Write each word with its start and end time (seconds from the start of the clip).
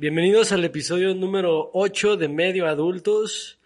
Bienvenidos 0.00 0.50
al 0.52 0.64
episodio 0.64 1.14
número 1.14 1.68
8 1.74 2.16
de 2.16 2.26
Medio 2.26 2.66
Adultos. 2.66 3.60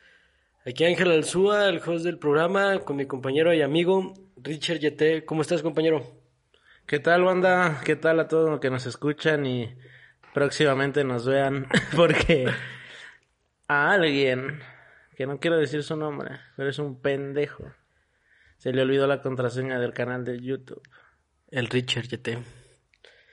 Aquí 0.67 0.84
Ángel 0.84 1.12
Alzúa, 1.12 1.69
el 1.69 1.77
host 1.77 2.05
del 2.05 2.19
programa, 2.19 2.81
con 2.81 2.97
mi 2.97 3.06
compañero 3.06 3.55
y 3.55 3.62
amigo 3.62 4.14
Richard 4.39 4.81
Yete. 4.81 5.25
¿Cómo 5.25 5.42
estás, 5.42 5.62
compañero? 5.62 6.05
¿Qué 6.86 6.98
tal, 6.98 7.23
banda? 7.23 7.81
¿Qué 7.84 7.95
tal 7.95 8.19
a 8.19 8.27
todos 8.27 8.50
los 8.50 8.58
que 8.58 8.69
nos 8.69 8.84
escuchan 8.84 9.47
y 9.47 9.77
próximamente 10.33 11.05
nos 11.05 11.25
vean? 11.25 11.69
Porque 11.97 12.47
a 13.69 13.92
alguien, 13.92 14.58
que 15.17 15.28
no 15.28 15.39
quiero 15.39 15.56
decir 15.56 15.84
su 15.84 15.95
nombre, 15.95 16.41
pero 16.56 16.69
es 16.69 16.80
un 16.80 17.01
pendejo, 17.01 17.62
se 18.56 18.73
le 18.73 18.83
olvidó 18.83 19.06
la 19.06 19.23
contraseña 19.23 19.78
del 19.78 19.92
canal 19.92 20.25
de 20.25 20.41
YouTube. 20.41 20.83
El 21.53 21.69
Richard 21.69 22.08
Yete. 22.08 22.64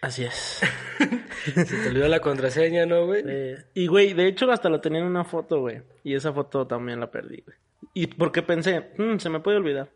Así 0.02 0.24
es. 0.24 0.62
Se 1.56 1.64
te 1.64 1.88
olvidó 1.90 2.08
la 2.08 2.20
contraseña, 2.20 2.86
¿no, 2.86 3.06
güey? 3.06 3.24
Eh, 3.26 3.58
y, 3.76 3.88
güey, 3.88 4.14
de 4.14 4.28
hecho 4.28 4.52
hasta 4.52 4.70
lo 4.70 4.82
tenía 4.82 5.00
en 5.00 5.06
una 5.06 5.24
foto, 5.24 5.60
güey. 5.60 5.82
Y 6.04 6.16
esa 6.16 6.34
foto 6.34 6.66
también 6.68 7.00
la 7.00 7.12
perdí, 7.12 7.42
güey. 7.46 7.56
Y 7.94 8.08
porque 8.08 8.42
pensé, 8.42 8.92
"Mm, 8.98 9.18
se 9.18 9.30
me 9.30 9.40
puede 9.40 9.58
olvidar. 9.58 9.90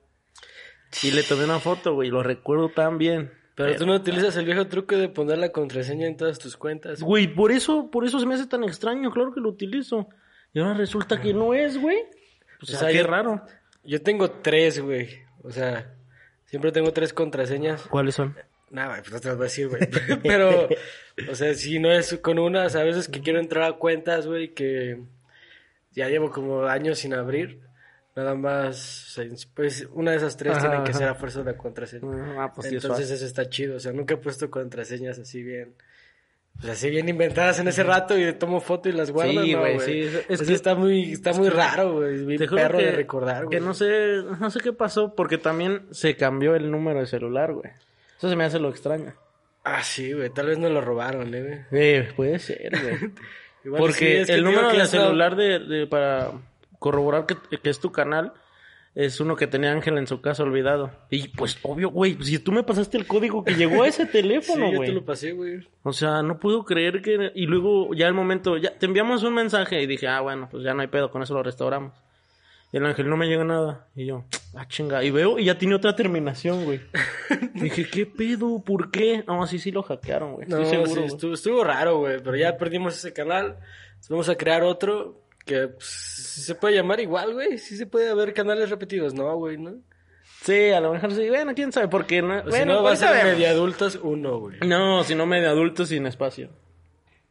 Y 1.03 1.11
le 1.11 1.23
tomé 1.23 1.45
una 1.45 1.59
foto, 1.59 1.93
güey, 1.95 2.09
lo 2.09 2.23
recuerdo 2.23 2.69
tan 2.69 2.97
bien. 2.97 3.31
Pero 3.55 3.75
tú 3.77 3.85
no 3.85 3.95
utilizas 3.95 4.35
el 4.37 4.45
viejo 4.45 4.67
truco 4.67 4.97
de 4.97 5.07
poner 5.09 5.37
la 5.37 5.49
contraseña 5.51 6.07
en 6.07 6.17
todas 6.17 6.39
tus 6.39 6.57
cuentas. 6.57 7.01
Güey, 7.01 7.33
por 7.33 7.51
eso, 7.51 7.89
por 7.89 8.05
eso 8.05 8.19
se 8.19 8.25
me 8.25 8.35
hace 8.35 8.47
tan 8.47 8.63
extraño, 8.63 9.11
claro 9.11 9.33
que 9.33 9.39
lo 9.39 9.49
utilizo. 9.49 10.09
Y 10.53 10.59
ahora 10.59 10.73
resulta 10.73 11.21
que 11.21 11.33
no 11.33 11.53
es, 11.53 11.77
güey. 11.79 11.97
O 12.61 12.65
sea, 12.65 12.79
sea, 12.79 12.89
qué 12.89 12.97
yo- 12.99 13.07
raro. 13.07 13.41
Yo 13.83 14.01
tengo 14.01 14.29
tres, 14.29 14.79
güey. 14.81 15.09
O 15.43 15.51
sea, 15.51 15.93
siempre 16.45 16.71
tengo 16.71 16.91
tres 16.91 17.13
contraseñas. 17.13 17.83
¿Cuáles 17.83 18.15
son? 18.15 18.35
Nada, 18.71 18.97
pues 18.99 19.11
no 19.11 19.19
te 19.19 19.27
las 19.29 19.37
voy 19.37 19.43
a 19.43 19.47
decir, 19.47 19.67
güey. 19.69 19.81
Pero, 20.23 20.67
o 21.31 21.35
sea, 21.35 21.53
si 21.53 21.79
no 21.79 21.91
es 21.91 22.17
con 22.21 22.39
unas, 22.39 22.75
a 22.75 22.83
veces 22.83 23.07
que 23.07 23.21
quiero 23.21 23.39
entrar 23.39 23.63
a 23.63 23.73
cuentas, 23.73 24.27
güey, 24.27 24.53
que 24.53 24.99
ya 25.91 26.09
llevo 26.09 26.31
como 26.31 26.63
años 26.65 26.99
sin 26.99 27.13
abrir. 27.13 27.61
Nada 28.15 28.33
más, 28.33 29.19
pues 29.53 29.87
una 29.91 30.11
de 30.11 30.17
esas 30.17 30.37
tres 30.37 30.53
Ajá, 30.53 30.61
tienen 30.61 30.83
que 30.85 30.91
ajá. 30.91 30.99
ser 30.99 31.07
a 31.09 31.15
fuerza 31.15 31.39
de 31.39 31.51
la 31.51 31.57
contraseña. 31.57 32.43
Ah, 32.43 32.53
pues 32.55 32.69
sí, 32.69 32.75
es 32.77 32.83
Entonces 32.83 33.11
eso 33.11 33.25
está 33.25 33.49
chido. 33.49 33.75
O 33.75 33.79
sea, 33.79 33.91
nunca 33.91 34.13
he 34.13 34.17
puesto 34.17 34.49
contraseñas 34.49 35.19
así 35.19 35.43
bien. 35.43 35.73
Pues 36.57 36.69
así 36.71 36.89
bien 36.89 37.09
inventadas 37.09 37.59
en 37.59 37.67
ese 37.67 37.83
rato 37.83 38.17
y 38.17 38.31
tomo 38.31 38.61
foto 38.61 38.87
y 38.87 38.93
las 38.93 39.11
guardo. 39.11 39.43
Sí, 39.43 39.51
no, 39.51 39.59
güey, 39.59 39.79
sí, 39.81 39.99
es- 39.99 40.13
es 40.15 40.25
Eso 40.29 40.45
que- 40.45 40.53
está 40.53 40.75
muy, 40.75 41.11
está 41.11 41.33
muy 41.33 41.49
raro, 41.49 41.95
güey. 41.95 42.37
Perro 42.37 42.77
que, 42.77 42.85
de 42.85 42.91
recordar, 42.93 43.45
güey. 43.47 43.59
que 43.59 43.65
no 43.65 43.73
sé, 43.73 44.21
no 44.39 44.49
sé 44.49 44.61
qué 44.61 44.71
pasó, 44.71 45.13
porque 45.13 45.37
también 45.37 45.85
se 45.91 46.15
cambió 46.15 46.55
el 46.55 46.71
número 46.71 47.01
de 47.01 47.07
celular, 47.07 47.51
güey. 47.51 47.69
Eso 48.25 48.29
se 48.31 48.35
me 48.35 48.43
hace 48.43 48.59
lo 48.59 48.69
extraño. 48.69 49.13
Ah, 49.63 49.83
sí, 49.83 50.13
güey. 50.13 50.29
Tal 50.31 50.47
vez 50.47 50.57
no 50.57 50.69
lo 50.69 50.81
robaron, 50.81 51.33
eh, 51.33 51.41
güey. 51.71 51.83
Eh, 51.83 52.09
puede 52.15 52.39
ser, 52.39 52.71
güey. 52.71 53.11
Igual 53.65 53.79
Porque 53.79 53.93
sí, 53.97 54.05
es 54.07 54.27
que 54.27 54.33
el 54.33 54.43
número 54.43 54.71
de 54.71 54.85
celular 54.85 55.35
de, 55.35 55.59
de- 55.59 55.87
para 55.87 56.31
corroborar 56.79 57.25
que, 57.25 57.35
que 57.59 57.69
es 57.69 57.79
tu 57.79 57.91
canal 57.91 58.33
es 58.93 59.19
uno 59.19 59.35
que 59.35 59.47
tenía 59.47 59.71
Ángel 59.71 59.97
en 59.97 60.07
su 60.07 60.21
casa 60.21 60.43
olvidado. 60.43 60.91
Y 61.09 61.27
pues, 61.29 61.57
obvio, 61.63 61.89
güey, 61.89 62.17
si 62.23 62.39
tú 62.39 62.51
me 62.51 62.63
pasaste 62.63 62.97
el 62.97 63.05
código 63.07 63.43
que 63.43 63.55
llegó 63.55 63.83
a 63.83 63.87
ese 63.87 64.05
Sí, 64.05 64.11
teléfono, 64.11 64.65
yo 64.67 64.71
te 64.71 64.75
güey. 64.77 64.91
lo 64.93 65.03
pasé, 65.05 65.31
güey. 65.33 65.67
O 65.83 65.91
sea, 65.93 66.21
no 66.21 66.39
puedo 66.39 66.63
creer 66.63 67.01
que... 67.01 67.31
Y 67.35 67.45
luego 67.47 67.93
ya 67.93 68.07
el 68.07 68.13
momento, 68.13 68.57
ya 68.57 68.77
te 68.77 68.85
enviamos 68.85 69.23
un 69.23 69.33
mensaje 69.33 69.81
y 69.81 69.87
dije, 69.87 70.07
ah, 70.07 70.21
bueno, 70.21 70.47
pues 70.49 70.63
ya 70.63 70.73
no 70.73 70.81
hay 70.81 70.87
pedo, 70.87 71.09
con 71.11 71.21
eso 71.23 71.33
lo 71.33 71.43
restauramos. 71.43 71.93
Y 72.75 72.77
el 72.77 72.85
ángel 72.87 73.09
no 73.09 73.15
me 73.15 73.25
llega 73.25 73.45
nada. 73.45 73.87
Y 73.95 74.05
yo, 74.05 74.25
ah, 74.53 74.67
chinga. 74.67 75.01
Y 75.01 75.09
veo 75.09 75.39
y 75.39 75.45
ya 75.45 75.57
tiene 75.57 75.75
otra 75.75 75.95
terminación, 75.95 76.65
güey. 76.65 76.81
dije, 77.53 77.87
¿qué 77.89 78.05
pedo? 78.05 78.61
¿Por 78.65 78.91
qué? 78.91 79.23
No, 79.25 79.47
sí, 79.47 79.59
sí 79.59 79.71
lo 79.71 79.81
hackearon, 79.81 80.33
güey. 80.33 80.45
No, 80.49 80.57
Estoy 80.57 80.83
seguro. 80.83 81.01
sí, 81.01 81.07
estuvo, 81.07 81.33
estuvo 81.35 81.63
raro, 81.63 81.99
güey. 81.99 82.19
Pero 82.21 82.35
ya 82.35 82.57
perdimos 82.57 82.97
ese 82.97 83.13
canal. 83.13 83.59
Vamos 84.09 84.27
a 84.27 84.35
crear 84.35 84.63
otro 84.63 85.21
que 85.45 85.69
pues, 85.69 85.85
se 85.87 86.53
puede 86.53 86.75
llamar 86.75 86.99
igual, 86.99 87.33
güey. 87.33 87.59
Sí 87.59 87.77
se 87.77 87.85
puede 87.85 88.09
haber 88.09 88.33
canales 88.33 88.69
repetidos, 88.69 89.13
¿no, 89.13 89.33
güey? 89.37 89.57
¿No? 89.57 89.75
Sí, 90.41 90.71
a 90.71 90.81
lo 90.81 90.91
mejor 90.91 91.13
sí. 91.13 91.29
Bueno, 91.29 91.55
quién 91.55 91.71
sabe, 91.71 91.87
porque 91.87 92.21
no... 92.21 92.39
O 92.39 92.43
si 92.43 92.49
bueno, 92.49 92.73
no, 92.73 92.83
va 92.83 92.91
a 92.91 92.95
ser 92.97 93.23
media 93.23 93.51
adultos 93.51 93.97
uno, 94.03 94.37
güey. 94.37 94.57
No, 94.67 95.01
si 95.05 95.15
no 95.15 95.25
medio 95.25 95.49
adulto 95.49 95.85
sin 95.85 96.07
espacio. 96.07 96.49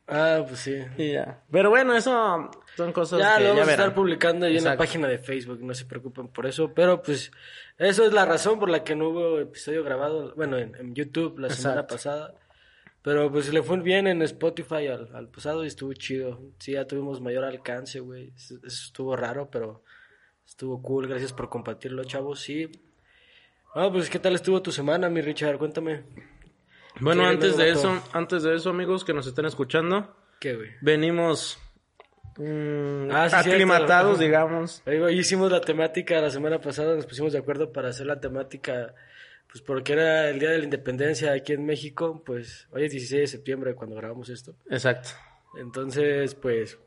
Ah, 0.06 0.44
pues 0.46 0.60
sí. 0.60 0.84
Y 0.98 1.12
ya. 1.12 1.42
Pero 1.50 1.70
bueno, 1.70 1.96
eso 1.96 2.50
son 2.76 2.92
cosas 2.92 3.20
Ya 3.20 3.38
que 3.38 3.44
lo 3.44 3.48
vamos 3.50 3.64
ya 3.64 3.70
a 3.70 3.74
estar 3.74 3.94
publicando 3.94 4.46
ahí 4.46 4.58
en 4.58 4.64
la 4.64 4.76
página 4.76 5.08
de 5.08 5.18
Facebook, 5.18 5.60
no 5.62 5.72
se 5.74 5.86
preocupen 5.86 6.28
por 6.28 6.46
eso. 6.46 6.72
Pero 6.74 7.02
pues, 7.02 7.32
eso 7.78 8.04
es 8.04 8.12
la 8.12 8.26
razón 8.26 8.58
por 8.58 8.68
la 8.68 8.84
que 8.84 8.94
no 8.94 9.08
hubo 9.08 9.38
episodio 9.38 9.82
grabado, 9.82 10.34
bueno, 10.36 10.58
en, 10.58 10.74
en 10.76 10.94
YouTube 10.94 11.38
la 11.38 11.48
semana 11.50 11.86
pasada. 11.86 12.34
Pero 13.02 13.30
pues 13.30 13.52
le 13.52 13.62
fue 13.62 13.78
bien 13.80 14.06
en 14.06 14.22
Spotify 14.22 14.86
al, 14.86 15.10
al 15.14 15.28
pasado 15.28 15.62
y 15.62 15.66
estuvo 15.66 15.92
chido. 15.92 16.40
Sí, 16.58 16.72
ya 16.72 16.86
tuvimos 16.86 17.20
mayor 17.20 17.44
alcance, 17.44 18.00
güey. 18.00 18.32
Eso 18.34 18.56
estuvo 18.66 19.14
raro, 19.14 19.50
pero 19.50 19.82
estuvo 20.46 20.80
cool. 20.80 21.06
Gracias 21.06 21.34
por 21.34 21.50
compartirlo, 21.50 22.02
chavos. 22.04 22.40
Sí. 22.40 22.70
Ah, 23.74 23.90
pues 23.92 24.08
¿qué 24.08 24.18
tal 24.18 24.34
estuvo 24.34 24.62
tu 24.62 24.72
semana, 24.72 25.10
mi 25.10 25.20
Richard? 25.20 25.58
Cuéntame. 25.58 26.04
Bueno, 27.00 27.26
antes 27.26 27.56
de 27.56 27.70
eso, 27.70 28.02
antes 28.12 28.42
de 28.42 28.54
eso, 28.54 28.70
amigos 28.70 29.04
que 29.04 29.12
nos 29.14 29.26
están 29.26 29.46
escuchando, 29.46 30.16
¿Qué, 30.40 30.54
güey? 30.54 30.70
venimos 30.80 31.58
mm, 32.36 33.10
Ah, 33.12 33.28
sí, 33.28 33.50
aclimatados, 33.50 34.18
cierto. 34.18 34.24
digamos. 34.24 34.82
Hicimos 35.12 35.50
la 35.52 35.60
temática 35.60 36.20
la 36.20 36.30
semana 36.30 36.60
pasada, 36.60 36.94
nos 36.94 37.06
pusimos 37.06 37.32
de 37.32 37.38
acuerdo 37.38 37.72
para 37.72 37.88
hacer 37.90 38.06
la 38.06 38.20
temática, 38.20 38.94
pues 39.50 39.62
porque 39.62 39.92
era 39.92 40.28
el 40.30 40.38
Día 40.40 40.50
de 40.50 40.58
la 40.58 40.64
Independencia 40.64 41.32
aquí 41.32 41.52
en 41.52 41.64
México, 41.64 42.22
pues 42.26 42.66
hoy 42.72 42.84
es 42.86 42.92
16 42.92 43.20
de 43.22 43.26
septiembre 43.28 43.74
cuando 43.74 43.96
grabamos 43.96 44.28
esto. 44.28 44.54
Exacto. 44.70 45.10
Entonces, 45.58 46.34
pues 46.34 46.78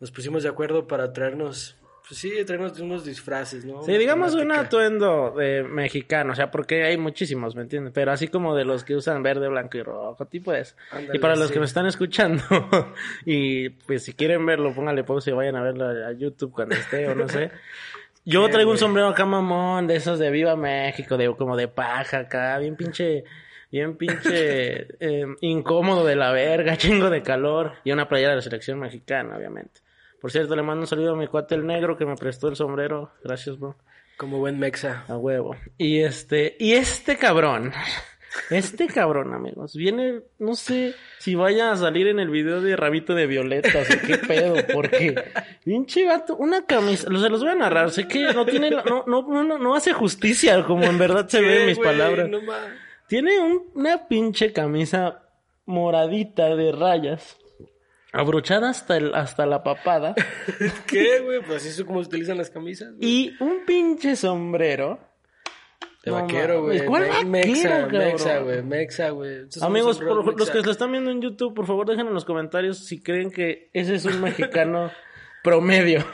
nos 0.00 0.10
pusimos 0.10 0.42
de 0.42 0.50
acuerdo 0.50 0.86
para 0.86 1.12
traernos, 1.14 1.77
pues 2.08 2.20
sí, 2.20 2.32
traernos 2.46 2.78
unos 2.80 3.04
disfraces, 3.04 3.66
¿no? 3.66 3.82
Sí, 3.82 3.92
digamos 3.98 4.34
un 4.34 4.50
atuendo 4.50 5.34
de 5.36 5.62
mexicano, 5.62 6.32
o 6.32 6.34
sea, 6.34 6.50
porque 6.50 6.84
hay 6.84 6.96
muchísimos, 6.96 7.54
¿me 7.54 7.62
entiendes? 7.62 7.92
Pero 7.94 8.12
así 8.12 8.28
como 8.28 8.56
de 8.56 8.64
los 8.64 8.82
que 8.82 8.96
usan 8.96 9.22
verde, 9.22 9.46
blanco 9.48 9.76
y 9.76 9.82
rojo, 9.82 10.24
tipo 10.24 10.54
eso. 10.54 10.74
Ándale, 10.90 11.18
y 11.18 11.20
para 11.20 11.36
los 11.36 11.48
sí. 11.48 11.52
que 11.52 11.60
me 11.60 11.66
están 11.66 11.84
escuchando, 11.84 12.42
y 13.26 13.68
pues 13.68 14.04
si 14.04 14.14
quieren 14.14 14.46
verlo, 14.46 14.74
póngale 14.74 15.04
pausa 15.04 15.28
y 15.28 15.34
vayan 15.34 15.56
a 15.56 15.62
verlo 15.62 15.86
a 15.86 16.12
YouTube 16.12 16.50
cuando 16.50 16.76
esté 16.76 17.06
o 17.08 17.14
no 17.14 17.28
sé. 17.28 17.50
Yo 18.24 18.48
traigo 18.48 18.70
un 18.70 18.78
sombrero 18.78 19.08
acá 19.08 19.26
mamón, 19.26 19.86
de 19.86 19.96
esos 19.96 20.18
de 20.18 20.30
Viva 20.30 20.56
México, 20.56 21.18
de 21.18 21.34
como 21.36 21.56
de 21.56 21.68
paja 21.68 22.20
acá, 22.20 22.58
bien 22.58 22.76
pinche, 22.76 23.24
bien 23.70 23.96
pinche 23.96 24.86
eh, 25.00 25.26
incómodo 25.42 26.06
de 26.06 26.16
la 26.16 26.32
verga, 26.32 26.78
chingo 26.78 27.10
de 27.10 27.22
calor, 27.22 27.74
y 27.84 27.92
una 27.92 28.08
playera 28.08 28.30
de 28.30 28.36
la 28.36 28.42
selección 28.42 28.78
mexicana, 28.78 29.36
obviamente. 29.36 29.80
Por 30.20 30.30
cierto, 30.32 30.56
le 30.56 30.62
mando 30.62 30.80
un 30.82 30.86
saludo 30.86 31.12
a 31.12 31.16
mi 31.16 31.26
cuate 31.28 31.54
el 31.54 31.66
negro 31.66 31.96
que 31.96 32.04
me 32.06 32.16
prestó 32.16 32.48
el 32.48 32.56
sombrero. 32.56 33.12
Gracias, 33.22 33.58
bro. 33.58 33.76
Como 34.16 34.38
buen 34.38 34.58
mexa. 34.58 35.04
A 35.08 35.16
huevo. 35.16 35.54
Y 35.76 36.00
este, 36.00 36.56
y 36.58 36.72
este 36.72 37.16
cabrón, 37.16 37.72
este 38.50 38.88
cabrón, 38.88 39.32
amigos, 39.32 39.74
viene, 39.76 40.22
no 40.40 40.54
sé 40.56 40.94
si 41.18 41.34
vaya 41.36 41.70
a 41.70 41.76
salir 41.76 42.08
en 42.08 42.18
el 42.18 42.28
video 42.28 42.60
de 42.60 42.74
Rabito 42.76 43.14
de 43.14 43.26
Violeta, 43.28 43.78
o 43.80 43.84
sea, 43.84 44.00
qué 44.00 44.18
pedo, 44.18 44.56
porque, 44.74 45.14
pinche 45.64 46.04
gato, 46.04 46.36
una 46.36 46.66
camisa, 46.66 47.04
se 47.04 47.28
los 47.28 47.40
voy 47.40 47.50
a 47.50 47.54
narrar, 47.54 47.90
sé 47.90 48.08
que 48.08 48.32
no 48.34 48.44
tiene, 48.44 48.70
no, 48.70 49.04
no, 49.06 49.22
no, 49.44 49.58
no, 49.58 49.74
hace 49.76 49.92
justicia 49.92 50.64
como 50.64 50.84
en 50.84 50.98
verdad 50.98 51.28
se 51.28 51.40
ve 51.40 51.60
en 51.60 51.66
mis 51.66 51.78
palabras. 51.78 52.28
no 52.28 52.40
Tiene 53.06 53.38
un- 53.38 53.70
una 53.74 54.08
pinche 54.08 54.52
camisa 54.52 55.22
moradita 55.64 56.54
de 56.56 56.72
rayas, 56.72 57.36
abrochada 58.12 58.70
hasta, 58.70 58.96
el, 58.96 59.14
hasta 59.14 59.46
la 59.46 59.62
papada, 59.62 60.14
¿Qué, 60.86 61.20
güey? 61.20 61.40
Pues 61.40 61.58
así 61.62 61.68
es 61.68 61.84
como 61.84 62.02
se 62.02 62.08
utilizan 62.08 62.38
las 62.38 62.50
camisas. 62.50 62.94
y 63.00 63.34
un 63.40 63.64
pinche 63.66 64.16
sombrero. 64.16 64.98
De 66.04 66.12
No 66.12 66.20
vaquero, 66.22 66.62
güey. 66.62 66.84
¿cuál 66.86 67.02
Me- 67.02 67.08
vaquero, 67.08 67.28
Mexa, 67.28 67.68
cabrón? 67.80 67.98
mexa, 67.98 68.38
güey. 68.38 68.62
Mexa, 68.62 69.10
güey. 69.10 69.38
Amigos, 69.60 70.00
los 70.00 70.50
que 70.50 70.62
lo 70.62 70.70
están 70.70 70.92
viendo 70.92 71.10
en 71.10 71.20
YouTube, 71.20 71.54
por 71.54 71.66
favor 71.66 71.86
dejen 71.86 72.06
en 72.06 72.14
los 72.14 72.24
comentarios 72.24 72.78
si 72.86 73.02
creen 73.02 73.30
que 73.30 73.68
ese 73.74 73.96
es 73.96 74.04
un 74.04 74.20
mexicano 74.22 74.90
promedio. 75.42 76.04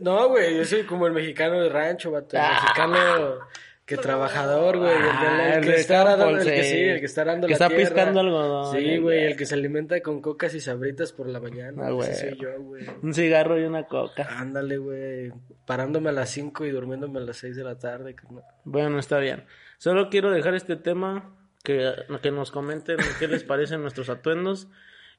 No, 0.00 0.28
güey, 0.28 0.56
yo 0.58 0.64
soy 0.64 0.82
como 0.84 1.06
el 1.06 1.12
mexicano 1.14 1.60
de 1.60 1.68
rancho, 1.70 2.10
vato. 2.12 2.36
El 2.36 2.42
Ah. 2.42 2.60
mexicano 2.62 3.38
que 3.86 3.96
trabajador, 3.96 4.78
güey. 4.78 4.90
el, 4.92 4.98
del- 5.02 5.10
Ah, 5.12 5.48
el 5.54 5.64
el 5.64 5.74
que 5.74 5.80
está 5.80 5.94
campo, 6.04 6.08
arando, 6.24 6.40
el 6.40 6.44
que 6.44 6.62
sí. 6.64 6.76
el 6.76 7.00
que 7.00 7.06
está 7.06 7.20
arando 7.22 7.46
Que 7.46 7.52
la 7.52 7.54
está 7.54 7.68
tierra. 7.68 7.84
piscando 7.84 8.20
algodón, 8.20 8.76
Sí, 8.76 8.98
güey, 8.98 9.24
el 9.24 9.36
que 9.36 9.46
se 9.46 9.54
alimenta 9.54 10.00
con 10.00 10.20
cocas 10.20 10.54
y 10.54 10.60
sabritas 10.60 11.12
por 11.12 11.28
la 11.28 11.38
mañana. 11.40 11.86
Ah, 11.86 11.90
güey. 11.92 12.10
Ese 12.10 12.30
soy 12.30 12.38
yo, 12.40 12.60
güey. 12.62 12.84
un 13.02 13.14
cigarro 13.14 13.58
y 13.60 13.64
una 13.64 13.84
coca. 13.84 14.26
Ándale, 14.38 14.76
güey. 14.78 15.32
Parándome 15.66 16.10
a 16.10 16.12
las 16.12 16.30
5 16.30 16.66
y 16.66 16.70
durmiéndome 16.70 17.20
a 17.20 17.22
las 17.22 17.36
6 17.36 17.54
de 17.56 17.64
la 17.64 17.78
tarde. 17.78 18.14
carnal. 18.14 18.42
Bueno, 18.64 18.98
está 18.98 19.18
bien. 19.18 19.44
Solo 19.78 20.10
quiero 20.10 20.30
dejar 20.32 20.54
este 20.56 20.74
tema, 20.76 21.36
que, 21.62 21.92
que 22.22 22.30
nos 22.32 22.50
comenten 22.50 22.96
qué 23.20 23.28
les 23.28 23.44
parecen 23.44 23.82
nuestros 23.82 24.08
atuendos. 24.10 24.68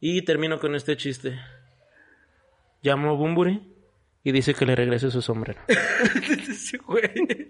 Y 0.01 0.23
termino 0.23 0.59
con 0.59 0.75
este 0.75 0.97
chiste. 0.97 1.39
Llamó 2.83 3.15
Bumburi 3.17 3.73
y 4.27 4.31
dice 4.33 4.53
que 4.53 4.65
le 4.65 4.75
regrese 4.75 5.09
su 5.09 5.21
sombrero. 5.21 5.57
Ese 6.50 6.77
güey. 6.79 7.50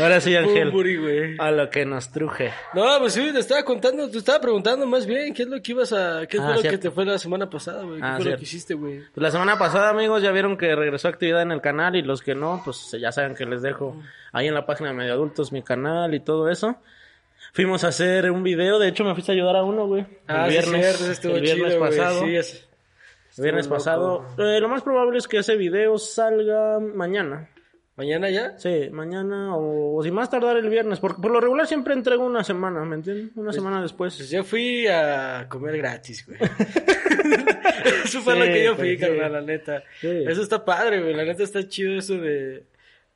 Ahora 0.00 0.20
sí, 0.20 0.34
Ángel. 0.34 0.64
Bumburi, 0.64 0.96
güey. 0.96 1.36
A 1.38 1.52
lo 1.52 1.70
que 1.70 1.84
nos 1.86 2.10
truje. 2.10 2.50
No, 2.74 2.98
pues 2.98 3.12
sí, 3.12 3.30
te 3.32 3.38
estaba 3.38 3.62
contando, 3.62 4.10
te 4.10 4.18
estaba 4.18 4.40
preguntando 4.40 4.86
más 4.86 5.06
bien 5.06 5.32
qué 5.32 5.44
es 5.44 5.48
lo 5.48 5.62
que 5.62 5.70
ibas 5.70 5.92
a, 5.92 6.26
qué 6.26 6.38
Ah, 6.40 6.46
fue 6.54 6.54
lo 6.56 6.62
que 6.70 6.78
te 6.78 6.90
fue 6.90 7.04
la 7.04 7.16
semana 7.18 7.48
pasada, 7.48 7.84
güey, 7.84 8.00
qué 8.00 8.04
Ah, 8.04 8.16
fue 8.20 8.30
lo 8.32 8.36
que 8.38 8.42
hiciste, 8.42 8.74
güey. 8.74 9.02
Pues 9.14 9.22
la 9.22 9.30
semana 9.30 9.56
pasada, 9.56 9.90
amigos, 9.90 10.20
ya 10.20 10.32
vieron 10.32 10.56
que 10.56 10.74
regresó 10.74 11.06
actividad 11.06 11.42
en 11.42 11.52
el 11.52 11.60
canal 11.60 11.94
y 11.94 12.02
los 12.02 12.22
que 12.22 12.34
no, 12.34 12.60
pues 12.64 12.90
ya 13.00 13.12
saben 13.12 13.36
que 13.36 13.46
les 13.46 13.62
dejo 13.62 13.96
ahí 14.32 14.48
en 14.48 14.54
la 14.54 14.66
página 14.66 14.88
de 14.90 14.96
Medio 14.96 15.12
Adultos 15.12 15.52
mi 15.52 15.62
canal 15.62 16.12
y 16.12 16.18
todo 16.18 16.50
eso. 16.50 16.76
Fuimos 17.52 17.84
a 17.84 17.88
hacer 17.88 18.32
un 18.32 18.42
video, 18.42 18.80
de 18.80 18.88
hecho 18.88 19.04
me 19.04 19.14
fuiste 19.14 19.30
a 19.30 19.34
ayudar 19.36 19.54
a 19.54 19.62
uno, 19.62 19.86
güey. 19.86 20.04
Ah, 20.26 20.46
el 20.48 20.62
sí, 20.64 20.70
viernes, 20.70 20.96
cierto, 20.98 21.36
el 21.36 21.42
viernes 21.42 21.68
chido, 21.74 21.80
pasado. 21.80 22.20
sí, 22.24 22.34
es- 22.34 22.68
el 23.36 23.42
viernes 23.42 23.68
pasado. 23.68 24.24
Eh, 24.38 24.60
lo 24.60 24.68
más 24.68 24.82
probable 24.82 25.18
es 25.18 25.28
que 25.28 25.38
ese 25.38 25.56
video 25.56 25.98
salga 25.98 26.78
mañana. 26.80 27.50
¿Mañana 27.96 28.28
ya? 28.28 28.58
Sí, 28.58 28.90
mañana 28.92 29.56
o, 29.56 29.96
o 29.96 30.02
si 30.02 30.10
más 30.10 30.28
tardar 30.28 30.58
el 30.58 30.68
viernes, 30.68 31.00
porque 31.00 31.22
por 31.22 31.30
lo 31.30 31.40
regular 31.40 31.66
siempre 31.66 31.94
entrego 31.94 32.26
una 32.26 32.44
semana, 32.44 32.84
¿me 32.84 32.96
entiendes? 32.96 33.34
Una 33.36 33.54
semana 33.54 33.80
después. 33.80 34.14
Pues 34.16 34.28
yo 34.30 34.44
fui 34.44 34.86
a 34.86 35.46
comer 35.48 35.78
gratis, 35.78 36.26
güey. 36.26 36.38
eso 38.04 38.20
fue 38.20 38.34
Sí, 38.34 38.38
lo 38.38 38.44
que 38.44 38.64
yo 38.64 38.76
pues, 38.76 38.88
fui, 38.88 38.96
sí. 38.96 38.98
carnal, 38.98 39.32
la 39.32 39.40
neta. 39.40 39.82
Sí. 40.00 40.24
Eso 40.28 40.42
está 40.42 40.64
padre, 40.64 41.00
güey. 41.02 41.14
La 41.14 41.24
neta 41.24 41.42
está 41.42 41.66
chido 41.68 41.98
eso 41.98 42.18
de, 42.18 42.64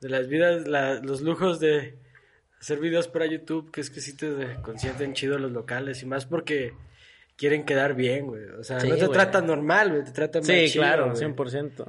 de 0.01 0.09
las 0.09 0.29
vidas, 0.29 0.67
la- 0.67 0.95
los 1.01 1.21
lujos 1.21 1.61
de 1.61 1.99
hacer 2.59 2.79
videos 2.79 3.09
para 3.09 3.27
YouTube, 3.27 3.71
que 3.71 3.81
es 3.83 3.91
que 3.91 4.01
sí 4.01 4.17
te 4.17 4.33
consienten 4.63 5.13
chido 5.15 5.39
los 5.39 5.53
locales 5.53 6.03
y 6.03 6.07
más 6.07 6.25
porque 6.27 6.73
quieren 7.41 7.65
quedar 7.65 7.95
bien, 7.95 8.27
güey. 8.27 8.45
O 8.61 8.63
sea, 8.63 8.79
Sí, 8.81 8.87
no 8.89 8.97
te 8.97 9.07
güey. 9.07 9.13
tratan 9.19 9.47
normal, 9.47 9.91
güey, 9.91 10.05
te 10.05 10.13
tratan 10.13 10.45
Sí, 10.45 10.53
más 10.53 10.71
chido, 10.73 10.85
claro, 10.85 11.05
güey. 11.07 11.17
100%. 11.17 11.87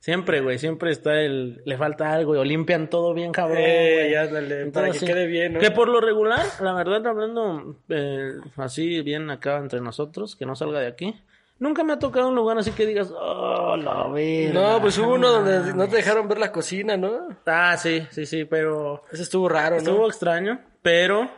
Siempre, 0.00 0.40
güey, 0.40 0.58
siempre 0.58 0.90
está 0.90 1.20
el... 1.20 1.62
Le 1.64 1.76
falta 1.76 2.12
algo, 2.12 2.30
güey, 2.30 2.40
o 2.40 2.44
limpian 2.44 2.88
todo 2.90 3.14
bien, 3.14 3.30
cabrón, 3.32 3.58
Eh, 3.60 4.08
güey. 4.10 4.14
ándale, 4.16 4.62
Entonces, 4.62 4.72
para 4.72 4.92
que 4.92 4.98
sí. 4.98 5.06
quede 5.06 5.26
bien, 5.26 5.52
¿no? 5.54 5.60
Que 5.60 5.70
por 5.70 5.88
lo 5.88 6.00
regular, 6.00 6.44
la 6.60 6.72
verdad, 6.72 7.06
hablando 7.06 7.76
eh, 7.88 8.32
así 8.56 9.00
bien 9.02 9.30
acá 9.30 9.58
entre 9.58 9.80
nosotros, 9.80 10.34
que 10.36 10.46
no 10.46 10.54
salga 10.56 10.80
de 10.80 10.86
aquí, 10.88 11.20
nunca 11.60 11.82
me 11.84 11.92
ha 11.94 11.98
tocado 11.98 12.28
un 12.28 12.34
lugar 12.36 12.58
así 12.58 12.70
que 12.72 12.86
digas, 12.86 13.12
oh, 13.16 13.76
la 13.76 14.06
verga. 14.08 14.52
No, 14.60 14.80
pues 14.80 14.98
hubo 14.98 15.14
uno 15.14 15.30
donde 15.32 15.74
no 15.74 15.88
te 15.88 15.96
dejaron 15.96 16.28
ver 16.28 16.38
la 16.38 16.52
cocina, 16.52 16.96
¿no? 16.96 17.28
Ah, 17.46 17.76
sí, 17.76 18.06
sí, 18.10 18.24
sí, 18.26 18.44
pero... 18.44 19.02
Eso 19.12 19.22
estuvo 19.24 19.48
raro, 19.48 19.76
¿no? 19.76 19.78
Estuvo 19.78 20.06
extraño, 20.08 20.60
pero 20.82 21.28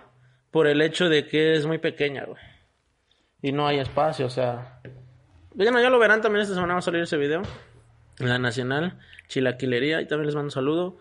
por 0.50 0.66
el 0.66 0.82
hecho 0.82 1.08
de 1.08 1.26
que 1.26 1.54
es 1.54 1.64
muy 1.64 1.78
pequeña, 1.78 2.24
güey. 2.26 2.38
Y 3.42 3.52
no 3.52 3.66
hay 3.66 3.78
espacio, 3.78 4.26
o 4.26 4.30
sea... 4.30 4.80
Bueno, 5.54 5.80
ya 5.80 5.90
lo 5.90 5.98
verán 5.98 6.20
también 6.20 6.42
esta 6.42 6.54
semana 6.54 6.74
va 6.74 6.78
a 6.78 6.82
salir 6.82 7.02
ese 7.02 7.16
video. 7.16 7.42
En 8.18 8.28
la 8.28 8.38
Nacional, 8.38 8.98
Chilaquilería, 9.28 10.00
y 10.00 10.06
también 10.06 10.26
les 10.26 10.34
mando 10.34 10.48
un 10.48 10.52
saludo. 10.52 10.98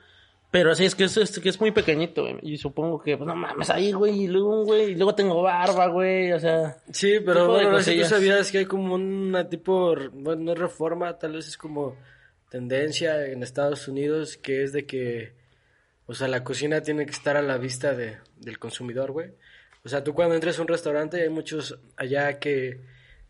Pero 0.52 0.74
sí, 0.74 0.86
es 0.86 0.96
que 0.96 1.04
es, 1.04 1.16
es 1.18 1.40
que 1.40 1.50
es 1.50 1.62
muy 1.62 1.72
pequeñito, 1.72 2.24
güey. 2.24 2.40
Y 2.42 2.58
supongo 2.58 3.00
que, 3.00 3.16
pues 3.18 3.28
no 3.28 3.36
mames, 3.36 3.70
ahí, 3.70 3.92
güey, 3.92 4.24
y 4.24 4.28
luego, 4.28 4.64
güey, 4.64 4.92
y 4.92 4.96
luego 4.96 5.14
tengo 5.14 5.44
barba, 5.44 5.88
güey, 5.88 6.32
o 6.32 6.40
sea... 6.40 6.78
Sí, 6.92 7.20
pero 7.24 7.48
bueno, 7.48 7.72
no 7.72 7.82
sé 7.82 7.94
si 7.94 8.00
tú 8.00 8.06
sabías 8.06 8.52
que 8.52 8.60
hay 8.60 8.66
como 8.66 8.96
una 8.96 9.48
tipo, 9.48 9.96
bueno, 10.14 10.44
no 10.44 10.54
es 10.54 10.58
reforma, 10.58 11.20
tal 11.20 11.34
vez 11.34 11.48
es 11.48 11.58
como 11.58 11.96
tendencia 12.50 13.28
en 13.28 13.44
Estados 13.44 13.88
Unidos, 13.88 14.38
que 14.38 14.64
es 14.64 14.74
de 14.74 14.88
que, 14.88 15.34
o 16.08 16.16
sea, 16.16 16.28
la 16.28 16.44
cocina 16.44 16.82
tiene 16.82 17.06
que 17.06 17.12
estar 17.12 17.38
a 17.38 17.44
la 17.44 17.58
vista 17.58 17.94
de, 17.94 18.18
del 18.38 18.58
consumidor, 18.58 19.12
güey. 19.12 19.34
O 19.84 19.90
sea, 19.90 20.04
tú 20.04 20.14
cuando 20.14 20.36
entras 20.36 20.60
a 20.60 20.62
un 20.62 20.68
restaurante, 20.68 21.22
hay 21.22 21.30
muchos 21.30 21.80
allá 21.96 22.40
que 22.40 22.82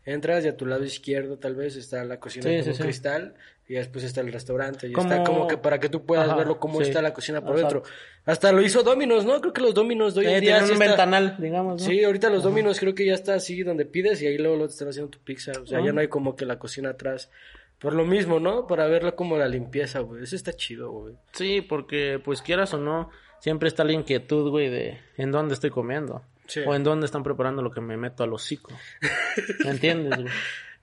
entras 0.04 0.44
y 0.44 0.48
a 0.48 0.56
tu 0.56 0.66
lado 0.66 0.84
izquierdo 0.84 1.38
tal 1.38 1.54
vez 1.54 1.76
está 1.76 2.04
la 2.04 2.18
cocina 2.18 2.44
Sí, 2.62 2.72
sí. 2.74 2.82
cristal 2.82 3.34
y 3.68 3.74
después 3.74 4.02
está 4.04 4.20
el 4.22 4.32
restaurante 4.32 4.88
y 4.88 4.92
Como- 4.92 5.08
está 5.12 5.22
como 5.24 5.46
que 5.46 5.56
para 5.58 5.78
que 5.78 5.88
tú 5.88 6.04
puedas 6.04 6.26
Ajá, 6.26 6.36
verlo 6.36 6.58
cómo 6.58 6.80
está 6.82 7.00
la 7.02 7.12
cocina 7.14 7.40
por 7.40 7.54
Exacto. 7.56 7.74
dentro. 7.82 7.92
Hasta 8.24 8.50
lo 8.50 8.62
hizo 8.62 8.82
Domino's, 8.82 9.24
¿no? 9.24 9.40
Creo 9.40 9.52
que 9.52 9.60
los 9.60 9.74
Domino's 9.74 10.14
de 10.14 10.20
hoy 10.22 10.26
en 10.26 10.40
día 10.40 10.50
tienen 10.58 10.66
sí 10.66 10.72
un 10.72 10.82
está- 10.82 10.86
ventanal, 10.88 11.36
digamos, 11.38 11.80
¿no? 11.80 11.86
Sí, 11.86 12.02
ahorita 12.02 12.30
los 12.30 12.42
Domino's 12.42 12.80
creo 12.80 12.94
que 12.96 13.06
ya 13.06 13.14
está 13.14 13.34
así 13.34 13.62
donde 13.62 13.84
pides 13.84 14.20
y 14.22 14.26
ahí 14.26 14.38
luego 14.38 14.56
lo 14.56 14.66
te 14.66 14.72
están 14.72 14.88
haciendo 14.88 15.10
tu 15.10 15.20
pizza. 15.20 15.52
O 15.62 15.66
sea, 15.66 15.84
ya 15.84 15.92
no 15.92 16.00
hay 16.00 16.08
como 16.08 16.34
que 16.34 16.46
la 16.46 16.58
cocina 16.58 16.90
atrás. 16.90 17.30
Por 17.78 17.94
lo 17.94 18.04
mismo, 18.04 18.40
¿no? 18.40 18.66
Para 18.66 18.86
verlo 18.88 19.14
como 19.14 19.38
la 19.38 19.46
limpieza, 19.48 20.00
güey. 20.00 20.24
Eso 20.24 20.34
está 20.36 20.52
chido, 20.52 20.90
güey. 20.90 21.14
Sí, 21.32 21.60
porque, 21.62 22.20
pues 22.22 22.42
quieras 22.42 22.74
o 22.74 22.78
no, 22.78 23.08
siempre 23.38 23.68
está 23.68 23.84
la 23.84 23.92
inquietud, 23.92 24.50
güey, 24.50 24.68
de 24.68 24.98
en 25.16 25.30
dónde 25.30 25.54
estoy 25.54 25.70
comiendo. 25.70 26.22
Sí. 26.50 26.60
O 26.66 26.74
en 26.74 26.82
dónde 26.82 27.06
están 27.06 27.22
preparando 27.22 27.62
lo 27.62 27.70
que 27.70 27.80
me 27.80 27.96
meto 27.96 28.24
al 28.24 28.32
hocico. 28.32 28.72
¿Me 29.64 29.70
entiendes, 29.70 30.18
güey? 30.20 30.32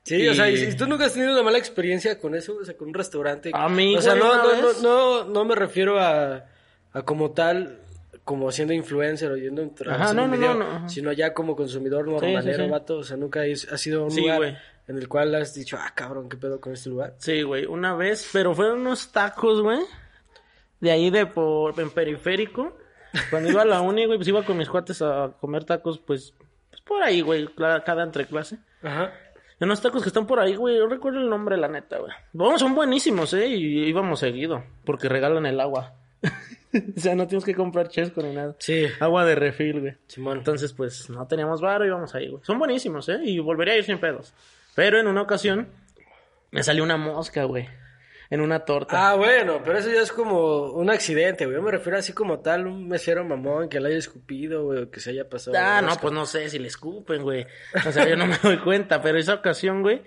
Sí, 0.04 0.26
o 0.30 0.34
sea, 0.34 0.50
Y- 0.50 0.74
tú 0.78 0.88
nunca 0.88 1.06
has 1.06 1.14
tenido 1.14 1.34
una 1.34 1.44
mala 1.44 1.58
experiencia 1.58 2.18
con 2.18 2.34
eso, 2.34 2.56
o 2.62 2.64
sea, 2.64 2.78
con 2.78 2.88
un 2.88 2.94
restaurante. 2.94 3.52
A 3.54 3.68
mí, 3.68 3.96
O 3.98 4.02
sea, 4.02 4.16
no, 4.16 4.36
no, 4.38 4.62
no, 4.62 4.74
no, 4.82 5.24
no 5.26 5.46
me 5.46 5.54
refiero 5.56 6.00
a, 6.00 6.46
a 6.94 7.02
como 7.02 7.32
tal, 7.32 7.80
como 8.24 8.50
siendo 8.54 8.74
influencer 8.74 9.30
o 9.32 9.36
yendo 9.36 9.62
a 9.64 9.94
Ajá, 9.94 10.14
no, 10.14 10.24
un 10.24 10.32
no, 10.32 10.38
video, 10.38 10.54
no, 10.54 10.80
no, 10.80 10.90
sino 10.90 11.12
ya 11.12 11.34
como 11.34 11.56
consumidor 11.58 12.06
sí, 12.06 12.12
normalero, 12.12 12.64
sí. 12.64 12.70
vato. 12.72 12.98
O 13.00 13.04
sea, 13.04 13.18
nunca 13.18 13.42
has- 13.42 13.68
ha 13.70 13.78
sido 13.78 14.06
un 14.06 14.16
lugar 14.16 14.62
en 14.88 14.98
el 14.98 15.10
cual 15.10 15.36
has 15.36 15.54
dicho, 15.54 15.78
ah, 15.78 15.92
cabrón, 15.94 16.30
¿qué 16.30 16.38
pedo 16.38 16.62
con 16.62 16.72
este 16.72 16.90
lugar? 16.90 17.16
Sí, 17.18 17.42
güey, 17.42 17.66
una 17.66 17.94
vez, 17.94 18.30
pero 18.32 18.56
fueron 18.56 18.80
unos 18.80 19.12
tacos, 19.12 19.62
güey. 19.62 19.80
De 20.80 20.92
ahí 20.92 21.10
de 21.10 21.26
por, 21.26 21.78
en 21.82 21.90
periférico. 21.90 22.78
Cuando 23.30 23.50
iba 23.50 23.62
a 23.62 23.66
la 23.66 23.82
uni, 23.82 24.06
güey, 24.06 24.18
pues 24.18 24.28
iba 24.28 24.44
con 24.44 24.58
mis 24.58 24.70
cuates 24.70 25.02
a 25.02 25.32
comer 25.40 25.64
tacos, 25.64 26.00
pues, 26.00 26.34
pues 26.70 26.82
por 26.82 27.02
ahí, 27.02 27.22
güey, 27.22 27.48
cada 27.56 28.04
entre 28.04 28.26
clase. 28.26 28.58
Ajá. 28.84 29.12
Y 29.60 29.64
unos 29.64 29.82
tacos 29.82 30.04
que 30.04 30.10
están 30.10 30.28
por 30.28 30.40
ahí, 30.40 30.56
güey, 30.56 30.78
no 30.78 30.88
recuerdo 30.88 31.20
el 31.20 31.30
nombre, 31.30 31.58
la 31.58 31.68
neta, 31.68 31.98
güey. 31.98 32.12
Vamos, 32.34 32.60
son 32.60 32.76
buenísimos, 32.76 33.34
eh, 33.34 33.48
y 33.48 33.86
íbamos 33.88 34.20
seguido, 34.20 34.64
porque 34.86 35.10
regalan 35.10 35.46
el 35.46 35.60
agua. 35.60 35.96
o 36.96 37.00
sea, 37.00 37.16
no 37.16 37.28
tienes 37.28 37.44
que 37.44 37.56
comprar 37.56 37.90
chesco 37.90 38.22
ni 38.22 38.34
nada. 38.34 38.56
Sí, 38.60 38.86
Agua 39.00 39.26
de 39.26 39.36
refil, 39.36 39.80
güey. 39.82 39.96
Simón. 40.08 40.40
Entonces, 40.40 40.74
pues, 40.74 41.10
no 41.10 41.26
teníamos 41.28 41.62
varo 41.62 41.86
y 41.86 41.88
íbamos 41.88 42.14
ahí, 42.14 42.30
güey. 42.30 42.44
Son 42.44 42.60
buenísimos, 42.60 43.10
¿eh? 43.10 43.20
Y 43.24 43.40
volvería 43.40 43.74
a 43.74 43.78
ir 43.78 43.84
sin 43.84 44.00
pedos. 44.00 44.34
Pero 44.76 45.00
en 45.00 45.08
una 45.08 45.24
ocasión 45.24 45.70
me 46.52 46.62
salió 46.62 46.84
una 46.84 46.98
mosca, 46.98 47.46
güey. 47.46 47.68
En 48.30 48.42
una 48.42 48.60
torta. 48.60 49.12
Ah, 49.12 49.16
bueno, 49.16 49.62
pero 49.64 49.78
eso 49.80 49.90
ya 49.90 50.02
es 50.02 50.12
como 50.12 50.72
un 50.74 50.90
accidente, 50.90 51.46
güey. 51.46 51.56
Yo 51.58 51.64
me 51.64 51.72
refiero 51.72 51.98
así 51.98 52.12
como 52.14 52.40
tal, 52.40 52.68
un 52.68 52.88
mesero 52.88 53.24
mamón 53.24 53.70
que 53.70 53.80
le 53.80 53.90
haya 53.90 53.98
escupido, 53.98 54.66
güey, 54.66 54.84
o 54.84 54.92
que 54.92 55.00
se 55.00 55.12
haya 55.12 55.30
pasado. 55.30 55.56
Ah, 55.58 55.82
no, 55.82 55.96
pues 55.96 56.14
no 56.14 56.26
sé 56.26 56.50
si 56.50 56.60
le 56.60 56.68
escupen, 56.68 57.24
güey. 57.24 57.46
O 57.88 57.92
sea, 57.92 58.08
yo 58.08 58.18
no 58.18 58.26
me 58.28 58.38
doy 58.44 58.58
cuenta, 58.58 59.02
pero 59.02 59.18
esa 59.18 59.36
ocasión, 59.36 59.82
güey. 59.82 60.02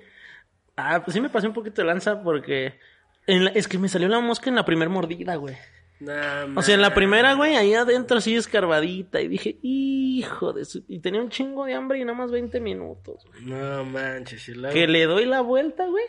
Ah, 0.76 1.02
pues 1.04 1.14
sí 1.14 1.20
me 1.20 1.30
pasé 1.30 1.46
un 1.46 1.54
poquito 1.54 1.80
de 1.82 1.86
lanza 1.88 2.22
porque. 2.22 2.78
en 3.26 3.44
la- 3.46 3.50
es 3.52 3.68
que 3.68 3.78
me 3.78 3.88
salió 3.88 4.08
la 4.08 4.20
mosca 4.20 4.50
en 4.50 4.56
la 4.56 4.64
primer 4.64 4.88
mordida, 4.90 5.36
güey. 5.36 5.56
Nah, 6.00 6.46
O 6.56 6.62
sea, 6.62 6.74
en 6.74 6.80
la 6.80 6.94
primera, 6.94 7.34
güey, 7.34 7.56
ahí 7.56 7.74
adentro 7.74 8.18
así 8.18 8.34
escarbadita. 8.34 9.20
Y 9.20 9.28
dije, 9.28 9.58
hijo 9.62 10.52
de 10.54 10.64
su. 10.64 10.82
Y 10.88 11.00
tenía 11.00 11.20
un 11.20 11.28
chingo 11.30 11.64
de 11.66 11.74
hambre 11.74 11.98
y 11.98 12.04
nada 12.04 12.16
más 12.16 12.30
20 12.30 12.58
minutos, 12.60 13.24
güey. 13.26 13.44
No 13.44 13.84
manches, 13.84 14.48
luego- 14.48 14.72
Que 14.74 14.86
le 14.86 15.04
doy 15.04 15.26
la 15.26 15.40
vuelta, 15.42 15.86
güey. 15.86 16.04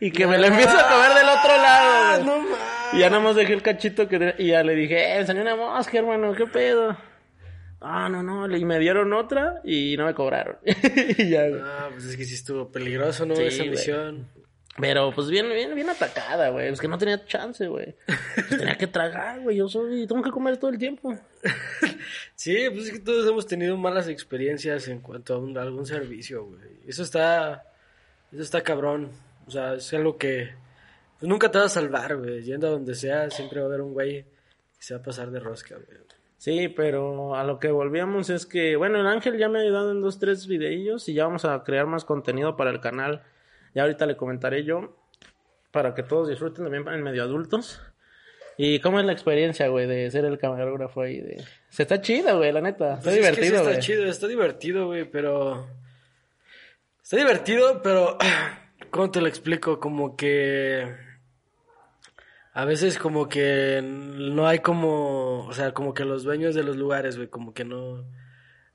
Y 0.00 0.10
que 0.10 0.26
me 0.26 0.38
la 0.38 0.48
empiezo 0.48 0.76
a 0.78 0.88
comer 0.88 1.14
del 1.14 1.28
otro 1.28 1.56
lado. 1.56 2.24
No 2.24 2.38
mames. 2.38 2.58
Y 2.92 2.98
ya 3.00 3.10
nada 3.10 3.22
más 3.22 3.36
dejé 3.36 3.52
el 3.54 3.62
cachito 3.62 4.08
que... 4.08 4.34
Y 4.38 4.48
ya 4.48 4.62
le 4.62 4.74
dije, 4.74 5.18
eh, 5.18 5.26
salió 5.26 5.42
una 5.42 5.56
mosca, 5.56 5.98
hermano, 5.98 6.34
¿qué 6.34 6.46
pedo? 6.46 6.96
Ah, 7.80 8.08
no, 8.08 8.22
no, 8.22 8.54
y 8.56 8.64
me 8.64 8.78
dieron 8.78 9.12
otra 9.12 9.60
y 9.64 9.96
no 9.96 10.06
me 10.06 10.14
cobraron. 10.14 10.56
y 10.64 11.28
ya. 11.30 11.42
Ah, 11.62 11.88
pues 11.92 12.04
es 12.06 12.16
que 12.16 12.24
sí 12.24 12.34
estuvo 12.34 12.70
peligroso, 12.70 13.26
¿no? 13.26 13.36
Sí, 13.36 13.42
Esa 13.42 13.58
güey. 13.58 13.70
misión. 13.70 14.28
Pero 14.78 15.10
pues 15.14 15.28
bien, 15.30 15.48
bien, 15.48 15.74
bien 15.74 15.88
atacada, 15.88 16.50
güey. 16.50 16.68
Es 16.68 16.80
que 16.80 16.88
no 16.88 16.98
tenía 16.98 17.24
chance, 17.24 17.66
güey. 17.66 17.94
Pues, 18.34 18.48
tenía 18.50 18.76
que 18.76 18.86
tragar, 18.86 19.40
güey. 19.40 19.56
Yo 19.56 19.68
soy, 19.68 20.06
tengo 20.06 20.22
que 20.22 20.30
comer 20.30 20.56
todo 20.58 20.70
el 20.70 20.78
tiempo. 20.78 21.16
Sí, 22.34 22.56
pues 22.70 22.86
es 22.86 22.92
que 22.92 22.98
todos 23.00 23.26
hemos 23.28 23.46
tenido 23.46 23.76
malas 23.76 24.08
experiencias 24.08 24.88
en 24.88 25.00
cuanto 25.00 25.34
a, 25.34 25.38
un- 25.38 25.56
a 25.58 25.62
algún 25.62 25.86
servicio, 25.86 26.44
güey. 26.44 26.60
Eso 26.86 27.02
está, 27.02 27.64
eso 28.32 28.42
está 28.42 28.62
cabrón. 28.62 29.10
O 29.46 29.50
sea, 29.50 29.74
es 29.74 29.92
algo 29.94 30.16
que 30.18 30.50
pues, 31.18 31.28
nunca 31.28 31.50
te 31.50 31.58
va 31.58 31.64
a 31.64 31.68
salvar, 31.68 32.16
güey. 32.16 32.42
Yendo 32.42 32.66
a 32.66 32.70
donde 32.70 32.94
sea, 32.94 33.30
siempre 33.30 33.60
va 33.60 33.66
a 33.66 33.68
haber 33.68 33.80
un 33.80 33.92
güey 33.92 34.22
que 34.22 34.82
se 34.82 34.94
va 34.94 35.00
a 35.00 35.02
pasar 35.02 35.30
de 35.30 35.40
rosca, 35.40 35.76
güey. 35.76 35.98
Sí, 36.38 36.68
pero 36.68 37.34
a 37.34 37.44
lo 37.44 37.58
que 37.58 37.70
volvíamos 37.70 38.28
es 38.28 38.44
que, 38.44 38.76
bueno, 38.76 39.00
el 39.00 39.06
Ángel 39.06 39.38
ya 39.38 39.48
me 39.48 39.58
ha 39.58 39.62
ayudado 39.62 39.90
en 39.90 40.02
dos, 40.02 40.18
tres 40.18 40.46
videillos 40.46 41.08
y 41.08 41.14
ya 41.14 41.24
vamos 41.24 41.44
a 41.44 41.64
crear 41.64 41.86
más 41.86 42.04
contenido 42.04 42.56
para 42.56 42.70
el 42.70 42.80
canal. 42.80 43.22
Ya 43.74 43.82
ahorita 43.82 44.06
le 44.06 44.16
comentaré 44.16 44.62
yo 44.62 44.96
para 45.70 45.94
que 45.94 46.02
todos 46.02 46.28
disfruten 46.28 46.64
también 46.64 46.86
en 46.88 47.02
medio 47.02 47.22
adultos. 47.22 47.80
¿Y 48.58 48.80
cómo 48.80 49.00
es 49.00 49.06
la 49.06 49.12
experiencia, 49.12 49.68
güey, 49.68 49.86
de 49.86 50.10
ser 50.10 50.24
el 50.24 50.38
camarógrafo 50.38 51.02
ahí? 51.02 51.20
De... 51.20 51.42
Se 51.68 51.82
está 51.82 52.00
chido, 52.00 52.38
güey, 52.38 52.52
la 52.52 52.60
neta. 52.60 52.94
Está 52.94 53.04
Pues 53.04 53.16
es 53.16 53.20
que 53.20 53.34
sí 53.34 53.40
divertido, 53.40 53.56
está 53.56 53.70
güey. 53.70 53.80
chido, 53.82 54.04
está 54.04 54.26
divertido, 54.26 54.86
güey, 54.86 55.04
pero... 55.10 55.66
Está 57.02 57.16
divertido, 57.16 57.82
pero... 57.82 58.18
¿Cómo 58.90 59.10
te 59.10 59.20
lo 59.20 59.26
explico? 59.26 59.80
Como 59.80 60.16
que... 60.16 60.86
A 62.52 62.64
veces 62.64 62.98
como 62.98 63.28
que 63.28 63.82
no 63.82 64.46
hay 64.46 64.60
como... 64.60 65.46
O 65.46 65.52
sea, 65.52 65.72
como 65.72 65.92
que 65.92 66.04
los 66.04 66.22
dueños 66.22 66.54
de 66.54 66.62
los 66.62 66.76
lugares, 66.76 67.16
güey, 67.16 67.28
como 67.28 67.52
que 67.52 67.64
no... 67.64 68.04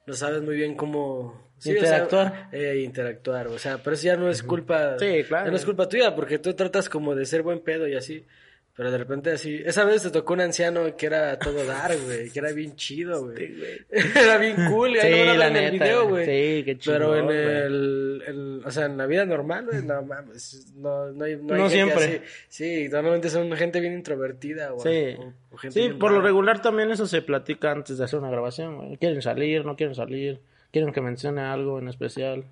No 0.05 0.13
sabes 0.13 0.41
muy 0.41 0.55
bien 0.55 0.75
cómo... 0.75 1.51
o 1.57 1.61
sea, 1.61 1.73
Interactuar. 1.73 2.49
eh, 2.51 2.81
interactuar, 2.83 3.47
o 3.47 3.57
sea, 3.57 3.77
pero 3.83 3.95
eso 3.95 4.05
ya 4.05 4.17
no 4.17 4.29
es 4.29 4.43
culpa... 4.43 4.97
Sí, 4.99 5.23
claro. 5.27 5.45
ya 5.45 5.51
no 5.51 5.57
es 5.57 5.65
culpa 5.65 5.87
tuya, 5.89 6.15
porque 6.15 6.39
tú 6.39 6.53
tratas 6.53 6.89
como 6.89 7.15
de 7.15 7.25
ser 7.25 7.41
buen 7.43 7.59
pedo 7.61 7.87
y 7.87 7.95
así... 7.95 8.25
Pero 8.73 8.89
de 8.89 8.97
repente 8.97 9.31
así, 9.31 9.61
esa 9.65 9.83
vez 9.83 10.01
te 10.01 10.11
tocó 10.11 10.33
un 10.33 10.41
anciano 10.41 10.95
que 10.95 11.05
era 11.05 11.37
todo 11.37 11.65
dar, 11.65 11.91
güey, 12.05 12.29
que 12.29 12.39
era 12.39 12.51
bien 12.53 12.75
chido, 12.77 13.25
güey. 13.25 13.53
era 13.91 14.37
bien 14.37 14.55
cool, 14.69 14.95
y 14.95 14.99
ahí 14.99 15.11
Sí, 15.13 15.19
graban 15.19 15.39
la 15.39 15.47
en 15.49 15.55
el 15.57 15.71
video, 15.71 16.07
güey. 16.07 16.25
Sí, 16.25 16.63
qué 16.63 16.79
Pero 16.85 17.15
en 17.17 17.29
el, 17.29 18.23
el- 18.25 18.61
o 18.65 18.71
sea, 18.71 18.85
en 18.85 18.97
la 18.97 19.05
vida 19.07 19.25
normal, 19.25 19.65
güey, 19.69 19.83
no 19.83 20.01
mames, 20.03 20.71
no, 20.77 21.11
no 21.11 21.25
hay, 21.25 21.35
no 21.35 21.53
hay 21.53 21.61
No 21.61 21.69
gente 21.69 21.73
siempre. 21.73 22.05
así. 22.05 22.21
Sí, 22.47 22.89
normalmente 22.89 23.29
son 23.29 23.51
gente 23.53 23.81
bien 23.81 23.93
introvertida, 23.93 24.69
güey. 24.71 24.81
Sí, 25.15 25.21
o- 25.21 25.33
o 25.53 25.57
gente 25.57 25.79
sí 25.81 25.89
por 25.89 26.11
lo 26.13 26.21
regular 26.21 26.61
también 26.61 26.91
eso 26.91 27.05
se 27.07 27.21
platica 27.21 27.71
antes 27.71 27.97
de 27.97 28.05
hacer 28.05 28.19
una 28.19 28.31
grabación, 28.31 28.77
güey. 28.77 28.97
Quieren 28.97 29.21
salir, 29.21 29.65
no 29.65 29.75
quieren 29.75 29.95
salir, 29.95 30.39
quieren 30.71 30.93
que 30.93 31.01
mencione 31.01 31.41
algo 31.41 31.77
en 31.79 31.89
especial. 31.89 32.45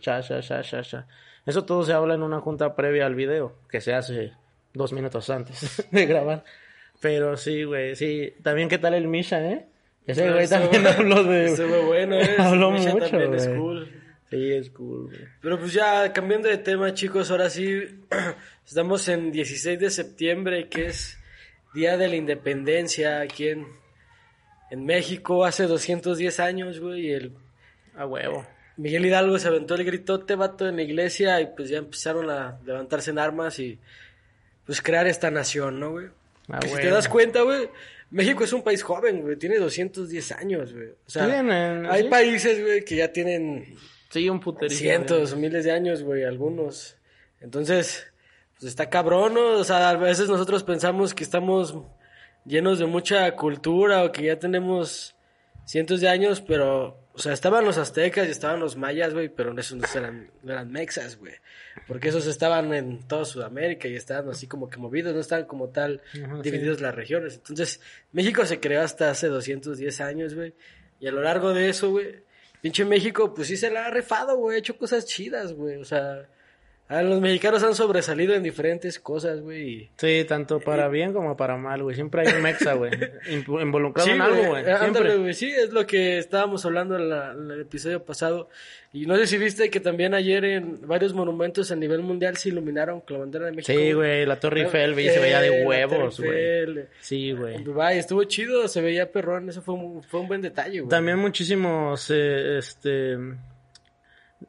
Cha, 0.00 0.22
cha, 0.22 0.40
cha, 0.40 0.62
cha, 0.62 0.82
cha. 0.82 1.06
Eso 1.46 1.64
todo 1.64 1.82
se 1.84 1.92
habla 1.92 2.14
en 2.14 2.22
una 2.22 2.40
junta 2.40 2.74
previa 2.76 3.06
al 3.06 3.14
video, 3.16 3.54
que 3.68 3.80
se 3.80 3.92
hace 3.92 4.32
dos 4.74 4.92
minutos 4.92 5.30
antes 5.30 5.86
de 5.90 6.06
grabar. 6.06 6.44
Pero 7.00 7.36
sí, 7.36 7.64
güey, 7.64 7.96
sí. 7.96 8.34
También, 8.42 8.68
¿qué 8.68 8.78
tal 8.78 8.94
el 8.94 9.08
Misha, 9.08 9.40
eh? 9.40 9.66
Ese 10.06 10.30
güey 10.30 10.46
también 10.46 10.86
habló 10.86 11.24
de... 11.24 11.82
Bueno, 11.86 12.20
eh. 12.20 12.34
habló 12.38 12.70
Misha 12.70 12.92
mucho, 12.92 13.08
también 13.08 13.34
es 13.34 13.48
cool. 13.48 13.90
Sí, 14.28 14.52
es 14.52 14.70
cool, 14.70 15.06
güey. 15.06 15.20
Pero 15.40 15.58
pues 15.58 15.72
ya, 15.72 16.12
cambiando 16.12 16.48
de 16.48 16.58
tema, 16.58 16.92
chicos, 16.92 17.30
ahora 17.30 17.48
sí, 17.48 17.82
estamos 18.66 19.08
en 19.08 19.32
16 19.32 19.78
de 19.78 19.90
septiembre, 19.90 20.68
que 20.68 20.86
es 20.86 21.18
Día 21.74 21.96
de 21.96 22.08
la 22.08 22.16
Independencia 22.16 23.20
aquí 23.20 23.48
en, 23.48 23.66
en 24.70 24.84
México, 24.84 25.44
hace 25.44 25.66
210 25.66 26.40
años, 26.40 26.80
güey, 26.80 27.06
y 27.06 27.10
el 27.12 27.32
A 27.96 28.06
huevo. 28.06 28.46
Miguel 28.76 29.06
Hidalgo 29.06 29.38
se 29.38 29.48
aventó 29.48 29.74
el 29.74 29.84
gritote, 29.84 30.34
vato, 30.34 30.68
en 30.68 30.76
la 30.76 30.82
iglesia, 30.82 31.40
y 31.40 31.46
pues 31.54 31.68
ya 31.68 31.78
empezaron 31.78 32.28
a 32.30 32.58
levantarse 32.64 33.10
en 33.10 33.18
armas 33.18 33.58
y 33.58 33.78
pues 34.66 34.80
crear 34.82 35.06
esta 35.06 35.30
nación, 35.30 35.80
¿no, 35.80 35.90
güey? 35.92 36.06
A 36.48 36.58
Que 36.60 36.68
si 36.68 36.76
te 36.76 36.90
das 36.90 37.08
cuenta, 37.08 37.42
güey, 37.42 37.68
México 38.10 38.44
es 38.44 38.52
un 38.52 38.62
país 38.62 38.82
joven, 38.82 39.22
güey, 39.22 39.36
tiene 39.36 39.58
210 39.58 40.32
años, 40.32 40.72
güey. 40.72 40.88
O 40.88 41.10
sea, 41.10 41.26
Tienen, 41.26 41.86
hay 41.86 42.04
sí. 42.04 42.08
países, 42.08 42.62
güey, 42.62 42.84
que 42.84 42.96
ya 42.96 43.12
tienen 43.12 43.76
Sí, 44.10 44.28
un 44.28 44.40
puterísimo. 44.40 44.78
cientos 44.80 45.36
miles 45.36 45.64
de 45.64 45.72
años, 45.72 46.02
güey, 46.02 46.22
algunos. 46.24 46.96
Entonces, 47.40 48.06
pues 48.58 48.64
está 48.70 48.88
cabrón, 48.88 49.34
¿no? 49.34 49.52
O 49.58 49.64
sea, 49.64 49.90
a 49.90 49.96
veces 49.96 50.28
nosotros 50.28 50.62
pensamos 50.62 51.14
que 51.14 51.24
estamos 51.24 51.76
llenos 52.44 52.78
de 52.78 52.86
mucha 52.86 53.34
cultura 53.36 54.04
o 54.04 54.12
que 54.12 54.22
ya 54.24 54.38
tenemos 54.38 55.16
cientos 55.66 56.00
de 56.00 56.08
años, 56.08 56.40
pero, 56.40 56.98
o 57.16 57.18
sea, 57.20 57.32
estaban 57.32 57.64
los 57.64 57.78
aztecas 57.78 58.26
y 58.26 58.32
estaban 58.32 58.58
los 58.58 58.76
mayas, 58.76 59.14
güey, 59.14 59.28
pero 59.28 59.56
esos 59.56 59.78
no 59.78 59.86
eran, 59.94 60.32
no 60.42 60.52
eran 60.52 60.72
mexas, 60.72 61.16
güey. 61.16 61.34
Porque 61.86 62.08
esos 62.08 62.26
estaban 62.26 62.74
en 62.74 63.06
toda 63.06 63.24
Sudamérica 63.24 63.86
y 63.86 63.94
estaban 63.94 64.28
así 64.30 64.48
como 64.48 64.68
que 64.68 64.78
movidos, 64.78 65.14
no 65.14 65.20
estaban 65.20 65.44
como 65.44 65.68
tal 65.68 66.02
Ajá, 66.12 66.40
divididos 66.42 66.80
las 66.80 66.92
regiones. 66.92 67.36
Entonces, 67.36 67.80
México 68.10 68.44
se 68.46 68.58
creó 68.58 68.82
hasta 68.82 69.10
hace 69.10 69.28
210 69.28 70.00
años, 70.00 70.34
güey. 70.34 70.54
Y 70.98 71.06
a 71.06 71.12
lo 71.12 71.22
largo 71.22 71.54
de 71.54 71.68
eso, 71.68 71.90
güey, 71.90 72.24
pinche 72.60 72.84
México, 72.84 73.32
pues 73.32 73.46
sí 73.46 73.56
se 73.56 73.70
la 73.70 73.86
ha 73.86 73.90
refado, 73.90 74.36
güey, 74.36 74.56
ha 74.56 74.58
hecho 74.58 74.76
cosas 74.76 75.06
chidas, 75.06 75.52
güey. 75.52 75.76
O 75.76 75.84
sea, 75.84 76.28
a 76.86 77.02
los 77.02 77.20
mexicanos 77.20 77.62
han 77.62 77.74
sobresalido 77.74 78.34
en 78.34 78.42
diferentes 78.42 78.98
cosas, 79.00 79.40
güey. 79.40 79.88
Sí, 79.96 80.24
tanto 80.28 80.60
para 80.60 80.88
bien 80.88 81.12
como 81.14 81.36
para 81.36 81.56
mal, 81.56 81.82
güey. 81.82 81.94
Siempre 81.96 82.22
hay 82.22 82.34
un 82.36 82.42
mexa, 82.42 82.74
güey. 82.74 82.90
Inv- 83.30 83.62
Involucrado 83.62 84.10
en 84.10 84.20
algo, 84.20 84.44
güey. 84.48 84.64
eh, 84.64 84.70
ándale, 84.72 84.78
Siempre. 84.92 85.16
güey, 85.16 85.34
sí, 85.34 85.50
es 85.50 85.72
lo 85.72 85.86
que 85.86 86.18
estábamos 86.18 86.64
hablando 86.66 86.96
en, 86.96 87.08
la- 87.08 87.32
en 87.32 87.50
el 87.50 87.60
episodio 87.62 88.04
pasado. 88.04 88.48
Y 88.92 89.06
no 89.06 89.16
sé 89.16 89.26
si 89.26 89.38
viste 89.38 89.70
que 89.70 89.80
también 89.80 90.14
ayer 90.14 90.44
en 90.44 90.86
varios 90.86 91.14
monumentos 91.14 91.72
a 91.72 91.74
nivel 91.76 92.00
mundial 92.02 92.36
se 92.36 92.50
iluminaron 92.50 93.00
con 93.00 93.14
la 93.14 93.20
bandera 93.20 93.46
de 93.46 93.52
México. 93.52 93.76
Sí, 93.76 93.92
güey. 93.92 94.24
La 94.26 94.38
Torre 94.38 94.62
Eiffel, 94.62 94.92
güey, 94.92 95.08
se 95.08 95.18
veía 95.18 95.44
Eh, 95.44 95.50
de 95.50 95.66
huevos, 95.66 96.20
güey. 96.20 96.84
Sí, 97.00 97.32
güey. 97.32 97.64
Dubái 97.64 97.98
estuvo 97.98 98.22
chido, 98.24 98.68
se 98.68 98.80
veía 98.82 99.10
perrón, 99.10 99.48
eso 99.48 99.62
fue 99.62 99.74
un, 99.74 100.02
fue 100.02 100.20
un 100.20 100.28
buen 100.28 100.42
detalle, 100.42 100.80
güey. 100.80 100.90
También 100.90 101.18
muchísimos, 101.18 102.08
eh, 102.14 102.58
este... 102.58 103.16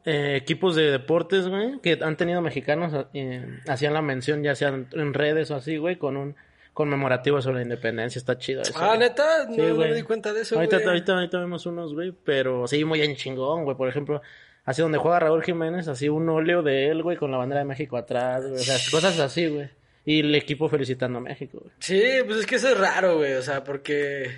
eh, 0.04 0.36
equipos 0.36 0.76
de 0.76 0.90
deportes, 0.90 1.48
güey, 1.48 1.78
que 1.80 1.98
han 2.02 2.16
tenido 2.16 2.40
mexicanos, 2.42 3.06
eh, 3.14 3.44
hacían 3.68 3.94
la 3.94 4.02
mención 4.02 4.42
ya 4.42 4.54
sean 4.54 4.88
en 4.92 5.14
redes 5.14 5.50
o 5.50 5.56
así, 5.56 5.76
güey, 5.76 5.96
con 5.96 6.16
un 6.16 6.36
conmemorativo 6.72 7.40
sobre 7.40 7.56
la 7.56 7.62
independencia. 7.62 8.18
Está 8.18 8.36
chido 8.38 8.62
eso. 8.62 8.72
Ah, 8.76 8.96
neta, 8.98 9.46
no, 9.48 9.54
Sí, 9.54 9.60
no 9.62 9.74
güey. 9.76 9.90
me 9.90 9.96
di 9.96 10.02
cuenta 10.02 10.32
de 10.32 10.42
eso, 10.42 10.56
ahorita, 10.56 10.76
güey. 10.76 10.88
ahorita, 10.88 11.14
ahorita 11.14 11.38
vemos 11.38 11.64
unos, 11.66 11.94
güey, 11.94 12.12
pero 12.24 12.66
sí, 12.66 12.84
muy 12.84 13.00
en 13.02 13.16
chingón, 13.16 13.64
güey. 13.64 13.76
Por 13.76 13.88
ejemplo, 13.88 14.20
así 14.64 14.82
donde 14.82 14.98
juega 14.98 15.20
Raúl 15.20 15.42
Jiménez, 15.42 15.88
así 15.88 16.08
un 16.08 16.28
óleo 16.28 16.62
de 16.62 16.88
él, 16.88 17.02
güey, 17.02 17.16
con 17.16 17.30
la 17.30 17.38
bandera 17.38 17.60
de 17.60 17.66
México 17.66 17.96
atrás, 17.96 18.42
güey. 18.46 18.60
O 18.60 18.64
sea, 18.64 18.76
cosas 18.90 19.18
así, 19.20 19.46
güey. 19.48 19.70
Y 20.04 20.20
el 20.20 20.34
equipo 20.34 20.68
felicitando 20.68 21.18
a 21.18 21.22
México, 21.22 21.58
güey. 21.60 21.72
Sí, 21.80 22.02
pues 22.26 22.40
es 22.40 22.46
que 22.46 22.56
eso 22.56 22.68
es 22.68 22.78
raro, 22.78 23.16
güey, 23.16 23.32
o 23.34 23.42
sea, 23.42 23.64
porque 23.64 24.30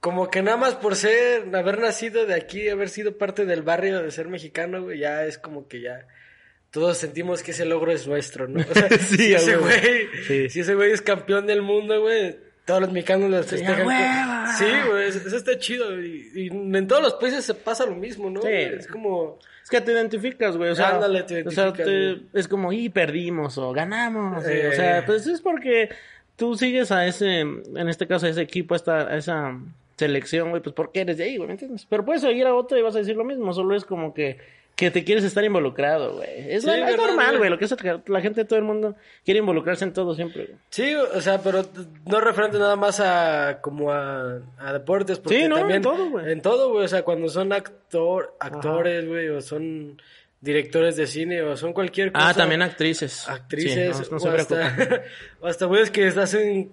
como 0.00 0.30
que 0.30 0.42
nada 0.42 0.56
más 0.56 0.74
por 0.74 0.96
ser, 0.96 1.54
haber 1.54 1.78
nacido 1.78 2.26
de 2.26 2.34
aquí, 2.34 2.68
haber 2.68 2.88
sido 2.88 3.16
parte 3.18 3.44
del 3.44 3.62
barrio, 3.62 4.02
de 4.02 4.10
ser 4.10 4.28
mexicano, 4.28 4.82
güey, 4.82 4.98
ya 4.98 5.24
es 5.26 5.36
como 5.38 5.68
que 5.68 5.82
ya 5.82 6.06
todos 6.70 6.96
sentimos 6.98 7.42
que 7.42 7.50
ese 7.50 7.64
logro 7.66 7.92
es 7.92 8.06
nuestro, 8.06 8.48
¿no? 8.48 8.60
O 8.60 8.74
sea, 8.74 8.88
Sí, 8.98 9.16
si 9.16 9.34
ese 9.34 9.56
güey, 9.56 10.08
Sí. 10.26 10.48
si 10.48 10.60
ese 10.60 10.74
güey 10.74 10.92
es 10.92 11.02
campeón 11.02 11.46
del 11.46 11.62
mundo, 11.62 12.00
güey, 12.00 12.38
todos 12.64 12.80
los 12.80 12.92
mexicanos 12.92 13.28
lo 13.30 13.42
festejan. 13.42 13.86
Sí, 14.56 14.64
güey, 14.88 15.08
eso, 15.08 15.36
está 15.36 15.58
chido, 15.58 16.00
y, 16.00 16.30
y 16.34 16.46
en 16.48 16.86
todos 16.86 17.02
los 17.02 17.14
países 17.14 17.44
se 17.44 17.54
pasa 17.54 17.84
lo 17.84 17.94
mismo, 17.96 18.30
¿no? 18.30 18.40
Sí. 18.42 18.48
Es 18.48 18.86
como... 18.86 19.38
Es 19.62 19.68
que 19.68 19.80
te 19.82 19.92
identificas, 19.92 20.56
güey. 20.56 20.70
O 20.70 20.74
sea, 20.74 20.90
Ándale, 20.94 21.22
te 21.24 21.42
o 21.46 21.50
sea, 21.50 21.64
identificas, 21.68 21.86
te- 22.32 22.38
es 22.40 22.48
como, 22.48 22.72
y 22.72 22.88
perdimos 22.88 23.58
o 23.58 23.72
ganamos. 23.72 24.44
Eh. 24.46 24.68
O 24.68 24.72
sea, 24.72 25.04
pues 25.04 25.26
es 25.26 25.40
porque 25.42 25.90
tú 26.36 26.56
sigues 26.56 26.90
a 26.90 27.06
ese, 27.06 27.40
en 27.40 27.88
este 27.88 28.06
caso, 28.06 28.26
a 28.26 28.30
ese 28.30 28.40
equipo, 28.42 28.74
a 28.74 28.76
esta, 28.76 29.08
a 29.08 29.16
esa 29.16 29.58
selección, 30.00 30.50
güey, 30.50 30.62
pues 30.62 30.74
porque 30.74 31.00
eres 31.00 31.16
de 31.18 31.24
ahí, 31.24 31.36
güey, 31.36 31.46
¿me 31.46 31.52
entiendes? 31.54 31.86
Pero 31.88 32.04
puedes 32.04 32.22
seguir 32.22 32.46
a 32.46 32.54
otro 32.54 32.76
y 32.76 32.82
vas 32.82 32.94
a 32.96 32.98
decir 32.98 33.16
lo 33.16 33.24
mismo, 33.24 33.52
solo 33.52 33.76
es 33.76 33.84
como 33.84 34.12
que, 34.12 34.38
que 34.74 34.90
te 34.90 35.04
quieres 35.04 35.24
estar 35.24 35.44
involucrado, 35.44 36.14
güey. 36.16 36.28
Es, 36.52 36.62
Sí, 36.64 36.70
normal, 36.96 37.38
güey. 37.38 37.50
lo 37.50 37.58
que 37.58 37.66
es 37.66 37.76
la 38.06 38.20
gente 38.20 38.40
de 38.40 38.44
todo 38.46 38.58
el 38.58 38.64
mundo 38.64 38.96
quiere 39.24 39.40
involucrarse 39.40 39.84
en 39.84 39.92
todo 39.92 40.14
siempre, 40.14 40.46
güey. 40.46 40.58
Sí, 40.70 40.94
o 40.94 41.20
sea, 41.20 41.42
pero 41.42 41.64
no 42.06 42.20
referente 42.20 42.58
nada 42.58 42.76
más 42.76 42.98
a 43.00 43.60
como 43.60 43.92
a, 43.92 44.40
a 44.58 44.72
deportes, 44.72 45.18
porque 45.18 45.42
Sí, 45.42 45.48
no, 45.48 45.56
en 45.56 45.60
también 45.62 45.82
todo, 45.82 46.10
güey. 46.10 46.32
En 46.32 46.40
todo, 46.40 46.70
güey, 46.70 46.84
o 46.84 46.88
sea, 46.88 47.02
cuando 47.02 47.28
son 47.28 47.52
actor, 47.52 48.34
actores, 48.40 49.06
güey, 49.06 49.28
o 49.28 49.40
son 49.40 50.00
directores 50.40 50.96
de 50.96 51.06
cine 51.06 51.42
o 51.42 51.56
son 51.56 51.72
cualquier 51.74 52.12
cosa. 52.12 52.30
Ah, 52.30 52.34
también 52.34 52.62
actrices. 52.62 53.28
actrices, 53.28 53.96
Sí, 53.98 54.02
no, 54.10 54.16
no 54.18 54.24
o 54.24 54.34
hasta, 54.34 55.02
o 55.40 55.46
hasta 55.46 55.66
güeyes 55.66 55.90
que 55.90 56.06
hacen 56.06 56.72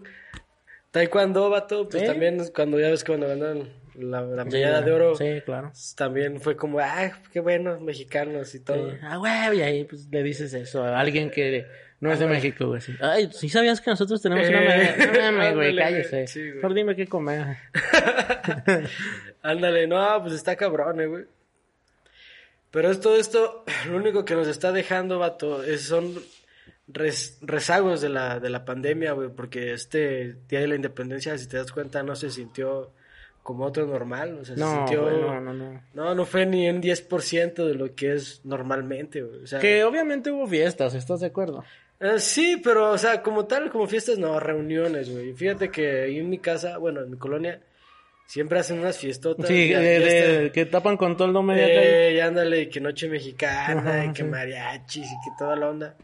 taekwondo, 0.97 1.49
vato, 1.49 1.87
pues 1.89 2.05
también 2.05 2.41
cuando 2.55 2.79
ya 2.79 2.89
ves 2.89 3.03
que 3.03 3.11
cuando 3.13 3.27
ganan 3.27 3.69
la, 3.95 4.21
la 4.21 4.45
medalla 4.45 4.81
de 4.81 4.91
oro, 4.91 5.15
Sí, 5.15 5.41
claro. 5.45 5.71
también 5.95 6.39
fue 6.41 6.55
como, 6.55 6.79
ah, 6.79 7.11
qué 7.31 7.39
buenos 7.39 7.81
mexicanos 7.81 8.53
y 8.55 8.59
todo. 8.59 8.91
Sí. 8.91 8.97
Ah, 9.01 9.17
güey, 9.17 9.57
y 9.57 9.61
ahí 9.61 9.83
pues 9.85 10.07
le 10.11 10.23
dices 10.23 10.53
eso 10.53 10.83
a 10.83 10.99
alguien 10.99 11.29
que 11.31 11.65
no 11.99 12.11
es 12.11 12.19
de 12.19 12.27
México, 12.27 12.67
güey. 12.67 12.81
sí. 12.81 12.93
Ay, 13.01 13.29
¿sí 13.31 13.49
sabías 13.49 13.81
que 13.81 13.89
nosotros 13.89 14.21
tenemos 14.21 14.47
una 14.47 14.63
Eh, 14.63 14.67
medalla? 14.67 15.05
No 15.13 15.31
mames, 15.31 15.55
güey, 15.55 15.75
cállese. 15.75 16.27
sí, 16.27 16.41
güey. 16.41 16.55
Mejor 16.55 16.73
dime 16.75 16.95
qué 16.95 17.07
comer. 17.07 17.57
Ándale, 19.41 19.87
no, 19.87 20.21
pues 20.21 20.33
está 20.33 20.55
cabrón, 20.55 21.01
eh, 21.01 21.05
güey. 21.07 21.25
Pero 22.71 22.91
es 22.91 22.99
todo 22.99 23.15
esto, 23.17 23.63
lo 23.89 23.97
único 23.97 24.25
que 24.25 24.35
nos 24.35 24.47
está 24.47 24.71
dejando, 24.71 25.19
vato, 25.19 25.63
es, 25.63 25.83
son 25.83 26.13
res- 26.87 27.37
rezagos 27.41 28.01
de 28.01 28.09
la, 28.09 28.39
de 28.39 28.49
la 28.49 28.65
pandemia, 28.65 29.13
güey, 29.13 29.29
porque 29.29 29.73
este 29.73 30.35
Día 30.47 30.59
de 30.61 30.67
la 30.67 30.75
Independencia, 30.75 31.37
si 31.37 31.47
te 31.47 31.57
das 31.57 31.71
cuenta, 31.71 32.03
no 32.03 32.15
se 32.15 32.29
sintió 32.31 32.91
como 33.43 33.65
otro 33.65 33.85
normal, 33.85 34.39
o 34.41 34.45
sea, 34.45 34.55
se 34.55 34.61
No, 34.61 34.75
sintió... 34.75 35.03
güey, 35.03 35.21
no, 35.21 35.39
no, 35.41 35.53
no. 35.53 35.81
No, 35.93 36.15
no 36.15 36.25
fue 36.25 36.45
ni 36.45 36.69
un 36.69 36.81
10% 36.81 37.65
de 37.65 37.75
lo 37.75 37.95
que 37.95 38.13
es 38.13 38.41
normalmente, 38.43 39.21
güey. 39.21 39.43
O 39.43 39.47
sea, 39.47 39.59
Que 39.59 39.83
obviamente 39.85 40.31
hubo 40.31 40.45
fiestas, 40.47 40.93
¿estás 40.95 41.21
de 41.21 41.27
acuerdo? 41.27 41.63
eh, 41.99 42.19
sí, 42.19 42.59
pero, 42.63 42.91
o 42.91 42.97
sea, 42.97 43.21
como 43.23 43.45
tal, 43.45 43.69
como 43.71 43.87
fiestas, 43.87 44.17
no, 44.17 44.39
reuniones, 44.39 45.09
güey. 45.09 45.33
Fíjate 45.33 45.69
que 45.71 46.05
en 46.17 46.29
mi 46.29 46.39
casa, 46.39 46.77
bueno, 46.77 47.01
en 47.01 47.09
mi 47.11 47.17
colonia, 47.17 47.61
siempre 48.27 48.59
hacen 48.59 48.79
unas 48.79 48.97
fiestotas. 48.97 49.47
Sí, 49.47 49.69
de, 49.69 49.99
de- 49.99 50.51
que 50.51 50.65
tapan 50.65 50.97
con 50.97 51.15
todo 51.15 51.27
el 51.27 51.33
nombre 51.33 51.55
de. 51.55 52.09
Eh, 52.09 52.15
y 52.15 52.19
ándale, 52.19 52.63
y 52.63 52.69
que 52.69 52.81
noche 52.81 53.07
mexicana, 53.07 53.79
Ajá, 53.79 54.05
y 54.05 54.09
que 54.13 54.23
sí. 54.23 54.27
mariachis, 54.29 55.05
y 55.07 55.15
que 55.23 55.31
toda 55.39 55.55
la 55.55 55.69
onda. 55.69 55.95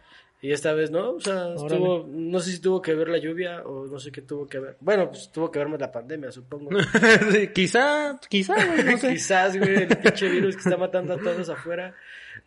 Y 0.44 0.52
esta 0.52 0.74
vez 0.74 0.92
no, 0.92 1.12
o 1.12 1.22
sea, 1.22 1.54
estuvo, 1.54 2.06
no 2.06 2.38
sé 2.42 2.52
si 2.52 2.60
tuvo 2.60 2.82
que 2.82 2.94
ver 2.94 3.08
la 3.08 3.18
lluvia 3.18 3.62
o 3.64 3.88
no 3.88 3.98
sé 3.98 4.12
qué 4.12 4.22
tuvo 4.22 4.46
que 4.46 4.60
ver. 4.60 4.76
Bueno, 4.82 5.10
pues 5.10 5.32
tuvo 5.32 5.50
que 5.50 5.58
ver 5.58 5.70
más 5.70 5.80
la 5.80 5.90
pandemia, 5.90 6.34
supongo. 6.34 6.70
Sí, 7.32 7.48
quizá, 7.54 8.20
quizá, 8.28 8.54
güey, 8.54 8.84
no 8.84 8.98
sé. 8.98 9.14
Quizás, 9.14 9.58
güey, 9.58 9.84
el 9.84 9.88
pinche 9.88 10.28
virus 10.28 10.56
que 10.58 10.64
está 10.64 10.76
matando 10.76 11.14
a 11.14 11.18
todos 11.18 11.48
afuera. 11.48 11.96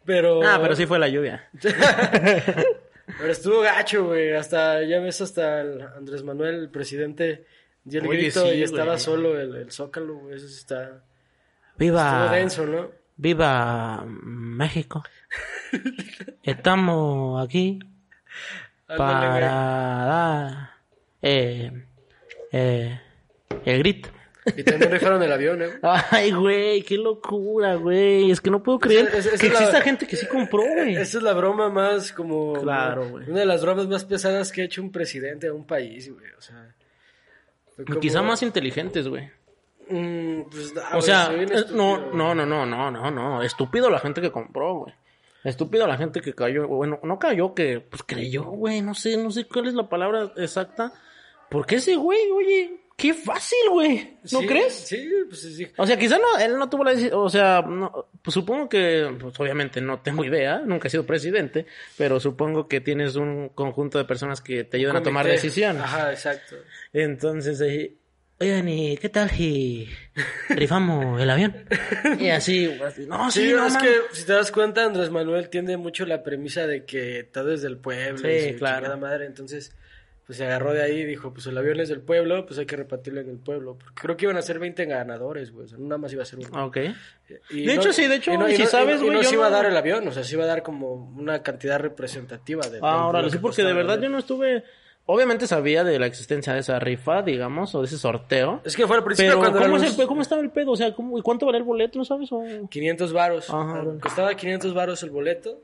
Pero. 0.05 0.43
Ah, 0.47 0.59
pero 0.61 0.77
sí 0.77 0.85
fue 0.85 0.99
la 0.99 1.09
lluvia. 1.09 1.49
Pero 3.19 3.33
estuvo 3.33 3.61
gacho, 3.61 4.07
güey. 4.09 4.35
Hasta, 4.35 4.83
ya 4.83 4.99
ves, 5.01 5.21
hasta 5.23 5.61
el 5.63 5.81
Andrés 5.81 6.23
Manuel, 6.23 6.57
el 6.57 6.69
presidente, 6.69 7.47
dio 7.85 8.01
el 8.01 8.09
Oye, 8.09 8.19
grito 8.19 8.47
sí, 8.51 8.57
y 8.57 8.63
estaba 8.63 8.93
güey. 8.93 8.99
solo 8.99 9.41
el, 9.41 9.55
el 9.55 9.71
Zócalo, 9.73 10.17
güey. 10.17 10.37
Eso 10.37 10.49
sí 10.49 10.57
está. 10.59 10.83
Estuvo 10.83 11.03
Viva, 11.79 12.31
denso, 12.33 12.67
¿no? 12.67 12.91
viva 13.17 14.05
México. 14.07 15.03
Estamos 16.43 17.45
aquí 17.45 17.79
para 18.87 19.39
dar 20.07 20.71
eh, 21.23 21.73
eh, 22.53 23.01
el 23.65 23.79
grito. 23.79 24.11
Y 24.57 24.63
también 24.63 24.93
rifaron 24.93 25.21
el 25.25 25.33
avión, 25.33 25.61
¿eh? 25.61 25.71
Ay, 26.11 26.31
güey, 26.31 26.83
qué 26.83 26.97
locura, 26.97 27.75
güey. 27.75 28.31
Es 28.31 28.41
que 28.41 28.49
no 28.51 28.63
puedo 28.63 28.79
creer 28.79 29.11
que 29.11 29.49
la- 29.49 29.55
exista 29.59 29.81
gente 29.81 30.07
que 30.07 30.15
sí 30.17 30.27
compró, 30.29 30.63
güey. 30.63 30.95
Esa 30.95 31.19
es 31.19 31.23
la 31.25 31.33
broma 31.33 31.69
más 31.69 32.13
como... 32.13 32.53
Claro, 32.63 33.09
güey. 33.09 33.29
Una 33.29 33.41
de 33.41 33.47
las 33.47 33.63
bromas 33.63 33.89
más 33.89 34.05
pesadas 34.05 34.53
que 34.53 34.63
ha 34.63 34.65
hecho 34.67 34.83
un 34.83 34.93
presidente 34.93 35.47
de 35.47 35.53
un 35.53 35.67
país, 35.67 36.13
güey. 36.13 36.31
O 36.39 36.41
sea... 36.41 36.73
como- 37.85 37.99
Quizá 37.99 38.23
más 38.23 38.41
inteligentes, 38.45 39.09
güey. 39.09 39.29
Mm, 39.91 40.43
pues, 40.43 40.73
ah, 40.81 40.97
O 40.97 41.03
sea, 41.03 41.29
no, 41.73 42.13
no, 42.13 42.35
no, 42.37 42.47
no, 42.47 42.65
no, 42.67 42.91
no, 42.93 43.11
no. 43.11 43.43
Estúpido 43.43 43.91
la 43.91 43.99
gente 43.99 44.21
que 44.21 44.31
compró, 44.31 44.75
güey. 44.79 44.95
Estúpido 45.47 45.87
la 45.87 45.97
gente 45.97 46.21
que 46.21 46.35
cayó. 46.35 46.67
Bueno, 46.67 46.99
no 47.03 47.19
cayó, 47.19 47.55
que 47.55 47.81
pues 47.81 48.03
creyó, 48.03 48.45
güey. 48.45 48.83
No 48.83 48.95
sé, 48.95 49.17
no 49.17 49.31
sé 49.31 49.45
cuál 49.47 49.69
es 49.69 49.75
la 49.75 49.89
palabra 49.89 50.33
exacta. 50.37 50.93
Porque 51.49 51.77
ese 51.77 51.95
güey, 51.95 52.19
oye, 52.33 52.81
qué 52.97 53.15
fácil, 53.15 53.59
güey. 53.71 54.17
¿No 54.33 54.41
Sí, 54.41 54.47
crees? 54.47 54.75
Sí, 54.75 55.09
pues 55.29 55.41
sí. 55.43 55.69
O 55.77 55.87
sea, 55.87 55.97
quizá 55.97 56.19
no, 56.19 56.37
él 56.41 56.59
no 56.59 56.69
tuvo 56.69 56.83
la 56.83 56.91
decisión, 56.91 57.21
o 57.21 57.29
sea, 57.29 57.63
no, 57.63 58.07
pues 58.23 58.35
supongo 58.35 58.69
que, 58.69 59.17
pues 59.21 59.39
obviamente 59.39 59.81
no 59.81 60.01
tengo 60.01 60.25
idea, 60.25 60.59
nunca 60.65 60.89
he 60.89 60.91
sido 60.91 61.07
presidente, 61.07 61.67
pero 61.97 62.19
supongo 62.19 62.67
que 62.67 62.81
tienes 62.81 63.15
un 63.15 63.51
conjunto 63.51 63.99
de 63.99 64.05
personas 64.05 64.41
que 64.41 64.65
te 64.65 64.79
ayudan 64.79 64.97
a 64.97 65.03
tomar 65.05 65.27
decisiones. 65.27 65.83
Ajá, 65.83 66.11
exacto. 66.11 66.57
Entonces, 66.93 67.61
eh, 67.61 67.95
oigan, 68.41 68.69
¿y 68.69 68.97
qué 68.99 69.09
tal 69.09 69.31
si 69.31 69.89
rifamos 70.49 71.21
el 71.21 71.31
avión? 71.31 71.55
Y 72.19 72.29
así, 72.29 72.71
no, 73.09 73.31
sí, 73.31 73.41
Sí, 73.49 73.53
no, 73.53 73.67
es 73.67 73.75
man. 73.75 73.83
que 73.83 73.95
si 74.13 74.25
te 74.25 74.33
das 74.33 74.51
cuenta, 74.53 74.85
Andrés 74.85 75.11
Manuel 75.11 75.49
tiende 75.49 75.77
mucho 75.77 76.07
la 76.07 76.23
premisa 76.23 76.67
de 76.67 76.85
que 76.85 77.25
todo 77.25 77.53
es 77.53 77.63
del 77.63 77.79
pueblo. 77.79 78.19
Sí, 78.19 78.49
y 78.51 78.55
claro. 78.55 78.97
madre, 78.99 79.27
entonces, 79.27 79.75
pues 80.27 80.39
se 80.39 80.45
agarró 80.45 80.73
de 80.75 80.83
ahí 80.83 81.01
y 81.01 81.05
dijo, 81.05 81.33
pues 81.33 81.47
el 81.47 81.57
avión 81.57 81.79
es 81.81 81.89
del 81.89 82.01
pueblo, 82.01 82.47
pues 82.47 82.59
hay 82.59 82.67
que 82.67 82.77
repartirlo 82.77 83.21
en 83.21 83.31
el 83.31 83.39
pueblo. 83.39 83.79
Porque 83.79 83.95
creo 84.03 84.17
que 84.17 84.25
iban 84.27 84.37
a 84.37 84.43
ser 84.43 84.59
20 84.59 84.85
ganadores, 84.87 85.53
güey. 85.53 85.67
O 85.67 85.69
sea, 85.69 85.79
no 85.79 85.85
nada 85.87 85.99
más 85.99 86.13
iba 86.13 86.23
a 86.23 86.27
ser 86.27 86.41
uno. 86.41 86.67
Ok. 86.67 86.79
Y 87.51 87.65
De 87.67 87.75
hecho, 87.75 87.93
sí, 87.93 88.07
de 88.07 88.17
hecho, 88.17 88.33
y 88.49 88.57
si 88.57 88.67
sabes, 88.67 89.01
y 89.01 89.05
güey, 89.05 89.17
no 89.19 89.23
se 89.23 89.35
iba 89.35 89.47
a 89.47 89.51
no- 89.51 89.57
dar 89.57 89.67
el 89.67 89.77
avión, 89.77 90.07
o 90.09 90.13
sea, 90.13 90.25
se 90.25 90.35
iba 90.35 90.45
a 90.45 90.49
dar 90.49 90.63
como 90.63 90.95
una 91.17 91.43
cantidad 91.43 91.79
representativa 91.79 92.69
de. 92.69 92.81
Ah, 92.83 93.11
lo 93.13 93.31
sí, 93.31 93.37
que 93.37 93.41
porque 93.41 93.63
de 93.63 93.73
verdad 93.73 94.01
yo 94.01 94.09
no 94.09 94.19
estuve, 94.19 94.65
obviamente 95.07 95.47
sabía 95.47 95.85
de 95.85 95.99
la 95.99 96.07
existencia 96.07 96.53
de 96.53 96.61
esa 96.61 96.79
rifa, 96.79 97.23
digamos, 97.23 97.75
o 97.75 97.81
de 97.81 97.87
ese 97.87 97.99
sorteo. 97.99 98.61
Es 98.65 98.77
que 98.77 98.87
fue 98.87 98.97
al 98.97 99.05
principio 99.05 99.31
Pero, 99.31 99.41
cuando 99.41 99.59
¿cómo, 99.59 99.77
eran 99.77 99.85
es 99.85 99.99
el 99.99 100.07
¿cómo 100.07 100.23
estaba 100.23 100.43
el 100.43 100.51
pedo? 100.51 100.73
O 100.73 100.77
sea, 100.77 100.95
¿cómo, 100.95 101.19
¿y 101.19 101.23
cuánto 101.23 101.47
valía 101.47 101.59
el 101.59 101.65
boleto, 101.65 101.99
no 101.99 102.05
sabes? 102.05 102.31
O... 102.33 102.43
500 102.69 103.13
varos. 103.13 103.47
Costaba 104.01 104.35
500 104.35 104.75
varos 104.75 105.03
el 105.03 105.11
boleto. 105.11 105.63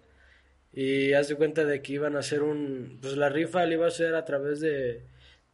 Y 0.72 1.12
haz 1.12 1.28
de 1.28 1.36
cuenta 1.36 1.64
de 1.64 1.82
que 1.82 1.92
iban 1.92 2.16
a 2.16 2.20
hacer 2.20 2.42
un... 2.42 2.98
Pues 3.02 3.16
la 3.16 3.28
rifa 3.28 3.66
la 3.66 3.74
iba 3.74 3.84
a 3.84 3.88
hacer 3.88 4.14
a 4.14 4.24
través 4.24 4.60
de 4.60 5.02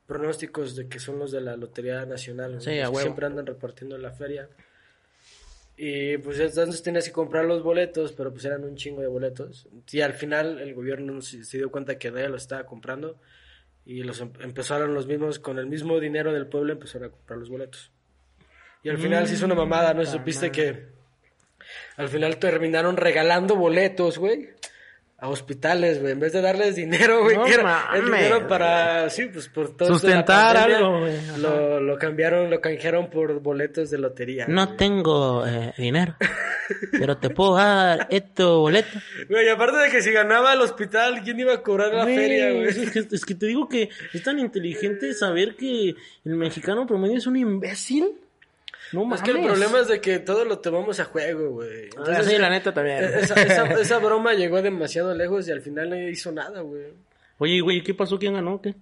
pronósticos 0.07 0.77
de 0.77 0.89
que 0.89 1.01
son 1.01 1.19
los 1.19 1.33
de 1.33 1.41
la 1.41 1.57
Lotería 1.57 2.05
Nacional. 2.07 2.55
¿no? 2.55 2.61
Sí, 2.61 2.71
Los 2.71 2.79
a 2.79 2.83
que 2.83 2.89
huevo. 2.89 3.01
Siempre 3.01 3.27
andan 3.27 3.47
repartiendo 3.47 3.97
en 3.97 4.03
la 4.03 4.13
feria. 4.13 4.49
Y 5.81 6.19
pues 6.19 6.41
entonces 6.41 6.83
tenías 6.83 7.05
que 7.05 7.13
comprar 7.13 7.45
los 7.45 7.63
boletos, 7.63 8.13
pero 8.13 8.33
pues 8.33 8.45
eran 8.45 8.65
un 8.65 8.75
chingo 8.75 9.01
de 9.01 9.07
boletos. 9.07 9.69
Y 9.93 10.01
al 10.01 10.13
final 10.13 10.59
el 10.59 10.75
gobierno 10.75 11.21
se, 11.23 11.57
dio 11.57 11.71
cuenta 11.71 11.99
que 11.99 12.11
nadie 12.11 12.29
los 12.29 12.43
estaba 12.43 12.65
comprando. 12.67 13.17
Y 13.89 14.03
los 14.03 14.21
em- 14.21 14.31
empezaron 14.41 14.93
los 14.93 15.07
mismos, 15.07 15.39
con 15.39 15.59
el 15.59 15.67
mismo 15.67 15.99
dinero 15.99 16.31
del 16.31 16.47
pueblo, 16.47 16.75
empezaron 16.75 17.09
a 17.09 17.11
comprar 17.11 17.39
los 17.39 17.49
boletos. 17.49 17.91
Y 18.83 18.91
al 18.91 18.99
final 18.99 19.27
se 19.27 19.33
hizo 19.35 19.47
una 19.47 19.55
mamada, 19.55 19.95
¿no? 19.95 20.05
Supiste 20.05 20.53
que 20.53 20.89
al 21.97 22.09
final 22.11 22.37
terminaron 22.37 22.99
regalando 22.99 23.57
boletos, 23.57 24.19
güey. 24.19 24.51
A 25.21 25.29
hospitales, 25.29 26.01
güey. 26.01 26.13
En 26.13 26.21
vez 26.21 26.33
de 26.33 26.41
darles 26.41 26.77
dinero, 26.77 27.25
güey. 27.25 27.37
No 27.37 27.45
que 27.45 27.55
era 27.55 27.89
el 27.93 28.05
dinero 28.05 28.47
para, 28.47 29.11
sí, 29.11 29.27
pues 29.27 29.49
por 29.49 29.77
todo 29.77 29.89
Sustentar 29.89 30.55
pandemia, 30.55 30.77
algo, 30.79 31.01
güey. 31.01 31.17
Lo, 31.39 31.81
lo 31.81 31.99
cambiaron, 31.99 32.49
lo 32.49 32.61
canjearon 32.61 33.11
por 33.11 33.41
boletos 33.41 33.91
de 33.91 33.99
lotería. 33.99 34.47
No 34.47 34.67
güey. 34.67 34.77
tengo 34.77 35.45
eh, 35.45 35.75
dinero, 35.77 36.15
pero 36.93 37.19
te 37.19 37.31
puedo 37.31 37.57
dar 37.57 38.07
estos 38.11 38.59
boletos. 38.61 39.03
Güey, 39.29 39.49
aparte 39.49 39.79
de 39.79 39.91
que 39.91 40.03
si 40.03 40.13
ganaba 40.13 40.53
el 40.53 40.61
hospital, 40.61 41.21
¿quién 41.25 41.41
iba 41.41 41.53
a 41.53 41.63
cobrar 41.63 41.93
la 41.93 42.05
Güey, 42.05 42.15
feria, 42.17 42.53
güey? 42.53 42.69
Es 42.69 42.91
que, 42.93 42.99
es 43.17 43.25
que 43.25 43.35
te 43.35 43.47
digo 43.47 43.69
que 43.69 43.89
es 44.13 44.23
tan 44.23 44.39
inteligente 44.39 45.13
saber 45.15 45.57
que 45.57 45.97
el 46.25 46.37
mexicano 46.37 46.87
promedio 46.87 47.19
es 47.19 47.27
un 47.27 47.37
imbécil. 47.37 48.13
No 48.93 49.05
mames. 49.05 49.21
Es 49.21 49.25
que 49.25 49.39
el 49.39 49.45
problema 49.47 49.81
es 49.81 49.89
de 49.89 50.01
que 50.01 50.19
todo 50.19 50.45
lo 50.45 50.59
tomamos 50.61 50.99
a 51.01 51.05
juego, 51.05 51.51
güey. 51.51 51.89
Ah, 51.99 52.23
sí, 52.23 52.39
la 52.39 52.51
neta 52.51 52.73
también. 52.73 53.05
Esa, 53.05 53.35
esa, 53.43 53.65
esa 53.81 53.99
broma 53.99 54.35
llegó 54.35 54.63
demasiado 54.63 55.15
lejos 55.15 55.47
y 55.49 55.53
al 55.53 55.61
final 55.61 55.91
no 55.91 55.97
hizo 56.09 56.33
nada, 56.33 56.61
güey. 56.61 56.93
Oye, 57.39 57.61
güey, 57.61 57.83
¿qué 57.83 57.95
pasó? 57.95 58.19
¿Quién 58.19 58.35
ganó? 58.35 58.61
¿Qué? 58.61 58.75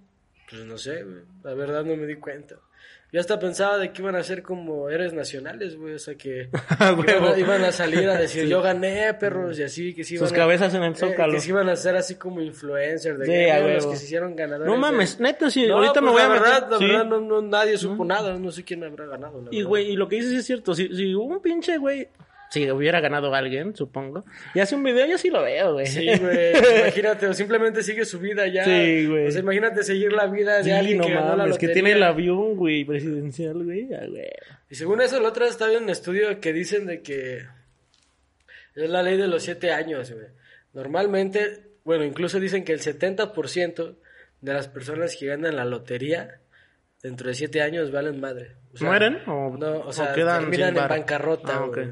Pues 0.49 0.63
no 0.65 0.77
sé, 0.77 1.03
güey. 1.03 1.23
La 1.43 1.53
verdad 1.53 1.83
no 1.83 1.95
me 1.95 2.05
di 2.07 2.15
cuenta. 2.15 2.55
Yo 3.09 3.21
hasta 3.21 3.39
pensaba 3.39 3.77
de 3.77 3.93
que 3.93 4.01
iban 4.01 4.15
a 4.17 4.23
ser 4.23 4.43
como 4.43 4.89
héroes 4.89 5.13
nacionales, 5.13 5.77
güey. 5.77 5.93
O 5.93 5.99
sea 5.99 6.15
que 6.15 6.49
iban, 7.07 7.23
a, 7.23 7.39
iban 7.39 7.63
a 7.63 7.71
salir 7.71 8.09
a 8.09 8.17
decir 8.17 8.47
yo 8.47 8.61
gané, 8.61 9.13
perros, 9.13 9.57
y 9.59 9.63
así. 9.63 9.93
Que 9.93 10.03
sí 10.03 10.17
Sus 10.17 10.29
iban 10.29 10.41
a- 10.41 10.43
cabezas 10.43 10.73
en 10.73 10.83
el 10.83 10.91
eh, 10.91 10.95
zócalo. 10.95 11.33
que 11.33 11.39
se 11.39 11.49
iban 11.49 11.69
a 11.69 11.71
hacer 11.71 11.95
así 11.95 12.15
como 12.15 12.41
influencers 12.41 13.17
de 13.19 13.25
Sí, 13.25 13.31
que, 13.31 13.51
a 13.51 13.59
"Miren 13.61 13.75
los 13.75 13.85
que 13.87 13.95
se 13.95 14.05
hicieron 14.05 14.35
ganadores. 14.35 14.67
No 14.67 14.73
de-". 14.73 14.79
mames, 14.79 15.19
neta, 15.21 15.49
sí, 15.49 15.65
No, 15.67 15.75
ahorita 15.77 16.01
me 16.01 16.11
pues, 16.11 16.13
voy 16.13 16.21
a 16.21 16.27
la 16.27 16.33
meter. 16.33 16.47
verdad, 16.53 16.67
la 16.71 16.77
sí. 16.79 16.85
verdad 16.85 17.05
no, 17.05 17.21
no, 17.21 17.41
nadie 17.41 17.77
supo 17.77 18.03
nada. 18.03 18.37
No 18.37 18.51
sé 18.51 18.63
quién 18.65 18.83
habrá 18.83 19.05
ganado. 19.05 19.41
la 19.41 19.47
Y 19.51 19.61
güey, 19.63 19.91
y 19.91 19.95
lo 19.95 20.09
que 20.09 20.17
dices 20.17 20.33
es 20.33 20.45
cierto. 20.45 20.75
Si, 20.75 20.89
si 20.93 21.15
hubo 21.15 21.25
un 21.35 21.41
pinche 21.41 21.77
güey, 21.77 22.09
si 22.49 22.69
hubiera 22.71 23.01
ganado 23.01 23.33
alguien, 23.33 23.75
supongo, 23.75 24.23
y 24.53 24.59
hace 24.59 24.75
un 24.75 24.83
video, 24.83 25.05
yo 25.05 25.17
sí 25.17 25.29
lo 25.29 25.41
veo, 25.43 25.73
güey. 25.73 25.85
Sí, 25.85 26.05
güey, 26.19 26.53
imagínate, 26.81 27.27
o 27.27 27.33
simplemente 27.33 27.83
sigue 27.83 28.05
su 28.05 28.19
vida 28.19 28.47
ya. 28.47 28.63
Sí, 28.63 29.05
güey. 29.05 29.27
O 29.27 29.31
sea, 29.31 29.41
imagínate 29.41 29.83
seguir 29.83 30.13
la 30.13 30.27
vida 30.27 30.57
de 30.57 30.63
Sí, 30.65 30.71
alguien 30.71 30.97
no 30.99 31.05
que 31.05 31.13
ganó 31.13 31.35
la 31.45 31.57
que 31.57 31.67
tiene 31.69 31.91
el 31.91 32.03
avión, 32.03 32.55
güey, 32.55 32.85
presidencial, 32.85 33.63
güey. 33.63 33.93
Ah, 33.93 34.05
güey. 34.07 34.29
Y 34.69 34.75
según 34.75 35.01
eso, 35.01 35.19
la 35.19 35.29
otra 35.29 35.43
vez 35.45 35.53
estaba 35.53 35.71
en 35.73 35.83
un 35.83 35.89
estudio 35.89 36.39
que 36.39 36.53
dicen 36.53 36.85
de 36.85 37.01
que 37.01 37.45
es 38.75 38.89
la 38.89 39.01
ley 39.03 39.17
de 39.17 39.27
los 39.27 39.43
siete 39.43 39.71
años, 39.71 40.11
güey. 40.11 40.27
Normalmente, 40.73 41.63
bueno, 41.83 42.03
incluso 42.03 42.39
dicen 42.39 42.63
que 42.63 42.73
el 42.73 42.79
70% 42.79 43.95
de 44.41 44.53
las 44.53 44.67
personas 44.67 45.15
que 45.15 45.25
ganan 45.25 45.55
la 45.55 45.65
lotería 45.65 46.39
dentro 47.01 47.27
de 47.27 47.33
siete 47.33 47.61
años 47.61 47.91
valen 47.91 48.19
madre. 48.19 48.51
O 48.73 48.77
sea, 48.77 48.87
¿Mueren? 48.87 49.17
¿O, 49.27 49.57
No, 49.57 49.79
o 49.79 49.91
sea, 49.91 50.13
quedan 50.13 50.41
terminan 50.41 50.77
en 50.77 50.87
bancarrota, 50.87 51.57
Ah, 51.57 51.65
güey. 51.65 51.87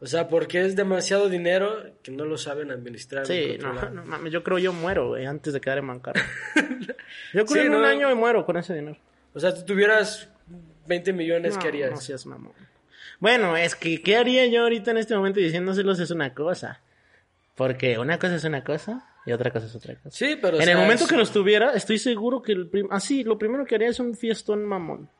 O 0.00 0.06
sea, 0.06 0.28
porque 0.28 0.64
es 0.64 0.76
demasiado 0.76 1.28
dinero 1.28 1.82
que 2.02 2.12
no 2.12 2.24
lo 2.24 2.38
saben 2.38 2.70
administrar. 2.70 3.28
ni 3.28 3.34
Sí, 3.34 3.58
no, 3.60 3.72
no 3.90 4.04
mames, 4.04 4.32
yo 4.32 4.44
creo 4.44 4.58
yo 4.58 4.72
muero, 4.72 5.08
güey, 5.08 5.26
antes 5.26 5.52
de 5.52 5.60
quedar 5.60 5.78
en 5.78 5.88
bancarrota. 5.88 6.24
Yo 7.34 7.44
creo 7.44 7.46
Sí, 7.46 7.58
en 7.58 7.74
un 7.74 7.84
año 7.84 8.08
me 8.08 8.14
muero 8.14 8.46
con 8.46 8.56
ese 8.56 8.74
dinero. 8.74 8.96
O 9.34 9.40
sea, 9.40 9.50
si 9.52 9.64
tuvieras 9.64 10.28
20 10.86 11.12
millones, 11.12 11.54
No, 11.56 11.60
¿qué 11.60 11.68
harías? 11.68 11.90
no 11.90 11.96
seas 11.96 12.24
mamón. 12.26 12.52
Bueno, 13.18 13.56
es 13.56 13.74
que, 13.74 14.00
¿qué 14.00 14.16
haría 14.16 14.46
yo 14.46 14.62
ahorita 14.62 14.92
en 14.92 14.98
este 14.98 15.16
momento 15.16 15.40
diciéndoselos 15.40 15.98
es 15.98 16.10
una 16.12 16.32
cosa? 16.32 16.80
Porque 17.56 17.98
una 17.98 18.18
cosa 18.18 18.36
es 18.36 18.44
una 18.44 18.62
cosa 18.62 19.04
y 19.26 19.32
otra 19.32 19.50
cosa 19.50 19.66
es 19.66 19.74
otra 19.74 19.96
cosa. 19.96 20.10
Sí, 20.16 20.38
pero... 20.40 20.56
o 20.56 20.60
en 20.60 20.64
sea, 20.66 20.74
el 20.74 20.78
momento 20.80 21.04
es- 21.04 21.10
que 21.10 21.16
los 21.16 21.32
tuviera, 21.32 21.72
estoy 21.72 21.98
seguro 21.98 22.40
que 22.40 22.52
el 22.52 22.68
prim- 22.68 22.86
ah, 22.90 23.00
sí, 23.00 23.24
lo 23.24 23.36
primero 23.36 23.64
que 23.66 23.74
haría 23.74 23.88
es 23.88 23.98
un 23.98 24.14
fiestón 24.14 24.64
mamón. 24.64 25.10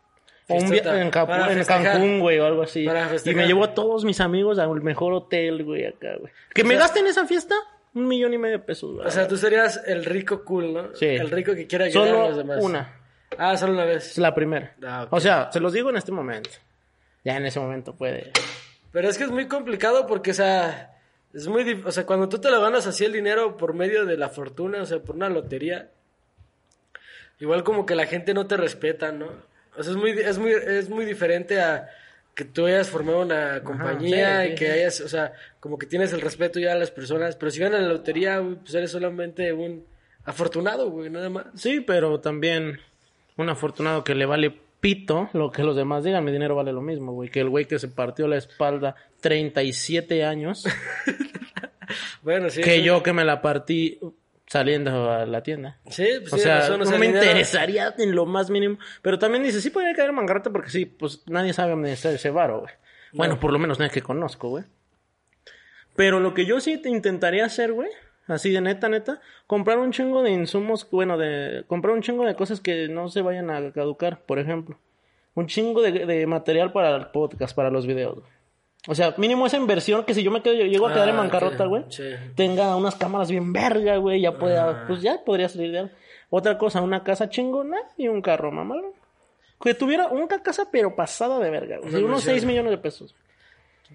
Un 0.48 0.70
viaje 0.70 1.00
en, 1.00 1.12
festejar. 1.12 1.82
Cancún, 1.82 2.20
güey, 2.20 2.38
o 2.38 2.46
algo 2.46 2.62
así. 2.62 2.86
Y 3.24 3.34
me 3.34 3.46
llevo 3.46 3.64
a 3.64 3.74
todos 3.74 4.04
mis 4.04 4.20
amigos 4.20 4.58
al 4.58 4.80
mejor 4.82 5.12
hotel, 5.12 5.62
güey, 5.64 5.84
acá, 5.84 6.16
güey. 6.18 6.32
Que 6.54 6.64
me 6.64 6.76
gasten 6.76 7.06
esa 7.06 7.26
fiesta 7.26 7.54
un 7.94 8.06
millón 8.06 8.32
y 8.34 8.38
medio 8.38 8.58
de 8.58 8.64
pesos, 8.64 8.94
güey. 8.94 9.06
O 9.06 9.10
sea, 9.10 9.26
tú 9.26 9.36
serías 9.36 9.82
el 9.86 10.04
rico 10.04 10.44
cool, 10.44 10.72
¿no? 10.72 10.94
Sí. 10.94 11.06
El 11.06 11.30
rico 11.30 11.54
que 11.54 11.66
quiere 11.66 11.86
ayudar 11.86 12.08
a 12.08 12.12
los 12.12 12.28
Solo 12.28 12.36
demás. 12.36 12.58
una. 12.62 12.94
Ah, 13.36 13.56
solo 13.56 13.72
una 13.74 13.84
vez. 13.84 14.16
La 14.18 14.34
primera. 14.34 14.74
Ah. 14.82 15.06
O 15.10 15.20
sea, 15.20 15.50
se 15.52 15.60
los 15.60 15.72
digo 15.72 15.90
en 15.90 15.96
este 15.96 16.12
momento. 16.12 16.50
Ya 17.24 17.36
en 17.36 17.46
ese 17.46 17.60
momento 17.60 17.94
puede. 17.94 18.32
Pero 18.92 19.08
es 19.08 19.18
que 19.18 19.24
es 19.24 19.30
muy 19.30 19.46
complicado 19.48 20.06
porque, 20.06 20.30
o 20.30 20.34
sea, 20.34 20.96
es 21.32 21.46
muy... 21.46 21.82
O 21.84 21.92
sea, 21.92 22.06
cuando 22.06 22.28
tú 22.28 22.38
te 22.38 22.50
lo 22.50 22.60
ganas 22.60 22.86
así 22.86 23.04
el 23.04 23.12
dinero 23.12 23.56
por 23.56 23.74
medio 23.74 24.06
de 24.06 24.16
la 24.16 24.28
fortuna, 24.28 24.82
o 24.82 24.86
sea, 24.86 25.00
por 25.00 25.16
una 25.16 25.28
lotería, 25.28 25.90
igual 27.38 27.64
como 27.64 27.84
que 27.84 27.94
la 27.94 28.06
gente 28.06 28.32
no 28.32 28.46
te 28.46 28.56
respeta, 28.56 29.12
¿no? 29.12 29.28
O 29.78 29.82
sea, 29.82 29.92
es 29.92 29.98
muy, 29.98 30.10
es 30.10 30.38
muy, 30.38 30.52
es 30.52 30.88
muy 30.88 31.04
diferente 31.04 31.60
a 31.60 31.88
que 32.34 32.44
tú 32.44 32.66
hayas 32.66 32.88
formado 32.88 33.22
una 33.22 33.62
compañía 33.64 34.42
sí, 34.42 34.46
y 34.46 34.50
sí, 34.50 34.54
que 34.56 34.66
sí. 34.66 34.72
hayas, 34.72 35.00
o 35.00 35.08
sea, 35.08 35.32
como 35.60 35.78
que 35.78 35.86
tienes 35.86 36.12
el 36.12 36.20
respeto 36.20 36.60
ya 36.60 36.72
a 36.72 36.76
las 36.76 36.90
personas, 36.90 37.36
pero 37.36 37.50
si 37.50 37.58
ganas 37.58 37.80
la 37.80 37.88
lotería, 37.88 38.38
güey, 38.38 38.56
pues 38.56 38.74
eres 38.74 38.90
solamente 38.90 39.52
un 39.52 39.84
afortunado, 40.24 40.90
güey, 40.90 41.10
nada 41.10 41.30
más. 41.30 41.46
Sí, 41.54 41.80
pero 41.80 42.20
también 42.20 42.80
un 43.36 43.48
afortunado 43.48 44.04
que 44.04 44.14
le 44.14 44.26
vale 44.26 44.54
pito 44.80 45.30
lo 45.32 45.50
que 45.50 45.62
los 45.62 45.76
demás 45.76 46.04
digan. 46.04 46.24
Mi 46.24 46.32
dinero 46.32 46.54
vale 46.54 46.72
lo 46.72 46.80
mismo, 46.80 47.12
güey. 47.12 47.30
Que 47.30 47.40
el 47.40 47.48
güey 47.48 47.64
que 47.64 47.78
se 47.78 47.88
partió 47.88 48.28
la 48.28 48.36
espalda 48.36 48.94
37 49.20 50.24
años. 50.24 50.64
Bueno, 52.20 52.50
sí. 52.50 52.60
que 52.60 52.82
yo 52.82 53.02
que 53.02 53.14
me 53.14 53.24
la 53.24 53.40
partí 53.40 53.98
saliendo 54.48 55.10
a 55.10 55.26
la 55.26 55.42
tienda. 55.42 55.78
Sí, 55.90 56.06
pues 56.20 56.32
O 56.32 56.36
tienes 56.36 56.42
sea, 56.42 56.58
razón, 56.60 56.80
no 56.80 56.86
sea, 56.86 56.98
me 56.98 57.06
dinero- 57.06 57.24
interesaría 57.24 57.94
en 57.98 58.14
lo 58.14 58.26
más 58.26 58.50
mínimo. 58.50 58.78
Pero 59.02 59.18
también 59.18 59.44
dice, 59.44 59.60
sí 59.60 59.70
podría 59.70 59.94
caer 59.94 60.12
bancarrota 60.12 60.50
porque 60.50 60.70
sí, 60.70 60.86
pues 60.86 61.22
nadie 61.28 61.52
sabe 61.52 61.72
administrar 61.72 62.14
ese 62.14 62.30
varo, 62.30 62.60
güey. 62.60 62.72
Bueno, 63.12 63.34
No. 63.34 63.40
por 63.40 63.52
lo 63.52 63.58
menos 63.58 63.78
nadie 63.78 63.92
que 63.92 64.02
conozco, 64.02 64.48
güey. 64.48 64.64
Pero 65.96 66.20
lo 66.20 66.34
que 66.34 66.46
yo 66.46 66.60
sí 66.60 66.78
te 66.78 66.88
intentaría 66.88 67.44
hacer, 67.44 67.72
güey, 67.72 67.88
así 68.26 68.50
de 68.52 68.60
neta, 68.60 68.88
neta, 68.88 69.20
comprar 69.46 69.78
un 69.78 69.90
chingo 69.92 70.22
de 70.22 70.30
insumos, 70.30 70.88
bueno, 70.90 71.18
de 71.18 71.64
comprar 71.66 71.94
un 71.94 72.02
chingo 72.02 72.24
de 72.24 72.34
cosas 72.36 72.60
que 72.60 72.88
no 72.88 73.08
se 73.08 73.22
vayan 73.22 73.50
a 73.50 73.72
caducar, 73.72 74.20
por 74.22 74.38
ejemplo. 74.38 74.78
Un 75.34 75.46
chingo 75.46 75.82
de, 75.82 76.06
de 76.06 76.26
material 76.26 76.72
para 76.72 76.96
el 76.96 77.06
podcast, 77.08 77.54
para 77.54 77.70
los 77.70 77.86
videos. 77.86 78.14
güey. 78.20 78.37
O 78.86 78.94
sea, 78.94 79.14
mínimo 79.18 79.46
esa 79.46 79.56
inversión 79.56 80.04
que 80.04 80.14
si 80.14 80.22
yo 80.22 80.30
me 80.30 80.40
quedo, 80.40 80.54
yo 80.54 80.64
llego 80.64 80.86
a 80.86 80.92
quedar 80.92 81.08
en 81.08 81.16
Ah, 81.16 81.18
bancarrota, 81.18 81.64
ok, 81.64 81.68
güey, 81.68 81.84
sí. 81.88 82.04
tenga 82.36 82.74
unas 82.76 82.94
cámaras 82.94 83.30
bien 83.30 83.52
verga, 83.52 83.96
güey, 83.96 84.20
ya 84.20 84.38
pueda, 84.38 84.70
Ah. 84.70 84.84
pues 84.86 85.02
ya 85.02 85.22
podría 85.24 85.48
salir 85.48 85.72
de 85.72 85.78
algo. 85.80 85.90
Otra 86.30 86.56
cosa, 86.58 86.80
una 86.80 87.02
casa 87.02 87.28
chingona 87.28 87.76
y 87.96 88.08
un 88.08 88.22
carro, 88.22 88.52
mamalón. 88.52 88.92
Que 89.60 89.74
tuviera 89.74 90.06
una 90.08 90.28
casa 90.40 90.68
pero 90.70 90.94
pasada 90.94 91.38
de 91.40 91.50
verga, 91.50 91.78
güey. 91.78 91.94
Unos 91.96 92.10
mansión. 92.10 92.34
6 92.34 92.44
millones 92.44 92.70
de 92.70 92.78
pesos. 92.78 93.14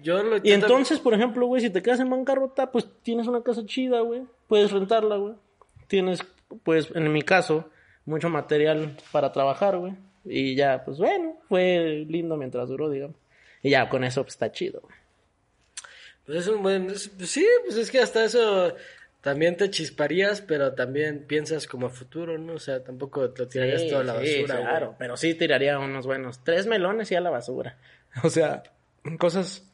Yo 0.02 0.22
lo 0.22 0.36
Y 0.42 0.52
entonces, 0.52 0.98
por 0.98 1.14
ejemplo, 1.14 1.46
güey, 1.46 1.62
si 1.62 1.70
te 1.70 1.80
quedas 1.82 2.00
en 2.00 2.10
bancarrota, 2.10 2.70
pues 2.70 2.86
tienes 3.02 3.26
una 3.28 3.42
casa 3.42 3.64
chida, 3.64 4.00
güey. 4.00 4.22
Puedes 4.48 4.70
rentarla, 4.72 5.16
güey. 5.16 5.34
Tienes, 5.86 6.20
pues, 6.64 6.90
en 6.94 7.10
mi 7.12 7.22
caso, 7.22 7.70
mucho 8.04 8.28
material 8.28 8.96
para 9.12 9.32
trabajar, 9.32 9.78
güey. 9.78 9.94
Y 10.24 10.54
ya, 10.56 10.82
pues 10.84 10.98
bueno, 10.98 11.36
fue 11.48 12.04
lindo 12.08 12.36
mientras 12.36 12.68
duró, 12.68 12.90
digamos. 12.90 13.16
Y 13.64 13.70
ya 13.70 13.88
con 13.88 14.04
eso 14.04 14.22
pues, 14.22 14.34
está 14.34 14.52
chido. 14.52 14.80
Pues 16.26 16.38
es 16.38 16.46
un 16.48 16.62
buen... 16.62 16.90
es- 16.90 17.08
pues 17.08 17.30
sí, 17.30 17.44
pues 17.64 17.76
es 17.76 17.90
que 17.90 17.98
hasta 18.00 18.24
eso 18.24 18.74
también 19.20 19.56
te 19.56 19.70
chisparías, 19.70 20.40
pero 20.42 20.74
también 20.74 21.24
piensas 21.26 21.66
como 21.66 21.86
a 21.86 21.90
futuro, 21.90 22.38
¿no? 22.38 22.52
O 22.54 22.58
sea, 22.58 22.84
tampoco 22.84 23.22
lo 23.36 23.48
tirarías 23.48 23.80
Sí, 23.82 23.88
todo 23.88 24.00
a 24.00 24.04
la 24.04 24.20
sí, 24.20 24.36
basura, 24.42 24.54
güey. 24.54 24.66
claro. 24.68 24.96
Pero 24.98 25.16
sí 25.16 25.34
tiraría 25.34 25.78
unos 25.78 26.06
buenos 26.06 26.44
tres 26.44 26.66
melones 26.66 27.10
y 27.10 27.14
a 27.16 27.20
la 27.20 27.30
basura. 27.30 27.76
O 28.22 28.30
sea, 28.30 28.62
cosas 29.18 29.64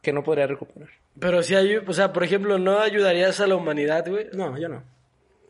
que 0.00 0.12
no 0.12 0.22
podría 0.22 0.46
recuperar. 0.46 0.88
Pero 1.20 1.42
si 1.42 1.54
hay... 1.54 1.76
O 1.76 1.92
sea, 1.92 2.12
por 2.12 2.24
ejemplo, 2.24 2.58
¿no 2.58 2.80
ayudarías 2.80 3.40
a 3.40 3.46
la 3.46 3.56
humanidad, 3.56 4.08
güey? 4.08 4.28
No, 4.32 4.56
yo 4.58 4.68
no. 4.68 4.82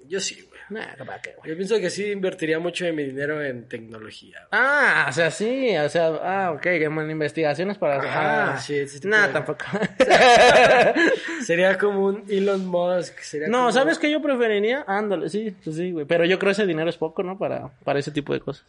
Yo 0.08 0.18
sí, 0.20 0.42
güey. 0.42 0.53
Nah, 0.70 0.94
¿para 0.98 1.20
qué, 1.20 1.34
güey? 1.36 1.50
Yo 1.50 1.56
pienso 1.56 1.78
que 1.78 1.90
sí 1.90 2.10
invertiría 2.10 2.58
mucho 2.58 2.84
de 2.84 2.92
mi 2.92 3.04
dinero 3.04 3.42
en 3.44 3.68
tecnología. 3.68 4.38
güey. 4.38 4.48
Ah, 4.62 5.06
o 5.08 5.12
sea, 5.12 5.30
sí, 5.30 5.76
o 5.76 5.88
sea, 5.88 6.06
ah, 6.22 6.52
ok, 6.52 6.66
como 6.84 7.02
en 7.02 7.10
investigaciones 7.10 7.76
para... 7.78 7.96
Ajá, 7.98 8.54
ah, 8.54 8.58
sí, 8.58 8.74
ese 8.78 9.00
tipo 9.00 9.14
Nah, 9.14 9.26
de- 9.26 9.32
tampoco. 9.32 9.64
Sería 11.44 11.76
como 11.78 12.06
un 12.06 12.24
Elon 12.28 12.66
Musk. 12.66 13.18
Sería 13.20 13.48
no, 13.48 13.70
¿sabes 13.72 13.98
qué 13.98 14.10
yo 14.10 14.20
preferiría? 14.22 14.84
Ándale, 14.86 15.28
sí, 15.28 15.54
pues 15.62 15.76
sí, 15.76 15.92
güey. 15.92 16.06
Pero 16.06 16.24
yo 16.24 16.38
creo 16.38 16.48
que 16.48 16.52
ese 16.52 16.66
dinero 16.66 16.88
es 16.88 16.96
poco, 16.96 17.22
¿no? 17.22 17.38
Para, 17.38 17.68
para 17.84 17.98
ese 17.98 18.10
tipo 18.10 18.32
de 18.32 18.40
cosas. 18.40 18.64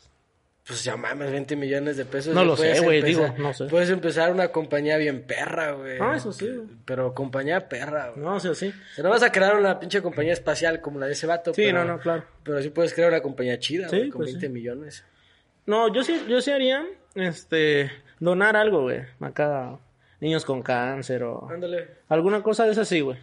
Pues 0.67 0.83
ya 0.83 0.97
mames, 0.97 1.29
20 1.31 1.55
millones 1.55 1.95
de 1.95 2.05
pesos. 2.05 2.33
No 2.33 2.43
lo 2.43 2.57
sé, 2.57 2.79
güey, 2.79 3.01
digo, 3.03 3.27
no 3.37 3.53
sé. 3.53 3.65
Puedes 3.65 3.89
empezar 3.91 4.31
una 4.31 4.47
compañía 4.47 4.97
bien 4.97 5.21
perra, 5.21 5.73
güey. 5.73 5.97
Ah, 6.01 6.15
eso 6.15 6.31
sí, 6.31 6.47
güey. 6.47 6.67
Pero 6.85 7.13
compañía 7.13 7.69
perra, 7.69 8.09
güey. 8.09 8.25
No, 8.25 8.35
o 8.35 8.39
sea, 8.39 8.55
sí. 8.55 8.69
O 8.69 8.95
sea, 8.95 9.03
no 9.03 9.11
vas 9.11 9.21
a 9.21 9.31
crear 9.31 9.55
una 9.55 9.79
pinche 9.79 10.01
compañía 10.01 10.33
espacial 10.33 10.81
como 10.81 10.99
la 10.99 11.05
de 11.05 11.11
ese 11.11 11.27
vato. 11.27 11.53
Sí, 11.53 11.61
pero, 11.65 11.85
no, 11.85 11.93
no, 11.93 11.99
claro. 11.99 12.23
Pero 12.43 12.61
sí 12.63 12.69
puedes 12.69 12.95
crear 12.95 13.09
una 13.11 13.21
compañía 13.21 13.59
chida, 13.59 13.89
Sí, 13.89 13.97
güey, 13.97 14.09
con 14.09 14.19
pues 14.21 14.31
20 14.31 14.47
sí. 14.47 14.51
millones. 14.53 15.05
No, 15.67 15.93
yo 15.93 16.03
sí, 16.03 16.25
yo 16.27 16.41
sí 16.41 16.49
haría, 16.49 16.83
este, 17.13 17.91
donar 18.19 18.55
algo, 18.55 18.81
güey. 18.81 19.01
Acá, 19.19 19.77
niños 20.19 20.45
con 20.45 20.63
cáncer 20.63 21.21
o 21.23 21.47
Ándale. 21.47 21.89
alguna 22.09 22.41
cosa 22.41 22.65
de 22.65 22.71
esa 22.71 22.85
sí, 22.85 23.01
güey. 23.01 23.19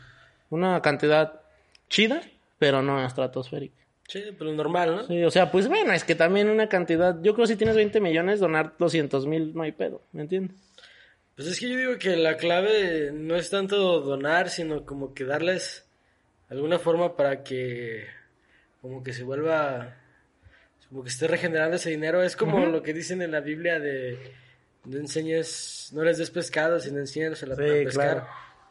Una 0.51 0.81
cantidad 0.81 1.41
chida, 1.89 2.21
pero 2.61 2.83
no 2.83 3.05
estratosférica. 3.05 3.82
Sí, 4.13 4.25
pero 4.39 4.53
normal, 4.53 4.97
¿no? 4.97 5.03
Sí, 5.05 5.23
o 5.25 5.31
sea, 5.31 5.51
pues 5.51 5.69
bueno, 5.69 5.93
es 5.93 6.05
que 6.05 6.15
también 6.15 6.49
una 6.51 6.69
cantidad, 6.69 7.17
yo 7.23 7.35
creo 7.35 7.47
que 7.47 7.53
si 7.53 7.57
tienes 7.57 7.77
20 7.77 7.99
millones, 8.01 8.41
donar 8.41 8.75
200 8.79 9.27
mil 9.27 9.55
no 9.55 9.63
hay 9.63 9.73
pedo, 9.73 10.03
¿me 10.13 10.23
entiendes? 10.23 10.57
Pues 11.35 11.49
es 11.49 11.59
que 11.59 11.71
yo 11.71 11.77
digo 11.79 11.99
que 11.99 12.17
la 12.17 12.37
clave 12.37 13.11
no 13.13 13.37
es 13.37 13.49
tanto 13.49 14.01
donar, 14.01 14.51
sino 14.51 14.85
como 14.85 15.15
que 15.15 15.25
darles 15.25 15.87
alguna 16.51 16.79
forma 16.79 17.17
para 17.17 17.43
que 17.43 18.05
como 18.83 19.03
que 19.03 19.15
se 19.15 19.23
vuelva 19.25 19.97
como 20.91 21.03
que 21.03 21.09
esté 21.09 21.27
regenerando 21.29 21.77
ese 21.77 21.89
dinero. 21.89 22.23
Es 22.23 22.37
como 22.37 22.67
lo 22.67 22.83
que 22.83 22.93
dicen 22.93 23.23
en 23.23 23.31
la 23.31 23.41
Biblia 23.41 23.81
de 23.81 24.19
no 24.85 24.99
enseñes, 24.99 25.89
no 25.95 26.05
les 26.05 26.19
des 26.19 26.31
pescado, 26.31 26.79
sino 26.81 26.99
enséñalos 26.99 27.43
a, 27.43 27.47
la- 27.47 27.57
Sí, 27.57 27.63
a 27.63 27.67
pescar. 27.85 27.93
claro. 28.11 28.27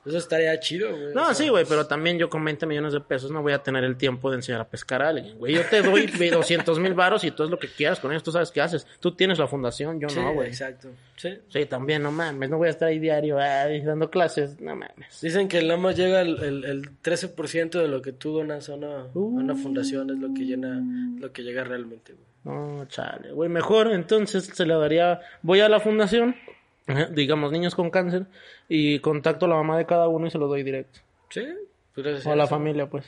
Eso 0.05 0.17
estaría 0.17 0.59
chido, 0.59 0.89
güey. 0.89 1.13
No, 1.13 1.21
O 1.21 1.25
sea, 1.25 1.33
sí, 1.35 1.49
güey, 1.49 1.63
pero 1.69 1.85
también 1.85 2.17
yo 2.17 2.29
con 2.29 2.43
20 2.43 2.65
millones 2.65 2.93
de 2.93 3.01
pesos 3.01 3.29
no 3.29 3.41
voy 3.43 3.53
a 3.53 3.61
tener 3.61 3.83
el 3.83 3.97
tiempo 3.97 4.31
de 4.31 4.37
enseñar 4.37 4.61
a 4.61 4.67
pescar 4.67 5.03
a 5.03 5.09
alguien, 5.09 5.37
güey. 5.37 5.53
Yo 5.53 5.61
te 5.65 5.81
doy 5.81 6.07
200 6.31 6.79
mil 6.79 6.93
varos 6.95 7.23
y 7.23 7.31
tú 7.31 7.43
es 7.43 7.49
lo 7.51 7.59
que 7.59 7.67
quieras 7.67 7.99
con 7.99 8.11
ellos, 8.11 8.23
tú 8.23 8.31
sabes 8.31 8.49
qué 8.51 8.61
haces. 8.61 8.87
Tú 8.99 9.11
tienes 9.15 9.37
la 9.37 9.47
fundación, 9.47 9.99
yo 9.99 10.09
Sí, 10.09 10.19
no, 10.19 10.33
güey. 10.33 10.47
exacto. 10.47 10.89
Sí. 11.17 11.37
Sí, 11.49 11.65
también, 11.67 12.01
no 12.01 12.11
mames, 12.11 12.49
no 12.49 12.57
voy 12.57 12.67
a 12.67 12.71
estar 12.71 12.87
ahí 12.87 12.97
diario 12.97 13.37
ay, 13.39 13.81
dando 13.81 14.09
clases, 14.09 14.59
no 14.59 14.75
mames. 14.75 15.21
Dicen 15.21 15.47
que 15.47 15.61
nada 15.61 15.77
más 15.77 15.95
llega 15.95 16.21
el, 16.21 16.41
el, 16.43 16.65
el 16.65 17.01
13% 17.03 17.69
de 17.79 17.87
lo 17.87 18.01
que 18.01 18.11
tú 18.11 18.31
donas 18.33 18.69
a 18.69 18.73
una, 18.73 19.01
a 19.01 19.09
una 19.13 19.55
fundación, 19.55 20.09
es 20.09 20.17
lo 20.17 20.33
que 20.33 20.45
llena, 20.45 20.81
lo 21.19 21.31
que 21.31 21.43
llega 21.43 21.63
realmente, 21.63 22.13
güey. 22.13 22.25
No, 22.43 22.85
chale, 22.87 23.33
güey, 23.33 23.49
mejor 23.49 23.91
entonces 23.91 24.45
se 24.45 24.65
le 24.65 24.73
daría, 24.73 25.19
voy 25.43 25.59
a 25.59 25.69
la 25.69 25.79
fundación, 25.79 26.35
digamos 27.11 27.51
niños 27.51 27.75
con 27.75 27.89
cáncer, 27.89 28.25
y 28.69 28.99
contacto 28.99 29.45
a 29.45 29.49
la 29.49 29.55
mamá 29.55 29.77
de 29.77 29.85
cada 29.85 30.07
uno 30.07 30.27
y 30.27 30.31
se 30.31 30.37
lo 30.37 30.47
doy 30.47 30.63
directo. 30.63 30.99
Sí, 31.29 31.45
podrías 31.95 32.15
O 32.15 32.19
hacer 32.19 32.31
a 32.31 32.35
la 32.35 32.43
eso. 32.43 32.49
familia, 32.49 32.87
pues. 32.87 33.05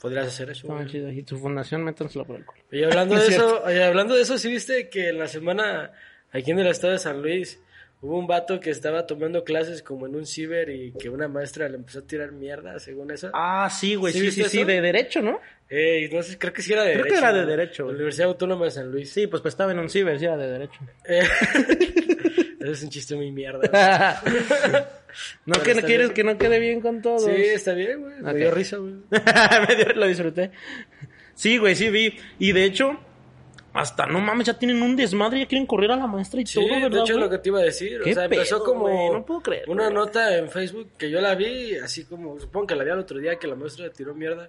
Podrías 0.00 0.26
hacer 0.26 0.50
eso, 0.50 0.66
Está 0.70 0.90
chido. 0.90 1.10
Y 1.10 1.22
tu 1.22 1.38
fundación, 1.38 1.82
métanselo 1.82 2.24
por 2.26 2.36
el 2.36 2.44
culo. 2.44 2.60
Y 2.70 2.82
hablando 2.84 3.14
de 3.18 3.22
Es 3.22 3.30
eso, 3.30 3.62
oye, 3.64 3.82
hablando 3.82 4.14
de 4.14 4.22
eso, 4.22 4.36
¿sí 4.38 4.50
viste 4.50 4.88
que 4.90 5.08
en 5.08 5.18
la 5.18 5.28
semana 5.28 5.92
aquí 6.32 6.50
en 6.50 6.58
el 6.58 6.66
estado 6.66 6.92
de 6.92 6.98
San 6.98 7.22
Luis 7.22 7.60
hubo 8.02 8.18
un 8.18 8.26
vato 8.26 8.60
que 8.60 8.68
estaba 8.68 9.06
tomando 9.06 9.44
clases 9.44 9.82
como 9.82 10.06
en 10.06 10.14
un 10.14 10.26
ciber 10.26 10.68
y 10.68 10.92
que 10.92 11.08
una 11.08 11.26
maestra 11.26 11.70
le 11.70 11.76
empezó 11.76 12.00
a 12.00 12.02
tirar 12.02 12.32
mierda, 12.32 12.78
según 12.78 13.10
eso? 13.12 13.30
Ah, 13.32 13.70
sí, 13.70 13.94
güey, 13.94 14.12
¿Sí 14.12 14.30
sí, 14.30 14.42
sí, 14.42 14.48
sí, 14.50 14.64
de 14.64 14.82
derecho, 14.82 15.22
¿no? 15.22 15.40
Eh, 15.70 16.10
no 16.12 16.22
sé, 16.22 16.36
creo 16.36 16.52
que 16.52 16.60
sí 16.60 16.74
era 16.74 16.82
de 16.84 16.92
Creo 16.92 17.04
que 17.04 17.10
derecho. 17.12 17.24
era 17.26 17.32
de 17.32 17.40
¿no? 17.42 17.46
derecho, 17.48 17.84
güey. 17.84 17.94
Universidad 17.96 18.28
Autónoma 18.28 18.66
de 18.66 18.70
San 18.72 18.90
Luis. 18.92 19.10
Sí, 19.10 19.26
pues, 19.26 19.40
pues 19.40 19.54
estaba 19.54 19.72
en 19.72 19.78
un 19.78 19.88
ciber, 19.88 20.18
sí, 20.18 20.26
era 20.26 20.36
de 20.36 20.48
derecho. 20.50 20.80
Eh, 21.08 21.22
Ese 22.64 22.72
es 22.72 22.82
un 22.82 22.90
chiste 22.90 23.14
muy 23.14 23.30
mierda. 23.30 24.22
no 25.46 25.54
que 25.62 25.74
no 25.74 25.82
quieres 25.82 26.08
bien. 26.08 26.14
que 26.14 26.24
no 26.24 26.38
quede 26.38 26.58
bien 26.58 26.80
con 26.80 27.02
todos. 27.02 27.24
Sí, 27.24 27.30
está 27.30 27.72
bien, 27.74 28.00
güey. 28.00 28.14
Me 28.20 28.34
dio 28.34 28.50
risa, 28.50 28.78
güey. 28.78 28.94
Me 29.68 29.76
dio- 29.76 29.92
lo 29.94 30.06
disfruté. 30.06 30.50
Sí, 31.34 31.58
güey, 31.58 31.74
sí 31.74 31.90
vi. 31.90 32.16
Y 32.38 32.52
de 32.52 32.64
hecho, 32.64 32.98
hasta 33.72 34.06
no 34.06 34.20
mames, 34.20 34.46
ya 34.46 34.58
tienen 34.58 34.80
un 34.82 34.96
desmadre, 34.96 35.40
ya 35.40 35.46
quieren 35.46 35.66
correr 35.66 35.90
a 35.92 35.96
la 35.96 36.06
maestra 36.06 36.40
y 36.40 36.46
Sí, 36.46 36.54
todo, 36.54 36.68
¿verdad? 36.68 36.90
de 36.90 36.96
hecho 37.00 37.04
es 37.04 37.10
güey? 37.18 37.24
lo 37.24 37.30
que 37.30 37.38
te 37.38 37.48
iba 37.50 37.58
a 37.60 37.62
decir. 37.64 38.00
O 38.00 38.04
¿Qué 38.04 38.14
sea, 38.14 38.24
empezó 38.24 38.56
pedo, 38.58 38.64
como 38.64 38.80
güey? 38.88 39.10
No 39.10 39.26
puedo 39.26 39.40
creer, 39.42 39.64
una 39.68 39.84
güey. 39.84 39.94
nota 39.94 40.36
en 40.38 40.48
Facebook 40.50 40.90
que 40.96 41.10
yo 41.10 41.20
la 41.20 41.34
vi, 41.34 41.76
así 41.76 42.04
como, 42.04 42.38
supongo 42.40 42.68
que 42.68 42.76
la 42.76 42.84
vi 42.84 42.90
al 42.90 43.00
otro 43.00 43.18
día 43.18 43.36
que 43.36 43.46
la 43.46 43.56
maestra 43.56 43.84
le 43.86 43.90
tiró 43.90 44.14
mierda. 44.14 44.48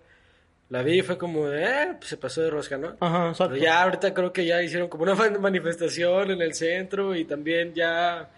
La 0.69 0.81
vi 0.81 0.99
y 0.99 1.01
fue 1.03 1.17
como 1.17 1.47
de, 1.47 1.63
eh, 1.63 1.87
pues 1.97 2.09
se 2.09 2.17
pasó 2.17 2.41
de 2.41 2.49
rosca, 2.49 2.77
¿no? 2.77 2.95
Ajá, 2.99 3.29
exacto. 3.29 3.53
Pero 3.53 3.63
ya 3.63 3.83
ahorita 3.83 4.13
creo 4.13 4.33
que 4.33 4.45
ya 4.45 4.61
hicieron 4.63 4.89
como 4.89 5.03
una 5.03 5.15
manifestación 5.39 6.31
en 6.31 6.41
el 6.41 6.53
centro 6.53 7.15
y 7.15 7.25
también 7.25 7.73
ya 7.73 8.31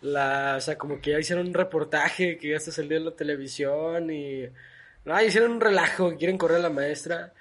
la, 0.00 0.54
o 0.56 0.60
sea, 0.60 0.78
como 0.78 1.00
que 1.00 1.12
ya 1.12 1.18
hicieron 1.18 1.48
un 1.48 1.54
reportaje 1.54 2.38
que 2.38 2.50
ya 2.50 2.56
está 2.56 2.70
saliendo 2.70 2.96
en 2.96 3.04
la 3.04 3.16
televisión 3.16 4.10
y 4.10 4.48
no, 5.04 5.22
hicieron 5.22 5.52
un 5.52 5.60
relajo, 5.60 6.16
quieren 6.16 6.38
correr 6.38 6.58
a 6.58 6.62
la 6.62 6.70
maestra. 6.70 7.32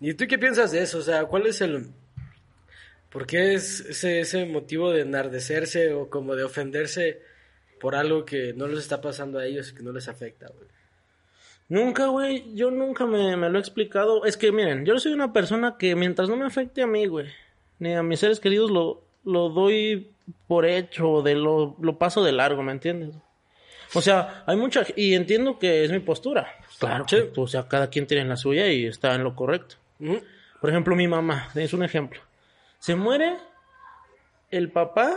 ¿Y 0.00 0.14
tú 0.14 0.26
qué 0.26 0.38
piensas 0.38 0.72
de 0.72 0.82
eso? 0.82 0.98
O 0.98 1.02
sea, 1.02 1.24
¿cuál 1.26 1.46
es 1.46 1.60
el 1.60 1.92
¿Por 3.12 3.26
qué 3.26 3.52
es 3.52 3.80
ese, 3.80 4.20
ese 4.20 4.46
motivo 4.46 4.90
de 4.90 5.02
enardecerse 5.02 5.92
o 5.92 6.08
como 6.08 6.34
de 6.34 6.44
ofenderse 6.44 7.20
por 7.78 7.94
algo 7.94 8.24
que 8.24 8.54
no 8.54 8.66
les 8.66 8.78
está 8.78 9.02
pasando 9.02 9.38
a 9.38 9.44
ellos 9.44 9.70
y 9.70 9.74
que 9.74 9.82
no 9.82 9.92
les 9.92 10.08
afecta, 10.08 10.48
güey? 10.48 10.66
Nunca, 11.72 12.08
güey, 12.08 12.54
yo 12.54 12.70
nunca 12.70 13.06
me, 13.06 13.34
me 13.34 13.48
lo 13.48 13.56
he 13.56 13.60
explicado. 13.60 14.26
Es 14.26 14.36
que, 14.36 14.52
miren, 14.52 14.84
yo 14.84 14.98
soy 14.98 15.12
una 15.14 15.32
persona 15.32 15.76
que 15.78 15.96
mientras 15.96 16.28
no 16.28 16.36
me 16.36 16.44
afecte 16.44 16.82
a 16.82 16.86
mí, 16.86 17.06
güey, 17.06 17.28
ni 17.78 17.94
a 17.94 18.02
mis 18.02 18.20
seres 18.20 18.40
queridos, 18.40 18.70
lo, 18.70 19.00
lo 19.24 19.48
doy 19.48 20.10
por 20.46 20.66
hecho, 20.66 21.22
de 21.22 21.34
lo, 21.34 21.74
lo 21.80 21.96
paso 21.96 22.22
de 22.22 22.32
largo, 22.32 22.62
¿me 22.62 22.72
entiendes? 22.72 23.14
O 23.94 24.02
sea, 24.02 24.44
hay 24.46 24.56
mucha... 24.56 24.84
Y 24.96 25.14
entiendo 25.14 25.58
que 25.58 25.82
es 25.82 25.90
mi 25.90 26.00
postura. 26.00 26.46
Claro, 26.78 27.06
Sí. 27.08 27.16
o 27.36 27.46
sea, 27.46 27.66
cada 27.68 27.88
quien 27.88 28.06
tiene 28.06 28.26
la 28.28 28.36
suya 28.36 28.66
y 28.70 28.84
está 28.84 29.14
en 29.14 29.24
lo 29.24 29.34
correcto. 29.34 29.76
Por 30.60 30.68
ejemplo, 30.68 30.94
mi 30.94 31.08
mamá, 31.08 31.48
es 31.54 31.72
un 31.72 31.84
ejemplo. 31.84 32.20
Se 32.80 32.94
muere 32.96 33.36
el 34.50 34.70
papá 34.70 35.16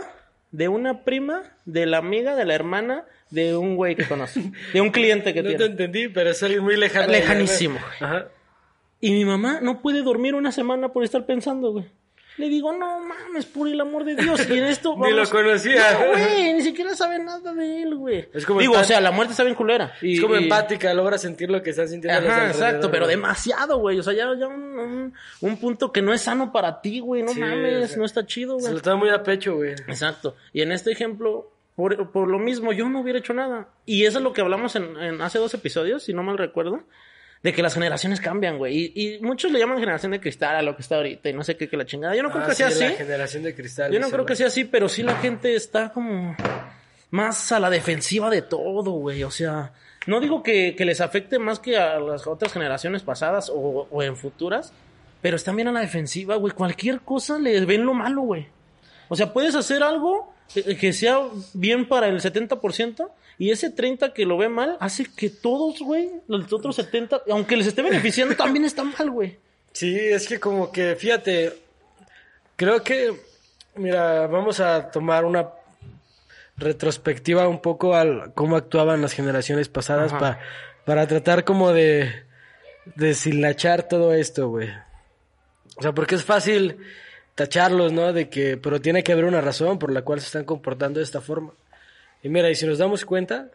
de 0.52 0.68
una 0.68 1.04
prima, 1.04 1.42
de 1.64 1.86
la 1.86 1.98
amiga, 1.98 2.34
de 2.36 2.44
la 2.44 2.54
hermana, 2.54 3.04
de 3.30 3.56
un 3.56 3.76
güey 3.76 3.96
que 3.96 4.06
conoce, 4.06 4.42
de 4.72 4.80
un 4.80 4.90
cliente 4.90 5.34
que 5.34 5.42
No 5.42 5.48
te 5.50 5.56
tiene. 5.56 5.72
entendí, 5.72 6.08
pero 6.08 6.30
es 6.30 6.42
alguien 6.42 6.62
muy 6.62 6.76
lejano. 6.76 7.08
Lejanísimo, 7.12 7.78
Ajá. 8.00 8.28
Y 9.00 9.10
mi 9.12 9.24
mamá 9.24 9.60
no 9.60 9.82
puede 9.82 10.02
dormir 10.02 10.34
una 10.34 10.52
semana 10.52 10.92
por 10.92 11.04
estar 11.04 11.26
pensando, 11.26 11.72
güey. 11.72 11.84
Le 12.38 12.48
digo, 12.50 12.72
no 12.72 13.00
mames, 13.00 13.46
por 13.46 13.66
el 13.66 13.80
amor 13.80 14.04
de 14.04 14.14
Dios. 14.14 14.46
Y 14.50 14.58
en 14.58 14.64
esto. 14.64 14.94
Ni 14.98 15.10
lo 15.12 15.28
conocía. 15.30 15.92
No, 15.92 16.08
güey, 16.12 16.52
ni 16.54 16.62
siquiera 16.62 16.94
sabe 16.94 17.18
nada 17.18 17.54
de 17.54 17.82
él, 17.82 17.94
güey. 17.96 18.28
Es 18.34 18.44
como 18.44 18.60
Digo, 18.60 18.74
o 18.74 18.84
sea, 18.84 19.00
la 19.00 19.10
muerte 19.10 19.32
está 19.32 19.42
bien 19.42 19.54
culera. 19.54 19.94
Y, 20.02 20.14
Es 20.16 20.20
como 20.20 20.36
y- 20.36 20.42
empática, 20.44 20.92
logra 20.92 21.16
sentir 21.16 21.50
lo 21.50 21.62
que 21.62 21.70
están 21.70 21.88
sintiendo. 21.88 22.28
Ajá, 22.28 22.48
exacto, 22.48 22.90
pero 22.90 23.06
demasiado, 23.06 23.78
güey. 23.78 23.98
O 23.98 24.02
sea, 24.02 24.12
ya, 24.12 24.26
ya 24.38 24.46
un, 24.48 24.78
un- 24.78 25.14
un 25.40 25.56
punto 25.58 25.90
que 25.92 26.02
no 26.02 26.12
es 26.12 26.20
sano 26.20 26.52
para 26.52 26.80
ti, 26.82 27.00
güey. 27.00 27.22
No 27.22 27.32
Sí, 27.32 27.40
mames, 27.40 27.84
o 27.84 27.88
sea, 27.88 27.96
no 27.98 28.04
está 28.04 28.26
chido, 28.26 28.56
Se 28.58 28.62
güey. 28.64 28.74
lo 28.74 28.80
toma 28.82 28.96
muy 28.96 29.08
a 29.08 29.22
pecho, 29.22 29.56
güey. 29.56 29.70
Exacto. 29.72 30.36
Y 30.52 30.60
en 30.62 30.72
este 30.72 30.92
ejemplo, 30.92 31.50
por, 31.74 32.10
por 32.10 32.28
lo 32.28 32.38
mismo, 32.38 32.72
yo 32.72 32.88
no 32.88 33.00
hubiera 33.00 33.18
hecho 33.18 33.32
nada. 33.34 33.68
Y 33.86 34.04
eso 34.04 34.18
es 34.18 34.24
lo 34.24 34.32
que 34.32 34.42
hablamos 34.42 34.76
en, 34.76 34.96
en 34.98 35.20
hace 35.22 35.38
dos 35.38 35.54
episodios, 35.54 36.02
si 36.02 36.12
no 36.12 36.22
mal 36.22 36.36
recuerdo. 36.38 36.82
De 37.42 37.52
que 37.52 37.62
las 37.62 37.74
generaciones 37.74 38.20
cambian, 38.20 38.58
güey. 38.58 38.92
Y, 38.94 39.16
y 39.16 39.20
muchos 39.20 39.52
le 39.52 39.58
llaman 39.58 39.78
generación 39.78 40.12
de 40.12 40.20
cristal 40.20 40.56
a 40.56 40.62
lo 40.62 40.74
que 40.74 40.82
está 40.82 40.96
ahorita 40.96 41.28
y 41.28 41.32
no 41.32 41.44
sé 41.44 41.56
qué, 41.56 41.68
que 41.68 41.76
la 41.76 41.86
chingada. 41.86 42.16
Yo 42.16 42.22
no 42.22 42.30
creo 42.30 42.44
Ah, 42.44 42.48
que 42.48 42.54
sea 42.54 42.70
sí, 42.70 42.82
así. 42.84 42.92
La 42.92 42.98
generación 42.98 43.42
de 43.44 43.54
cristal. 43.54 43.92
Yo 43.92 44.00
no 44.00 44.10
creo 44.10 44.26
que 44.26 44.34
sea 44.36 44.48
así, 44.48 44.64
pero 44.64 44.88
sí 44.88 45.02
la 45.02 45.16
gente 45.16 45.54
está 45.54 45.92
como 45.92 46.34
más 47.10 47.52
a 47.52 47.60
la 47.60 47.70
defensiva 47.70 48.30
de 48.30 48.42
todo, 48.42 48.90
güey. 48.92 49.22
O 49.22 49.30
sea, 49.30 49.72
no 50.06 50.20
digo 50.20 50.42
que, 50.42 50.74
que 50.76 50.84
les 50.84 51.00
afecte 51.00 51.38
más 51.38 51.60
que 51.60 51.76
a 51.76 52.00
las 52.00 52.26
otras 52.26 52.52
generaciones 52.52 53.02
pasadas 53.02 53.50
o, 53.54 53.86
o 53.90 54.02
en 54.02 54.16
futuras, 54.16 54.72
pero 55.22 55.36
están 55.36 55.56
bien 55.56 55.68
a 55.68 55.72
la 55.72 55.80
defensiva, 55.80 56.36
güey. 56.36 56.52
Cualquier 56.54 57.00
cosa 57.00 57.38
les 57.38 57.64
ven 57.66 57.84
lo 57.86 57.94
malo, 57.94 58.22
güey. 58.22 58.46
O 59.08 59.14
sea, 59.14 59.32
puedes 59.32 59.54
hacer 59.54 59.82
algo 59.84 60.32
que 60.80 60.92
sea 60.92 61.20
bien 61.54 61.86
para 61.88 62.08
el 62.08 62.20
70% 62.20 63.08
y 63.38 63.50
ese 63.50 63.74
30% 63.74 64.12
que 64.12 64.24
lo 64.26 64.38
ve 64.38 64.48
mal 64.48 64.76
hace 64.80 65.06
que 65.16 65.28
todos, 65.30 65.80
güey, 65.80 66.10
los 66.28 66.50
otros 66.52 66.78
70%, 66.78 67.22
aunque 67.30 67.56
les 67.56 67.66
esté 67.66 67.82
beneficiando, 67.82 68.34
también 68.36 68.64
está 68.64 68.82
mal, 68.84 69.10
güey. 69.10 69.36
Sí, 69.72 69.94
es 69.98 70.26
que 70.26 70.40
como 70.40 70.72
que, 70.72 70.96
fíjate, 70.96 71.52
creo 72.56 72.82
que, 72.82 73.14
mira, 73.74 74.26
vamos 74.26 74.58
a 74.60 74.90
tomar 74.90 75.24
una 75.26 75.48
retrospectiva 76.56 77.48
un 77.48 77.60
poco 77.60 77.94
al 77.94 78.32
cómo 78.34 78.56
actuaban 78.56 79.02
las 79.02 79.12
generaciones 79.12 79.68
pasadas 79.68 80.12
pa- 80.12 80.38
para 80.86 81.06
tratar 81.06 81.44
como 81.44 81.72
de 81.72 82.24
deshilachar 82.94 83.88
todo 83.88 84.14
esto, 84.14 84.48
güey. 84.48 84.70
O 85.76 85.82
sea, 85.82 85.92
porque 85.92 86.14
es 86.14 86.24
fácil 86.24 86.78
tacharlos, 87.34 87.92
¿no? 87.92 88.12
De 88.14 88.30
que, 88.30 88.56
pero 88.56 88.80
tiene 88.80 89.02
que 89.04 89.12
haber 89.12 89.26
una 89.26 89.42
razón 89.42 89.78
por 89.78 89.92
la 89.92 90.02
cual 90.02 90.20
se 90.20 90.26
están 90.26 90.44
comportando 90.44 91.00
de 91.00 91.04
esta 91.04 91.20
forma. 91.20 91.52
Y 92.22 92.28
mira, 92.28 92.50
y 92.50 92.54
si 92.54 92.66
nos 92.66 92.78
damos 92.78 93.04
cuenta, 93.04 93.50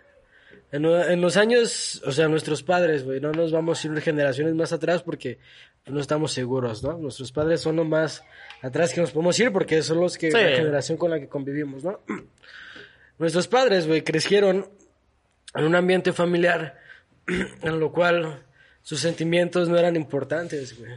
en, 0.72 0.86
en 0.86 1.22
los 1.22 1.36
años, 1.38 2.02
o 2.06 2.12
sea, 2.12 2.28
nuestros 2.28 2.64
padres, 2.64 3.04
güey, 3.04 3.20
no 3.20 3.32
nos 3.32 3.52
vamos 3.52 3.84
a 3.84 3.88
ir 3.88 4.02
generaciones 4.02 4.56
más 4.56 4.72
atrás 4.72 5.04
porque 5.04 5.40
no 5.86 6.00
estamos 6.00 6.32
seguros, 6.32 6.84
¿no? 6.84 6.98
Nuestros 6.98 7.32
padres 7.32 7.60
son 7.62 7.76
lo 7.76 7.84
más 7.84 8.24
atrás 8.62 8.94
que 8.94 9.02
nos 9.02 9.12
podemos 9.12 9.40
ir 9.40 9.52
porque 9.52 9.82
son 9.82 10.00
los 10.00 10.18
que, 10.18 10.32
Sí. 10.32 10.38
la 10.38 10.50
generación 10.56 10.98
con 10.98 11.12
la 11.12 11.20
que 11.20 11.28
convivimos, 11.28 11.84
¿no? 11.84 12.00
Nuestros 13.20 13.48
padres, 13.48 13.88
güey, 13.88 14.04
crecieron 14.04 14.70
en 15.54 15.64
un 15.66 15.76
ambiente 15.76 16.14
familiar 16.14 16.80
en 17.28 17.80
lo 17.80 17.92
cual 17.92 18.44
sus 18.82 19.00
sentimientos 19.00 19.70
no 19.70 19.78
eran 19.78 19.96
importantes, 19.96 20.78
güey. 20.80 20.92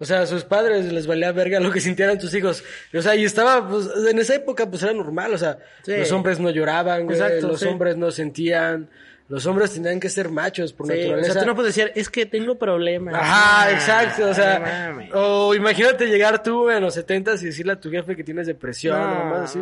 O 0.00 0.04
sea, 0.04 0.20
a 0.20 0.26
sus 0.26 0.44
padres 0.44 0.92
les 0.92 1.06
valía 1.08 1.32
verga 1.32 1.58
lo 1.58 1.72
que 1.72 1.80
sintieran 1.80 2.20
sus 2.20 2.32
hijos. 2.34 2.62
O 2.94 3.02
sea, 3.02 3.16
y 3.16 3.24
estaba, 3.24 3.68
pues, 3.68 3.88
en 4.08 4.18
esa 4.18 4.36
época, 4.36 4.70
pues 4.70 4.82
era 4.84 4.92
normal. 4.92 5.34
O 5.34 5.38
sea, 5.38 5.58
Sí. 5.82 5.96
los 5.96 6.12
hombres 6.12 6.38
no 6.38 6.50
lloraban, 6.50 7.04
güey. 7.04 7.18
Exacto, 7.18 7.48
los 7.48 7.60
sí. 7.60 7.66
hombres 7.66 7.96
no 7.96 8.10
sentían. 8.12 8.88
Los 9.28 9.44
hombres 9.44 9.72
tenían 9.74 10.00
que 10.00 10.08
ser 10.08 10.30
machos 10.30 10.72
por 10.72 10.86
Sí, 10.86 10.92
o 10.92 10.96
naturaleza. 10.96 11.32
sea, 11.34 11.42
tú 11.42 11.46
no 11.48 11.54
puedes 11.54 11.74
decir, 11.74 11.92
es 11.94 12.08
que 12.08 12.24
tengo 12.26 12.56
problemas. 12.56 13.12
Ajá, 13.14 13.64
Ah, 13.66 13.72
exacto, 13.72 14.28
o 14.30 14.32
sea, 14.34 14.96
o 15.12 15.54
imagínate 15.54 16.06
llegar 16.06 16.42
tú 16.42 16.70
en 16.70 16.80
los 16.80 16.94
setentas 16.94 17.42
y 17.42 17.46
decirle 17.46 17.72
a 17.72 17.80
tu 17.80 17.90
jefe 17.90 18.16
que 18.16 18.24
tienes 18.24 18.46
depresión, 18.46 18.98
No, 18.98 19.20
o 19.22 19.24
más 19.26 19.50
así. 19.50 19.60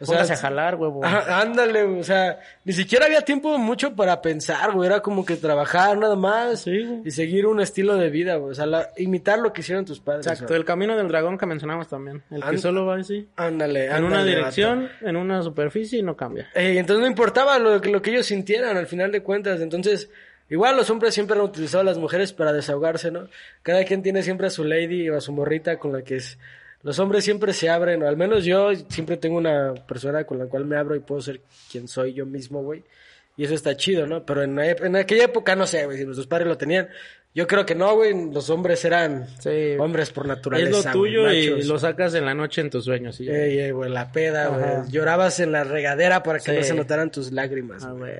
O 0.00 0.06
póngase 0.06 0.32
a 0.32 0.36
jalar, 0.36 0.76
huevo. 0.76 1.04
Ajá, 1.04 1.40
ándale, 1.42 1.82
o 1.82 2.02
sea, 2.02 2.38
ni 2.64 2.72
siquiera 2.72 3.04
había 3.06 3.20
tiempo 3.20 3.58
mucho 3.58 3.94
para 3.94 4.22
pensar, 4.22 4.72
güey, 4.72 4.86
era 4.88 5.00
como 5.00 5.24
que 5.26 5.36
trabajar 5.36 5.98
nada 5.98 6.16
más 6.16 6.62
Sí, 6.62 6.84
güey. 6.84 7.02
y 7.04 7.10
seguir 7.10 7.46
un 7.46 7.60
estilo 7.60 7.96
de 7.96 8.08
vida, 8.08 8.36
güey, 8.36 8.52
o 8.52 8.54
sea, 8.54 8.64
la- 8.66 8.88
imitar 8.96 9.38
lo 9.38 9.52
que 9.52 9.60
hicieron 9.60 9.84
tus 9.84 10.00
padres. 10.00 10.26
Exacto, 10.26 10.48
sea. 10.48 10.56
el 10.56 10.64
camino 10.64 10.96
del 10.96 11.08
dragón 11.08 11.36
que 11.36 11.44
mencionamos 11.46 11.88
también. 11.88 12.22
El 12.30 12.42
que 12.42 12.56
solo 12.58 12.86
va 12.86 12.96
así. 12.96 13.28
Ándale, 13.36 13.86
En 13.86 14.04
una 14.04 14.20
ándale, 14.20 14.36
dirección, 14.36 14.88
en 15.02 15.16
una 15.16 15.42
superficie 15.42 15.98
y 15.98 16.02
no 16.02 16.16
cambia. 16.16 16.48
Eh, 16.54 16.76
entonces 16.78 17.02
no 17.02 17.06
importaba 17.06 17.58
lo, 17.58 17.80
que- 17.80 17.90
lo 17.90 18.00
que 18.00 18.10
ellos 18.10 18.26
sintieran 18.26 18.76
al 18.78 18.86
final 18.86 19.12
de 19.12 19.22
cuentas. 19.22 19.60
Entonces, 19.60 20.08
igual 20.48 20.76
los 20.78 20.88
hombres 20.88 21.12
siempre 21.12 21.36
han 21.36 21.42
utilizado 21.42 21.82
a 21.82 21.84
las 21.84 21.98
mujeres 21.98 22.32
para 22.32 22.52
desahogarse, 22.54 23.10
¿no? 23.10 23.28
Cada 23.62 23.84
quien 23.84 24.02
tiene 24.02 24.22
siempre 24.22 24.46
a 24.46 24.50
su 24.50 24.64
lady 24.64 25.10
o 25.10 25.16
a 25.16 25.20
su 25.20 25.32
morrita 25.32 25.78
con 25.78 25.92
la 25.92 26.02
que 26.02 26.16
es... 26.16 26.38
Los 26.82 26.98
hombres 26.98 27.24
siempre 27.24 27.52
se 27.52 27.68
abren, 27.68 28.02
o 28.02 28.08
al 28.08 28.16
menos 28.16 28.44
yo 28.44 28.70
siempre 28.88 29.16
tengo 29.18 29.36
una 29.36 29.74
persona 29.86 30.24
con 30.24 30.38
la 30.38 30.46
cual 30.46 30.64
me 30.64 30.76
abro 30.76 30.96
y 30.96 31.00
puedo 31.00 31.20
ser 31.20 31.40
quien 31.70 31.88
soy 31.88 32.14
yo 32.14 32.24
mismo, 32.26 32.62
güey. 32.62 32.82
Y 33.36 33.44
eso 33.44 33.54
está 33.54 33.76
chido, 33.76 34.06
¿no? 34.06 34.24
Pero 34.24 34.42
en, 34.42 34.58
aquella 34.96 35.24
época, 35.24 35.54
no 35.56 35.66
sé, 35.66 35.84
güey, 35.84 35.98
si 35.98 36.04
nuestros 36.04 36.26
padres 36.26 36.48
lo 36.48 36.56
tenían. 36.58 36.88
Yo 37.34 37.46
creo 37.46 37.64
que 37.64 37.74
no, 37.74 37.94
güey, 37.94 38.12
los 38.32 38.50
hombres 38.50 38.84
eran 38.84 39.26
Sí. 39.38 39.76
hombres 39.78 40.10
por 40.10 40.26
naturaleza. 40.26 40.78
es 40.78 40.84
lo 40.86 40.92
tuyo 40.92 41.22
güey, 41.22 41.60
y 41.60 41.62
lo 41.62 41.78
sacas 41.78 42.14
en 42.14 42.24
la 42.24 42.34
noche 42.34 42.60
en 42.60 42.70
tus 42.70 42.84
sueños. 42.84 43.20
Y 43.20 43.26
ya. 43.26 43.32
Ey, 43.34 43.58
ey, 43.60 43.70
güey, 43.70 43.90
la 43.90 44.10
peda, 44.10 44.46
Ajá. 44.48 44.56
güey. 44.80 44.90
Llorabas 44.90 45.38
en 45.40 45.52
la 45.52 45.64
regadera 45.64 46.22
para 46.22 46.38
que 46.38 46.46
Sí. 46.50 46.56
no 46.56 46.62
se 46.64 46.74
notaran 46.74 47.10
tus 47.10 47.30
lágrimas. 47.32 47.84
Ah, 47.84 47.92
güey. 47.92 48.14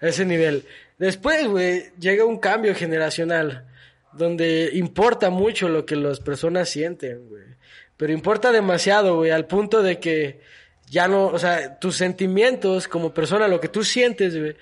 ese 0.00 0.24
nivel. 0.26 0.64
Después, 0.98 1.46
güey, 1.48 1.84
llega 1.98 2.24
un 2.24 2.38
cambio 2.38 2.74
generacional 2.74 3.64
donde 4.12 4.70
importa 4.74 5.30
mucho 5.30 5.68
lo 5.68 5.86
que 5.86 5.96
las 5.96 6.20
personas 6.20 6.68
sienten, 6.68 7.28
güey. 7.28 7.44
Pero 7.96 8.12
importa 8.12 8.52
demasiado, 8.52 9.16
güey, 9.16 9.30
al 9.30 9.46
punto 9.46 9.82
de 9.82 9.98
que 9.98 10.40
ya 10.88 11.08
no, 11.08 11.26
o 11.26 11.38
sea, 11.38 11.78
tus 11.78 11.96
sentimientos 11.96 12.88
como 12.88 13.12
persona, 13.12 13.48
lo 13.48 13.60
que 13.60 13.68
tú 13.68 13.84
sientes, 13.84 14.38
güey, 14.38 14.56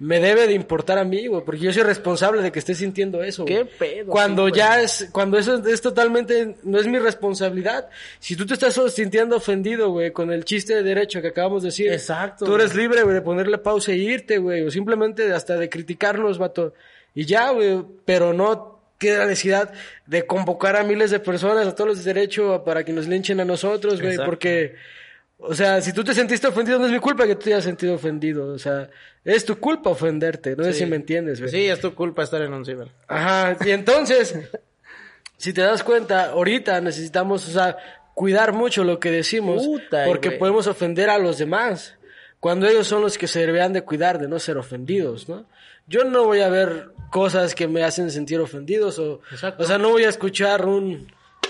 me 0.00 0.18
debe 0.18 0.46
de 0.46 0.54
importar 0.54 0.98
a 0.98 1.04
mí, 1.04 1.26
güey, 1.26 1.44
porque 1.44 1.60
yo 1.60 1.72
soy 1.74 1.82
responsable 1.82 2.40
de 2.40 2.50
que 2.50 2.58
estés 2.58 2.78
sintiendo 2.78 3.22
eso, 3.22 3.44
güey. 3.44 3.58
¿Qué 3.58 3.64
pedo, 3.66 4.10
Cuando 4.10 4.46
sí, 4.46 4.54
ya 4.54 4.80
es, 4.80 5.10
cuando 5.12 5.36
eso 5.36 5.56
es, 5.56 5.66
es 5.66 5.80
totalmente, 5.82 6.56
no 6.62 6.80
es 6.80 6.86
mi 6.86 6.98
responsabilidad. 6.98 7.90
Si 8.18 8.34
tú 8.34 8.46
te 8.46 8.54
estás 8.54 8.80
sintiendo 8.94 9.36
ofendido, 9.36 9.90
güey, 9.90 10.10
con 10.10 10.32
el 10.32 10.46
chiste 10.46 10.74
de 10.74 10.82
derecho 10.82 11.20
que 11.20 11.28
acabamos 11.28 11.62
de 11.62 11.68
decir. 11.68 11.92
Exacto, 11.92 12.46
Tú 12.46 12.54
eres 12.54 12.74
libre, 12.74 13.02
güey, 13.02 13.14
de 13.14 13.20
ponerle 13.20 13.58
pausa 13.58 13.92
e 13.92 13.96
irte, 13.96 14.38
güey, 14.38 14.62
o 14.62 14.70
simplemente 14.70 15.30
hasta 15.34 15.58
de 15.58 15.68
criticarnos, 15.68 16.38
vato. 16.38 16.72
Y 17.14 17.26
ya, 17.26 17.50
güey, 17.50 17.84
pero 18.06 18.32
no 18.32 18.79
queda 19.00 19.20
la 19.20 19.26
necesidad 19.26 19.72
de 20.06 20.26
convocar 20.26 20.76
a 20.76 20.84
miles 20.84 21.10
de 21.10 21.18
personas, 21.18 21.66
a 21.66 21.74
todos 21.74 21.88
los 21.88 22.04
de 22.04 22.12
derecho, 22.12 22.62
para 22.64 22.84
que 22.84 22.92
nos 22.92 23.08
linchen 23.08 23.40
a 23.40 23.44
nosotros, 23.44 24.00
güey, 24.00 24.18
porque, 24.18 24.76
o 25.38 25.54
sea, 25.54 25.80
si 25.80 25.92
tú 25.92 26.04
te 26.04 26.14
sentiste 26.14 26.46
ofendido, 26.46 26.78
no 26.78 26.86
es 26.86 26.92
mi 26.92 27.00
culpa 27.00 27.26
que 27.26 27.34
tú 27.34 27.44
te 27.44 27.54
hayas 27.54 27.64
sentido 27.64 27.94
ofendido, 27.94 28.52
o 28.52 28.58
sea, 28.58 28.90
es 29.24 29.44
tu 29.44 29.58
culpa 29.58 29.90
ofenderte, 29.90 30.54
no 30.54 30.64
sé 30.64 30.74
si 30.74 30.86
me 30.86 30.96
entiendes, 30.96 31.40
güey. 31.40 31.50
Sí, 31.50 31.66
es 31.66 31.80
tu 31.80 31.94
culpa 31.94 32.22
estar 32.22 32.42
en 32.42 32.52
un 32.52 32.64
ciber. 32.64 32.88
Ajá, 33.08 33.56
y 33.64 33.70
entonces, 33.70 34.38
si 35.38 35.52
te 35.54 35.62
das 35.62 35.82
cuenta, 35.82 36.26
ahorita 36.26 36.80
necesitamos, 36.82 37.48
o 37.48 37.52
sea, 37.52 37.78
cuidar 38.12 38.52
mucho 38.52 38.84
lo 38.84 39.00
que 39.00 39.10
decimos, 39.10 39.64
Puta, 39.64 40.04
porque 40.04 40.28
güey. 40.28 40.38
podemos 40.38 40.66
ofender 40.66 41.08
a 41.08 41.16
los 41.16 41.38
demás, 41.38 41.96
cuando 42.38 42.68
ellos 42.68 42.86
son 42.86 43.00
los 43.00 43.16
que 43.16 43.26
se 43.26 43.40
deberían 43.40 43.72
de 43.72 43.82
cuidar 43.82 44.18
de 44.18 44.28
no 44.28 44.38
ser 44.38 44.58
ofendidos, 44.58 45.26
¿no? 45.26 45.46
Yo 45.86 46.04
no 46.04 46.24
voy 46.24 46.40
a 46.40 46.48
ver 46.48 46.90
cosas 47.10 47.54
que 47.54 47.68
me 47.68 47.82
hacen 47.82 48.10
sentir 48.10 48.40
ofendidos, 48.40 48.98
o, 48.98 49.20
Exacto. 49.30 49.62
o 49.62 49.66
sea, 49.66 49.78
no 49.78 49.90
voy 49.90 50.04
a 50.04 50.08
escuchar 50.08 50.64
un 50.66 51.08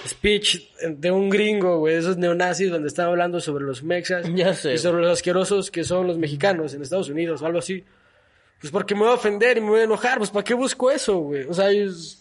speech 0.08 0.62
de 0.82 1.10
un 1.10 1.28
gringo, 1.28 1.78
güey, 1.78 1.94
esos 1.96 2.16
neonazis 2.16 2.70
donde 2.70 2.88
están 2.88 3.06
hablando 3.06 3.40
sobre 3.40 3.64
los 3.64 3.82
mexas 3.82 4.26
Ya 4.34 4.54
sé, 4.54 4.74
y 4.74 4.78
sobre 4.78 5.02
los 5.02 5.12
asquerosos 5.12 5.70
que 5.70 5.84
son 5.84 6.06
los 6.06 6.16
mexicanos 6.18 6.72
en 6.74 6.82
Estados 6.82 7.08
Unidos 7.10 7.42
o 7.42 7.46
algo 7.46 7.58
así. 7.58 7.84
Pues 8.60 8.70
porque 8.72 8.94
me 8.94 9.02
voy 9.02 9.10
a 9.10 9.14
ofender 9.14 9.58
y 9.58 9.60
me 9.60 9.68
voy 9.70 9.80
a 9.80 9.84
enojar, 9.84 10.18
pues 10.18 10.30
¿para 10.30 10.44
qué 10.44 10.54
busco 10.54 10.90
eso, 10.90 11.18
güey? 11.18 11.44
O 11.46 11.54
sea, 11.54 11.70
es- 11.70 12.16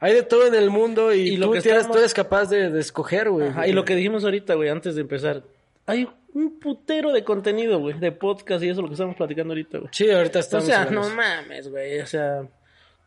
hay 0.00 0.12
de 0.12 0.22
todo 0.22 0.46
en 0.46 0.54
el 0.54 0.70
mundo 0.70 1.12
y, 1.14 1.20
Y 1.30 1.36
lo 1.36 1.46
tú, 1.46 1.52
que 1.52 1.60
tienes, 1.62 1.80
estamos- 1.82 1.96
tú 1.96 2.00
eres 2.00 2.14
capaz 2.14 2.46
de, 2.46 2.70
de 2.70 2.80
escoger, 2.80 3.30
güey. 3.30 3.48
Ajá, 3.48 3.66
y 3.68 3.72
lo 3.72 3.84
que 3.84 3.94
dijimos 3.96 4.24
ahorita, 4.24 4.54
güey, 4.54 4.68
antes 4.68 4.94
de 4.96 5.00
empezar. 5.00 5.42
Hay 5.86 6.08
un 6.34 6.58
putero 6.58 7.12
de 7.12 7.22
contenido, 7.24 7.78
güey, 7.78 7.98
de 7.98 8.10
podcast 8.12 8.62
y 8.64 8.68
eso 8.70 8.82
lo 8.82 8.88
que 8.88 8.94
estamos 8.94 9.14
platicando 9.16 9.52
ahorita, 9.52 9.78
güey. 9.78 9.90
Sí, 9.92 10.10
ahorita 10.10 10.38
O 10.38 10.40
estamos... 10.40 10.66
sea, 10.66 10.82
en 10.84 10.94
no 10.94 11.08
mames, 11.10 11.68
güey. 11.70 12.00
O 12.00 12.06
sea, 12.06 12.42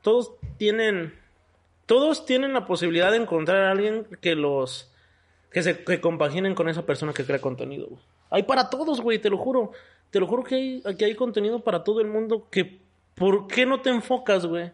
todos 0.07 0.31
tienen. 0.57 1.13
Todos 1.85 2.25
tienen 2.25 2.53
la 2.53 2.65
posibilidad 2.65 3.11
de 3.11 3.17
encontrar 3.17 3.63
a 3.65 3.71
alguien 3.71 4.07
que 4.21 4.35
los. 4.35 4.89
que 5.51 5.61
se 5.63 5.83
que 5.83 5.99
compaginen 5.99 6.55
con 6.55 6.69
esa 6.69 6.85
persona 6.85 7.11
que 7.11 7.25
crea 7.25 7.39
contenido, 7.41 7.87
güey. 7.87 8.01
Hay 8.29 8.43
para 8.43 8.69
todos, 8.69 9.01
güey, 9.01 9.19
te 9.19 9.29
lo 9.29 9.37
juro. 9.37 9.73
Te 10.09 10.21
lo 10.21 10.27
juro 10.27 10.45
que 10.45 10.55
hay, 10.55 10.95
que 10.95 11.03
hay 11.03 11.13
contenido 11.15 11.59
para 11.59 11.83
todo 11.83 11.99
el 11.99 12.07
mundo. 12.07 12.47
Que, 12.49 12.79
¿Por 13.15 13.47
qué 13.47 13.65
no 13.65 13.81
te 13.81 13.89
enfocas, 13.89 14.45
güey? 14.45 14.71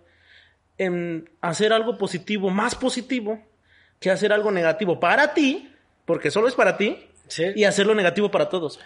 En 0.77 1.27
hacer 1.41 1.73
algo 1.73 1.97
positivo, 1.97 2.51
más 2.51 2.75
positivo, 2.75 3.41
que 3.99 4.11
hacer 4.11 4.33
algo 4.33 4.51
negativo 4.51 4.99
para 4.99 5.33
ti, 5.33 5.67
porque 6.05 6.29
solo 6.29 6.47
es 6.47 6.53
para 6.53 6.77
ti, 6.77 7.07
Sí. 7.25 7.45
y 7.55 7.63
hacerlo 7.63 7.95
negativo 7.95 8.29
para 8.29 8.49
todos. 8.49 8.79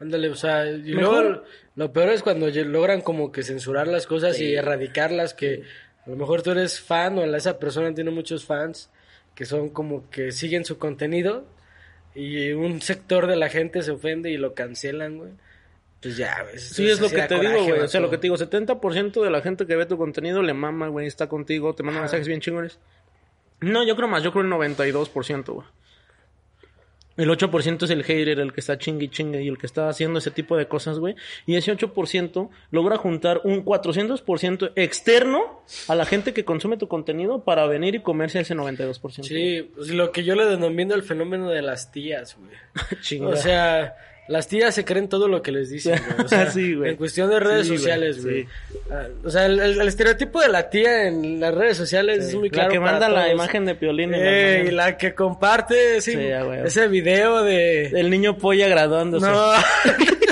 Ándale, 0.00 0.28
o 0.28 0.34
sea, 0.34 0.70
y 0.70 0.94
Mejor. 0.94 1.24
luego 1.24 1.44
lo 1.76 1.92
peor 1.92 2.08
es 2.10 2.22
cuando 2.22 2.48
logran 2.50 3.00
como 3.00 3.32
que 3.32 3.42
censurar 3.42 3.86
las 3.86 4.06
cosas 4.06 4.38
y 4.40 4.54
erradicarlas, 4.54 5.32
que 5.34 5.62
a 6.06 6.10
lo 6.10 6.16
mejor 6.16 6.42
tú 6.42 6.50
eres 6.50 6.80
fan 6.80 7.18
o 7.18 7.24
esa 7.24 7.58
persona 7.58 7.94
tiene 7.94 8.10
muchos 8.10 8.44
fans 8.44 8.90
que 9.34 9.44
son 9.44 9.70
como 9.70 10.08
que 10.10 10.32
siguen 10.32 10.64
su 10.64 10.78
contenido 10.78 11.44
y 12.14 12.52
un 12.52 12.80
sector 12.80 13.26
de 13.26 13.36
la 13.36 13.48
gente 13.48 13.82
se 13.82 13.90
ofende 13.90 14.30
y 14.30 14.36
lo 14.36 14.54
cancelan, 14.54 15.18
güey. 15.18 15.32
Pues 16.00 16.16
ya, 16.16 16.42
güey. 16.42 16.58
Sí, 16.58 16.88
es 16.88 17.00
lo 17.00 17.08
que 17.08 17.22
te 17.22 17.36
coraje, 17.36 17.48
digo, 17.48 17.64
güey. 17.66 17.80
O 17.80 17.88
sea, 17.88 18.00
lo 18.00 18.10
que 18.10 18.18
te 18.18 18.22
digo, 18.22 18.36
70% 18.36 19.22
de 19.22 19.30
la 19.30 19.40
gente 19.40 19.66
que 19.66 19.74
ve 19.74 19.86
tu 19.86 19.96
contenido 19.96 20.42
le 20.42 20.52
mama, 20.52 20.88
güey, 20.88 21.06
está 21.06 21.28
contigo, 21.28 21.74
te 21.74 21.82
manda 21.82 22.00
mensajes 22.00 22.28
bien 22.28 22.40
chingones. 22.40 22.78
No, 23.60 23.84
yo 23.84 23.96
creo 23.96 24.06
más, 24.06 24.22
yo 24.22 24.30
creo 24.30 24.44
el 24.44 24.50
92%, 24.50 25.52
güey. 25.52 25.66
El 27.16 27.30
8% 27.30 27.84
es 27.84 27.90
el 27.90 28.02
hater, 28.02 28.40
el 28.40 28.52
que 28.52 28.60
está 28.60 28.76
chingue 28.78 29.04
y 29.04 29.08
chingue 29.08 29.42
y 29.42 29.48
el 29.48 29.58
que 29.58 29.66
está 29.66 29.88
haciendo 29.88 30.18
ese 30.18 30.30
tipo 30.30 30.56
de 30.56 30.66
cosas, 30.66 30.98
güey. 30.98 31.14
Y 31.46 31.56
ese 31.56 31.72
8% 31.76 32.48
logra 32.70 32.96
juntar 32.96 33.40
un 33.44 33.64
400% 33.64 34.72
externo 34.74 35.62
a 35.88 35.94
la 35.94 36.06
gente 36.06 36.32
que 36.32 36.44
consume 36.44 36.76
tu 36.76 36.88
contenido 36.88 37.44
para 37.44 37.66
venir 37.66 37.94
y 37.94 38.02
comerse 38.02 38.40
ese 38.40 38.54
92%. 38.54 39.22
Sí, 39.22 39.70
pues 39.74 39.90
lo 39.90 40.10
que 40.10 40.24
yo 40.24 40.34
le 40.34 40.46
denomino 40.46 40.94
el 40.94 41.02
fenómeno 41.02 41.50
de 41.50 41.62
las 41.62 41.92
tías, 41.92 42.36
güey. 42.36 42.54
O 43.24 43.36
sea, 43.36 43.94
las 44.28 44.48
tías 44.48 44.74
se 44.74 44.84
creen 44.84 45.08
todo 45.08 45.28
lo 45.28 45.42
que 45.42 45.52
les 45.52 45.68
dicen, 45.70 46.00
güey. 46.14 46.24
O 46.24 46.28
sea, 46.28 46.50
Sí, 46.50 46.74
güey. 46.74 46.90
En 46.90 46.96
cuestión 46.96 47.28
de 47.30 47.40
redes 47.40 47.68
Sí, 47.68 47.76
sociales, 47.76 48.22
güey. 48.24 48.42
sí. 48.44 48.48
Ah, 48.90 49.06
O 49.24 49.30
sea, 49.30 49.46
el, 49.46 49.60
el- 49.60 49.80
el 49.80 49.88
estereotipo 49.88 50.40
de 50.40 50.48
la 50.48 50.70
tía 50.70 51.06
en 51.08 51.40
las 51.40 51.54
redes 51.54 51.76
sociales 51.76 52.24
es 52.24 52.34
muy 52.34 52.50
claro. 52.50 52.68
la 52.68 52.72
que 52.72 52.80
para 52.80 52.92
manda 52.92 53.08
la 53.08 53.30
imagen 53.32 53.64
de 53.66 53.74
Piolín 53.74 54.12
la 54.12 54.18
Eh, 54.18 54.20
mañana. 54.58 54.68
y 54.70 54.74
la 54.74 54.96
que 54.96 55.14
comparte 55.14 56.00
Sí, 56.00 56.16
ese 56.64 56.88
video 56.88 57.42
de... 57.42 57.86
El 57.88 58.10
niño 58.10 58.38
polla 58.38 58.66
graduándose. 58.68 59.26
No, 59.26 59.52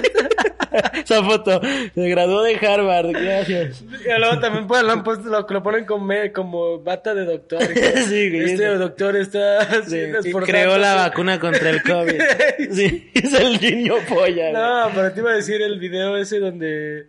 Esa 1.04 1.22
foto. 1.22 1.60
Se 1.94 2.08
graduó 2.08 2.42
de 2.42 2.56
Harvard. 2.56 3.10
Gracias. 3.12 3.82
y 3.82 4.18
luego 4.18 4.38
también 4.40 4.66
pues, 4.66 4.82
lo, 4.82 4.92
han 4.92 5.04
puesto- 5.04 5.28
lo, 5.28 5.46
lo 5.48 5.62
ponen 5.62 5.84
como, 5.84 6.04
me- 6.04 6.32
como 6.32 6.80
bata 6.80 7.14
de 7.14 7.24
doctor. 7.24 7.62
Sí, 8.08 8.30
güey, 8.30 8.52
Este 8.52 8.66
doctor 8.76 9.16
está 9.16 9.82
Sí, 9.84 10.00
creó 10.44 10.78
la 10.78 10.94
vacuna 10.94 11.38
contra 11.38 11.70
el 11.70 11.82
COVID. 11.82 12.20
Sí, 12.72 13.10
es 13.14 13.32
el 13.34 13.60
niño 13.60 13.94
polla. 14.08 14.50
güey. 14.50 14.52
No, 14.52 14.90
pero 14.94 15.12
te 15.12 15.20
iba 15.20 15.30
a 15.32 15.34
decir 15.36 15.60
el 15.62 15.78
video 15.78 16.16
ese 16.16 16.38
donde 16.38 17.06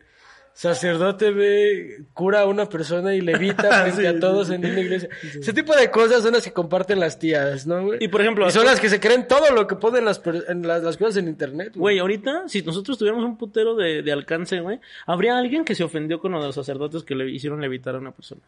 sacerdote 0.53 1.31
ve, 1.31 2.05
cura 2.13 2.41
a 2.41 2.45
una 2.45 2.69
persona 2.69 3.15
y 3.15 3.21
levita 3.21 3.63
frente 3.81 4.01
Sí, 4.01 4.05
a 4.05 4.19
todos 4.19 4.47
sí, 4.47 4.53
en 4.53 4.65
una 4.65 4.79
iglesia. 4.79 5.09
Ese 5.23 5.53
tipo 5.53 5.75
de 5.75 5.89
cosas 5.89 6.23
son 6.23 6.33
las 6.33 6.43
que 6.43 6.53
comparten 6.53 6.99
las 6.99 7.19
tías, 7.19 7.65
¿no, 7.67 7.83
güey? 7.85 8.03
Y, 8.03 8.07
por 8.07 8.21
ejemplo, 8.21 8.47
Y 8.47 8.51
son 8.51 8.65
las 8.65 8.79
que 8.79 8.89
se 8.89 8.99
creen 8.99 9.27
todo 9.27 9.51
lo 9.51 9.67
que 9.67 9.75
ponen 9.75 10.05
las, 10.05 10.21
en 10.47 10.67
las, 10.67 10.83
las 10.83 10.97
cosas 10.97 11.17
en 11.17 11.27
internet, 11.27 11.73
Güey, 11.75 11.99
ahorita, 11.99 12.47
si 12.47 12.61
nosotros 12.61 12.97
tuviéramos 12.97 13.25
un 13.25 13.37
putero 13.37 13.75
de, 13.75 14.01
de 14.03 14.11
alcance, 14.11 14.59
güey, 14.59 14.79
habría 15.05 15.37
alguien 15.37 15.65
que 15.65 15.75
se 15.75 15.83
ofendió 15.83 16.19
con 16.19 16.31
lo 16.31 16.39
de 16.39 16.47
los 16.47 16.55
sacerdotes 16.55 17.03
que 17.03 17.15
le 17.15 17.29
hicieron 17.29 17.59
levitar 17.61 17.95
a 17.95 17.97
una 17.97 18.11
persona. 18.11 18.41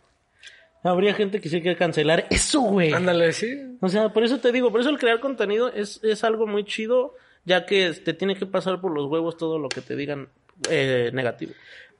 Habría 0.83 1.15
gente 1.15 1.41
que 1.41 1.49
sí 1.49 1.61
quiere 1.61 1.77
cancelar 1.77 2.27
eso, 2.29 2.61
güey. 2.61 2.93
Ándale, 2.93 3.33
sí. 3.33 3.59
O 3.81 3.89
sea, 3.89 4.09
por 4.09 4.23
eso 4.23 4.39
te 4.39 4.51
digo, 4.51 4.71
por 4.71 4.81
eso 4.81 4.91
el 4.91 4.99
crear 4.99 5.19
contenido 5.19 5.71
es, 5.73 5.99
es 6.03 6.23
algo 6.23 6.45
muy 6.45 6.63
chido, 6.63 7.15
ya 7.43 7.65
que 7.65 7.91
te 7.93 8.13
tiene 8.13 8.35
que 8.35 8.45
pasar 8.45 8.79
por 8.79 8.91
los 8.91 9.07
huevos 9.07 9.35
todo 9.35 9.57
lo 9.57 9.67
que 9.67 9.81
te 9.81 9.95
digan 9.95 10.29
eh, 10.69 11.09
negativo. 11.11 11.53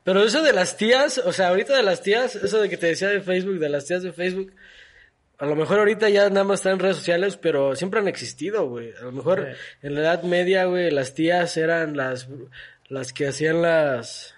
Pero 0.05 0.23
eso 0.23 0.41
de 0.41 0.53
las 0.53 0.77
tías, 0.77 1.17
o 1.17 1.33
sea, 1.33 1.49
ahorita 1.49 1.75
de 1.75 1.83
las 1.83 2.01
tías, 2.01 2.35
eso 2.35 2.61
de 2.61 2.69
que 2.69 2.77
te 2.77 2.87
decía 2.87 3.09
de 3.09 3.19
Facebook, 3.19 3.59
de 3.59 3.67
las 3.69 3.85
tías 3.85 4.03
de 4.03 4.13
Facebook, 4.13 4.53
a 5.37 5.45
lo 5.47 5.55
mejor 5.57 5.79
ahorita 5.79 6.07
ya 6.07 6.29
nada 6.29 6.45
más 6.45 6.59
están 6.61 6.73
en 6.73 6.79
redes 6.79 6.95
sociales, 6.97 7.35
pero 7.37 7.75
siempre 7.75 7.99
han 7.99 8.07
existido, 8.07 8.69
güey. 8.69 8.93
A 9.01 9.03
lo 9.05 9.11
mejor 9.11 9.47
en 9.81 9.95
la 9.95 9.99
Edad 10.01 10.23
Media, 10.23 10.63
güey, 10.65 10.89
las 10.91 11.13
tías 11.13 11.57
eran 11.57 11.97
las, 11.97 12.29
las 12.87 13.11
que 13.11 13.27
hacían 13.27 13.61
las, 13.61 14.33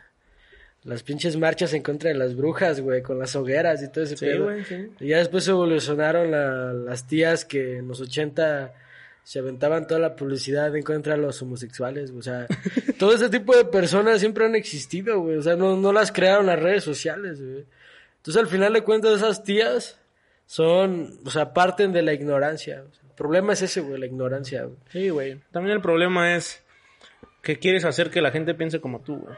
las 0.86 1.04
pinches 1.04 1.36
marchas 1.36 1.74
en 1.74 1.84
contra 1.84 2.10
de 2.12 2.16
las 2.18 2.34
brujas, 2.36 2.80
güey, 2.80 3.02
con 3.04 3.20
las 3.20 3.36
hogueras 3.36 3.84
y 3.84 3.92
todo 3.92 4.06
ese 4.06 4.16
Sí, 4.18 4.26
pedo. 4.26 4.46
güey, 4.46 4.64
sí. 4.64 4.88
Y 5.02 5.10
ya 5.10 5.18
después 5.18 5.48
evolucionaron 5.50 6.32
la- 6.32 6.72
las 6.74 7.06
tías 7.08 7.44
que 7.46 7.78
en 7.80 7.90
los 7.90 8.00
80 8.02 8.74
se 9.28 9.40
aventaban 9.40 9.88
toda 9.88 10.00
la 10.00 10.16
publicidad 10.16 10.74
en 10.74 10.84
contra 10.84 11.18
de 11.18 11.22
los 11.22 11.42
homosexuales, 11.42 12.12
o 12.12 12.22
sea, 12.22 12.48
todo 12.98 13.14
ese 13.14 13.28
tipo 13.30 13.54
de 13.54 13.66
personas 13.66 14.22
siempre 14.22 14.46
han 14.46 14.56
existido, 14.56 15.20
güey, 15.20 15.36
o 15.36 15.42
sea, 15.42 15.58
no, 15.58 15.76
no 15.76 15.92
las 15.92 16.14
crearon 16.14 16.46
las 16.46 16.58
redes 16.58 16.86
sociales, 16.86 17.42
güey. 17.42 17.66
Entonces, 18.16 18.42
al 18.42 18.48
final 18.48 18.72
de 18.72 18.84
cuentas, 18.84 19.18
esas 19.18 19.44
tías 19.44 20.00
son, 20.46 21.20
o 21.26 21.30
sea, 21.30 21.54
parten 21.54 21.92
de 21.92 22.04
la 22.04 22.14
ignorancia. 22.14 22.78
el 22.78 23.16
problema 23.18 23.52
es 23.52 23.64
ese, 23.64 23.82
güey, 23.82 24.00
la 24.00 24.06
ignorancia, 24.06 24.64
güey. 24.64 24.78
Sí, 24.94 25.10
güey. 25.10 25.42
También 25.52 25.76
el 25.76 25.82
problema 25.82 26.38
es 26.38 26.64
que 27.42 27.60
quieres 27.60 27.84
hacer 27.84 28.10
que 28.10 28.22
la 28.22 28.32
gente 28.32 28.54
piense 28.54 28.80
como 28.80 29.02
tú, 29.02 29.18
güey. 29.18 29.36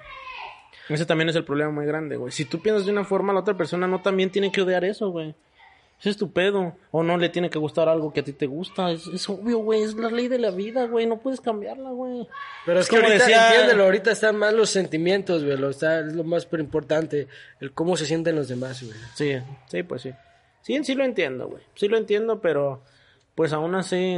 Ese 0.89 1.07
también 1.07 1.29
es 1.29 1.35
el 1.35 1.45
problema 1.45 1.71
muy 1.71 1.87
grande, 1.87 2.15
güey. 2.15 2.31
Si 2.31 2.45
tú 2.45 2.61
piensas 2.61 2.85
de 2.85 2.91
una 2.91 3.05
forma, 3.05 3.33
la 3.33 3.39
otra 3.39 3.57
persona 3.57 3.87
no 3.87 4.03
también 4.03 4.29
tiene 4.29 4.51
que 4.51 4.61
odiar 4.61 4.85
eso, 4.85 5.09
güey. 5.09 5.33
Ese 5.99 6.11
es 6.11 6.17
tu 6.17 6.31
pedo. 6.31 6.75
O 6.91 7.03
no 7.03 7.17
le 7.17 7.27
tiene 7.29 7.49
que 7.49 7.59
gustar 7.59 7.89
algo 7.89 8.13
que 8.13 8.21
a 8.21 8.23
ti 8.23 8.31
te 8.33 8.45
gusta. 8.47 8.89
Es, 8.91 9.05
es 9.07 9.27
obvio, 9.29 9.57
güey. 9.59 9.81
Es 9.83 9.95
la 9.95 10.09
ley 10.09 10.27
de 10.29 10.39
la 10.39 10.49
vida, 10.51 10.85
güey. 10.85 11.05
No 11.05 11.17
puedes 11.19 11.41
cambiarla, 11.41 11.89
güey. 11.89 12.25
Pero 12.65 12.79
es, 12.79 12.85
Es 12.85 12.89
que 12.89 12.95
como 12.95 13.07
ahorita, 13.07 13.25
decía- 13.25 13.47
entiéndelo, 13.49 13.83
ahorita 13.83 14.11
están 14.11 14.37
más 14.37 14.53
los 14.53 14.69
sentimientos, 14.69 15.43
güey, 15.43 15.57
lo, 15.57 15.69
está, 15.69 15.99
es 15.99 16.13
lo 16.13 16.23
más 16.23 16.47
importante, 16.53 17.27
el 17.59 17.73
cómo 17.73 17.97
se 17.97 18.05
sienten 18.05 18.35
los 18.35 18.47
demás, 18.47 18.81
güey. 18.81 18.97
Sí, 19.15 19.33
sí, 19.69 19.83
pues 19.83 20.01
sí. 20.03 20.11
Sí, 20.61 20.81
sí 20.83 20.95
lo 20.95 21.03
entiendo, 21.03 21.47
güey. 21.49 21.63
Sí 21.75 21.87
lo 21.89 21.97
entiendo, 21.97 22.39
pero 22.39 22.81
pues 23.35 23.51
aún 23.53 23.75
así 23.75 24.17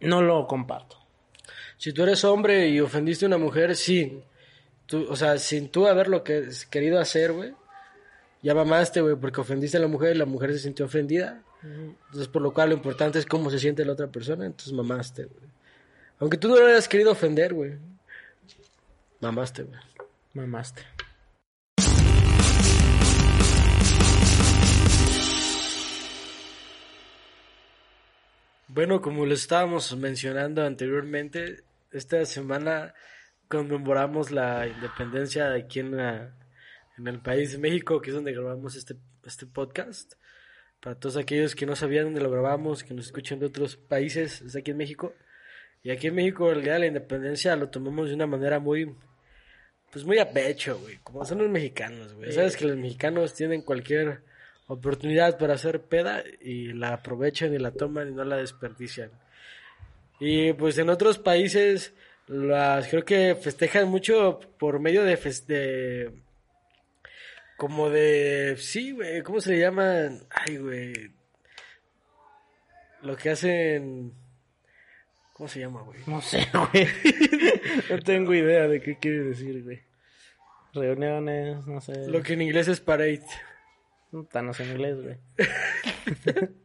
no 0.00 0.22
lo 0.22 0.46
comparto. 0.46 0.96
Si 1.76 1.92
tú 1.92 2.02
eres 2.04 2.24
hombre 2.24 2.68
y 2.68 2.80
ofendiste 2.80 3.24
a 3.24 3.28
una 3.28 3.38
mujer, 3.38 3.74
sí. 3.76 4.22
Tú, 4.86 5.06
o 5.08 5.16
sea, 5.16 5.38
sin 5.38 5.68
tú 5.68 5.86
haber 5.86 6.08
lo 6.08 6.22
que 6.24 6.46
has 6.48 6.64
querido 6.66 6.98
hacer, 7.00 7.32
güey. 7.32 7.52
Ya 8.42 8.54
mamaste, 8.54 9.00
güey, 9.00 9.14
porque 9.16 9.40
ofendiste 9.40 9.76
a 9.76 9.80
la 9.80 9.86
mujer 9.86 10.16
y 10.16 10.18
la 10.18 10.24
mujer 10.26 10.52
se 10.52 10.58
sintió 10.58 10.86
ofendida. 10.86 11.42
Entonces, 11.62 12.26
por 12.26 12.42
lo 12.42 12.52
cual 12.52 12.70
lo 12.70 12.74
importante 12.74 13.18
es 13.20 13.26
cómo 13.26 13.50
se 13.50 13.58
siente 13.60 13.84
la 13.84 13.92
otra 13.92 14.08
persona. 14.08 14.44
Entonces, 14.46 14.72
mamaste, 14.72 15.24
güey. 15.26 15.48
Aunque 16.18 16.36
tú 16.38 16.48
no 16.48 16.56
lo 16.56 16.66
hayas 16.66 16.88
querido 16.88 17.12
ofender, 17.12 17.54
güey. 17.54 17.78
Mamaste, 19.20 19.62
güey. 19.62 19.78
Mamaste. 20.34 20.82
Bueno, 28.68 29.00
como 29.02 29.26
lo 29.26 29.34
estábamos 29.34 29.94
mencionando 29.96 30.64
anteriormente, 30.64 31.62
esta 31.90 32.24
semana 32.24 32.94
conmemoramos 33.48 34.30
la 34.30 34.66
independencia 34.66 35.50
de 35.50 35.60
aquí 35.60 35.80
en, 35.80 35.96
la- 35.96 36.34
en 37.02 37.08
el 37.08 37.20
país 37.20 37.50
de 37.50 37.58
México, 37.58 38.00
que 38.00 38.10
es 38.10 38.14
donde 38.14 38.32
grabamos 38.32 38.76
este, 38.76 38.94
este 39.24 39.44
podcast. 39.46 40.14
Para 40.80 40.94
todos 40.96 41.16
aquellos 41.16 41.56
que 41.56 41.66
no 41.66 41.74
sabían 41.74 42.04
dónde 42.04 42.20
lo 42.20 42.30
grabamos, 42.30 42.84
que 42.84 42.94
nos 42.94 43.06
escuchan 43.06 43.40
de 43.40 43.46
otros 43.46 43.76
países, 43.76 44.40
es 44.40 44.54
aquí 44.54 44.70
en 44.70 44.76
México. 44.76 45.12
Y 45.82 45.90
aquí 45.90 46.06
en 46.06 46.14
México 46.14 46.50
el 46.52 46.62
día 46.62 46.74
de 46.74 46.78
la 46.78 46.86
independencia 46.86 47.56
lo 47.56 47.70
tomamos 47.70 48.08
de 48.08 48.14
una 48.14 48.28
manera 48.28 48.60
muy, 48.60 48.94
pues 49.90 50.04
muy 50.04 50.18
a 50.18 50.30
pecho, 50.30 50.78
güey. 50.78 50.98
Como 51.02 51.24
son 51.24 51.38
los 51.38 51.50
mexicanos, 51.50 52.14
güey. 52.14 52.30
Sabes 52.30 52.56
que 52.56 52.66
los 52.66 52.76
mexicanos 52.76 53.34
tienen 53.34 53.62
cualquier 53.62 54.22
oportunidad 54.68 55.38
para 55.38 55.54
hacer 55.54 55.82
peda 55.82 56.22
y 56.40 56.72
la 56.72 56.94
aprovechan 56.94 57.52
y 57.52 57.58
la 57.58 57.72
toman 57.72 58.10
y 58.10 58.12
no 58.12 58.24
la 58.24 58.36
desperdician. 58.36 59.10
Y 60.20 60.52
pues 60.52 60.78
en 60.78 60.88
otros 60.88 61.18
países 61.18 61.94
las 62.28 62.86
creo 62.86 63.04
que 63.04 63.34
festejan 63.34 63.88
mucho 63.88 64.38
por 64.56 64.78
medio 64.78 65.02
de, 65.02 65.16
de 65.48 66.12
como 67.56 67.90
de 67.90 68.56
sí, 68.58 68.92
güey, 68.92 69.22
¿cómo 69.22 69.40
se 69.40 69.58
llaman? 69.58 70.26
Ay, 70.30 70.56
güey. 70.56 70.92
Lo 73.02 73.16
que 73.16 73.30
hacen 73.30 74.14
¿Cómo 75.42 75.48
se 75.48 75.58
llama, 75.58 75.82
güey? 75.82 75.98
No 76.06 76.20
sé, 76.20 76.46
güey. 76.72 76.86
no 77.90 77.98
tengo 77.98 78.32
idea 78.32 78.68
de 78.68 78.80
qué 78.80 78.96
quiere 78.98 79.24
decir, 79.24 79.64
güey. 79.64 79.82
Reuniones, 80.72 81.66
no 81.66 81.80
sé. 81.80 82.06
Lo 82.08 82.22
que 82.22 82.34
en 82.34 82.42
inglés 82.42 82.68
es 82.68 82.80
parade. 82.80 83.24
Puta, 84.12 84.40
no 84.40 84.54
sé 84.54 84.64
inglés, 84.66 84.98
güey. 85.02 85.18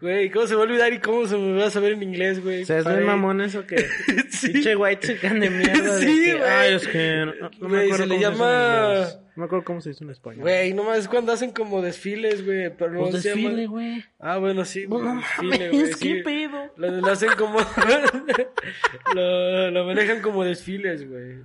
Güey, 0.00 0.28
¿cómo 0.30 0.46
se 0.46 0.54
me 0.54 0.56
va 0.56 0.62
a 0.62 0.66
olvidar 0.66 0.92
y 0.92 0.98
cómo 0.98 1.24
se 1.26 1.36
me 1.36 1.58
va 1.60 1.66
a 1.66 1.70
saber 1.70 1.92
en 1.92 2.02
inglés, 2.02 2.42
güey? 2.42 2.62
O 2.62 2.66
sea, 2.66 2.78
es 2.78 2.86
muy 2.86 3.04
mamón 3.04 3.40
eso 3.40 3.64
que... 3.66 3.76
Sí. 4.30 4.48
Pinche 4.52 4.74
white 4.74 5.06
chican 5.06 5.38
de 5.38 5.50
mierda. 5.50 5.96
de 5.96 6.06
Sí, 6.06 6.24
que, 6.24 6.34
güey. 6.34 6.48
Ay, 6.50 6.74
es 6.74 6.88
que... 6.88 7.26
No, 7.26 7.50
no 7.60 7.68
me 7.68 7.86
Güey, 7.86 7.92
se 7.92 8.06
le 8.06 8.18
llama-. 8.18 9.04
No 9.36 9.42
me 9.42 9.44
acuerdo 9.44 9.64
cómo 9.64 9.80
se 9.80 9.90
dice 9.90 10.02
en 10.02 10.10
español. 10.10 10.40
Güey, 10.42 10.74
no 10.74 10.82
más 10.84 11.06
cuando 11.08 11.32
hacen 11.32 11.52
como 11.52 11.80
desfiles, 11.82 12.44
güey, 12.44 12.74
pero 12.76 12.90
no 12.92 13.00
Pues 13.10 13.22
se 13.22 13.28
llama- 13.30 13.42
desfile, 13.42 13.66
güey. 13.66 14.04
Ah, 14.18 14.38
bueno, 14.38 14.64
sí, 14.64 14.84
güey, 14.86 15.02
No 15.04 15.20
desfile, 15.20 15.90
qué 16.00 16.22
pedo. 16.24 16.72
Lo, 16.76 16.90
lo 16.90 17.06
hacen 17.12 17.30
como... 17.38 17.58
lo, 19.14 19.70
lo 19.70 19.84
manejan 19.84 20.22
como 20.22 20.44
desfiles, 20.44 21.08
güey. 21.08 21.36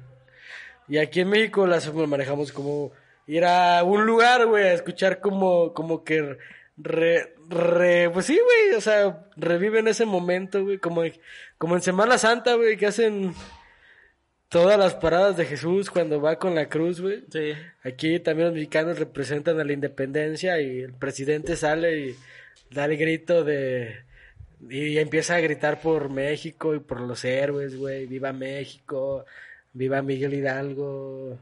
Y 0.87 0.97
aquí 0.97 1.21
en 1.21 1.29
México 1.29 1.67
las 1.67 1.85
lo 1.87 2.07
manejamos 2.07 2.51
como 2.51 2.91
ir 3.27 3.45
a 3.45 3.83
un 3.83 4.05
lugar, 4.05 4.45
güey, 4.45 4.63
a 4.65 4.73
escuchar 4.73 5.19
como, 5.19 5.73
como 5.73 6.03
que 6.03 6.37
re, 6.77 7.34
re, 7.49 8.09
pues 8.09 8.25
sí, 8.25 8.39
güey, 8.39 8.77
o 8.77 8.81
sea, 8.81 9.25
reviven 9.35 9.87
ese 9.87 10.05
momento, 10.05 10.63
güey, 10.63 10.77
como, 10.77 11.03
como 11.57 11.75
en 11.75 11.81
Semana 11.81 12.17
Santa, 12.17 12.55
güey, 12.55 12.77
que 12.77 12.87
hacen 12.87 13.33
todas 14.49 14.77
las 14.77 14.95
paradas 14.95 15.37
de 15.37 15.45
Jesús 15.45 15.89
cuando 15.89 16.21
va 16.21 16.37
con 16.37 16.55
la 16.55 16.69
cruz, 16.69 17.01
güey. 17.01 17.23
Sí. 17.31 17.53
Aquí 17.83 18.19
también 18.19 18.47
los 18.47 18.55
mexicanos 18.55 18.99
representan 18.99 19.59
a 19.59 19.63
la 19.63 19.73
independencia 19.73 20.61
y 20.61 20.79
el 20.79 20.93
presidente 20.93 21.55
sale 21.55 21.99
y 21.99 22.15
da 22.71 22.85
el 22.85 22.97
grito 22.97 23.43
de... 23.43 24.03
Y 24.69 24.97
empieza 24.97 25.35
a 25.35 25.41
gritar 25.41 25.81
por 25.81 26.09
México 26.09 26.73
y 26.73 26.79
por 26.79 27.01
los 27.01 27.25
héroes, 27.25 27.75
güey. 27.75 28.05
Viva 28.05 28.31
México, 28.31 29.25
viva 29.73 30.01
Miguel 30.01 30.33
Hidalgo, 30.33 31.37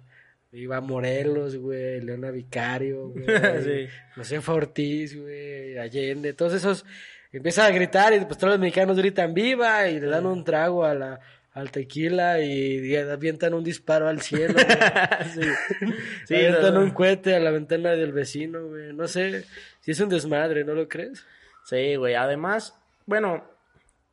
viva 0.53 0.79
Morelos, 0.81 1.57
güey, 1.57 1.99
Leona 2.01 2.29
Vicario, 2.29 3.09
güey. 3.09 3.25
Sí. 3.63 3.87
Josefa 4.15 4.53
Ortiz, 4.53 5.19
güey, 5.19 5.77
Allende, 5.77 6.33
todos 6.33 6.53
esos 6.53 6.85
empiezan 7.31 7.65
a 7.65 7.75
gritar 7.75 8.13
y 8.13 8.19
pues 8.25 8.37
todos 8.37 8.53
los 8.53 8.59
mexicanos 8.59 8.95
gritan 8.95 9.33
viva 9.33 9.89
y 9.89 9.99
le 9.99 10.07
dan 10.07 10.27
un 10.27 10.43
trago 10.43 10.85
a 10.85 10.93
la 10.93 11.19
al 11.53 11.69
tequila 11.71 12.39
y, 12.39 12.79
y 12.79 12.95
avientan 12.95 13.53
un 13.53 13.63
disparo 13.63 14.07
al 14.07 14.21
cielo. 14.21 14.55
Sí. 15.33 15.41
Sí, 16.27 16.35
avientan 16.35 16.75
no. 16.75 16.81
un 16.81 16.91
cohete 16.91 17.35
a 17.35 17.39
la 17.39 17.51
ventana 17.51 17.91
del 17.91 18.11
vecino, 18.11 18.67
güey. 18.67 18.93
No 18.93 19.07
sé 19.07 19.45
si 19.81 19.91
es 19.91 19.99
un 19.99 20.09
desmadre, 20.09 20.63
¿no 20.63 20.73
lo 20.73 20.87
crees? 20.87 21.25
Sí, 21.65 21.95
güey. 21.95 22.15
Además, 22.15 22.75
bueno, 23.05 23.43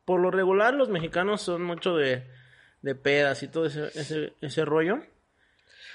por 0.05 0.19
lo 0.19 0.29
regular 0.29 0.73
los 0.73 0.89
mexicanos 0.89 1.41
son 1.41 1.63
mucho 1.63 1.95
de, 1.95 2.23
de 2.81 2.95
pedas 2.95 3.41
y 3.43 3.47
todo 3.47 3.65
ese, 3.65 3.87
ese, 3.99 4.33
ese 4.41 4.65
rollo. 4.65 4.99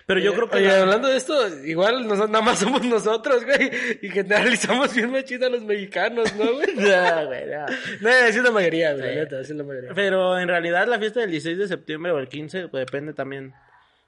Pero 0.07 0.21
yo 0.21 0.31
Eh, 0.31 0.35
creo 0.37 0.49
que... 0.49 0.57
Oye, 0.59 0.69
la- 0.69 0.83
hablando 0.83 1.09
de 1.09 1.17
esto, 1.17 1.35
igual 1.65 2.07
nos- 2.07 2.19
nada 2.31 2.41
más 2.41 2.61
somos 2.61 2.85
nosotros, 2.85 3.45
güey. 3.45 3.71
Y 4.03 4.09
generalizamos 4.09 4.95
bien 4.95 5.11
machita 5.11 5.47
a 5.47 5.51
los 5.51 5.63
mexicanos, 5.63 6.33
¿no, 6.37 6.53
güey? 6.55 6.67
No, 6.77 7.27
güey, 7.27 7.47
no. 7.47 7.67
No, 8.03 8.09
es 8.09 8.37
la 8.37 8.51
mayoría, 8.53 8.95
güey, 8.95 9.11
Sí. 9.11 9.17
neta, 9.17 9.41
es 9.41 9.51
la 9.51 9.65
mayoría. 9.65 9.91
Pero 9.95 10.39
en 10.39 10.47
realidad 10.49 10.87
la 10.87 10.99
fiesta 11.01 11.21
del 11.21 11.31
16 11.33 11.59
de 11.59 11.67
septiembre 11.69 12.13
o 12.13 12.19
el 12.19 12.29
15 12.29 12.69
pues, 12.69 12.87
depende 12.87 13.15
también. 13.15 13.53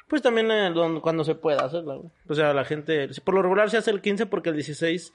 Pues 0.06 0.22
también 0.22 0.50
eh, 0.52 0.72
cuando 1.02 1.24
se 1.24 1.34
pueda 1.34 1.64
hacerla, 1.64 1.96
güey. 1.96 2.10
O 2.28 2.34
sea, 2.34 2.54
la 2.54 2.64
gente... 2.64 3.08
Por 3.24 3.34
lo 3.34 3.42
regular 3.42 3.68
se 3.68 3.78
hace 3.78 3.90
el 3.90 4.00
15 4.00 4.26
porque 4.26 4.50
el 4.50 4.54
16 4.54 5.12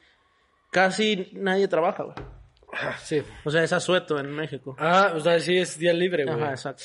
casi 0.69 1.29
nadie 1.33 1.67
trabaja, 1.69 2.03
güey. 2.03 2.15
Ah, 2.73 2.97
Sí. 3.01 3.23
O 3.45 3.51
sea, 3.51 3.63
es 3.63 3.71
asueto 3.71 4.19
en 4.19 4.31
México. 4.31 4.75
Ah, 4.79 5.13
o 5.15 5.19
sea, 5.21 5.39
sí 5.39 5.57
es 5.57 5.79
día 5.79 5.93
libre, 5.93 6.25
güey. 6.25 6.35
Ajá, 6.41 6.51
exacto. 6.51 6.83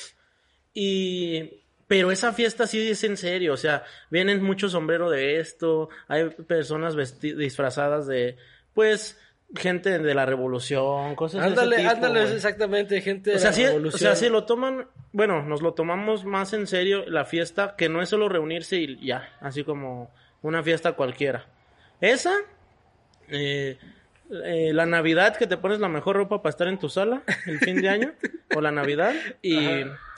Y... 0.73 1.65
Pero 1.89 2.13
esa 2.13 2.33
fiesta 2.35 2.67
sí 2.67 2.91
es 2.91 3.03
en 3.03 3.17
serio, 3.17 3.55
o 3.55 3.57
sea, 3.57 3.83
vienen 4.11 4.43
mucho 4.43 4.69
sombrero 4.69 5.09
de 5.11 5.41
esto, 5.41 5.89
hay 6.07 6.29
personas 6.29 6.95
disfrazadas 7.21 8.07
de, 8.07 8.37
pues, 8.75 9.19
gente 9.57 9.99
de 9.99 10.15
la 10.15 10.27
revolución, 10.27 11.15
cosas 11.15 11.43
Ándale, 11.43 11.77
de 11.77 11.83
ese 11.83 11.95
tipo, 11.95 12.07
ándale, 12.07 12.25
güey. 12.25 12.37
exactamente, 12.37 13.01
gente 13.01 13.31
de 13.31 13.37
O 13.37 13.39
sea, 13.39 13.51
la 13.51 13.57
sí, 13.57 13.65
o 13.65 13.69
revolución. 13.69 14.01
sea, 14.01 14.17
si 14.17 14.29
lo 14.29 14.45
toman, 14.45 14.87
bueno, 15.13 15.43
nos 15.43 15.63
lo 15.63 15.73
tomamos 15.73 16.27
más 16.27 16.53
en 16.53 16.67
serio 16.67 17.05
la 17.07 17.25
fiesta, 17.25 17.75
que 17.77 17.89
no 17.89 18.03
es 18.03 18.11
solo 18.11 18.29
reunirse 18.29 18.77
y 18.77 19.05
ya, 19.07 19.37
así 19.41 19.65
como 19.65 20.11
una 20.43 20.63
fiesta 20.63 20.93
cualquiera. 20.93 21.47
Esa, 22.03 22.35
eh, 23.29 23.79
eh, 24.45 24.73
la 24.75 24.85
Navidad, 24.85 25.37
que 25.37 25.47
te 25.47 25.57
pones 25.57 25.81
la 25.81 25.89
mejor 25.89 26.17
ropa 26.17 26.43
para 26.43 26.51
estar 26.51 26.69
en 26.69 26.79
tu 26.79 26.91
sala, 26.91 27.23
el 27.47 27.59
fin 27.61 27.81
de 27.81 27.89
año, 27.89 28.13
o 28.55 28.61
la 28.61 28.71
Navidad, 28.71 29.15
y, 29.41 29.57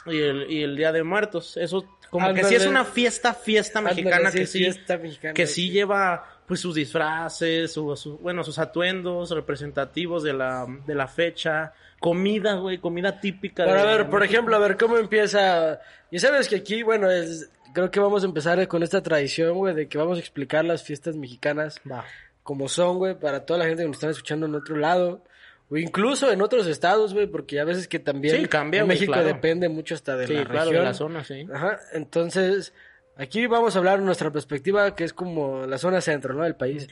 y, 0.07 0.19
el, 0.19 0.51
y 0.51 0.63
el 0.63 0.77
Día 0.77 0.93
de 0.93 1.03
Muertos. 1.03 1.57
Eso, 1.57 1.85
como 2.11 2.33
que 2.35 2.45
sí 2.45 2.55
es 2.55 2.67
una 2.67 2.85
fiesta, 2.85 3.35
fiesta 3.35 3.79
Ándale, 3.81 3.97
mexicana 4.03 4.31
sí, 4.31 4.39
que 4.39 4.47
sí, 4.47 4.59
fiesta 4.59 4.99
mexicana, 4.99 5.35
que 5.35 5.47
sí. 5.47 5.71
lleva 5.71 6.25
pues 6.47 6.59
sus 6.61 6.75
disfraces, 6.75 7.73
su, 7.73 7.95
su- 7.97 8.19
bueno, 8.19 8.43
sus 8.43 8.59
atuendos 8.59 9.31
representativos 9.31 10.23
de 10.25 10.33
la, 10.33 10.67
de 10.87 10.95
la 10.97 11.07
fecha, 11.07 11.73
comida, 12.01 12.55
güey, 12.55 12.79
comida 12.79 13.21
típica. 13.21 13.65
Pero 13.65 13.79
a 13.79 13.85
de- 13.87 13.97
ver, 13.99 14.11
por 14.11 14.25
ejemplo, 14.25 14.57
a 14.57 14.59
ver 14.59 14.77
cómo 14.77 14.97
empieza. 14.99 15.81
Y 16.11 16.19
sabes 16.19 16.49
que 16.49 16.57
aquí, 16.57 16.83
bueno, 16.83 17.09
es, 17.09 17.51
creo 17.73 17.91
que 17.93 18.01
vamos 18.01 18.25
a 18.25 18.27
empezar 18.27 18.67
con 18.67 18.83
esta 18.83 19.01
tradición, 19.01 19.55
güey, 19.59 19.75
de 19.77 19.89
que 19.89 19.97
vamos 19.99 20.17
a 20.19 20.21
explicar 20.21 20.65
las 20.65 20.83
fiestas 20.83 21.15
mexicanas 21.17 21.81
Va. 21.89 22.05
como 22.43 22.69
son, 22.69 22.99
güey, 22.99 23.15
para 23.17 23.47
toda 23.47 23.61
la 23.61 23.67
gente 23.67 23.83
que 23.85 23.89
nos 23.89 23.99
están 23.99 24.11
escuchando 24.11 24.47
en 24.47 24.55
otro 24.57 24.77
lado. 24.77 25.23
O 25.71 25.77
incluso 25.77 26.33
en 26.33 26.43
otros 26.43 26.67
estados, 26.67 27.15
güey, 27.15 27.27
porque 27.29 27.61
a 27.61 27.65
veces 27.65 27.87
que 27.87 27.99
también 28.01 28.37
Sí, 28.37 28.47
cambia, 28.49 28.81
en 28.81 28.87
güey, 28.87 28.97
México 28.97 29.13
claro. 29.13 29.29
depende 29.29 29.69
mucho 29.69 29.95
hasta 29.95 30.17
de 30.17 30.27
Sí, 30.27 30.35
la 30.35 30.45
claro, 30.45 30.65
región. 30.71 30.83
de 30.83 30.89
la 30.89 30.95
zona, 30.95 31.25
sí. 31.25 31.47
Ajá, 31.53 31.79
entonces, 31.93 32.73
aquí 33.17 33.47
vamos 33.47 33.77
a 33.77 33.79
hablar 33.79 34.01
de 34.01 34.05
nuestra 34.05 34.31
perspectiva, 34.33 34.95
que 34.97 35.05
es 35.05 35.13
como 35.13 35.67
la 35.67 35.79
zona 35.79 36.01
centro, 36.01 36.35
¿no? 36.35 36.43
Del 36.43 36.57
país. 36.57 36.89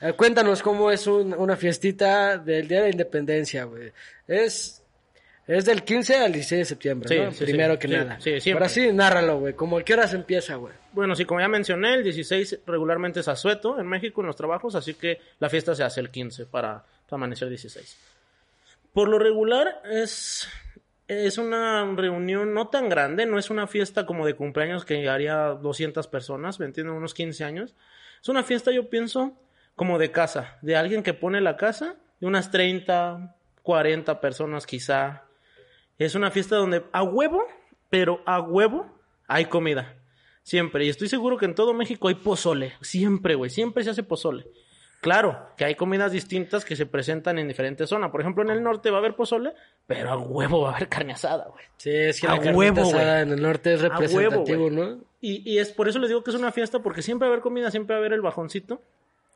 Eh, 0.00 0.12
cuéntanos 0.16 0.62
cómo 0.62 0.90
es 0.90 1.06
un- 1.06 1.34
una 1.34 1.56
fiestita 1.56 2.38
del 2.38 2.66
Día 2.66 2.78
de 2.78 2.84
la 2.84 2.90
Independencia, 2.90 3.64
güey. 3.64 3.92
Es, 4.26 4.82
es 5.46 5.64
del 5.64 5.82
15 5.82 6.16
al 6.16 6.32
16 6.32 6.60
de 6.60 6.64
septiembre, 6.64 7.08
Sí, 7.08 7.20
¿no? 7.22 7.30
Primero 7.46 7.78
que 7.78 7.88
Sí, 7.88 7.94
nada. 7.94 8.20
sí, 8.20 8.40
siempre. 8.40 8.52
Ahora 8.64 8.68
sí, 8.68 8.92
nárralo, 8.92 9.40
güey. 9.40 9.54
Como 9.54 9.76
a 9.78 9.82
qué 9.82 9.94
hora 9.94 10.06
se 10.06 10.16
empieza, 10.16 10.54
güey. 10.54 10.72
Bueno, 10.92 11.14
sí, 11.14 11.24
como 11.24 11.40
ya 11.40 11.48
mencioné, 11.48 11.94
el 11.94 12.02
16 12.02 12.60
regularmente 12.66 13.20
es 13.20 13.28
asueto 13.28 13.78
en 13.78 13.86
México 13.86 14.20
en 14.20 14.28
los 14.28 14.36
trabajos, 14.36 14.74
así 14.74 14.94
que 14.94 15.20
la 15.38 15.50
fiesta 15.50 15.74
se 15.74 15.84
hace 15.84 16.00
el 16.00 16.10
15 16.10 16.46
para, 16.46 16.84
amanecer 17.10 17.48
16. 17.48 17.96
Por 18.92 19.08
lo 19.08 19.18
regular 19.18 19.82
es, 19.84 20.48
es 21.06 21.36
una 21.38 21.84
reunión 21.94 22.54
no 22.54 22.68
tan 22.68 22.88
grande, 22.88 23.26
no 23.26 23.38
es 23.38 23.50
una 23.50 23.66
fiesta 23.66 24.06
como 24.06 24.24
de 24.24 24.34
cumpleaños 24.34 24.84
que 24.84 25.08
haría 25.08 25.48
200 25.48 26.06
personas, 26.06 26.58
¿me 26.58 26.66
entienden? 26.66 26.94
Unos 26.94 27.14
15 27.14 27.44
años. 27.44 27.74
Es 28.22 28.28
una 28.28 28.42
fiesta, 28.42 28.72
yo 28.72 28.88
pienso, 28.88 29.34
como 29.76 29.98
de 29.98 30.10
casa, 30.10 30.58
de 30.62 30.76
alguien 30.76 31.02
que 31.02 31.14
pone 31.14 31.40
la 31.40 31.56
casa, 31.56 31.96
de 32.18 32.26
unas 32.26 32.50
30, 32.50 33.36
40 33.62 34.20
personas 34.20 34.66
quizá. 34.66 35.24
Es 35.98 36.14
una 36.14 36.30
fiesta 36.30 36.56
donde 36.56 36.84
a 36.92 37.02
huevo, 37.02 37.46
pero 37.90 38.22
a 38.24 38.40
huevo, 38.40 38.90
hay 39.26 39.44
comida. 39.44 39.97
Siempre. 40.48 40.86
Y 40.86 40.88
estoy 40.88 41.10
seguro 41.10 41.36
que 41.36 41.44
en 41.44 41.54
todo 41.54 41.74
México 41.74 42.08
hay 42.08 42.14
pozole. 42.14 42.72
Siempre, 42.80 43.34
güey. 43.34 43.50
Siempre 43.50 43.84
se 43.84 43.90
hace 43.90 44.02
pozole. 44.02 44.46
Claro, 45.02 45.50
que 45.58 45.66
hay 45.66 45.74
comidas 45.74 46.10
distintas 46.10 46.64
que 46.64 46.74
se 46.74 46.86
presentan 46.86 47.38
en 47.38 47.48
diferentes 47.48 47.90
zonas. 47.90 48.10
Por 48.10 48.22
ejemplo, 48.22 48.42
en 48.42 48.48
el 48.48 48.62
norte 48.62 48.90
va 48.90 48.96
a 48.96 49.00
haber 49.00 49.14
pozole, 49.14 49.52
pero 49.86 50.10
a 50.10 50.16
huevo 50.16 50.62
va 50.62 50.70
a 50.70 50.76
haber 50.76 50.88
carne 50.88 51.12
asada, 51.12 51.48
güey. 51.52 51.66
Sí, 51.76 51.90
es 51.90 52.18
que 52.18 52.28
A 52.28 52.36
la 52.36 52.52
huevo, 52.52 52.80
asada 52.80 53.20
en 53.20 53.32
el 53.32 53.42
norte 53.42 53.74
es 53.74 53.82
huevo, 53.82 53.90
representativo. 53.90 54.70
¿no? 54.70 55.00
Y, 55.20 55.48
y 55.48 55.58
es 55.58 55.70
por 55.70 55.86
eso 55.86 55.98
les 55.98 56.08
digo 56.08 56.24
que 56.24 56.30
es 56.30 56.36
una 56.36 56.50
fiesta, 56.50 56.78
porque 56.78 57.02
siempre 57.02 57.28
va 57.28 57.32
a 57.32 57.34
haber 57.34 57.42
comida, 57.42 57.70
siempre 57.70 57.92
va 57.92 57.98
a 57.98 58.00
haber 58.00 58.14
el 58.14 58.22
bajoncito. 58.22 58.80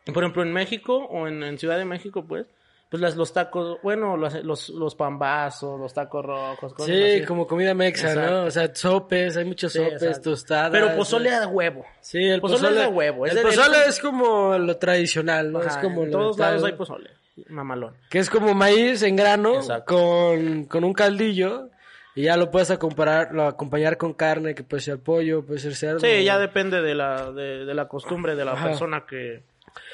Por 0.06 0.24
ejemplo, 0.24 0.42
en 0.42 0.54
México 0.54 0.96
o 0.96 1.28
en, 1.28 1.42
en 1.42 1.58
Ciudad 1.58 1.76
de 1.76 1.84
México, 1.84 2.24
pues, 2.26 2.46
pues 2.92 3.00
las, 3.00 3.16
los 3.16 3.32
tacos, 3.32 3.78
bueno, 3.82 4.16
los, 4.18 4.34
los, 4.44 4.68
los 4.68 4.94
pambazos, 4.94 5.80
los 5.80 5.94
tacos 5.94 6.24
rojos, 6.24 6.74
cosas 6.74 6.86
Sí, 6.94 7.02
así. 7.16 7.24
como 7.24 7.46
comida 7.46 7.72
mexa, 7.72 8.10
Exacto. 8.12 8.30
¿no? 8.30 8.44
O 8.44 8.50
sea, 8.50 8.72
sopes, 8.74 9.36
hay 9.38 9.46
muchos 9.46 9.72
Sí, 9.72 9.78
sopes, 9.78 9.94
exacto. 10.02 10.30
tostadas. 10.30 10.70
Pero 10.70 10.94
pozole 10.94 11.30
a 11.34 11.46
huevo. 11.48 11.86
Sí, 12.02 12.22
el 12.22 12.40
pozole 12.42 12.60
pozole, 12.60 12.80
es 12.82 12.86
de 12.90 12.94
huevo, 12.94 13.24
es 13.26 13.32
el 13.32 13.38
de- 13.38 13.42
pozole 13.44 13.76
es 13.88 13.98
como 13.98 14.58
lo 14.58 14.76
tradicional, 14.76 15.50
¿no? 15.50 15.60
Ajá, 15.60 15.68
es 15.70 15.76
como 15.78 16.02
en 16.04 16.10
lo 16.10 16.18
todos 16.18 16.38
lados 16.38 16.64
hay 16.64 16.72
pozole. 16.72 17.10
Mamalón. 17.48 17.94
Que 18.10 18.18
es 18.18 18.28
como 18.28 18.52
maíz 18.52 19.02
en 19.02 19.16
grano 19.16 19.54
Exacto. 19.54 19.94
con, 19.96 20.64
con 20.66 20.84
un 20.84 20.92
caldillo 20.92 21.70
y 22.14 22.24
ya 22.24 22.36
lo 22.36 22.50
puedes 22.50 22.70
acompañar, 22.70 23.32
lo 23.32 23.46
acompañar 23.46 23.96
con 23.96 24.12
carne, 24.12 24.54
que 24.54 24.62
puede 24.64 24.82
ser 24.82 24.98
pollo, 24.98 25.46
puede 25.46 25.58
ser 25.60 25.74
cerdo. 25.74 26.00
Sí, 26.00 26.24
ya 26.24 26.38
depende 26.38 26.82
de 26.82 26.94
la, 26.94 27.32
de, 27.32 27.64
de 27.64 27.72
la 27.74 27.88
costumbre 27.88 28.36
de 28.36 28.44
la 28.44 28.52
Ajá. 28.52 28.66
persona 28.68 29.06
que, 29.08 29.44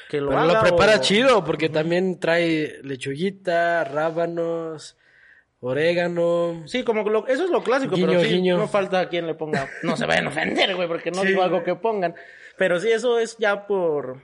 que 0.09 0.19
lo 0.21 0.29
Pero 0.29 0.39
haga. 0.41 0.53
lo 0.53 0.59
prepara 0.61 0.95
o- 0.97 1.01
chido 1.01 1.43
porque 1.43 1.69
también 1.69 2.19
trae 2.19 2.79
lechuguita, 2.83 3.83
rábanos, 3.83 4.97
orégano. 5.61 6.63
Sí, 6.67 6.83
como 6.83 7.03
que 7.03 7.09
lo- 7.11 7.27
eso 7.27 7.43
es 7.45 7.49
lo 7.49 7.63
clásico, 7.63 7.95
Guiño, 7.95 8.07
pero 8.07 8.21
sí, 8.21 8.27
guiño. 8.29 8.57
no 8.57 8.67
falta 8.67 9.07
quien 9.09 9.27
le 9.27 9.35
ponga. 9.35 9.67
No 9.83 9.95
se 9.97 10.05
vayan 10.05 10.27
a 10.27 10.29
ofender, 10.29 10.75
güey, 10.75 10.87
porque 10.87 11.11
no 11.11 11.21
Sí. 11.21 11.27
digo 11.27 11.43
algo 11.43 11.63
que 11.63 11.75
pongan. 11.75 12.15
Pero 12.57 12.79
sí, 12.79 12.91
eso 12.91 13.19
es 13.19 13.37
ya 13.37 13.67
por. 13.67 14.21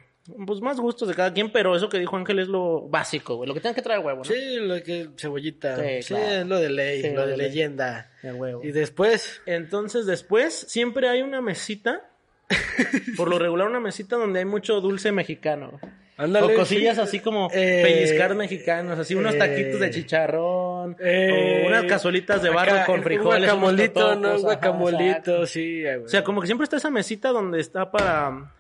Pues 0.47 0.59
más 0.59 0.79
gustos 0.79 1.07
de 1.07 1.13
cada 1.13 1.31
quien, 1.33 1.51
pero 1.51 1.75
eso 1.75 1.87
que 1.87 1.99
dijo 1.99 2.17
Ángel 2.17 2.39
es 2.39 2.47
lo 2.47 2.87
básico, 2.89 3.35
güey. 3.35 3.47
Lo 3.47 3.53
que 3.53 3.59
tiene 3.59 3.75
que 3.75 3.83
traer 3.83 3.99
huevo, 3.99 4.19
¿no? 4.19 4.23
Sí, 4.23 4.55
lo 4.59 4.81
que 4.81 5.09
cebollita. 5.17 5.75
Sí, 5.77 6.01
Sí, 6.01 6.13
claro. 6.15 6.25
es 6.41 6.45
lo 6.47 6.59
de 6.59 6.69
ley, 6.71 7.01
Sí, 7.03 7.09
lo 7.11 7.21
de 7.25 7.31
de 7.33 7.37
ley. 7.37 7.47
leyenda. 7.49 8.09
El 8.23 8.33
huevo. 8.33 8.63
Y 8.63 8.71
después, 8.71 9.41
Entonces, 9.45 10.07
después, 10.07 10.55
siempre 10.67 11.09
hay 11.09 11.21
una 11.21 11.41
mesita 11.41 12.09
Por 13.17 13.29
lo 13.29 13.39
regular 13.39 13.67
una 13.67 13.79
mesita 13.79 14.15
donde 14.15 14.39
hay 14.39 14.45
mucho 14.45 14.81
dulce 14.81 15.11
mexicano. 15.11 15.79
Ándale, 16.17 16.53
o 16.53 16.55
cosillas 16.55 16.95
sí. 16.95 17.01
así 17.01 17.19
como 17.19 17.49
Eh, 17.53 17.81
pellizcar 17.83 18.35
mexicanos, 18.35 18.97
así 18.97 19.15
unos 19.15 19.35
eh, 19.35 19.37
taquitos 19.37 19.81
de 19.81 19.89
chicharrón, 19.89 20.95
Eh, 20.99 21.63
o 21.63 21.67
unas 21.67 21.83
cazuelitas 21.83 22.41
de 22.41 22.49
barro 22.49 22.73
acá, 22.73 22.85
con 22.85 23.03
frijoles. 23.03 23.51
Un 23.51 23.59
guacamolito, 23.59 23.93
totopos, 23.99 24.21
¿no? 24.21 24.35
Un 24.35 24.41
guacamolito, 24.41 25.45
sí. 25.45 25.85
O 25.85 26.07
sea, 26.07 26.23
como 26.23 26.39
que 26.39 26.47
siempre 26.47 26.63
está 26.63 26.77
esa 26.77 26.89
mesita 26.89 27.29
donde 27.29 27.59
está 27.59 27.91
para 27.91 28.53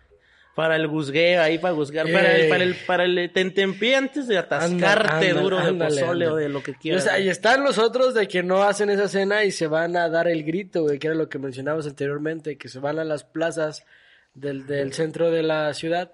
para 0.55 0.77
el 0.77 0.87
guzgueo, 0.87 1.41
ahí 1.41 1.57
para 1.59 1.73
guzgar, 1.73 2.09
para 2.11 2.35
el, 2.35 2.41
Eh. 2.45 2.49
para 2.49 2.63
el, 2.63 2.75
para 2.87 3.03
el 3.03 3.29
tentempié 3.33 3.95
antes 3.97 4.27
de 4.27 4.37
atascarte 4.37 5.33
duro 5.33 5.57
de 5.57 5.67
ándale, 5.67 6.01
pozole 6.01 6.27
o 6.29 6.35
de 6.37 6.49
lo 6.49 6.63
que 6.63 6.71
Y, 6.71 6.73
o 6.75 6.77
quieras. 6.79 7.03
sea, 7.03 7.19
y 7.19 7.27
están 7.29 7.63
los 7.63 7.77
otros 7.77 8.13
de 8.13 8.27
que 8.27 8.41
no 8.41 8.63
hacen 8.63 8.89
esa 8.89 9.07
cena 9.09 9.43
y 9.43 9.51
se 9.51 9.67
van 9.67 9.97
a 9.97 10.07
dar 10.09 10.27
el 10.29 10.43
grito, 10.45 10.83
güey, 10.83 10.97
que 10.97 11.07
era 11.07 11.15
lo 11.15 11.27
que 11.29 11.39
mencionabas 11.39 11.85
anteriormente, 11.87 12.57
que 12.57 12.69
se 12.69 12.79
van 12.79 12.99
a 12.99 13.03
las 13.03 13.23
plazas 13.25 13.85
del, 14.33 14.65
del 14.65 14.93
centro 14.93 15.29
de 15.29 15.43
la 15.43 15.73
ciudad 15.73 16.13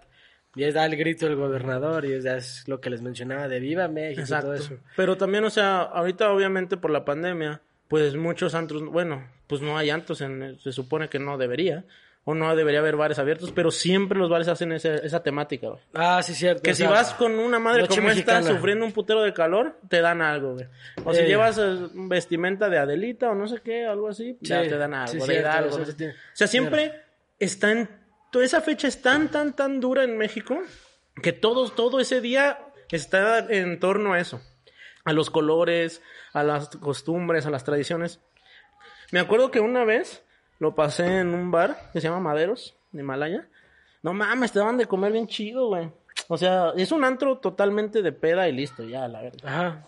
y 0.55 0.63
es 0.63 0.73
da 0.73 0.85
el 0.85 0.95
grito 0.97 1.27
el 1.27 1.35
gobernador 1.35 2.03
y 2.05 2.11
es, 2.13 2.25
es 2.25 2.67
lo 2.67 2.81
que 2.81 2.89
les 2.89 3.01
mencionaba 3.01 3.47
de 3.47 3.59
Viva 3.59 3.87
México 3.87 4.21
y 4.23 4.25
todo 4.25 4.53
Exacto. 4.53 4.53
eso. 4.55 4.77
Pero 4.97 5.15
también, 5.17 5.43
o 5.45 5.49
sea, 5.49 5.81
ahorita 5.81 6.31
obviamente 6.31 6.77
por 6.77 6.91
la 6.91 7.05
pandemia, 7.05 7.61
pues 7.87 8.15
muchos 8.15 8.53
antros, 8.55 8.83
bueno, 8.85 9.23
pues 9.47 9.61
no 9.61 9.77
hay 9.77 9.89
antros, 9.91 10.19
en, 10.21 10.57
se 10.59 10.71
supone 10.71 11.09
que 11.09 11.19
no 11.19 11.37
debería, 11.37 11.85
o 12.23 12.35
no 12.35 12.55
debería 12.55 12.79
haber 12.79 12.95
bares 12.97 13.17
abiertos, 13.17 13.51
pero 13.51 13.71
siempre 13.71 14.17
los 14.19 14.29
bares 14.29 14.47
hacen 14.47 14.71
ese- 14.71 15.03
esa 15.05 15.23
temática, 15.23 15.69
güey. 15.69 15.79
Ah, 15.93 16.21
sí, 16.21 16.35
cierto. 16.35 16.61
Que 16.61 16.71
o 16.71 16.75
si 16.75 16.83
sea, 16.83 16.89
vas 16.91 17.13
con 17.15 17.39
una 17.39 17.57
madre 17.57 17.87
como 17.87 17.93
esta, 18.01 18.09
mexicana. 18.09 18.47
sufriendo 18.47 18.85
un 18.85 18.91
putero 18.91 19.21
de 19.23 19.33
calor, 19.33 19.79
te 19.89 20.01
dan 20.01 20.21
algo, 20.21 20.53
güey. 20.53 20.67
O 21.03 21.13
si 21.13 21.21
Eh. 21.21 21.27
llevas 21.27 21.57
eh, 21.57 21.77
vestimenta 21.93 22.69
de 22.69 22.77
Adelita 22.77 23.29
o 23.31 23.35
no 23.35 23.47
sé 23.47 23.61
qué, 23.63 23.85
algo 23.85 24.07
así, 24.07 24.37
ya 24.41 24.61
Sí, 24.63 24.69
te 24.69 24.77
dan 24.77 24.93
algo, 24.93 25.11
sí, 25.13 25.17
de 25.17 25.25
cierto, 25.25 25.49
algo. 25.49 25.79
eso 25.79 25.91
O 25.91 26.13
sea, 26.35 26.47
siempre 26.47 26.93
está 27.39 27.71
en... 27.71 27.89
Toda 28.31 28.45
esa 28.45 28.61
fecha 28.61 28.87
es 28.87 29.01
tan, 29.01 29.29
tan, 29.29 29.53
tan 29.55 29.79
dura 29.79 30.03
en 30.03 30.17
México 30.17 30.57
que 31.21 31.33
todo, 31.33 31.69
todo 31.69 31.99
ese 31.99 32.21
día 32.21 32.59
está 32.91 33.39
en 33.39 33.79
torno 33.79 34.13
a 34.13 34.19
eso. 34.19 34.41
A 35.03 35.11
los 35.13 35.29
colores, 35.31 36.01
a 36.33 36.43
las 36.43 36.69
costumbres, 36.77 37.45
a 37.47 37.49
las 37.49 37.63
tradiciones. 37.63 38.19
Me 39.11 39.19
acuerdo 39.19 39.49
que 39.51 39.59
una 39.59 39.83
vez 39.83 40.23
lo 40.61 40.75
pasé 40.75 41.21
en 41.21 41.33
un 41.33 41.49
bar 41.49 41.75
que 41.91 41.99
se 41.99 42.07
llama 42.07 42.19
Maderos, 42.19 42.75
de 42.91 43.01
Himalaya. 43.01 43.47
No 44.03 44.13
mames, 44.13 44.51
te 44.51 44.59
daban 44.59 44.77
de 44.77 44.85
comer 44.85 45.11
bien 45.11 45.25
chido, 45.25 45.69
güey. 45.69 45.89
O 46.27 46.37
sea, 46.37 46.73
es 46.77 46.91
un 46.91 47.03
antro 47.03 47.39
totalmente 47.39 48.03
de 48.03 48.11
peda 48.11 48.47
y 48.47 48.51
listo, 48.51 48.83
ya, 48.83 49.07
la 49.07 49.23
verdad. 49.23 49.39
Ajá. 49.43 49.87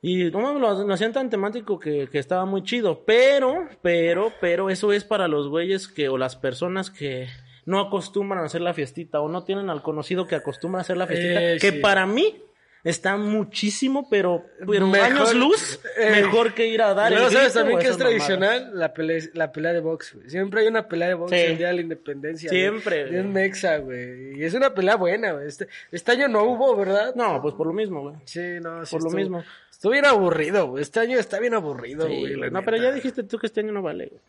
Y 0.00 0.30
no 0.30 0.38
mames, 0.38 0.60
lo, 0.60 0.84
lo 0.84 0.94
hacían 0.94 1.12
tan 1.12 1.30
temático 1.30 1.80
que, 1.80 2.08
que 2.08 2.20
estaba 2.20 2.44
muy 2.44 2.62
chido. 2.62 3.04
Pero, 3.04 3.68
pero, 3.82 4.32
pero, 4.40 4.70
eso 4.70 4.92
es 4.92 5.02
para 5.02 5.26
los 5.26 5.48
güeyes 5.48 5.88
que, 5.88 6.08
o 6.08 6.16
las 6.16 6.36
personas 6.36 6.92
que 6.92 7.26
no 7.66 7.80
acostumbran 7.80 8.44
a 8.44 8.46
hacer 8.46 8.60
la 8.60 8.72
fiestita, 8.72 9.20
o 9.20 9.28
no 9.28 9.42
tienen 9.42 9.68
al 9.68 9.82
conocido 9.82 10.28
que 10.28 10.36
acostumbra 10.36 10.78
a 10.78 10.82
hacer 10.82 10.96
la 10.96 11.08
fiestita. 11.08 11.42
Eh, 11.42 11.58
que 11.58 11.72
sí. 11.72 11.78
para 11.80 12.06
mí 12.06 12.40
está 12.84 13.16
muchísimo, 13.16 14.06
pero, 14.08 14.44
pero 14.66 14.86
Mejor, 14.86 15.06
años 15.10 15.34
luz, 15.34 15.80
eh, 15.96 16.10
mejor 16.10 16.54
que 16.54 16.66
ir 16.68 16.82
a 16.82 16.92
dar 16.94 17.12
el 17.12 17.18
¿sabes 17.30 17.54
también 17.54 17.78
que 17.80 17.88
es 17.88 17.96
tradicional? 17.96 18.70
La 18.74 18.92
pelea, 18.94 19.20
la 19.32 19.50
pelea 19.50 19.72
de 19.72 19.80
box, 19.80 20.14
güey. 20.14 20.30
Siempre 20.30 20.60
hay 20.60 20.66
una 20.68 20.86
pelea 20.86 21.08
de 21.08 21.14
box 21.14 21.30
Sí. 21.30 21.36
el 21.38 21.58
día 21.58 21.68
de 21.68 21.72
la 21.74 21.80
independencia. 21.80 22.50
Siempre, 22.50 23.08
güey. 23.10 23.24
mexa, 23.24 23.78
güey. 23.78 24.38
Y 24.38 24.44
es 24.44 24.54
una 24.54 24.74
pelea 24.74 24.96
buena, 24.96 25.32
güey. 25.32 25.48
Este, 25.48 25.66
este 25.90 26.12
año 26.12 26.28
no 26.28 26.44
hubo, 26.44 26.76
¿verdad? 26.76 27.14
No, 27.14 27.40
pues 27.42 27.54
por 27.54 27.66
lo 27.66 27.72
mismo, 27.72 28.02
güey. 28.02 28.16
Sí, 28.24 28.40
no, 28.62 28.84
sí. 28.84 28.94
Por 28.96 29.04
lo 29.04 29.10
mismo. 29.10 29.42
Estuvo 29.70 29.92
bien 29.92 30.04
aburrido, 30.06 30.68
güey. 30.68 30.82
Este 30.82 31.00
año 31.00 31.18
está 31.18 31.40
bien 31.40 31.54
aburrido, 31.54 32.06
Sí, 32.06 32.34
güey. 32.36 32.50
no, 32.50 32.62
pero 32.62 32.76
ya 32.76 32.92
dijiste 32.92 33.22
tú 33.24 33.38
que 33.38 33.46
este 33.46 33.60
año 33.60 33.72
no 33.72 33.82
vale, 33.82 34.06
güey. 34.06 34.20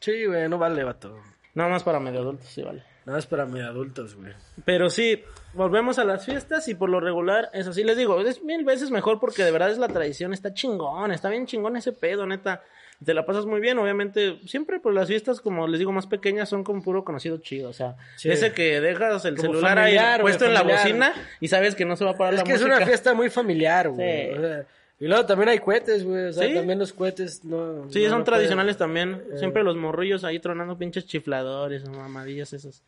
Sí, 0.00 0.24
güey, 0.26 0.48
no 0.48 0.58
vale, 0.58 0.82
vato. 0.84 1.20
Nada 1.54 1.68
más 1.70 1.82
para 1.82 1.98
medio 2.00 2.20
adultos, 2.20 2.46
sí 2.48 2.62
vale. 2.62 2.82
Nada 3.04 3.18
más 3.18 3.26
para 3.26 3.46
mis 3.46 3.62
adultos, 3.62 4.14
güey. 4.16 4.32
Pero 4.64 4.90
sí, 4.90 5.22
volvemos 5.54 5.98
a 5.98 6.04
las 6.04 6.24
fiestas 6.24 6.68
y 6.68 6.74
por 6.74 6.88
lo 6.90 7.00
regular, 7.00 7.50
eso 7.52 7.72
sí 7.72 7.82
les 7.84 7.96
digo, 7.96 8.20
es 8.20 8.42
mil 8.42 8.64
veces 8.64 8.90
mejor 8.90 9.18
porque 9.20 9.44
de 9.44 9.50
verdad 9.50 9.70
es 9.70 9.78
la 9.78 9.88
tradición, 9.88 10.32
está 10.32 10.52
chingón, 10.54 11.10
está 11.12 11.28
bien 11.28 11.46
chingón 11.46 11.76
ese 11.76 11.92
pedo, 11.92 12.26
neta. 12.26 12.62
Te 13.04 13.14
la 13.14 13.24
pasas 13.24 13.46
muy 13.46 13.60
bien, 13.60 13.78
obviamente, 13.78 14.40
siempre 14.44 14.80
pues 14.80 14.92
las 14.92 15.06
fiestas, 15.06 15.40
como 15.40 15.68
les 15.68 15.78
digo, 15.78 15.92
más 15.92 16.08
pequeñas 16.08 16.48
son 16.48 16.64
con 16.64 16.82
puro 16.82 17.04
conocido 17.04 17.38
chido, 17.38 17.70
o 17.70 17.72
sea, 17.72 17.96
Sí. 18.16 18.28
ese 18.28 18.52
que 18.52 18.80
dejas 18.80 19.24
el 19.24 19.36
Como 19.36 19.52
celular 19.52 19.78
familiar, 19.78 20.14
ahí 20.16 20.20
puesto 20.22 20.46
en 20.46 20.54
la 20.54 20.62
bocina 20.62 21.12
y 21.40 21.46
sabes 21.46 21.76
que 21.76 21.84
no 21.84 21.94
se 21.94 22.04
va 22.04 22.10
a 22.12 22.16
parar 22.16 22.34
Es 22.34 22.40
la 22.40 22.44
que 22.44 22.52
es 22.54 22.60
música. 22.60 22.76
una 22.76 22.86
fiesta 22.86 23.14
muy 23.14 23.30
familiar, 23.30 23.88
güey. 23.90 24.26
Sí. 24.32 24.32
O 24.36 24.40
sea, 24.40 24.64
y 24.98 25.06
luego 25.06 25.26
también 25.26 25.48
hay 25.50 25.60
cohetes, 25.60 26.04
güey. 26.04 26.24
O 26.24 26.32
sea, 26.32 26.48
Sí. 26.48 26.54
también 26.54 26.80
los 26.80 26.92
cohetes 26.92 27.44
no. 27.44 27.88
Sí, 27.88 28.02
no- 28.02 28.10
son 28.10 28.18
no 28.18 28.24
tradicionales 28.24 28.76
pueden- 28.76 28.92
también. 29.16 29.38
Siempre 29.38 29.62
los 29.62 29.76
morrillos 29.76 30.24
ahí 30.24 30.40
tronando 30.40 30.76
pinches 30.76 31.06
chifladores 31.06 31.84
o 31.86 31.92
mamadillas 31.92 32.52
esas. 32.52 32.82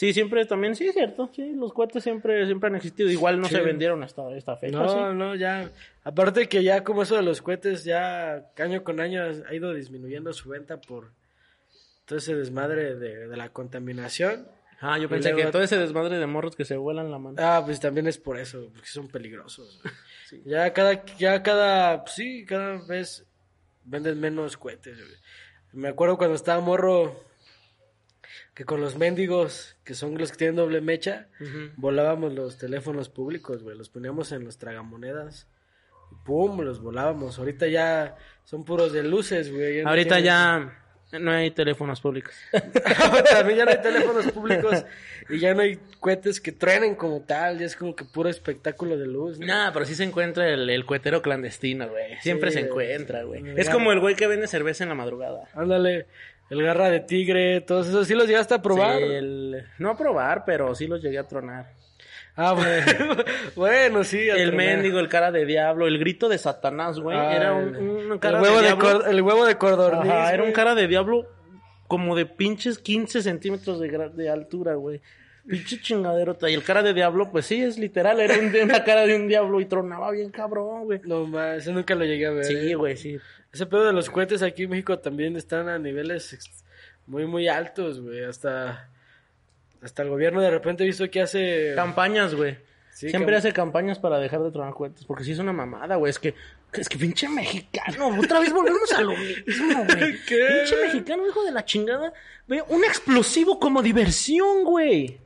Sí, 0.00 0.14
siempre 0.14 0.46
también, 0.46 0.74
sí 0.74 0.86
es 0.88 0.94
cierto. 0.94 1.28
Sí, 1.34 1.52
los 1.52 1.74
cohetes 1.74 2.02
siempre, 2.02 2.46
siempre 2.46 2.68
han 2.68 2.76
existido. 2.76 3.10
Igual 3.10 3.38
no 3.38 3.48
Sí. 3.48 3.56
se 3.56 3.60
vendieron 3.60 4.02
hasta 4.02 4.34
esta 4.34 4.56
fecha. 4.56 4.78
No, 4.78 4.88
sí. 5.10 5.14
no, 5.14 5.34
ya. 5.34 5.70
Aparte 6.04 6.48
que 6.48 6.62
ya 6.64 6.82
como 6.84 7.02
eso 7.02 7.16
de 7.16 7.22
los 7.22 7.42
cohetes, 7.42 7.84
ya 7.84 8.50
año 8.58 8.82
con 8.82 8.98
año 8.98 9.22
ha 9.46 9.54
ido 9.54 9.74
disminuyendo 9.74 10.32
su 10.32 10.48
venta 10.48 10.80
por 10.80 11.10
todo 12.06 12.18
ese 12.18 12.34
desmadre 12.34 12.94
de, 12.96 13.28
de 13.28 13.36
la 13.36 13.50
contaminación. 13.50 14.48
Ah, 14.80 14.96
yo 14.98 15.10
pensé 15.10 15.32
luego- 15.32 15.48
que 15.48 15.52
todo 15.52 15.62
ese 15.62 15.76
desmadre 15.76 16.18
de 16.18 16.26
morros 16.26 16.56
que 16.56 16.64
se 16.64 16.78
vuelan 16.78 17.10
la 17.10 17.18
mano. 17.18 17.36
Ah, 17.38 17.60
pues 17.62 17.78
también 17.78 18.06
es 18.06 18.16
por 18.16 18.38
eso, 18.38 18.70
porque 18.72 18.88
son 18.88 19.06
peligrosos. 19.08 19.82
Ya 20.46 20.72
cada, 20.72 21.04
ya 21.18 21.42
cada, 21.42 22.04
pues 22.04 22.14
sí, 22.14 22.46
cada 22.46 22.80
vez 22.86 23.26
venden 23.84 24.18
menos 24.18 24.56
cohetes. 24.56 24.96
Me 25.72 25.88
acuerdo 25.88 26.16
cuando 26.16 26.36
estaba 26.36 26.60
morro 26.62 27.20
que 28.60 28.66
con 28.66 28.82
los 28.82 28.98
mendigos, 28.98 29.78
que 29.84 29.94
son 29.94 30.18
los 30.18 30.32
que 30.32 30.36
tienen 30.36 30.56
doble 30.56 30.82
mecha, 30.82 31.28
volábamos 31.76 32.34
los 32.34 32.58
teléfonos 32.58 33.08
públicos, 33.08 33.62
güey, 33.62 33.74
los 33.74 33.88
poníamos 33.88 34.32
en 34.32 34.44
los 34.44 34.58
tragamonedas. 34.58 35.48
Pum, 36.26 36.60
los 36.60 36.82
volábamos. 36.82 37.38
Ahorita 37.38 37.68
ya 37.68 38.16
son 38.44 38.66
puros 38.66 38.92
de 38.92 39.02
luces, 39.02 39.50
güey. 39.50 39.82
no 39.82 39.88
Ahorita 39.88 40.20
ya 40.20 40.78
no 41.12 41.30
hay 41.30 41.52
teléfonos 41.52 42.02
públicos. 42.02 42.34
También 43.30 43.60
ya 43.60 43.64
no 43.64 43.70
hay 43.70 43.80
teléfonos 43.80 44.30
públicos 44.30 44.84
y 45.30 45.38
ya 45.38 45.54
no 45.54 45.62
hay 45.62 45.80
cohetes 45.98 46.38
que 46.38 46.52
truenen 46.52 46.96
como 46.96 47.22
tal, 47.22 47.60
ya 47.60 47.64
es 47.64 47.74
como 47.74 47.96
que 47.96 48.04
puro 48.04 48.28
espectáculo 48.28 48.98
de 48.98 49.06
luz. 49.06 49.38
¿no? 49.38 49.46
Nah, 49.46 49.72
pero 49.72 49.86
sí 49.86 49.94
se 49.94 50.04
encuentra 50.04 50.46
el, 50.46 50.68
el 50.68 50.84
cuetero 50.84 51.22
clandestino, 51.22 51.88
güey. 51.88 52.18
Siempre 52.20 52.50
Sí, 52.50 52.58
se 52.58 52.66
encuentra, 52.66 53.22
güey. 53.22 53.42
Es 53.58 53.70
como 53.70 53.90
el 53.90 54.00
güey 54.00 54.16
que 54.16 54.26
vende 54.26 54.48
cerveza 54.48 54.84
en 54.84 54.90
la 54.90 54.96
madrugada. 54.96 55.48
Ándale, 55.54 56.08
el 56.50 56.62
garra 56.62 56.90
de 56.90 57.00
tigre, 57.00 57.60
todos 57.62 57.88
esos, 57.88 58.06
¿sí 58.06 58.14
los 58.14 58.26
llegaste 58.26 58.54
a 58.54 58.62
probar? 58.62 58.98
Sí, 58.98 59.04
el- 59.04 59.64
No 59.78 59.90
a 59.90 59.96
probar, 59.96 60.44
pero 60.44 60.74
sí 60.74 60.86
los 60.86 61.00
llegué 61.02 61.18
a 61.18 61.26
tronar. 61.26 61.72
Ah, 62.36 62.52
bueno, 62.52 63.16
bueno, 63.56 64.04
sí. 64.04 64.18
El 64.20 64.48
tronar. 64.50 64.54
mendigo, 64.54 64.98
el 65.00 65.08
cara 65.08 65.30
de 65.32 65.44
diablo, 65.46 65.86
el 65.86 65.98
grito 65.98 66.28
de 66.28 66.38
Satanás, 66.38 66.98
güey. 67.00 67.16
Ah, 67.18 67.34
era 67.36 67.52
un, 67.52 67.76
un 67.76 68.12
el 68.12 68.20
cara 68.20 68.40
huevo 68.40 68.60
de 68.62 68.68
de, 68.70 68.76
cor- 68.76 69.04
el 69.08 69.22
huevo 69.22 69.44
de 69.46 69.56
cordorniz. 69.56 70.10
Ajá, 70.10 70.32
era 70.32 70.42
un 70.44 70.52
cara 70.52 70.74
de 70.74 70.86
diablo 70.86 71.26
como 71.88 72.14
de 72.14 72.26
pinches 72.26 72.78
15 72.78 73.22
centímetros 73.22 73.80
de, 73.80 73.90
gra- 73.90 74.10
de 74.12 74.30
altura, 74.30 74.74
güey. 74.74 75.00
Pinche 75.46 75.80
chingadero. 75.80 76.36
Y 76.42 76.54
el 76.54 76.62
cara 76.62 76.82
de 76.82 76.94
diablo, 76.94 77.30
pues 77.32 77.46
sí, 77.46 77.60
es 77.62 77.78
literal. 77.78 78.20
Era 78.20 78.34
un- 78.38 78.54
una 78.62 78.84
cara 78.84 79.06
de 79.06 79.16
un 79.16 79.26
diablo 79.26 79.60
y 79.60 79.64
tronaba 79.66 80.10
bien 80.12 80.30
cabrón, 80.30 80.84
güey. 80.84 81.00
No 81.04 81.26
más, 81.26 81.58
eso 81.58 81.72
nunca 81.72 81.94
lo 81.96 82.04
llegué 82.04 82.26
a 82.26 82.30
ver. 82.30 82.44
Sí, 82.44 82.54
eh. 82.70 82.74
güey, 82.76 82.96
sí. 82.96 83.18
Ese 83.52 83.66
pedo 83.66 83.84
de 83.84 83.92
los 83.92 84.10
cohetes 84.10 84.42
aquí 84.42 84.64
en 84.64 84.70
México 84.70 84.98
también 84.98 85.36
están 85.36 85.68
a 85.68 85.78
niveles 85.78 86.38
muy, 87.06 87.26
muy 87.26 87.48
altos, 87.48 88.00
güey. 88.00 88.24
Hasta, 88.24 88.88
hasta 89.82 90.02
el 90.02 90.08
gobierno 90.08 90.40
de 90.40 90.50
repente 90.50 90.84
he 90.84 90.86
visto 90.86 91.08
que 91.10 91.20
hace... 91.22 91.72
Campañas, 91.74 92.34
güey. 92.34 92.56
Sí, 92.92 93.08
Siempre 93.08 93.34
cam- 93.34 93.38
hace 93.38 93.52
campañas 93.52 93.98
para 93.98 94.18
dejar 94.18 94.42
de 94.42 94.50
tronar 94.50 94.74
cohetes. 94.74 95.04
Porque 95.04 95.24
sí 95.24 95.32
es 95.32 95.38
una 95.38 95.52
mamada, 95.52 95.96
güey. 95.96 96.10
Es 96.10 96.18
que, 96.18 96.34
es 96.72 96.88
que 96.88 96.98
pinche 96.98 97.28
mexicano. 97.28 98.08
Otra 98.20 98.40
vez 98.40 98.52
volvemos 98.52 98.92
a 98.92 99.00
lo 99.00 99.16
mismo, 99.16 99.84
güey. 99.84 100.16
¿Qué? 100.26 100.46
Pinche 100.58 100.76
mexicano, 100.84 101.26
hijo 101.26 101.42
de 101.44 101.52
la 101.52 101.64
chingada. 101.64 102.12
Ve, 102.46 102.62
un 102.68 102.84
explosivo 102.84 103.58
como 103.58 103.82
diversión, 103.82 104.64
güey. 104.64 105.18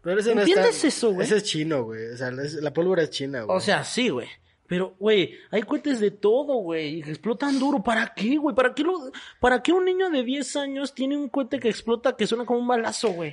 Pero 0.00 0.20
ese 0.20 0.34
no 0.34 0.40
¿Entiendes 0.40 0.76
está- 0.76 0.88
eso, 0.88 1.12
güey? 1.12 1.26
Ese 1.26 1.36
es 1.36 1.42
chino, 1.44 1.82
güey. 1.84 2.06
O 2.12 2.16
sea, 2.16 2.30
la 2.30 2.72
pólvora 2.72 3.02
es 3.02 3.10
china, 3.10 3.42
güey. 3.42 3.56
O 3.56 3.60
sea, 3.60 3.84
sí, 3.84 4.08
güey. 4.08 4.28
Pero, 4.68 4.94
güey, 4.98 5.34
hay 5.50 5.62
cohetes 5.62 5.98
de 5.98 6.10
todo, 6.10 6.56
güey. 6.56 7.00
Explotan 7.00 7.58
duro. 7.58 7.82
¿Para 7.82 8.12
qué, 8.14 8.36
güey? 8.36 8.54
¿Para 8.54 8.74
qué, 8.74 8.84
lo, 8.84 9.10
¿Para 9.40 9.62
qué 9.62 9.72
un 9.72 9.86
niño 9.86 10.10
de 10.10 10.22
10 10.22 10.56
años 10.56 10.94
tiene 10.94 11.16
un 11.16 11.30
cohete 11.30 11.58
que 11.58 11.70
explota 11.70 12.14
que 12.14 12.26
suena 12.26 12.44
como 12.44 12.60
un 12.60 12.68
balazo, 12.68 13.08
güey? 13.08 13.32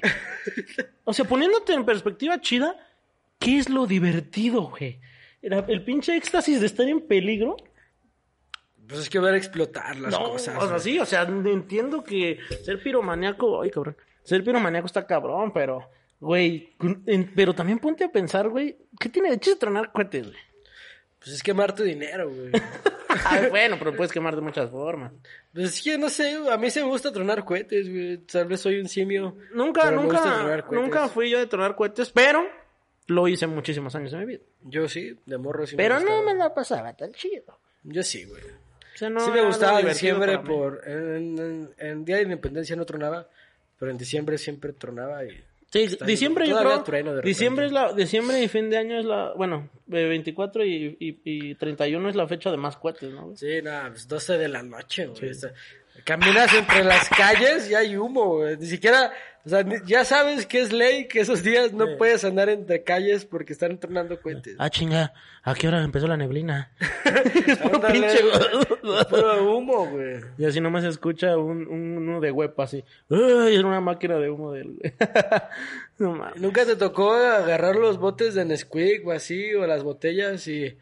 o 1.04 1.12
sea, 1.12 1.26
poniéndote 1.26 1.74
en 1.74 1.86
perspectiva 1.86 2.40
chida, 2.40 2.78
¿qué 3.38 3.58
es 3.60 3.70
lo 3.70 3.86
divertido, 3.86 4.70
güey? 4.70 5.02
El, 5.42 5.54
el 5.68 5.84
pinche 5.84 6.16
éxtasis 6.16 6.62
de 6.62 6.68
estar 6.68 6.88
en 6.88 7.02
peligro. 7.02 7.58
Pues 8.88 9.02
es 9.02 9.10
que 9.10 9.20
ver 9.20 9.36
explotar 9.36 9.98
las 9.98 10.14
no, 10.14 10.32
cosas. 10.32 10.64
o 10.64 10.68
sea, 10.70 10.80
sí, 10.80 11.00
o 11.00 11.06
sea, 11.06 11.24
entiendo 11.24 12.02
que 12.02 12.40
ser 12.64 12.82
piromaníaco, 12.82 13.62
ay, 13.62 13.72
cabrón. 13.72 13.98
Ser 14.24 14.42
piromaníaco 14.42 14.86
está 14.86 15.06
cabrón, 15.06 15.52
pero, 15.54 15.90
güey, 16.22 16.76
pero 17.36 17.54
también 17.54 17.80
ponte 17.80 18.06
a 18.06 18.12
pensar, 18.12 18.48
güey, 18.48 18.78
¿qué 18.98 19.10
tiene 19.10 19.32
de 19.32 19.40
chiste 19.40 19.60
tronar 19.60 19.92
cohetes, 19.92 20.28
güey? 20.28 20.55
Pues 21.26 21.38
es 21.38 21.44
quemar 21.44 21.74
tu 21.76 21.84
dinero, 21.84 22.30
güey. 22.30 22.52
Ay, 23.26 23.50
bueno, 23.50 23.78
pero 23.80 23.96
puedes 23.96 24.12
quemar 24.12 24.36
de 24.36 24.42
muchas 24.42 24.70
formas. 24.70 25.12
Pues 25.54 25.74
es 25.74 25.82
que 25.82 25.98
no 25.98 26.10
sé, 26.10 26.38
a 26.52 26.58
mí 26.58 26.70
sí 26.70 26.82
me 26.82 26.88
gusta 26.88 27.12
tronar 27.12 27.44
cohetes, 27.44 27.90
güey. 27.90 28.18
Tal 28.20 28.46
vez 28.46 28.62
soy 28.62 28.80
un 28.80 28.88
simio. 28.88 29.36
Nunca, 29.54 29.90
nunca, 29.90 30.64
nunca 30.70 31.08
fui 31.08 31.30
yo 31.30 31.40
de 31.40 31.48
tronar 31.48 31.76
cohetes, 31.76 32.12
pero 32.12 32.46
lo 33.08 33.28
hice 33.28 33.48
muchísimos 33.48 33.96
años 33.96 34.12
de 34.12 34.18
mi 34.20 34.26
vida. 34.26 34.42
Yo 34.62 34.88
sí, 34.88 35.18
de 35.26 35.38
morro 35.38 35.66
sí 35.66 35.76
Pero 35.76 36.00
me 36.00 36.06
no 36.06 36.24
me 36.24 36.34
la 36.36 36.54
pasaba 36.54 36.94
tan 36.94 37.12
chido. 37.14 37.58
Yo 37.84 38.04
sí, 38.04 38.26
güey. 38.26 38.44
O 38.44 38.98
sea, 38.98 39.10
no 39.10 39.20
sí 39.22 39.32
me 39.32 39.46
gustaba 39.46 39.82
diciembre 39.82 40.40
por... 40.40 40.82
En, 40.88 41.38
en- 41.40 41.74
en 41.78 42.06
Día 42.06 42.18
de 42.18 42.24
Independencia 42.24 42.76
no 42.76 42.86
tronaba, 42.86 43.28
pero 43.80 43.92
en 43.92 43.98
diciembre 43.98 44.38
siempre 44.38 44.74
tronaba 44.74 45.26
y... 45.26 45.44
Sí, 45.76 45.98
diciembre 46.06 46.48
yo 46.48 46.58
creo. 46.58 47.22
diciembre 47.22 47.66
es 47.66 47.74
la, 47.74 47.92
diciembre 47.92 48.42
y 48.42 48.48
fin 48.48 48.70
de 48.70 48.78
año 48.78 48.98
es 48.98 49.06
la, 49.06 49.34
bueno, 49.34 49.70
eh, 49.92 50.06
24 50.08 50.64
y, 50.64 50.96
y, 50.98 51.20
y 51.26 51.56
31 51.56 52.08
es 52.10 52.16
la 52.16 52.26
fecha 52.28 52.50
de 52.50 52.56
más 52.56 52.78
cohetes, 52.78 53.12
¿no? 53.12 53.26
güey? 53.26 53.36
Sí, 53.36 53.62
nada, 53.62 53.90
pues 53.90 54.08
12 54.08 54.38
de 54.38 54.48
la 54.48 54.64
noche, 54.64 55.08
güey. 55.08 55.32
O 55.32 55.34
sea, 55.34 55.52
Caminas 56.04 56.54
entre 56.54 56.84
las 56.84 57.10
calles 57.10 57.70
y 57.70 57.76
hay 57.76 57.98
humo, 57.98 58.38
güey. 58.38 58.58
Ni 58.58 58.68
siquiera, 58.68 59.12
o 59.46 59.50
sea, 59.50 59.66
ya 59.86 60.06
sabes 60.06 60.46
que 60.46 60.60
es 60.60 60.72
ley 60.72 61.08
que 61.08 61.20
esos 61.22 61.42
días 61.42 61.74
no 61.74 61.98
puedes 61.98 62.24
andar 62.26 62.50
entre 62.50 62.84
calles 62.84 63.26
porque 63.26 63.54
están 63.54 63.80
tronando 63.80 64.20
cohetes. 64.22 64.56
Ah, 64.60 64.70
chinga, 64.70 65.14
¿a 65.44 65.56
qué 65.56 65.68
hora 65.68 65.82
empezó 65.84 66.08
la 66.08 66.18
neblina? 66.18 66.72
Puro 67.64 67.76
Ándale, 67.76 68.08
pinche- 68.08 68.22
güey. 68.82 69.06
Puro 69.10 69.58
humo, 69.58 69.88
güey. 69.88 70.22
Y 70.38 70.46
así 70.46 70.60
nomás 70.62 70.84
se 70.84 70.90
escucha 70.90 71.38
un, 71.38 71.68
un- 71.68 71.98
uno 71.98 72.20
de 72.20 72.32
huepa 72.32 72.64
así. 72.66 72.84
¡Ay! 73.10 73.56
Es 73.56 73.64
una 73.64 73.82
máquina 73.82 74.16
de 74.18 74.30
humo 74.30 74.52
del. 74.52 74.76
no 75.98 76.12
mames. 76.14 76.42
¿Nunca 76.42 76.66
te 76.66 76.76
tocó 76.76 77.14
agarrar 77.14 77.76
los 77.76 77.98
botes 77.98 78.36
de 78.36 78.46
Nesquik 78.46 79.08
o 79.08 79.12
así, 79.12 79.54
o 79.56 79.66
las 79.66 79.84
botellas 79.84 80.48
y 80.48 80.78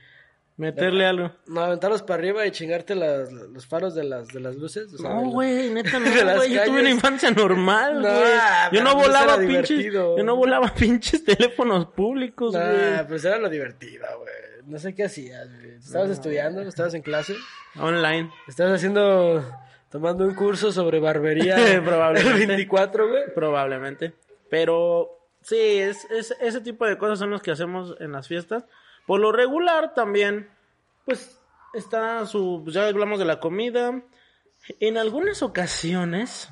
Meterle 0.55 1.05
algo. 1.07 1.31
no, 1.47 1.61
aventarlos 1.61 2.03
para 2.03 2.19
arriba 2.19 2.45
y 2.45 2.51
chingarte 2.51 2.93
las, 2.93 3.31
los 3.31 3.65
faros 3.65 3.95
de 3.95 4.03
las, 4.03 4.27
de 4.27 4.39
las 4.39 4.55
luces? 4.55 4.93
O 4.93 4.97
sea, 4.97 5.09
de 5.09 5.15
No, 5.15 5.21
la- 5.23 5.27
güey, 5.29 5.69
neta 5.71 5.97
no, 5.99 6.35
güey. 6.35 6.53
Yo 6.53 6.63
tuve 6.65 6.79
una 6.81 6.89
infancia 6.91 7.31
normal, 7.31 8.01
No, 8.01 8.07
güey. 8.09 8.31
yo 8.71 8.83
no 8.83 8.93
pues 8.93 9.07
volaba 9.07 9.37
pinches. 9.37 9.67
divertido. 9.69 10.17
Yo 10.17 10.23
no 10.23 10.35
volaba 10.35 10.73
pinches 10.75 11.23
teléfonos 11.23 11.87
públicos, 11.87 12.53
Nah, 12.53 12.69
güey. 12.71 13.07
pues 13.07 13.25
era 13.25 13.39
lo 13.39 13.49
divertido, 13.49 14.05
güey. 14.19 14.33
No 14.65 14.77
sé 14.79 14.93
qué 14.93 15.05
hacías, 15.05 15.49
güey. 15.57 15.71
¿Estabas 15.75 16.11
estudiando? 16.11 16.61
¿Estabas 16.61 16.93
en 16.93 17.01
clase? 17.01 17.35
Online. 17.79 18.29
¿Estabas 18.47 18.73
haciendo, 18.75 19.43
tomando 19.89 20.23
un 20.23 20.35
curso 20.35 20.71
sobre 20.71 20.99
barbería? 20.99 21.55
Probablemente. 21.83 22.41
El 22.43 22.47
24, 22.47 23.09
güey. 23.09 23.23
Probablemente. 23.33 24.13
Pero 24.51 25.09
sí, 25.41 25.57
es, 25.57 26.05
es- 26.11 26.35
ese 26.39 26.61
tipo 26.61 26.85
de 26.85 26.97
cosas 26.97 27.17
son 27.19 27.31
los 27.31 27.41
que 27.41 27.49
hacemos 27.51 27.95
en 27.99 28.11
las 28.11 28.27
fiestas. 28.27 28.65
Por 29.05 29.19
lo 29.19 29.31
regular 29.31 29.93
también, 29.93 30.49
pues 31.05 31.37
está 31.73 32.25
su, 32.25 32.63
ya 32.67 32.87
hablamos 32.87 33.19
de 33.19 33.25
la 33.25 33.39
comida. 33.39 34.01
En 34.79 34.97
algunas 34.97 35.41
ocasiones, 35.43 36.49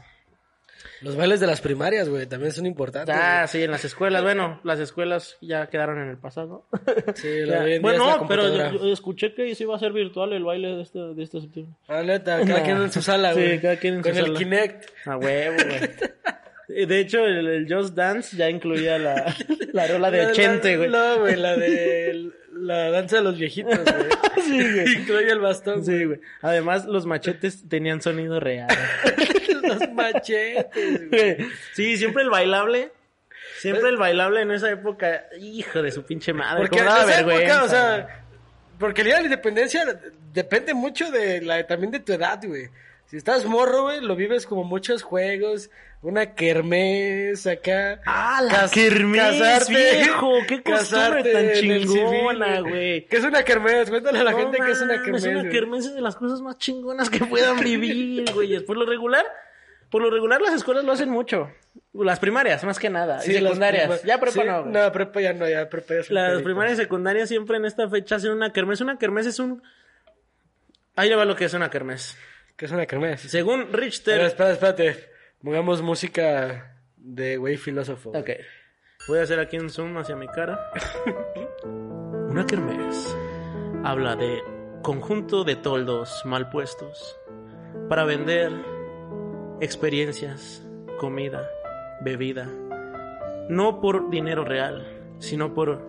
Los 1.01 1.15
bailes 1.15 1.39
de 1.39 1.47
las 1.47 1.61
primarias, 1.61 2.09
güey, 2.09 2.25
también 2.27 2.51
son 2.51 2.65
importantes. 2.65 3.15
ah, 3.17 3.47
sí, 3.47 3.63
en 3.63 3.71
las 3.71 3.85
escuelas, 3.85 4.21
bueno, 4.21 4.59
las 4.63 4.79
escuelas 4.79 5.37
ya 5.41 5.67
quedaron 5.67 5.99
en 6.01 6.09
el 6.09 6.17
pasado. 6.17 6.67
Sí, 7.15 7.39
lo 7.41 7.47
Ya. 7.53 7.59
de 7.59 7.65
hoy 7.65 7.73
en 7.75 7.81
día 7.81 7.81
bueno, 7.81 8.17
no, 8.17 8.27
pero 8.27 8.49
yo, 8.49 8.85
yo 8.85 8.91
escuché 8.93 9.33
que 9.33 9.55
sí 9.55 9.63
iba 9.63 9.75
a 9.75 9.79
ser 9.79 9.93
virtual 9.93 10.33
el 10.33 10.43
baile 10.43 10.75
de 10.75 10.81
este, 10.81 10.99
de 10.99 11.23
este 11.23 11.39
septiembre. 11.39 11.73
Ah, 11.87 12.01
neta, 12.03 12.41
cada 12.45 12.63
quien 12.63 12.77
en 12.81 12.91
su 12.91 13.01
sala, 13.01 13.33
Sí, 13.33 13.39
güey. 13.39 13.61
cada 13.61 13.77
quien 13.77 13.93
en 13.95 14.01
Con 14.01 14.13
su 14.13 14.19
el 14.19 14.25
sala. 14.25 14.37
Kinect. 14.39 14.89
A 15.07 15.17
huevo, 15.17 15.55
güey. 15.63 15.89
Y 16.81 16.85
De 16.85 16.99
hecho, 16.99 17.25
el, 17.25 17.47
el 17.47 17.73
Just 17.73 17.95
Dance 17.95 18.35
ya 18.37 18.49
incluía 18.49 18.97
la, 18.97 19.33
la 19.73 19.87
rola 19.87 20.09
de 20.11 20.31
Chente, 20.33 20.77
güey. 20.77 20.89
No, 20.89 21.19
güey, 21.19 21.35
la 21.37 21.55
de 21.57 22.31
la 22.61 22.91
danza 22.91 23.17
de 23.17 23.23
los 23.23 23.37
viejitos, 23.37 23.79
güey. 23.83 24.09
Sí, 24.43 24.71
güey. 24.73 24.93
Incluye 24.93 25.31
el 25.31 25.39
bastón, 25.39 25.83
Sí, 25.85 26.05
güey. 26.05 26.19
Además, 26.41 26.85
los 26.85 27.05
machetes 27.05 27.67
tenían 27.67 28.01
sonido 28.01 28.39
real. 28.39 28.67
Los 29.63 29.91
machetes, 29.93 31.09
güey. 31.09 31.37
Sí, 31.73 31.97
siempre 31.97 32.23
el 32.23 32.29
bailable. 32.29 32.91
Siempre 33.59 33.89
el 33.89 33.97
bailable 33.97 34.41
en 34.41 34.51
esa 34.51 34.71
época. 34.71 35.25
Hijo 35.39 35.81
de 35.81 35.91
su 35.91 36.03
pinche 36.03 36.33
madre. 36.33 36.61
Porque 36.61 36.79
en 36.79 36.87
esa 36.87 37.05
vergüenza. 37.05 37.43
época, 37.43 37.63
o 37.63 37.69
sea, 37.69 38.25
porque 38.79 39.01
el 39.01 39.05
día 39.05 39.15
de 39.15 39.21
la 39.21 39.25
independencia 39.27 39.99
depende 40.33 40.73
mucho 40.73 41.11
de 41.11 41.41
la 41.41 41.65
también 41.67 41.91
de 41.91 41.99
tu 41.99 42.11
edad, 42.13 42.39
güey. 42.43 42.69
Si 43.11 43.17
estás 43.17 43.45
morro, 43.45 43.83
güey, 43.83 43.99
lo 43.99 44.15
vives 44.15 44.47
como 44.47 44.63
muchos 44.63 45.03
juegos, 45.03 45.69
una 46.01 46.33
kermés 46.33 47.45
acá. 47.45 47.99
¡Ah, 48.05 48.41
la 48.41 48.69
kermés, 48.69 49.67
viejo! 49.67 50.31
¡Qué 50.47 50.63
costumbre 50.63 51.23
casarte 51.23 51.33
tan 51.33 51.51
chingona, 51.51 52.61
güey! 52.61 53.05
¿Qué 53.07 53.17
es 53.17 53.25
una 53.25 53.43
kermés? 53.43 53.89
Cuéntale 53.89 54.19
a 54.19 54.23
la 54.23 54.31
No 54.31 54.37
gente 54.37 54.59
qué 54.65 54.71
es 54.71 54.81
una 54.81 55.03
kermés. 55.03 55.25
Una 55.25 55.41
güey. 55.41 55.51
kermés 55.51 55.87
es 55.87 55.95
de 55.95 55.99
las 55.99 56.15
cosas 56.15 56.39
más 56.39 56.57
chingonas 56.57 57.09
que 57.09 57.19
puedan 57.25 57.59
vivir, 57.59 58.31
güey. 58.33 58.63
Por 58.63 58.77
lo 58.77 58.85
regular, 58.85 59.25
por 59.89 60.01
lo 60.01 60.09
regular 60.09 60.41
las 60.41 60.53
escuelas 60.53 60.85
lo 60.85 60.93
hacen 60.93 61.09
mucho. 61.09 61.51
Las 61.91 62.19
primarias, 62.19 62.63
más 62.63 62.79
que 62.79 62.89
nada. 62.89 63.19
Sí, 63.19 63.31
y 63.31 63.39
secundarias. 63.41 64.03
ya 64.03 64.21
prepa 64.21 64.41
sí, 64.41 64.47
no, 64.47 64.61
güey. 64.61 64.71
No, 64.71 64.89
prepa 64.93 65.19
ya 65.19 65.33
no, 65.33 65.49
ya 65.49 65.67
prepa 65.67 65.95
ya 65.95 65.99
es 65.99 66.11
Las 66.11 66.41
primarias 66.43 66.79
y 66.79 66.83
secundarias 66.83 67.27
siempre 67.27 67.57
en 67.57 67.65
esta 67.65 67.89
fecha 67.89 68.15
hacen 68.15 68.31
una 68.31 68.53
kermés. 68.53 68.79
Una 68.79 68.97
kermés 68.97 69.25
es 69.25 69.37
un... 69.39 69.61
Ahí 70.95 71.09
le 71.09 71.17
va 71.17 71.25
lo 71.25 71.35
que 71.35 71.43
es 71.43 71.53
una 71.53 71.69
kermés. 71.69 72.17
¿Qué 72.61 72.65
es 72.67 72.71
una 72.71 72.85
kermés? 72.85 73.21
Según 73.21 73.65
Pero 73.71 73.77
Richter... 73.79 74.21
espera, 74.21 74.51
espérate. 74.51 75.09
Pongamos 75.43 75.81
música 75.81 76.77
de 76.95 77.37
güey 77.37 77.57
filósofo. 77.57 78.11
Ok. 78.11 78.29
Voy 79.07 79.17
a 79.17 79.23
hacer 79.23 79.39
aquí 79.39 79.57
un 79.57 79.71
zoom 79.71 79.97
hacia 79.97 80.15
mi 80.15 80.27
cara. 80.27 80.69
Una 81.65 82.45
kermés 82.45 83.17
habla 83.83 84.15
de 84.15 84.43
conjunto 84.83 85.43
de 85.43 85.55
toldos 85.55 86.21
mal 86.23 86.51
puestos 86.51 87.17
para 87.89 88.03
vender 88.05 88.51
experiencias, 89.59 90.63
comida, 90.99 91.49
bebida. 92.01 92.47
No 93.49 93.81
por 93.81 94.11
dinero 94.11 94.45
real, 94.45 94.85
sino 95.17 95.55
por 95.55 95.81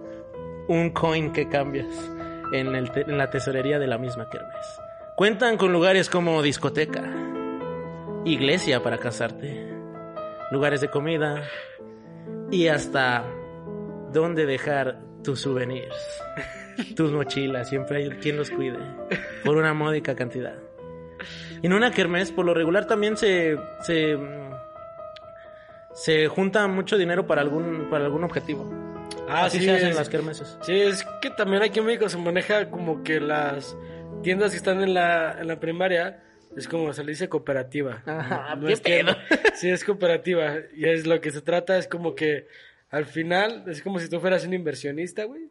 un 0.68 0.88
coin 0.90 1.32
que 1.34 1.50
cambias 1.50 2.10
en, 2.54 2.74
el 2.74 2.90
te- 2.92 3.02
en 3.02 3.18
la 3.18 3.28
tesorería 3.28 3.78
de 3.78 3.86
la 3.88 3.98
misma 3.98 4.30
kermés. 4.30 4.66
Cuentan 5.22 5.56
con 5.56 5.72
lugares 5.72 6.10
como 6.10 6.42
discoteca, 6.42 7.04
iglesia 8.24 8.82
para 8.82 8.98
casarte, 8.98 9.68
lugares 10.50 10.80
de 10.80 10.88
comida 10.88 11.44
y 12.50 12.66
hasta 12.66 13.22
dónde 14.12 14.46
dejar 14.46 14.98
tus 15.22 15.38
souvenirs, 15.42 15.94
tus 16.96 17.12
mochilas, 17.12 17.68
siempre 17.68 17.98
hay 17.98 18.10
quien 18.18 18.36
los 18.36 18.50
cuide 18.50 18.80
por 19.44 19.56
una 19.58 19.72
módica 19.74 20.16
cantidad. 20.16 20.56
Y 21.62 21.66
en 21.68 21.72
una 21.72 21.92
kermés, 21.92 22.32
por 22.32 22.44
lo 22.44 22.52
regular 22.52 22.88
también 22.88 23.16
se 23.16 23.56
se, 23.82 24.18
se 25.94 26.26
junta 26.26 26.66
mucho 26.66 26.98
dinero 26.98 27.28
para 27.28 27.42
algún 27.42 27.86
para 27.88 28.06
algún 28.06 28.24
objetivo. 28.24 28.68
Ah, 29.28 29.44
Así 29.44 29.60
sí, 29.60 29.66
se 29.66 29.70
hacen 29.70 29.90
es- 29.90 29.94
las 29.94 30.08
kermeses. 30.08 30.58
Sí, 30.62 30.72
es 30.80 31.06
que 31.20 31.30
también 31.30 31.62
aquí 31.62 31.78
en 31.78 31.86
México 31.86 32.08
se 32.08 32.18
maneja 32.18 32.68
como 32.70 33.04
que 33.04 33.20
las 33.20 33.76
tiendas 34.22 34.52
que 34.52 34.56
están 34.56 34.82
en 34.82 34.94
la, 34.94 35.38
en 35.40 35.48
la 35.48 35.60
primaria 35.60 36.22
es 36.56 36.68
como 36.68 36.92
se 36.92 37.04
le 37.04 37.12
dice 37.12 37.28
cooperativa. 37.28 38.02
Ajá, 38.06 38.54
No 38.56 38.66
qué 38.66 38.72
es 38.74 38.82
tienda. 38.82 39.18
Sí, 39.54 39.68
es 39.70 39.84
cooperativa. 39.84 40.56
Y 40.74 40.88
es 40.88 41.06
lo 41.06 41.20
que 41.20 41.30
se 41.30 41.40
trata, 41.40 41.78
es 41.78 41.86
como 41.86 42.14
que 42.14 42.46
al 42.90 43.06
final, 43.06 43.64
es 43.68 43.82
como 43.82 43.98
si 43.98 44.08
tú 44.08 44.20
fueras 44.20 44.44
un 44.44 44.52
inversionista, 44.52 45.24
güey. 45.24 45.48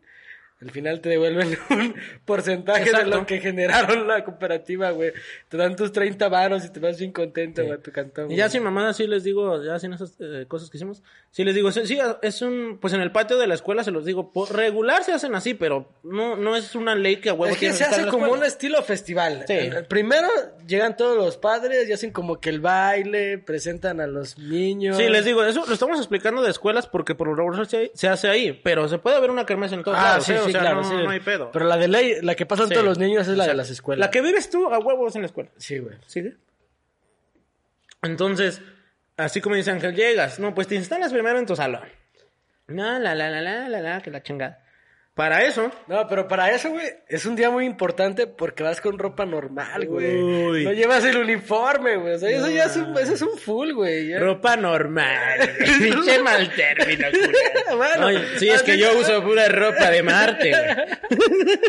Al 0.61 0.69
final 0.71 1.01
te 1.01 1.09
devuelven 1.09 1.57
un 1.71 1.95
porcentaje 2.25 2.91
de 2.91 3.05
lo 3.05 3.25
que 3.25 3.39
generaron 3.39 4.07
la 4.07 4.23
cooperativa, 4.23 4.91
güey. 4.91 5.11
Te 5.49 5.57
dan 5.57 5.75
tus 5.75 5.91
30 5.91 6.29
varos 6.29 6.63
y 6.65 6.69
te 6.71 6.79
vas 6.79 6.99
bien 6.99 7.11
contento, 7.11 7.65
güey, 7.65 7.79
tu 7.79 7.91
cantón. 7.91 8.31
Y 8.31 8.35
ya 8.35 8.47
sin 8.49 8.61
mamada 8.63 8.93
sí 8.93 9.07
les 9.07 9.23
digo, 9.23 9.63
ya 9.63 9.79
sin 9.79 9.93
esas 9.93 10.15
eh, 10.19 10.45
cosas 10.47 10.69
que 10.69 10.77
hicimos, 10.77 11.01
sí 11.31 11.43
les 11.43 11.55
digo, 11.55 11.71
sí, 11.71 11.85
sí, 11.87 11.97
es 12.21 12.41
un, 12.41 12.77
pues 12.79 12.93
en 12.93 13.01
el 13.01 13.11
patio 13.11 13.37
de 13.37 13.47
la 13.47 13.55
escuela 13.55 13.83
se 13.83 13.91
los 13.91 14.05
digo, 14.05 14.31
por 14.31 14.55
regular 14.55 15.03
se 15.03 15.13
hacen 15.13 15.33
así, 15.33 15.53
pero 15.55 15.89
no, 16.03 16.35
no 16.35 16.55
es 16.55 16.75
una 16.75 16.93
ley 16.95 17.17
que 17.17 17.29
a 17.29 17.33
huevo 17.33 17.53
Es 17.53 17.59
que 17.59 17.73
se 17.73 17.83
hace 17.83 18.05
como 18.07 18.31
un 18.31 18.43
estilo 18.43 18.81
festival. 18.83 19.45
Sí. 19.47 19.53
El 19.53 19.85
Primero 19.85 20.27
llegan 20.67 20.95
todos 20.95 21.17
los 21.17 21.37
padres 21.37 21.89
y 21.89 21.93
hacen 21.93 22.11
como 22.11 22.39
que 22.39 22.49
el 22.49 22.59
baile, 22.61 23.39
presentan 23.39 23.99
a 23.99 24.07
los 24.07 24.37
niños. 24.37 24.97
Sí, 24.97 25.09
les 25.09 25.25
digo, 25.25 25.43
eso 25.43 25.65
lo 25.65 25.73
estamos 25.73 25.97
explicando 25.97 26.41
de 26.43 26.51
escuelas 26.51 26.87
porque 26.87 27.15
por 27.15 27.27
lo 27.27 27.35
regular 27.35 27.65
se, 27.65 27.91
se 27.95 28.07
hace 28.07 28.29
ahí, 28.29 28.59
pero 28.63 28.87
se 28.87 28.99
puede 28.99 29.19
ver 29.19 29.31
una 29.31 29.45
kermés 29.45 29.71
en 29.71 29.83
todos 29.83 29.97
Ah, 29.99 30.03
lados, 30.03 30.25
sí, 30.25 30.33
¿eh? 30.33 30.39
sí, 30.45 30.50
sea, 30.51 30.61
claro, 30.61 30.81
no, 30.81 30.89
sí. 30.89 30.95
no 30.95 31.09
hay 31.09 31.19
pedo. 31.19 31.51
Pero 31.51 31.65
la 31.65 31.77
de 31.77 31.87
ley, 31.87 32.15
la 32.21 32.35
que 32.35 32.45
pasan 32.45 32.67
Sí. 32.67 32.73
todos 32.73 32.85
los 32.85 32.97
niños 32.97 33.27
es 33.27 33.37
la 33.37 33.47
de 33.47 33.53
las 33.53 33.69
escuelas. 33.69 33.99
La 34.05 34.11
que 34.11 34.21
vives 34.21 34.49
tú 34.49 34.71
a 34.73 34.79
huevo 34.79 35.07
es 35.07 35.15
en 35.15 35.21
la 35.21 35.27
escuela. 35.27 35.49
Sí, 35.57 35.79
güey. 35.79 35.95
¿Sigue? 36.07 36.35
Entonces, 38.01 38.61
así 39.17 39.41
como 39.41 39.55
dice 39.55 39.71
Ángel, 39.71 39.95
llegas, 39.95 40.39
no, 40.39 40.53
pues 40.55 40.67
te 40.67 40.75
instalas 40.75 41.11
primero 41.11 41.37
en 41.39 41.45
tu 41.45 41.55
salón. 41.55 41.81
No, 42.67 42.99
la, 42.99 43.13
la, 43.15 43.29
la, 43.29 43.41
la, 43.41 43.67
la, 43.69 43.81
la, 43.81 44.01
que 44.01 44.11
la 44.11 44.23
chingada. 44.23 44.60
Para 45.13 45.43
eso, 45.43 45.69
No, 45.87 46.07
pero 46.07 46.25
para 46.29 46.51
eso, 46.51 46.69
güey, 46.69 46.85
es 47.09 47.25
un 47.25 47.35
día 47.35 47.49
muy 47.51 47.65
importante 47.65 48.27
porque 48.27 48.63
vas 48.63 48.79
con 48.79 48.97
ropa 48.97 49.25
normal, 49.25 49.85
güey. 49.85 50.63
No 50.63 50.71
llevas 50.71 51.03
el 51.03 51.17
uniforme, 51.17 51.97
güey. 51.97 52.13
O 52.13 52.17
sea, 52.17 52.29
eso 52.29 52.49
ya 52.49 52.63
es 52.63 52.77
un, 52.77 52.97
eso 52.97 53.13
es 53.15 53.21
un 53.21 53.37
full, 53.37 53.73
güey. 53.73 54.07
ya. 54.07 54.19
ropa 54.19 54.55
normal. 54.55 55.37
Pinche 55.79 56.23
mal 56.23 56.49
término. 56.55 57.07
Bueno, 57.75 58.05
Oye, 58.07 58.21
sí, 58.37 58.47
es 58.47 58.63
que 58.63 58.77
yo 58.77 58.97
uso 58.97 59.21
pura 59.21 59.49
ropa 59.49 59.91
de 59.91 60.01
Marte, 60.01 60.49
güey. 60.49 61.19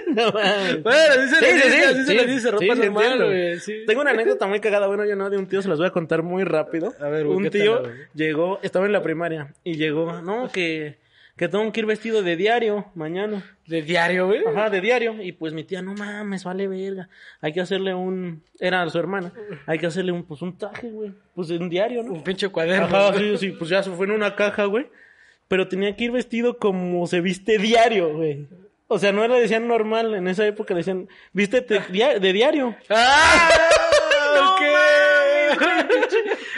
No 0.15 0.31
mames. 0.31 0.83
Bueno, 0.83 1.15
se 1.29 1.37
Sí, 1.37 1.45
le 1.45 1.61
sí, 1.63 1.69
dice, 1.69 1.89
sí, 1.89 1.95
se 1.97 2.05
sí, 2.07 2.15
le 2.15 2.27
dice, 2.27 2.51
ropa 2.53 2.65
sí, 2.65 2.71
sí, 2.71 2.79
normal, 2.81 3.25
güey. 3.25 3.59
Sí. 3.59 3.83
Tengo 3.87 4.03
una 4.03 4.11
anécdota 4.13 4.47
muy 4.47 4.61
cagada, 4.61 4.87
bueno, 4.87 5.05
yo 5.05 5.17
no, 5.17 5.29
de 5.31 5.37
un 5.37 5.49
tío, 5.49 5.61
se 5.63 5.69
las 5.69 5.79
voy 5.79 5.89
a 5.89 5.91
contar 5.91 6.23
muy 6.23 6.45
rápido. 6.45 6.95
A 7.01 7.09
ver, 7.09 7.25
güey, 7.25 7.37
un 7.39 7.43
¿qué 7.45 7.51
tal, 7.51 7.61
tío 7.61 7.83
llegó, 8.15 8.61
estaba 8.63 8.87
en 8.87 8.93
la 8.93 9.03
primaria, 9.03 9.53
y 9.65 9.75
llegó, 9.75 10.21
no, 10.23 10.51
que, 10.53 10.99
que 11.37 11.49
tengo 11.49 11.71
que 11.73 11.81
ir 11.81 11.87
vestido 11.87 12.23
de 12.23 12.37
diario 12.37 12.87
mañana. 12.95 13.57
De 13.67 13.83
diario, 13.83 14.27
güey. 14.27 14.45
Ajá, 14.47 14.71
de 14.71 14.81
diario. 14.81 15.23
Y 15.23 15.33
pues 15.33 15.53
mi 15.53 15.65
tía, 15.65 15.83
no 15.83 15.95
mames, 15.95 16.45
vale 16.45 16.69
verga. 16.69 17.09
Hay 17.41 17.53
que 17.53 17.61
hacerle 17.61 17.95
un, 17.95 18.43
era 18.61 18.89
su 18.91 18.99
hermana, 18.99 19.33
hay 19.67 19.79
que 19.79 19.87
hacerle 19.87 20.13
un, 20.13 20.25
pues 20.25 20.43
un 20.43 20.57
traje, 20.57 20.91
güey. 20.91 21.13
Pues 21.35 21.51
un 21.51 21.69
diario, 21.69 22.03
¿no? 22.03 22.13
Un 22.13 22.23
pinche 22.23 22.49
cuaderno. 22.49 22.87
Ajá, 22.87 23.19
sí, 23.19 23.37
sí, 23.39 23.51
pues 23.51 23.71
ya 23.71 23.83
se 23.83 23.91
fue 23.91 24.07
en 24.07 24.13
una 24.13 24.37
caja, 24.37 24.65
güey. 24.67 24.87
Pero 25.49 25.69
tenía 25.69 25.95
que 25.97 26.05
ir 26.05 26.13
vestido 26.13 26.59
como 26.59 27.07
se 27.07 27.21
viste 27.21 27.59
diario, 27.59 28.15
güey. 28.15 28.47
O 28.89 28.99
sea, 28.99 29.11
no 29.11 29.27
le 29.27 29.41
decían 29.41 29.67
normal, 29.67 30.15
en 30.15 30.29
esa 30.29 30.47
época 30.47 30.75
le 30.75 30.79
decían, 30.79 31.09
vístete 31.33 31.81
de 32.21 32.33
diario. 32.33 32.77
¡Ah! 32.91 33.49
¿Qué? 34.59 34.73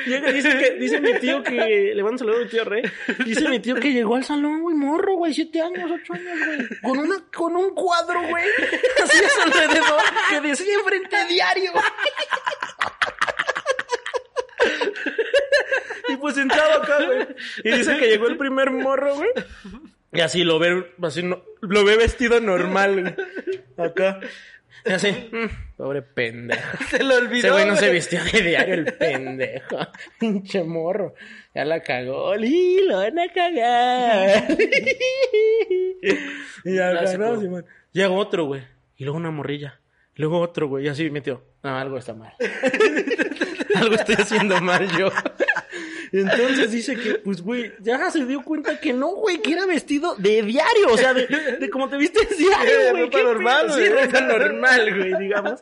Dice, 0.05 0.59
que, 0.59 0.71
dice 0.79 1.01
mi 1.01 1.15
tío 1.19 1.43
que, 1.43 1.93
le 1.95 2.03
mando 2.03 2.19
saludo 2.19 2.37
a 2.37 2.41
mi 2.41 2.49
tío 2.49 2.65
Rey, 2.65 2.83
dice 3.25 3.49
mi 3.49 3.59
tío 3.61 3.77
que 3.77 3.93
llegó 3.93 4.17
al 4.17 4.25
salón, 4.25 4.61
güey, 4.61 4.77
morro, 4.77 5.17
güey, 5.17 5.33
siete 5.33 5.63
años, 5.63 5.91
ocho 5.91 6.13
años, 6.13 6.39
güey, 6.47 6.81
con 6.83 6.99
una, 6.99 7.17
con 7.35 7.57
un 7.57 7.75
cuadro, 7.75 8.21
güey, 8.29 8.45
así 9.03 9.25
a 9.25 9.29
su 9.29 9.43
alrededor, 9.43 10.03
que 10.31 10.41
decía 10.41 10.75
enfrente 10.75 11.25
diario. 11.29 11.73
Y 16.09 16.17
pues 16.17 16.35
sentado 16.35 16.83
acá, 16.83 17.05
güey. 17.05 17.27
Y 17.65 17.71
dice 17.79 17.97
que 17.97 18.09
llegó 18.09 18.29
el 18.29 18.37
primer 18.37 18.71
morro, 18.71 19.15
güey. 19.17 19.31
Y 20.13 20.21
así 20.21 20.45
lo 20.45 20.59
ve, 20.59 20.93
así 21.03 21.23
no, 21.23 21.43
lo 21.61 21.85
ve 21.85 21.97
vestido 21.97 22.41
normal, 22.41 23.01
güey. 23.01 23.15
Acá. 23.77 24.21
Y 24.87 24.93
así, 24.93 25.11
mm, 25.11 25.77
pobre 25.77 26.03
pendejo. 26.03 26.85
Se 26.91 27.03
lo 27.03 27.17
olvidó. 27.17 27.49
Ese 27.49 27.51
güey 27.51 27.67
no 27.67 27.77
se 27.77 27.91
vistió 27.91 28.23
de 28.23 28.43
diario, 28.43 28.75
el 28.75 28.85
pendejo. 28.85 29.79
Pinche 30.21 30.63
morro. 30.63 31.15
Ya 31.55 31.65
la 31.65 31.83
cagó. 31.83 32.35
¡Li, 32.37 32.87
lo 32.87 32.99
van 32.99 33.19
a 33.19 33.29
cagar! 33.33 34.47
y 36.65 36.77
Clásico. 36.77 37.23
no, 37.23 37.41
Simón. 37.41 37.65
Llegó 37.93 38.17
otro, 38.17 38.45
güey. 38.45 38.63
Y 38.97 39.05
luego 39.05 39.17
una 39.19 39.31
morrilla. 39.31 39.81
Luego 40.17 40.41
otro, 40.41 40.69
güey. 40.69 40.85
Y 40.85 40.89
así 40.89 41.11
metió. 41.11 41.43
No, 41.63 41.77
algo 41.77 41.97
está 41.97 42.13
mal. 42.15 42.35
algo 43.75 43.95
estoy 43.95 44.17
haciendo 44.17 44.61
mal 44.61 44.87
yo. 44.99 45.11
Entonces 46.21 46.71
dice 46.71 46.95
que, 46.97 47.15
pues, 47.17 47.43
güey, 47.43 47.73
ya 47.81 48.11
se 48.11 48.25
dio 48.25 48.43
cuenta 48.45 48.79
que 48.79 48.93
no, 48.93 49.09
güey, 49.09 49.39
que 49.39 49.53
era 49.53 49.67
vestido 49.67 50.15
de 50.15 50.43
diario, 50.43 50.89
o 50.93 50.97
sea, 50.97 51.13
de, 51.13 51.27
de 51.27 51.71
como 51.71 51.89
te 51.89 51.97
vistes 51.97 52.39
diario, 52.39 52.79
De 52.79 52.91
güey. 52.93 53.03
ropa 53.05 53.23
normal, 53.23 53.67
pedo. 53.67 53.77
Sí, 53.77 53.89
güey. 53.89 54.05
ropa 54.07 54.21
normal, 54.21 54.97
güey, 54.97 55.15
digamos. 55.19 55.61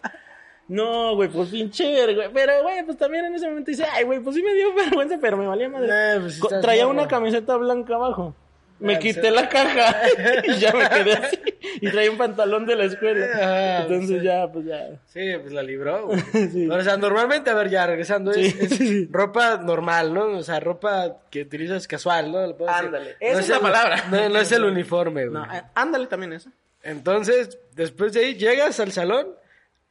No, 0.68 1.14
güey, 1.16 1.28
pues 1.28 1.48
pinche 1.48 2.14
güey. 2.14 2.28
Pero, 2.32 2.62
güey, 2.62 2.84
pues 2.84 2.96
también 2.98 3.24
en 3.24 3.34
ese 3.34 3.48
momento 3.48 3.70
dice, 3.70 3.84
ay, 3.92 4.04
güey, 4.04 4.20
pues 4.20 4.36
sí 4.36 4.42
me 4.42 4.54
dio 4.54 4.74
vergüenza, 4.74 5.18
pero 5.20 5.36
me 5.36 5.46
valía 5.46 5.68
madre. 5.68 5.88
Nah, 5.88 6.20
pues, 6.20 6.40
Traía 6.60 6.86
una 6.86 7.08
camiseta 7.08 7.56
blanca 7.56 7.94
abajo. 7.94 8.34
Me 8.82 8.98
quité 8.98 9.30
la 9.30 9.48
caja 9.48 9.96
y 10.44 10.56
ya 10.58 10.72
me 10.72 10.88
quedé 10.88 11.12
así. 11.14 11.38
Y 11.80 11.90
traía 11.90 12.10
un 12.10 12.18
pantalón 12.18 12.66
de 12.66 12.76
la 12.76 12.84
escuela. 12.84 13.26
Ah, 13.34 13.78
Entonces 13.82 14.18
sí. 14.20 14.24
ya, 14.26 14.46
pues 14.52 14.66
ya. 14.66 14.88
Sí, 15.06 15.20
pues 15.40 15.52
la 15.52 15.62
libró, 15.62 16.06
güey. 16.08 16.20
Sí. 16.52 16.68
O 16.68 16.82
sea, 16.82 16.96
normalmente, 16.96 17.50
a 17.50 17.54
ver, 17.54 17.70
ya 17.70 17.86
regresando, 17.86 18.32
Sí, 18.32 18.54
es 18.60 18.78
ropa 19.10 19.56
normal, 19.58 20.12
¿no? 20.12 20.26
O 20.38 20.42
sea, 20.42 20.60
ropa 20.60 21.18
que 21.30 21.42
utilizas 21.42 21.86
casual, 21.88 22.30
¿no? 22.32 22.46
Le 22.46 22.54
puedo 22.54 22.70
decir. 22.70 22.86
Ándale, 22.86 23.10
No 23.20 23.26
esa 23.28 23.40
es 23.40 23.48
la 23.48 23.56
el- 23.56 23.62
palabra. 23.62 24.04
No, 24.10 24.28
no 24.28 24.38
es 24.38 24.52
el 24.52 24.64
uniforme, 24.64 25.26
güey. 25.26 25.34
No, 25.46 25.54
eh, 25.54 25.62
ándale 25.74 26.06
también 26.06 26.32
eso. 26.34 26.50
Entonces, 26.82 27.58
después 27.74 28.12
de 28.12 28.20
ahí, 28.20 28.34
llegas 28.34 28.80
al 28.80 28.90
salón 28.92 29.28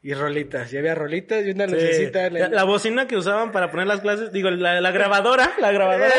y 0.03 0.13
rolitas. 0.13 0.73
Y 0.73 0.77
había 0.77 0.95
rolitas 0.95 1.45
y 1.45 1.51
una 1.51 1.67
lucecita 1.67 2.25
en 2.25 2.33
La, 2.33 2.45
el... 2.47 2.51
la 2.53 2.63
bocina 2.63 3.07
que 3.07 3.15
usaban 3.17 3.51
para 3.51 3.69
poner 3.69 3.85
las 3.87 4.01
clases, 4.01 4.31
digo, 4.31 4.49
la, 4.49 4.81
la 4.81 4.91
grabadora, 4.91 5.51
la 5.59 5.71
grabadora 5.71 6.11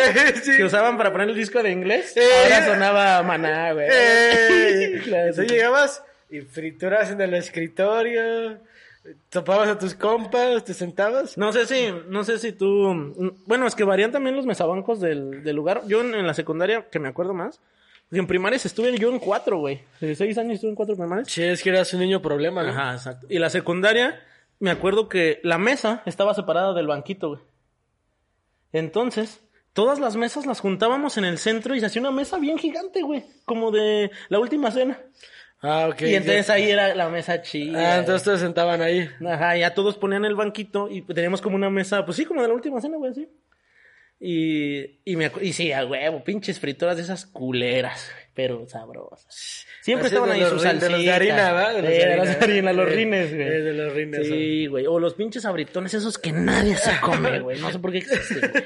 Sí. 0.43 0.57
que 0.57 0.65
usaban 0.65 0.97
para 0.97 1.11
poner 1.13 1.29
el 1.31 1.35
disco 1.35 1.63
de 1.63 1.71
inglés, 1.73 2.17
Eh. 2.17 2.23
ahora 2.45 2.67
sonaba 2.67 3.23
maná, 3.23 3.73
güey. 3.73 3.89
¡Ey! 3.91 5.01
Claro, 5.05 5.29
Entonces 5.31 5.51
llegabas 5.51 6.05
y 6.31 6.41
frituras 6.43 7.11
en 7.11 7.21
el 7.21 7.35
escritorio, 7.35 8.59
topabas 9.31 9.69
a 9.69 9.79
tus 9.79 9.95
compas, 9.95 10.65
te 10.65 10.75
sentabas. 10.75 11.37
No 11.37 11.53
sé 11.53 11.67
si, 11.67 11.93
no 12.09 12.23
sé 12.25 12.39
si 12.39 12.53
tú, 12.53 12.67
mm, 12.95 13.43
bueno, 13.47 13.67
es 13.67 13.75
que 13.75 13.85
varían 13.85 14.13
también 14.13 14.37
los 14.37 14.47
mesabancos 14.47 15.01
del, 15.01 15.43
del 15.43 15.57
lugar. 15.57 15.83
Yo 15.89 16.01
en, 16.03 16.15
en 16.15 16.27
la 16.27 16.35
secundaria, 16.35 16.87
que 16.91 17.01
me 17.01 17.09
acuerdo 17.09 17.35
más, 17.35 17.61
en 18.19 18.27
primarias 18.27 18.67
estuve 18.67 18.97
yo 18.99 19.11
en 19.11 19.19
cuatro, 19.19 19.59
güey. 19.59 19.81
De 20.01 20.15
seis 20.15 20.37
años 20.39 20.55
estuve 20.55 20.71
en 20.71 20.77
cuatro 20.77 20.97
primarias. 20.97 21.29
Sí, 21.31 21.43
es 21.43 21.63
que 21.63 21.71
eras 21.71 21.93
un 21.95 22.01
niño 22.01 22.21
problema, 22.21 22.63
¿no? 22.63 22.71
Ajá, 22.71 22.93
exacto. 22.93 23.27
Y 23.31 23.39
la 23.39 23.51
secundaria, 23.51 24.21
me 24.59 24.71
acuerdo 24.71 25.09
que 25.09 25.41
la 25.43 25.59
mesa 25.59 26.03
estaba 26.05 26.35
separada 26.35 26.75
del 26.75 26.87
banquito, 26.87 27.29
güey. 27.31 27.41
Entonces, 28.73 29.41
todas 29.73 29.99
las 29.99 30.17
mesas 30.17 30.47
las 30.47 30.61
juntábamos 30.61 31.17
en 31.17 31.25
el 31.25 31.39
centro 31.39 31.75
y 31.75 31.81
se 31.81 31.87
hacía 31.87 32.03
una 32.03 32.11
mesa 32.11 32.39
bien 32.39 32.59
gigante, 32.59 33.03
güey. 33.03 33.25
Como 33.45 33.71
de 33.71 34.11
la 34.29 34.39
última 34.39 34.71
cena. 34.71 34.99
Ah, 35.65 35.89
ok. 35.93 36.03
y 36.03 36.15
entonces 36.17 36.51
ahí 36.51 36.69
era 36.71 36.95
la 36.95 37.09
mesa 37.09 37.41
chida. 37.41 37.95
Ah, 37.95 37.99
entonces 38.01 38.23
se 38.23 38.45
sentaban 38.45 38.83
ahí. 38.83 39.09
Ajá, 39.25 39.57
ya 39.57 39.73
todos 39.73 39.97
ponían 39.97 40.25
el 40.25 40.35
banquito 40.35 40.89
y 40.91 41.03
teníamos 41.03 41.41
como 41.41 41.55
una 41.55 41.71
mesa, 41.71 42.05
pues 42.05 42.17
sí, 42.17 42.25
como 42.25 42.43
de 42.43 42.49
la 42.49 42.55
última 42.55 42.81
cena, 42.81 42.97
güey, 42.97 43.13
así. 43.13 43.29
Y, 44.25 45.01
y, 45.05 45.17
me, 45.17 45.33
y 45.41 45.53
sí, 45.53 45.73
a 45.73 45.85
huevo, 45.85 46.23
pinches 46.23 46.61
frituras 46.61 46.97
de 46.97 47.03
esas 47.03 47.27
culeras, 47.27 48.09
pero 48.35 48.69
sabrosas. 48.69 49.67
Siempre 49.81 50.07
Así 50.07 50.15
estaban 50.15 50.31
ahí 50.33 50.41
los 50.43 50.51
sus 50.51 50.63
rin- 50.63 50.79
de 50.79 50.91
los 50.91 51.01
de 51.01 51.07
salsitas. 51.11 51.17
harina, 51.17 51.53
¿va? 51.53 51.73
De 51.73 51.83
los 51.83 51.91
de 51.91 51.97
de 51.97 52.05
harina. 52.41 52.73
los 52.73 52.87
Eh, 52.87 52.91
rines, 52.95 53.35
güey. 53.35 53.43
eh, 53.49 53.51
de 53.63 53.73
los 53.73 53.93
rines, 53.95 54.27
Sí, 54.29 54.67
güey. 54.69 54.87
O 54.87 55.01
los 55.01 55.15
pinches 55.15 55.45
abritones 55.45 55.93
esos 55.95 56.19
que 56.19 56.31
nadie 56.31 56.77
se 56.77 57.01
come, 57.01 57.41
güey. 57.41 57.61
No 57.61 57.73
sé 57.73 57.81
por 57.81 57.91
qué 57.91 57.99
existen, 57.99 58.49
güey. 58.53 58.65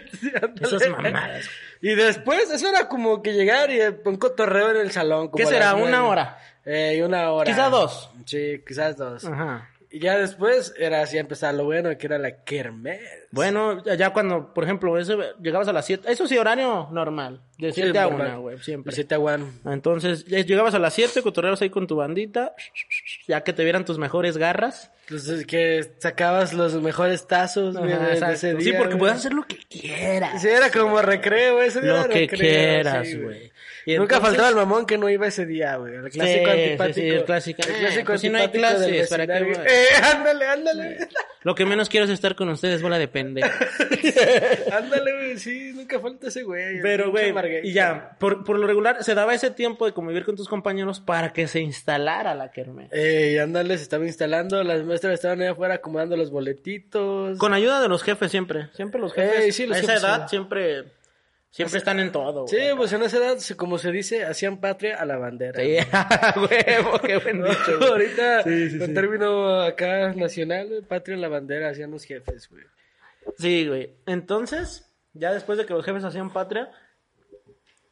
Esas 0.60 0.88
mamadas. 0.90 1.48
Y 1.80 1.94
después, 1.94 2.50
eso 2.50 2.68
era 2.68 2.86
como 2.88 3.22
que 3.22 3.32
llegar 3.32 3.70
y 3.70 3.80
eh, 3.80 3.96
un 4.04 4.16
cotorreo 4.16 4.72
en 4.72 4.76
el 4.76 4.90
salón. 4.90 5.28
como 5.28 5.42
¿Qué 5.42 5.46
será? 5.46 5.74
¿Una 5.74 6.04
hora? 6.06 6.38
Eh, 6.66 7.00
una 7.02 7.30
hora. 7.30 7.50
Quizá 7.50 7.70
dos. 7.70 8.10
Sí, 8.26 8.62
quizás 8.68 8.98
dos. 8.98 9.24
Ajá. 9.24 9.70
Y 9.90 10.00
ya 10.00 10.18
después 10.18 10.74
era 10.78 11.02
así 11.02 11.16
empezar 11.16 11.54
lo 11.54 11.64
bueno, 11.64 11.96
que 11.96 12.06
era 12.06 12.18
la 12.18 12.42
kermés. 12.44 13.00
Bueno, 13.30 13.82
ya- 13.84 14.12
cuando, 14.12 14.52
por 14.52 14.64
ejemplo, 14.64 14.98
ese, 14.98 15.16
llegabas 15.40 15.68
a 15.68 15.72
las 15.72 15.86
7, 15.86 16.10
eso 16.10 16.26
sí, 16.26 16.36
horario 16.36 16.88
normal, 16.90 17.40
de 17.58 17.72
Sí, 17.72 17.82
7 17.82 17.98
a 17.98 18.02
normal. 18.04 18.26
1, 18.32 18.40
güey, 18.40 18.58
siempre. 18.58 18.90
El 18.90 18.94
7 18.94 19.14
a 19.14 19.18
1. 19.18 19.48
Entonces, 19.66 20.24
ya 20.26 20.40
llegabas 20.40 20.74
a 20.74 20.78
las 20.78 20.92
7, 20.94 21.22
cotorreabas 21.22 21.62
ahí 21.62 21.70
con 21.70 21.86
tu 21.86 21.96
bandita, 21.96 22.54
ya 23.28 23.42
que 23.42 23.52
te 23.52 23.62
vieran 23.64 23.84
tus 23.84 23.98
mejores 23.98 24.36
garras. 24.38 24.90
Entonces, 25.08 25.46
que 25.46 25.88
sacabas 25.98 26.52
los 26.52 26.74
mejores 26.82 27.28
tazos 27.28 27.76
Ajá, 27.76 27.86
de- 27.86 28.20
de 28.20 28.32
ese 28.32 28.54
día. 28.54 28.72
sí, 28.72 28.76
porque 28.76 28.96
puedes 28.96 29.16
hacer 29.16 29.34
lo 29.34 29.44
que 29.44 29.58
quieras. 29.68 30.42
Sí, 30.42 30.48
era 30.48 30.70
como 30.72 31.00
recreo, 31.00 31.62
ese 31.62 31.80
día 31.80 32.02
Lo 32.02 32.08
que 32.08 32.20
recreo, 32.26 32.38
quieras, 32.40 33.06
sí, 33.06 33.16
güey. 33.22 33.52
Y 33.86 33.96
Nunca 33.96 34.16
entonces- 34.16 34.26
faltaba 34.36 34.48
el 34.48 34.56
mamón 34.56 34.84
que 34.84 34.98
no 34.98 35.08
iba 35.08 35.26
ese 35.28 35.46
día, 35.46 35.76
güey. 35.76 35.94
El 35.94 36.10
clásico 36.10 36.44
Sí, 36.44 36.50
antipático. 36.50 36.94
sí, 36.94 37.00
sí, 37.00 37.08
el 37.08 37.24
clásico. 37.24 37.62
El 37.62 37.70
Eh, 37.70 37.78
clásico 37.78 38.06
pues 38.06 38.20
si 38.20 38.28
no 38.28 38.38
hay 38.38 38.44
antipático 38.44 38.78
clases, 38.80 39.08
¿para 39.08 39.26
qué? 39.26 39.32
Eh, 39.70 39.86
ándale, 40.02 40.46
ándale. 40.46 40.98
Lo 41.44 41.54
que 41.54 41.64
menos 41.64 41.88
quiero 41.88 42.04
es 42.06 42.10
estar 42.10 42.34
con 42.34 42.48
ustedes, 42.48 42.82
bola 42.82 42.98
de 42.98 43.06
pendejo. 43.06 43.48
ándale, 44.72 45.12
güey. 45.14 45.38
Sí, 45.38 45.72
nunca 45.74 46.00
falta 46.00 46.28
ese 46.28 46.42
güey. 46.42 46.80
Pero, 46.82 47.10
güey, 47.10 47.32
y 47.62 47.72
ya, 47.72 48.16
por, 48.18 48.42
por 48.44 48.58
lo 48.58 48.66
regular, 48.66 49.04
se 49.04 49.14
daba 49.14 49.34
ese 49.34 49.50
tiempo 49.50 49.86
de 49.86 49.92
convivir 49.92 50.24
con 50.24 50.34
tus 50.36 50.48
compañeros 50.48 51.00
para 51.00 51.32
que 51.32 51.46
se 51.46 51.60
instalara 51.60 52.34
la 52.34 52.50
kermés. 52.50 52.88
Eh, 52.92 53.38
ándale, 53.40 53.76
se 53.76 53.84
estaba 53.84 54.04
instalando. 54.06 54.62
Las 54.64 54.82
maestras 54.84 55.14
estaban 55.14 55.40
ahí 55.42 55.48
afuera 55.48 55.74
acomodando 55.74 56.16
los 56.16 56.30
boletitos. 56.30 57.38
Con 57.38 57.52
ayuda 57.54 57.80
de 57.80 57.88
los 57.88 58.02
jefes 58.02 58.30
siempre, 58.30 58.68
siempre 58.74 59.00
los 59.00 59.12
jefes. 59.12 59.44
Ey, 59.44 59.52
sí, 59.52 59.66
los 59.66 59.76
a 59.76 59.80
esa 59.80 59.86
jefes, 59.92 60.02
edad 60.04 60.22
sí. 60.24 60.30
siempre, 60.30 60.84
siempre 61.56 61.78
están 61.78 61.98
en 62.00 62.12
todo. 62.12 62.46
Sí, 62.46 62.56
güey. 62.56 62.76
pues 62.76 62.92
en 62.92 63.02
esa 63.02 63.16
edad, 63.18 63.38
como 63.56 63.78
se 63.78 63.90
dice, 63.90 64.24
hacían 64.24 64.58
patria 64.60 64.96
a 65.00 65.04
la 65.04 65.16
bandera. 65.16 65.60
Sí, 65.60 65.76
huevo, 66.40 66.98
qué 67.00 67.18
buen 67.18 67.42
dicho. 67.44 67.78
güey. 67.78 67.90
Ahorita, 67.90 68.42
Sí, 68.44 68.70
sí, 68.70 68.94
término 68.94 69.60
acá 69.62 70.12
nacional, 70.14 70.68
güey, 70.68 70.82
patria 70.82 71.14
en 71.14 71.20
la 71.20 71.28
bandera 71.28 71.70
hacían 71.70 71.90
los 71.90 72.04
jefes, 72.04 72.48
güey. 72.48 72.62
Sí, 73.38 73.66
güey. 73.66 73.96
Entonces, 74.06 74.92
ya 75.12 75.32
después 75.32 75.58
de 75.58 75.66
que 75.66 75.74
los 75.74 75.84
jefes 75.84 76.04
hacían 76.04 76.32
patria, 76.32 76.70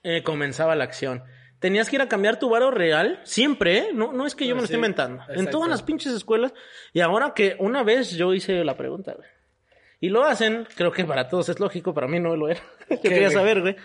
eh, 0.03 0.23
comenzaba 0.23 0.77
la 0.77 0.85
acción. 0.85 1.23
Tenías 1.59 1.89
que 1.89 1.97
ir 1.97 2.03
a 2.03 2.09
cambiar 2.09 2.39
tu 2.39 2.51
varo 2.51 2.71
real, 2.71 3.21
siempre, 3.25 3.79
¿eh? 3.79 3.89
No, 3.95 4.13
no 4.13 4.27
es 4.27 4.35
que 4.35 4.47
yo 4.47 4.53
Ah, 4.53 4.57
me 4.57 4.61
lo 4.61 4.67
sí, 4.67 4.75
esté 4.75 4.77
inventando. 4.77 5.23
En 5.31 5.49
todas 5.49 5.69
las 5.71 5.83
pinches 5.83 6.13
escuelas. 6.13 6.53
Y 6.93 7.01
ahora 7.01 7.33
que 7.35 7.57
una 7.59 7.83
vez 7.83 8.11
yo 8.11 8.35
hice 8.35 8.63
la 8.65 8.77
pregunta, 8.77 9.15
güey. 9.15 9.27
Y 10.05 10.09
lo 10.11 10.23
hacen, 10.25 10.67
creo 10.77 10.93
que 10.93 11.05
para 11.05 11.29
todos 11.29 11.49
es 11.49 11.59
lógico, 11.61 11.95
para 11.95 12.07
mí 12.07 12.21
no 12.21 12.37
lo 12.37 12.49
era. 12.51 12.61
Yo 12.91 13.01
quería 13.01 13.31
saber, 13.31 13.63
güey. 13.63 13.77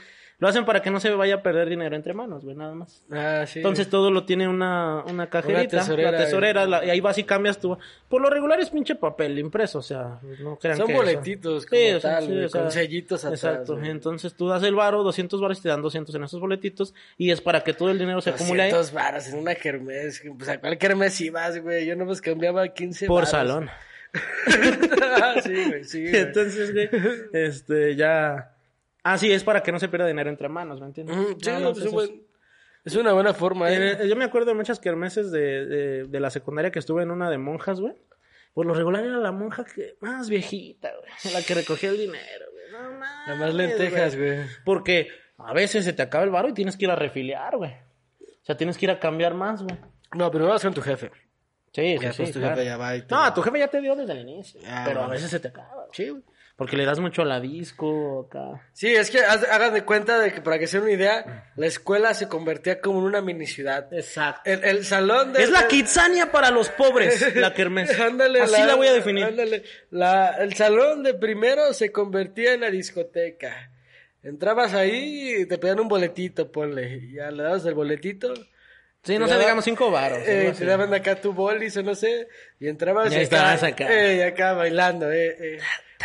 Lo 0.42 0.48
hacen 0.48 0.64
para 0.66 0.82
que 0.82 0.90
no 0.90 1.02
se 1.02 1.10
vaya 1.12 1.36
a 1.36 1.42
perder 1.44 1.68
dinero 1.68 1.96
entre 1.98 2.14
manos, 2.14 2.44
güey, 2.46 2.56
nada 2.56 2.74
más. 2.74 3.04
Ah, 3.12 3.44
sí. 3.46 3.60
Entonces 3.60 3.90
todo 3.90 4.10
lo 4.10 4.24
tiene 4.26 4.48
una, 4.48 5.04
una 5.06 5.30
cajerita, 5.30 5.80
tesorera, 5.80 6.12
la 6.12 6.18
tesorera, 6.18 6.66
la- 6.66 6.86
y 6.86 6.90
ahí 6.90 7.02
vas 7.02 7.18
y 7.18 7.26
cambias 7.26 7.60
tú. 7.60 7.78
Por 8.08 8.22
lo 8.22 8.30
regular 8.30 8.58
es 8.60 8.70
pinche 8.70 8.96
papel 8.96 9.38
impreso, 9.40 9.80
o 9.80 9.82
sea, 9.82 10.20
no 10.40 10.58
crean 10.58 10.78
Son 10.78 10.88
que 10.88 10.94
boletitos 10.94 11.64
Sí, 11.64 11.70
sea, 11.76 12.00
tal, 12.00 12.24
sí, 12.26 12.32
güey, 12.32 12.44
o 12.46 12.50
sea, 12.50 12.62
con 12.62 12.72
sellitos 12.72 13.26
atrás. 13.26 13.44
Exacto, 13.44 13.78
güey. 13.78 13.90
entonces 13.92 14.34
tú 14.34 14.48
das 14.48 14.64
el 14.64 14.76
varo, 14.76 15.04
200 15.04 15.40
varos 15.42 15.60
y 15.60 15.62
te 15.62 15.70
dan 15.70 15.82
200 15.82 16.16
en 16.16 16.24
esos 16.24 16.40
boletitos 16.40 16.94
y 17.18 17.32
es 17.32 17.42
para 17.42 17.62
que 17.62 17.74
todo 17.74 17.92
el 17.92 18.00
dinero 18.00 18.22
se 18.22 18.30
acumule 18.30 18.64
ahí 18.64 18.72
200 18.72 18.94
varos 18.94 19.28
en 19.28 19.40
una 19.40 19.56
kermés. 19.56 20.22
Pues 20.38 20.50
a 20.50 20.58
cuál 20.60 20.78
kermés 20.78 21.20
ibas, 21.22 21.62
güey. 21.62 21.86
Yo 21.86 21.96
nomás 21.98 22.22
cambiaba 22.22 22.66
15 22.70 23.08
por 23.08 23.16
varos. 23.24 23.30
salón. 23.32 23.70
sí, 25.44 25.66
güey, 25.68 25.84
sí, 25.84 26.02
güey. 26.02 26.16
Entonces, 26.16 26.74
güey, 26.74 26.90
este, 27.34 27.96
ya... 27.96 28.56
Ah, 29.04 29.18
sí, 29.18 29.32
es 29.32 29.44
para 29.44 29.64
que 29.64 29.72
no 29.72 29.80
se 29.80 29.88
pierda 29.88 30.08
dinero 30.08 30.30
entre 30.30 30.50
manos, 30.50 30.80
¿me 30.82 30.88
entiendes? 30.88 31.16
Sí, 31.42 31.52
no, 31.52 31.72
más 31.72 31.80
pues, 31.80 32.10
es 32.10 32.16
es 32.86 32.96
una 32.96 33.14
buena 33.14 33.34
forma, 33.34 33.72
¿eh? 33.72 33.98
Eh, 34.04 34.08
yo 34.08 34.16
me 34.16 34.26
acuerdo 34.26 34.48
de 34.48 34.56
muchas 34.56 34.80
kermeses 34.80 35.32
de, 35.32 35.66
de, 35.66 36.04
de 36.06 36.20
la 36.20 36.30
secundaria 36.30 36.72
que 36.72 36.80
estuve 36.80 37.04
en 37.04 37.12
una 37.12 37.30
de 37.30 37.38
monjas, 37.38 37.80
güey. 37.80 37.94
Por 38.54 38.66
lo 38.66 38.74
regular 38.74 39.04
era 39.04 39.18
la 39.18 39.32
monja 39.32 39.64
que 39.64 39.96
más 40.02 40.30
viejita, 40.30 40.92
güey. 40.98 41.12
La 41.34 41.42
que 41.44 41.54
recogía 41.54 41.90
el 41.90 41.98
dinero, 41.98 42.46
güey. 42.52 42.72
No 42.72 42.92
mames, 42.92 43.28
Nada 43.28 43.40
más 43.40 43.54
lentejas, 43.54 44.16
güey. 44.16 44.40
Porque 44.66 45.10
a 45.38 45.54
veces 45.54 45.86
se 45.86 45.94
te 45.94 46.02
acaba 46.02 46.24
el 46.24 46.30
varo 46.30 46.50
y 46.50 46.54
tienes 46.54 46.76
que 46.78 46.86
ir 46.86 46.92
a 46.92 46.96
refiliar, 46.96 47.58
güey. 47.58 47.72
O 47.72 48.46
sea, 48.46 48.58
tienes 48.58 48.78
que 48.78 48.86
ir 48.86 48.92
a 48.92 49.00
cambiar 49.00 49.34
más, 49.34 49.62
güey. 49.62 49.78
No, 50.16 50.32
pero 50.32 50.48
vas 50.48 50.64
con 50.64 50.74
tu 50.74 50.82
jefe. 50.82 51.12
Sí, 51.74 51.98
sí, 51.98 52.04
Ya, 52.04 52.12
sí, 52.14 52.18
pues, 52.24 52.32
tu 52.34 52.40
claro. 52.40 52.56
jefe 52.56 52.66
ya 52.66 52.78
va 52.78 52.96
y 52.96 53.02
te- 53.02 53.14
No, 53.16 53.34
tu 53.34 53.42
jefe 53.42 53.60
ya 53.60 53.68
te 53.68 53.82
dio 53.82 53.96
desde 53.96 54.14
el 54.14 54.20
inicio. 54.22 54.60
Ah, 54.68 54.84
pero 54.88 55.04
a 55.04 55.08
veces 55.08 55.30
se 55.30 55.40
te 55.40 55.50
acaba. 55.50 55.86
Sí, 55.92 56.10
güey. 56.10 56.24
Porque 56.56 56.76
le 56.76 56.84
das 56.84 57.00
mucho 57.00 57.22
a 57.22 57.26
la 57.26 57.40
disco 57.40 58.28
acá. 58.28 58.68
Sí, 58.74 58.88
es 58.94 59.10
que 59.10 59.20
hagan 59.20 59.74
de 59.74 59.86
cuenta 59.86 60.20
de 60.20 60.34
que 60.34 60.42
para 60.42 60.60
que 60.60 60.68
se 60.68 60.76
den 60.78 60.84
una 60.88 60.92
idea, 60.94 61.50
la 61.56 61.68
escuela 61.68 62.14
se 62.14 62.28
convertía 62.28 62.82
como 62.82 63.00
en 63.00 63.06
una 63.06 63.22
mini 63.22 63.46
ciudad. 63.48 63.88
Exacto. 63.94 64.42
El, 64.44 64.66
el 64.66 64.84
salón 64.86 65.32
de... 65.32 65.42
Es 65.42 65.52
la 65.52 65.70
Kitsania 65.70 66.34
para 66.34 66.52
los 66.52 66.68
pobres, 66.68 67.34
la 67.38 67.54
kermés. 67.54 67.98
Ándale, 67.98 68.42
Así 68.42 68.62
la, 68.62 68.76
voy 68.76 68.88
a 68.88 68.94
definir. 68.94 69.24
ándale. 69.24 69.64
La- 69.92 70.32
el 70.40 70.54
salón 70.54 71.02
de 71.04 71.14
primero 71.14 71.72
se 71.72 71.94
convertía 71.94 72.54
en 72.56 72.60
la 72.62 72.70
discoteca. 72.70 73.72
Entrabas 74.22 74.74
ahí 74.74 75.36
y 75.42 75.46
te 75.46 75.58
pedían 75.60 75.80
un 75.80 75.88
boletito, 75.88 76.52
ponle. 76.52 76.98
Y 77.10 77.14
Ya 77.14 77.32
le 77.32 77.42
dabas 77.44 77.66
el 77.66 77.74
boletito. 77.74 78.34
Sí, 79.04 79.18
no 79.18 79.28
sé, 79.28 79.38
digamos 79.40 79.64
cinco 79.66 79.90
varos. 79.92 80.20
eh, 80.26 80.54
te 80.58 80.66
daban 80.66 80.94
acá 80.94 81.16
tu 81.16 81.34
bolis 81.34 81.76
o 81.78 81.84
no 81.84 81.96
sé. 81.96 82.28
Y 82.60 82.68
entrabas 82.68 83.12
Y 83.12 83.16
ahí 83.16 83.22
estabas 83.24 83.64
acá. 83.64 83.88
Eh, 83.92 84.24
acá 84.26 84.54
bailando, 84.54 85.12
eh. 85.12 85.36
eh. 85.40 85.60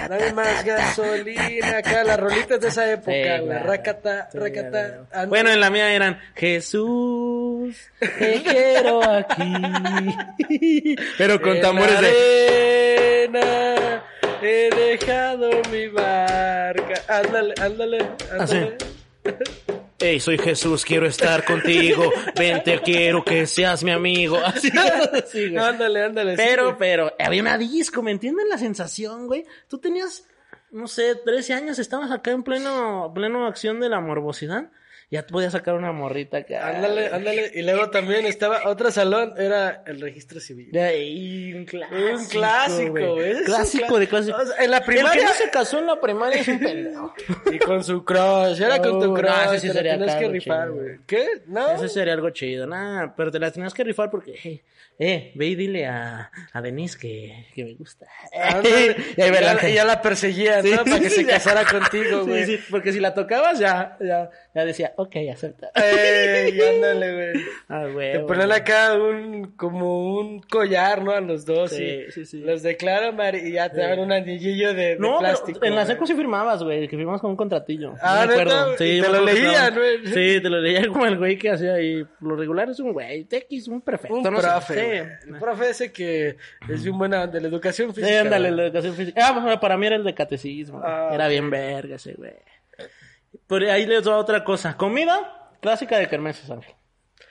Dame 0.09 0.33
más 0.33 0.65
gasolina 0.65 1.79
acá, 1.79 2.03
las 2.05 2.19
rolitas 2.19 2.61
de 2.61 2.69
esa 2.69 2.91
época, 2.91 3.13
Sí, 3.13 3.23
güey. 3.23 3.47
claro. 3.47 3.67
Racata, 3.67 4.29
Sí, 4.33 4.39
racata. 4.39 5.07
claro. 5.11 5.29
Bueno, 5.29 5.51
en 5.51 5.61
la 5.61 5.71
mía 5.71 5.93
eran 5.95 6.21
Jesús, 6.35 7.77
te 8.01 8.43
quiero 8.45 9.03
aquí. 9.05 10.97
Pero 11.19 11.41
con 11.41 11.57
En 11.57 11.63
tambores 11.63 11.95
la 11.95 12.01
de. 12.01 13.29
arena 13.29 14.05
he 14.43 14.71
dejado 14.75 15.51
mi 15.71 15.87
barca. 15.89 16.95
Ándale, 17.09 17.55
ándale, 17.61 17.99
ándale. 18.33 18.77
Hey, 19.99 20.19
soy 20.19 20.39
Jesús, 20.39 20.85
quiero 20.85 21.07
estar 21.07 21.45
contigo. 21.45 22.11
Vente, 22.37 22.81
quiero 22.85 23.25
que 23.25 23.47
seas 23.47 23.85
mi 23.85 23.93
amigo. 23.93 24.37
Así, 24.45 24.69
así, 24.71 25.51
güey. 25.51 25.65
Ándale, 25.65 26.05
ándale. 26.05 26.37
Pero, 26.37 26.77
pero, 26.77 27.13
había 27.19 27.41
una 27.41 27.57
disco, 27.57 28.03
¿me 28.03 28.11
entienden 28.11 28.49
la 28.49 28.59
sensación, 28.59 29.29
güey? 29.29 29.47
Tú 29.69 29.79
tenías, 29.79 30.27
no 30.73 30.89
sé, 30.89 31.15
13 31.15 31.55
años, 31.55 31.79
estabas 31.79 32.11
acá 32.11 32.33
en 32.33 32.43
pleno, 32.43 33.13
pleno 33.15 33.47
acción 33.47 33.79
de 33.79 33.89
la 33.89 34.01
morbosidad. 34.01 34.71
Ya 35.11 35.27
podías 35.27 35.53
sacar 35.53 35.75
una 35.75 35.93
morrita 35.93 36.39
acá. 36.39 36.69
Ándale, 36.69 37.07
ándale. 37.09 37.51
Y 37.55 37.63
luego 37.63 37.91
también 37.91 38.27
estaba 38.27 38.63
otro 38.69 38.91
salón, 38.91 39.35
era 39.39 39.83
el 39.87 40.01
registro 40.01 40.41
civil. 40.41 40.71
De 40.73 40.83
ahí, 40.83 41.53
un 41.55 41.65
clásico. 41.67 41.97
Un 42.19 42.27
clásico, 42.27 43.15
güey. 43.15 43.31
Es 43.31 43.37
un 43.39 43.45
Clásico 43.45 43.99
de 44.01 44.09
clásico. 44.09 44.37
O 44.41 44.45
sea, 44.47 44.65
en 44.65 44.71
la 44.71 44.79
El 44.79 44.85
que 44.85 44.91
primaria- 44.93 45.25
no 45.25 45.33
se 45.35 45.51
casó 45.51 45.79
en 45.79 45.87
la 45.87 46.01
primaria 46.01 46.41
es 46.41 46.49
un 46.49 46.59
pendejo. 46.59 47.15
Y 47.53 47.59
con 47.59 47.85
su 47.85 48.05
crush, 48.05 48.61
era 48.61 48.79
con 48.81 48.99
tu 49.01 49.13
Oh, 49.13 49.15
crush, 49.15 49.47
no, 49.47 49.55
sí 49.55 49.61
te 49.61 49.67
la 49.69 49.73
sería 49.75 49.93
tenías 49.99 50.17
que 50.17 50.29
rifar, 50.29 50.71
güey. 50.71 50.99
¿Qué? 51.07 51.27
¿No? 51.47 51.71
Eso 51.73 51.89
sería 51.89 52.15
algo 52.15 52.31
chido. 52.31 52.67
Nah, 52.67 53.13
pero 53.17 53.31
te 53.31 53.39
las 53.39 53.53
tenías 53.53 53.75
que 53.75 53.85
rifar 53.85 54.11
porque, 54.11 54.33
eh, 54.43 54.63
eh, 54.99 55.33
ve 55.35 55.47
y 55.47 55.55
dile 55.55 55.87
a, 55.87 56.31
a 56.53 56.61
Denise 56.63 56.99
que, 56.99 57.47
que 57.55 57.65
me 57.65 57.75
gusta. 57.75 58.07
Ándale. 58.33 58.97
y 59.17 59.21
ahí 59.21 59.75
ya, 59.75 59.85
la 59.85 60.01
perseguía, 60.01 60.63
Sí, 60.63 60.71
¿no? 60.71 60.85
Para 60.85 61.01
que 61.01 61.11
se 61.11 61.27
casara 61.27 61.65
contigo, 61.65 62.25
güey. 62.25 62.45
Sí, 62.47 62.57
sí, 62.57 62.65
porque 62.71 62.93
si 62.93 63.01
la 63.01 63.13
tocabas 63.15 63.59
ya, 63.59 63.97
ya, 64.01 64.31
ya 64.55 64.65
decía, 64.65 64.94
ok, 64.97 65.17
acepta. 65.33 65.71
Ey, 65.75 66.61
ándale, 66.75 67.13
güey. 67.15 67.45
Ah, 67.69 67.87
güey. 67.93 68.13
Te 68.13 68.21
ponen 68.21 68.53
acá 68.53 68.95
un, 68.95 69.53
como 69.57 70.17
un 70.19 70.41
collar, 70.41 71.03
¿no? 71.03 71.13
A 71.13 71.21
los 71.21 71.45
dos. 71.45 71.71
Sí, 71.71 71.83
y 72.09 72.13
sí, 72.13 72.25
sí. 72.27 72.41
Los 72.41 72.63
declaran 72.63 73.17
y 73.35 73.53
ya 73.53 73.69
te 73.71 73.81
dan 73.81 73.99
un 73.99 74.13
anillillo 74.13 74.75
de, 74.75 74.95
de 74.95 74.97
No, 74.99 75.19
plástico. 75.19 75.59
pero 75.61 75.73
en 75.73 75.77
la 75.77 75.87
seco 75.87 76.07
sí 76.07 76.15
firmabas, 76.15 76.63
güey, 76.63 76.89
que 76.89 76.97
firmabas 76.97 77.21
con 77.21 77.31
un 77.31 77.37
contratillo. 77.37 77.95
Ah, 78.01 78.25
No 78.27 78.33
acuerdo. 78.33 78.73
Sí, 78.79 79.01
te 79.01 79.09
lo 79.09 79.25
leían, 79.25 79.75
güey. 79.75 80.07
Sí, 80.07 80.41
te 80.43 80.51
lo 80.51 80.61
leía 80.61 80.87
como 80.89 81.07
el 81.07 81.19
güey 81.19 81.39
que 81.39 81.51
hacía 81.51 81.75
ahí. 81.75 82.05
Lo 82.21 82.37
regular 82.37 82.69
es 82.71 82.81
un 82.81 82.93
güey, 82.93 83.27
X, 83.31 83.69
un 83.69 83.81
perfecto. 83.81 84.17
Un 84.17 84.23
no 84.23 84.41
sé. 84.41 84.47
profe. 84.49 84.75
Sí. 84.75 84.81
güey. 84.87 84.99
El 85.35 85.41
profe 85.41 85.71
ese 85.71 85.93
que 85.93 86.37
es 86.69 86.83
bien 86.85 86.99
buena 86.99 87.27
de 87.27 87.41
la 87.41 87.49
educación 87.49 87.95
Sí, 87.95 88.01
física. 88.01 88.21
ándale, 88.21 88.49
güey. 88.49 88.57
la 88.61 88.67
educación 88.67 88.95
física. 88.95 89.21
Ah, 89.29 89.59
para 89.61 89.77
mí 89.77 89.87
era 89.87 89.97
el 89.97 90.05
de 90.05 90.15
catecismo. 90.15 90.81
Ah, 90.85 91.11
era 91.13 91.29
bien 91.29 91.51
verga 91.51 91.97
ese, 91.97 92.15
güey. 92.15 92.33
Pero 93.47 93.71
ahí 93.73 93.87
les 93.87 94.07
va 94.07 94.17
otra 94.19 94.45
cosa. 94.45 94.77
Comida 94.77 95.51
clásica 95.61 95.99
de 95.99 96.09
kermeses, 96.09 96.51
Ángel. 96.51 96.75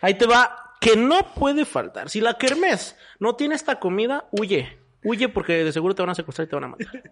Ahí 0.02 0.16
te 0.16 0.26
va, 0.26 0.76
que 0.82 0.96
no 0.96 1.34
puede 1.34 1.66
faltar. 1.66 2.10
Si 2.10 2.20
la 2.22 2.38
kermés 2.38 2.98
no 3.20 3.36
tiene 3.36 3.56
esta 3.56 3.80
comida, 3.80 4.28
huye. 4.32 4.78
Huye 5.04 5.30
porque 5.30 5.64
de 5.64 5.72
seguro 5.72 5.96
te 5.96 6.02
van 6.02 6.10
a 6.12 6.16
secuestrar 6.16 6.48
y 6.48 6.50
te 6.50 6.56
van 6.56 6.64
a 6.66 6.68
matar. 6.70 7.12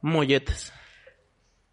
Molletes. 0.00 0.72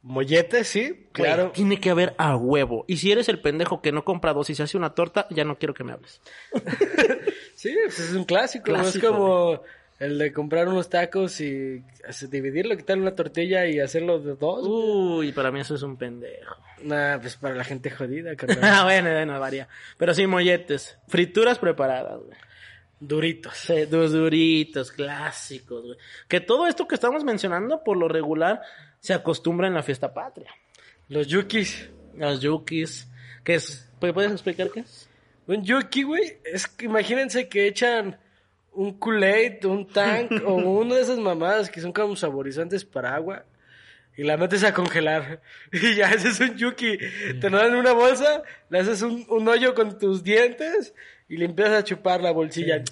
Mollete, 0.04 0.64
sí, 0.64 1.10
Claro. 1.12 1.52
tiene 1.52 1.80
que 1.80 1.92
haber 1.92 2.16
a 2.18 2.36
huevo. 2.36 2.86
Y 2.88 2.98
si 2.98 3.12
eres 3.12 3.30
el 3.30 3.40
pendejo 3.40 3.82
que 3.84 3.92
no 3.92 4.04
compra 4.04 4.34
dos 4.34 4.50
y 4.50 4.56
se 4.56 4.64
hace 4.64 4.76
una 4.78 4.96
torta, 4.96 5.28
ya 5.30 5.44
no 5.46 5.60
quiero 5.60 5.74
que 5.74 5.84
me 5.84 5.94
hables. 5.94 6.22
Sí, 7.54 7.76
pues 7.86 8.00
es 8.00 8.14
un 8.16 8.24
clásico. 8.24 8.64
Clásico, 8.64 9.08
es 9.08 9.14
como 9.14 9.62
el 10.02 10.18
de 10.18 10.34
comprar 10.34 10.68
unos 10.68 10.90
tacos 10.90 11.40
y 11.42 11.84
dividirlo, 12.30 12.76
quitarle 12.76 13.04
una 13.04 13.16
tortilla 13.16 13.66
y 13.68 13.80
hacerlo 13.80 14.20
de 14.20 14.36
dos. 14.36 14.66
Uy, 14.68 15.32
para 15.32 15.52
mí 15.52 15.60
eso 15.62 15.76
es 15.76 15.84
un 15.84 15.96
pendejo. 15.96 16.56
Nah, 16.84 17.20
pues 17.20 17.38
para 17.38 17.56
la 17.56 17.64
gente 17.64 17.90
jodida. 17.92 18.32
Ah, 18.62 18.84
bueno, 18.84 19.12
bueno, 19.12 19.40
varía. 19.40 19.68
Pero 19.98 20.14
sí, 20.14 20.26
molletes. 20.28 20.98
Frituras 21.08 21.60
preparadas, 21.60 22.20
güey. 22.20 22.38
Duritos. 23.00 23.56
Sí, 23.58 23.86
dos 23.86 24.12
duritos, 24.12 24.92
clásicos, 24.92 25.86
güey. 25.86 25.98
Que 26.28 26.40
todo 26.40 26.68
esto 26.68 26.88
que 26.88 26.96
estamos 26.96 27.24
mencionando, 27.24 27.84
por 27.84 27.98
lo 27.98 28.08
regular, 28.08 28.62
se 29.00 29.14
acostumbra 29.14 29.68
en 29.68 29.74
la 29.74 29.84
fiesta 29.84 30.14
patria. 30.14 30.52
Los 31.10 31.28
yukis. 31.28 31.90
Los 32.16 32.42
yukis. 32.42 33.08
¿Qué 33.44 33.56
es? 33.56 33.90
¿Pu- 34.00 34.14
¿Puedes 34.14 34.32
explicar 34.32 34.70
qué 34.72 34.82
es? 34.82 35.08
Un 35.48 35.64
yuki, 35.64 36.04
güey, 36.04 36.38
es 36.46 36.68
que 36.68 36.86
imagínense 36.86 37.50
que 37.50 37.68
echan 37.68 38.18
un 38.74 38.98
Kool-Aid, 38.98 39.66
un 39.66 39.88
tank 39.88 40.32
o 40.46 40.54
una 40.80 40.96
de 40.96 41.02
esas 41.02 41.20
mamadas 41.20 41.70
que 41.70 41.82
son 41.82 41.92
como 41.92 42.16
saborizantes 42.16 42.86
para 42.86 43.16
agua 43.16 43.46
y 44.18 44.24
la 44.24 44.38
metes 44.38 44.64
a 44.64 44.74
congelar. 44.74 45.42
Y 45.72 45.96
ya 45.96 46.12
ese 46.12 46.30
es 46.30 46.40
un 46.40 46.58
yuki. 46.58 46.98
Te 47.40 47.50
lo 47.50 47.58
dan 47.58 47.72
en 47.72 47.78
una 47.78 47.94
bolsa, 47.94 48.44
le 48.70 48.80
haces 48.80 49.02
un, 49.02 49.26
un 49.30 49.48
hoyo 49.48 49.74
con 49.74 49.98
tus 49.98 50.24
dientes 50.24 50.94
y 51.28 51.38
le 51.38 51.46
empiezas 51.46 51.80
a 51.80 51.84
chupar 51.84 52.22
la 52.22 52.32
bolsilla. 52.32 52.84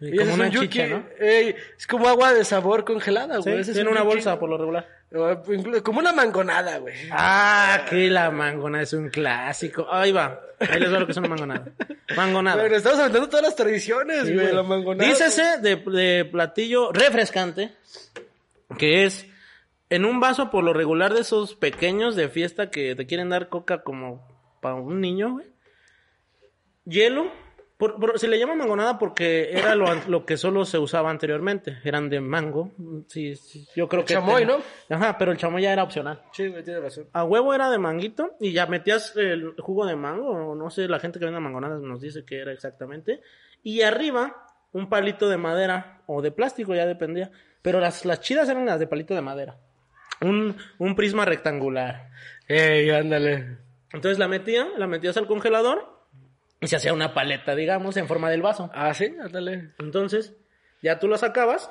Y 0.00 0.16
Como 0.16 0.30
es 0.30 0.34
una 0.36 0.44
un 0.44 0.50
yuki. 0.50 0.68
chicha, 0.68 0.86
¿no? 0.86 1.04
Ey, 1.18 1.56
es 1.76 1.86
como 1.86 2.08
agua 2.08 2.32
de 2.32 2.44
sabor 2.44 2.84
congelada, 2.84 3.38
güey. 3.38 3.64
Tiene 3.64 3.80
un 3.82 3.88
una 3.88 4.00
yuki. 4.00 4.06
bolsa, 4.14 4.38
por 4.38 4.48
lo 4.48 4.56
regular. 4.56 4.86
O 5.12 5.16
inclu- 5.46 5.82
Como 5.82 5.98
una 6.00 6.12
mangonada, 6.12 6.78
güey. 6.78 6.94
Ah, 7.10 7.84
que 7.88 8.08
la 8.08 8.30
mangonada 8.30 8.84
es 8.84 8.92
un 8.92 9.08
clásico. 9.08 9.86
Ahí 9.90 10.12
va. 10.12 10.40
Ahí 10.60 10.78
les 10.80 10.90
veo 10.90 11.00
lo 11.00 11.06
que 11.06 11.12
es 11.12 11.18
una 11.18 11.28
mangonada. 11.28 11.64
Mangonada. 12.16 12.60
Bueno, 12.60 12.76
estamos 12.76 12.98
aventando 13.00 13.28
todas 13.28 13.44
las 13.44 13.56
tradiciones, 13.56 14.26
Sí, 14.26 14.34
güey. 14.34 14.44
güey. 14.46 14.54
La 14.54 14.62
mangonada. 14.62 15.08
Dícese 15.08 15.58
de, 15.62 15.76
de 15.76 16.24
platillo 16.26 16.92
refrescante, 16.92 17.72
que 18.78 19.04
es 19.04 19.26
en 19.90 20.04
un 20.04 20.20
vaso 20.20 20.50
por 20.50 20.62
lo 20.62 20.74
regular 20.74 21.14
de 21.14 21.22
esos 21.22 21.54
pequeños 21.54 22.14
de 22.14 22.28
fiesta 22.28 22.70
que 22.70 22.94
te 22.94 23.06
quieren 23.06 23.30
dar 23.30 23.48
coca 23.48 23.82
como 23.82 24.28
para 24.60 24.74
un 24.76 25.00
niño, 25.00 25.32
güey. 25.32 25.46
Hielo. 26.84 27.32
Por- 27.78 27.98
por- 28.00 28.18
se 28.18 28.26
le 28.28 28.38
llama 28.38 28.56
mangonada 28.56 28.98
porque 28.98 29.50
era 29.52 29.74
lo, 29.76 29.86
lo 30.08 30.26
que 30.26 30.36
solo 30.36 30.64
se 30.64 30.78
usaba 30.78 31.10
anteriormente. 31.10 31.78
Eran 31.84 32.10
de 32.10 32.20
mango. 32.20 32.72
Sí, 33.06 33.36
sí, 33.36 33.66
yo 33.76 33.88
creo 33.88 34.00
El 34.02 34.06
que... 34.06 34.14
chamoy, 34.14 34.44
¿no? 34.44 34.58
Ajá, 34.90 35.16
pero 35.16 35.30
el 35.32 35.38
chamoy 35.38 35.62
ya 35.62 35.72
era 35.72 35.84
opcional. 35.84 36.20
Sí, 36.32 36.48
güey, 36.48 36.64
tienes 36.64 36.82
razón. 36.82 37.06
A 37.12 37.22
huevo 37.24 37.54
era 37.54 37.70
de 37.70 37.78
manguito 37.78 38.32
y 38.40 38.52
ya 38.52 38.66
metías 38.66 39.14
el 39.16 39.54
jugo 39.58 39.86
de 39.86 39.94
mango, 39.94 40.54
no 40.56 40.70
sé, 40.70 40.88
la 40.88 40.98
gente 40.98 41.18
que 41.20 41.24
vende 41.26 41.38
mangonadas 41.40 41.80
nos 41.80 42.00
dice 42.00 42.24
que 42.24 42.40
era 42.40 42.52
exactamente. 42.52 43.20
Y 43.62 43.82
arriba 43.82 44.44
un 44.72 44.88
palito 44.88 45.28
de 45.28 45.36
madera 45.36 46.02
o 46.06 46.20
de 46.20 46.32
plástico, 46.32 46.74
ya 46.74 46.84
dependía. 46.84 47.30
Pero 47.62 47.78
las, 47.80 48.04
las 48.04 48.20
chidas 48.20 48.48
eran 48.48 48.66
las 48.66 48.80
de 48.80 48.86
palito 48.88 49.14
de 49.14 49.22
madera. 49.22 49.56
Un, 50.20 50.56
un 50.78 50.96
prisma 50.96 51.24
rectangular. 51.24 52.10
Ey, 52.48 52.90
ándale. 52.90 53.58
Entonces 53.92 54.18
la 54.18 54.26
metía, 54.26 54.66
la 54.76 54.88
metías 54.88 55.16
al 55.16 55.28
congelador 55.28 55.97
se 56.66 56.76
hacía 56.76 56.92
una 56.92 57.14
paleta, 57.14 57.54
digamos, 57.54 57.96
en 57.96 58.08
forma 58.08 58.30
del 58.30 58.42
vaso. 58.42 58.70
Ah, 58.74 58.92
sí, 58.94 59.14
ándale. 59.22 59.70
Entonces, 59.78 60.34
ya 60.82 60.98
tú 60.98 61.06
la 61.08 61.16
sacabas 61.18 61.70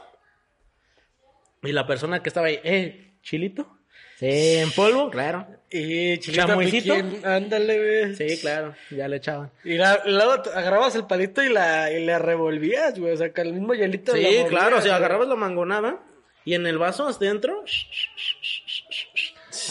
y 1.63 1.71
la 1.73 1.85
persona 1.87 2.21
que 2.23 2.29
estaba 2.29 2.47
ahí, 2.47 2.59
eh, 2.63 3.15
chilito. 3.21 3.73
Sí, 4.17 4.27
en 4.57 4.71
polvo, 4.71 5.09
claro. 5.11 5.45
Y 5.69 6.17
chilito 6.19 6.57
piquín, 6.57 7.21
ándale, 7.25 7.77
güey. 8.05 8.15
Sí, 8.15 8.39
claro, 8.39 8.73
ya 8.89 9.07
le 9.07 9.17
echaban. 9.17 9.51
Y 9.63 9.75
la- 9.77 10.01
luego 10.05 10.31
agarrabas 10.55 10.95
el 10.95 11.05
palito 11.05 11.43
y 11.43 11.49
la, 11.49 11.91
y 11.91 12.03
la 12.05 12.17
revolvías, 12.17 12.97
güey. 12.97 13.13
O 13.13 13.17
sea, 13.17 13.31
con 13.33 13.45
el 13.47 13.53
mismo 13.53 13.73
hielito. 13.73 14.13
la 14.13 14.17
Sí, 14.17 14.23
movías, 14.25 14.45
claro, 14.49 14.77
o 14.77 14.81
sea, 14.81 14.95
agarrabas 14.95 15.27
la 15.27 15.35
mangonada 15.35 15.99
y 16.45 16.53
en 16.55 16.65
el 16.65 16.77
vaso 16.77 17.07
hasta 17.07 17.25
dentro. 17.25 17.63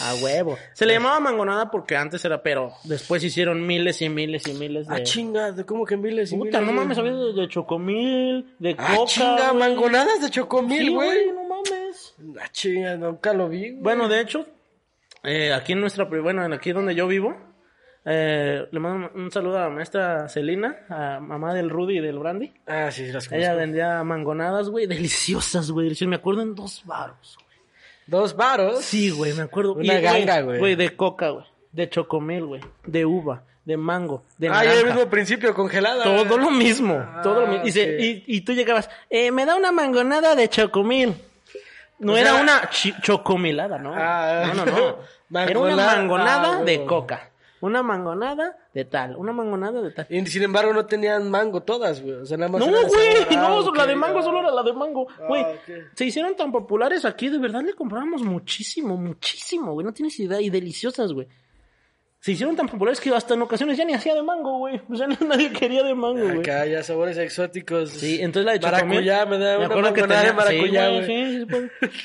A 0.01 0.15
huevo. 0.15 0.57
Se 0.73 0.85
le 0.85 0.93
llamaba 0.93 1.19
mangonada 1.19 1.71
porque 1.71 1.95
antes 1.95 2.23
era, 2.25 2.41
pero 2.43 2.73
después 2.83 3.23
hicieron 3.23 3.65
miles 3.65 4.01
y 4.01 4.09
miles 4.09 4.47
y 4.47 4.53
miles 4.53 4.87
de. 4.87 4.95
Ah, 4.95 5.03
chinga, 5.03 5.51
¿de 5.51 5.65
¿cómo 5.65 5.85
que 5.85 5.97
miles 5.97 6.31
y 6.31 6.37
Puta, 6.37 6.59
miles, 6.59 6.73
no 6.75 6.81
mames, 6.81 6.97
había 6.97 7.13
de, 7.13 7.33
de 7.33 7.47
chocomil, 7.47 8.55
de 8.59 8.75
Ah, 8.77 8.93
coca. 8.95 9.07
chinga, 9.11 9.53
mangonadas 9.53 10.19
de 10.21 10.27
Sí, 10.27 10.33
chocomil, 10.33 10.91
güey. 10.91 11.27
no 11.31 11.43
mames. 11.43 12.15
Ah, 12.39 12.47
chinga, 12.51 12.95
nunca 12.95 13.33
lo 13.33 13.49
vi, 13.49 13.69
güey. 13.71 13.81
Bueno, 13.81 14.07
de 14.07 14.21
hecho, 14.21 14.45
eh, 15.23 15.53
aquí 15.53 15.73
en 15.73 15.81
nuestra, 15.81 16.05
bueno, 16.05 16.45
en 16.45 16.53
aquí 16.53 16.71
donde 16.71 16.93
yo 16.95 17.07
vivo, 17.07 17.35
eh, 18.05 18.65
le 18.71 18.79
mando 18.79 19.11
un 19.15 19.31
saludo 19.31 19.57
a 19.57 19.61
la 19.63 19.69
maestra 19.69 20.29
Celina, 20.29 20.85
a 20.89 21.19
mamá 21.19 21.53
del 21.53 21.69
Rudy 21.69 21.97
y 21.97 22.01
del 22.01 22.19
Brandy. 22.19 22.53
Ah, 22.65 22.89
sí, 22.91 23.11
las 23.11 23.25
Ella 23.31 23.47
conozco. 23.47 23.57
vendía 23.57 24.03
mangonadas, 24.03 24.69
güey, 24.69 24.85
deliciosas, 24.87 25.71
güey, 25.71 25.85
deliciosas. 25.87 26.09
Me 26.09 26.15
acuerdo 26.15 26.41
en 26.43 26.55
dos 26.55 26.83
baros. 26.85 27.37
Dos 28.07 28.35
varos. 28.35 28.83
Sí, 28.83 29.09
güey, 29.11 29.33
me 29.33 29.43
acuerdo. 29.43 29.73
Una 29.73 29.99
ganga, 29.99 30.41
güey. 30.41 30.59
Güey, 30.59 30.75
de 30.75 30.95
coca, 30.95 31.29
güey, 31.29 31.45
de 31.71 31.89
chocomil, 31.89 32.45
güey, 32.45 32.61
de 32.85 33.05
uva, 33.05 33.43
de 33.65 33.77
mango, 33.77 34.23
de 34.37 34.47
Ah, 34.49 34.63
ya 34.63 34.73
el 34.73 34.85
mismo 34.85 35.09
principio, 35.09 35.53
congelada. 35.53 36.03
Todo 36.03 36.37
lo 36.37 36.49
mismo, 36.49 36.95
Ah, 36.95 37.21
todo 37.21 37.41
lo 37.41 37.47
mismo. 37.47 37.65
Y, 37.67 37.71
se- 37.71 37.97
y, 37.99 38.23
y 38.27 38.41
tú 38.41 38.53
llegabas, 38.53 38.89
eh, 39.09 39.31
me 39.31 39.45
da 39.45 39.55
una 39.55 39.71
mangonada 39.71 40.35
de 40.35 40.47
chocomil. 40.49 41.13
No 41.99 42.13
O 42.13 42.17
era 42.17 42.31
sea- 42.33 42.41
una 42.41 42.69
chocomilada, 43.01 43.77
¿no? 43.79 43.93
Ah, 43.95 44.51
no, 44.55 44.65
no, 44.65 44.71
no. 44.71 44.97
Era 45.49 45.59
una 45.59 45.75
mangonada, 45.75 46.59
ah, 46.59 46.63
de 46.63 46.85
coca. 46.85 47.31
Una 47.59 47.81
mangonada 47.81 48.55
de 48.73 48.85
tal, 48.85 49.15
una 49.15 49.31
mangonada 49.31 49.81
de 49.81 49.91
tal. 49.91 50.05
Y 50.09 50.25
sin 50.27 50.43
embargo 50.43 50.73
no 50.73 50.85
tenían 50.85 51.29
mango 51.29 51.63
todas, 51.63 52.01
güey. 52.01 52.13
O 52.15 52.25
sea, 52.25 52.37
nada 52.37 52.51
más. 52.51 52.61
No, 52.61 52.67
güey. 52.67 53.15
Ah, 53.31 53.49
no, 53.49 53.73
la 53.73 53.85
de 53.85 53.95
mango 53.95 54.19
ah. 54.19 54.23
solo 54.23 54.39
era 54.39 54.51
la 54.51 54.63
de 54.63 54.73
mango, 54.73 55.07
güey. 55.27 55.41
ok. 55.41 55.93
Se 55.95 56.05
hicieron 56.05 56.35
tan 56.35 56.51
populares 56.51 57.05
aquí, 57.05 57.29
de 57.29 57.39
verdad 57.39 57.61
le 57.63 57.73
comprábamos 57.73 58.21
muchísimo, 58.21 58.97
muchísimo, 58.97 59.73
güey, 59.73 59.85
no 59.85 59.93
tienes 59.93 60.19
idea, 60.19 60.39
y 60.39 60.49
deliciosas, 60.49 61.13
güey. 61.13 61.27
Se 62.27 62.33
hicieron 62.33 62.57
tan 62.57 62.67
populares 62.67 62.99
que 62.99 63.09
hasta 63.15 63.35
en 63.35 63.41
ocasiones 63.41 63.77
ya 63.77 63.85
ni 63.85 63.93
hacía 63.93 64.13
de 64.13 64.21
mango, 64.21 64.57
güey. 64.57 64.81
O 64.91 64.95
sea, 64.97 65.07
nadie 65.25 65.49
quería 65.49 65.81
de 65.81 65.95
mango, 65.95 66.25
güey. 66.25 66.39
Acá 66.39 66.65
ya 66.65 66.83
sabores 66.83 67.17
exóticos. 67.17 67.89
Sí, 67.91 68.19
entonces 68.19 68.45
la 68.45 68.51
de 68.51 68.59
chocomil. 68.59 68.83
Maracuyá, 69.05 69.25
me 69.25 69.37
da 69.37 69.57
una 69.57 69.67
acuerdo 69.67 69.93
que 69.93 70.01
mangonada 70.01 70.21
de 70.23 70.27
tenía- 70.27 70.33
maracuyá, 70.33 70.87
sí, 70.89 70.93
güey. 70.93 71.05
sí, 71.05 71.31
sí, 71.31 71.39
sí, 71.39 71.45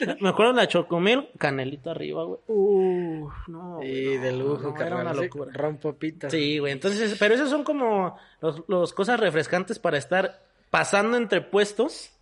puede. 0.06 0.16
me 0.20 0.28
acuerdo 0.28 0.52
de 0.52 0.56
la 0.58 0.68
chocomil, 0.68 1.28
canelita 1.38 1.90
arriba, 1.90 2.22
güey. 2.22 2.38
Uf, 2.46 3.32
no. 3.48 3.82
Y 3.82 4.16
de 4.18 4.32
lujo, 4.32 4.62
no, 4.62 4.68
Era 4.76 4.78
carnal. 4.78 5.00
una 5.06 5.14
sí, 5.14 5.22
locura. 5.24 5.50
Rompopita. 5.54 6.30
Sí, 6.30 6.58
güey. 6.60 6.72
Entonces, 6.72 7.16
pero 7.18 7.34
esas 7.34 7.50
son 7.50 7.64
como 7.64 8.16
los, 8.40 8.62
los 8.68 8.92
cosas 8.92 9.18
refrescantes 9.18 9.80
para 9.80 9.98
estar 9.98 10.40
pasando 10.70 11.16
entre 11.16 11.40
puestos 11.40 12.12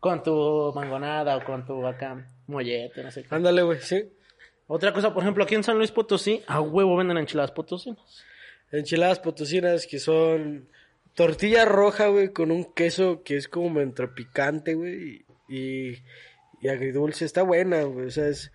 con 0.00 0.20
tu 0.24 0.72
mangonada 0.74 1.36
o 1.36 1.44
con 1.44 1.64
tu 1.64 1.86
acá 1.86 2.26
mollete, 2.48 3.04
no 3.04 3.10
sé 3.12 3.22
qué. 3.22 3.32
Ándale, 3.32 3.62
güey, 3.62 3.78
sí. 3.80 4.02
Otra 4.68 4.92
cosa, 4.92 5.14
por 5.14 5.22
ejemplo, 5.22 5.44
aquí 5.44 5.54
en 5.54 5.62
San 5.64 5.78
Luis 5.78 5.92
Potosí, 5.92 6.42
a 6.46 6.60
huevo 6.60 6.96
venden 6.96 7.18
enchiladas 7.18 7.52
potosinas. 7.52 8.24
Enchiladas 8.72 9.20
potosinas 9.20 9.86
que 9.86 9.98
son 10.00 10.68
tortilla 11.14 11.64
roja, 11.64 12.08
güey, 12.08 12.32
con 12.32 12.50
un 12.50 12.64
queso 12.74 13.22
que 13.24 13.36
es 13.36 13.48
como 13.48 13.80
entre 13.80 14.08
picante, 14.08 14.74
güey, 14.74 15.24
y, 15.48 16.02
y 16.60 16.68
agridulce. 16.68 17.24
Está 17.24 17.42
buena, 17.42 17.82
güey. 17.84 18.06
O 18.06 18.10
sea, 18.10 18.26
es, 18.26 18.50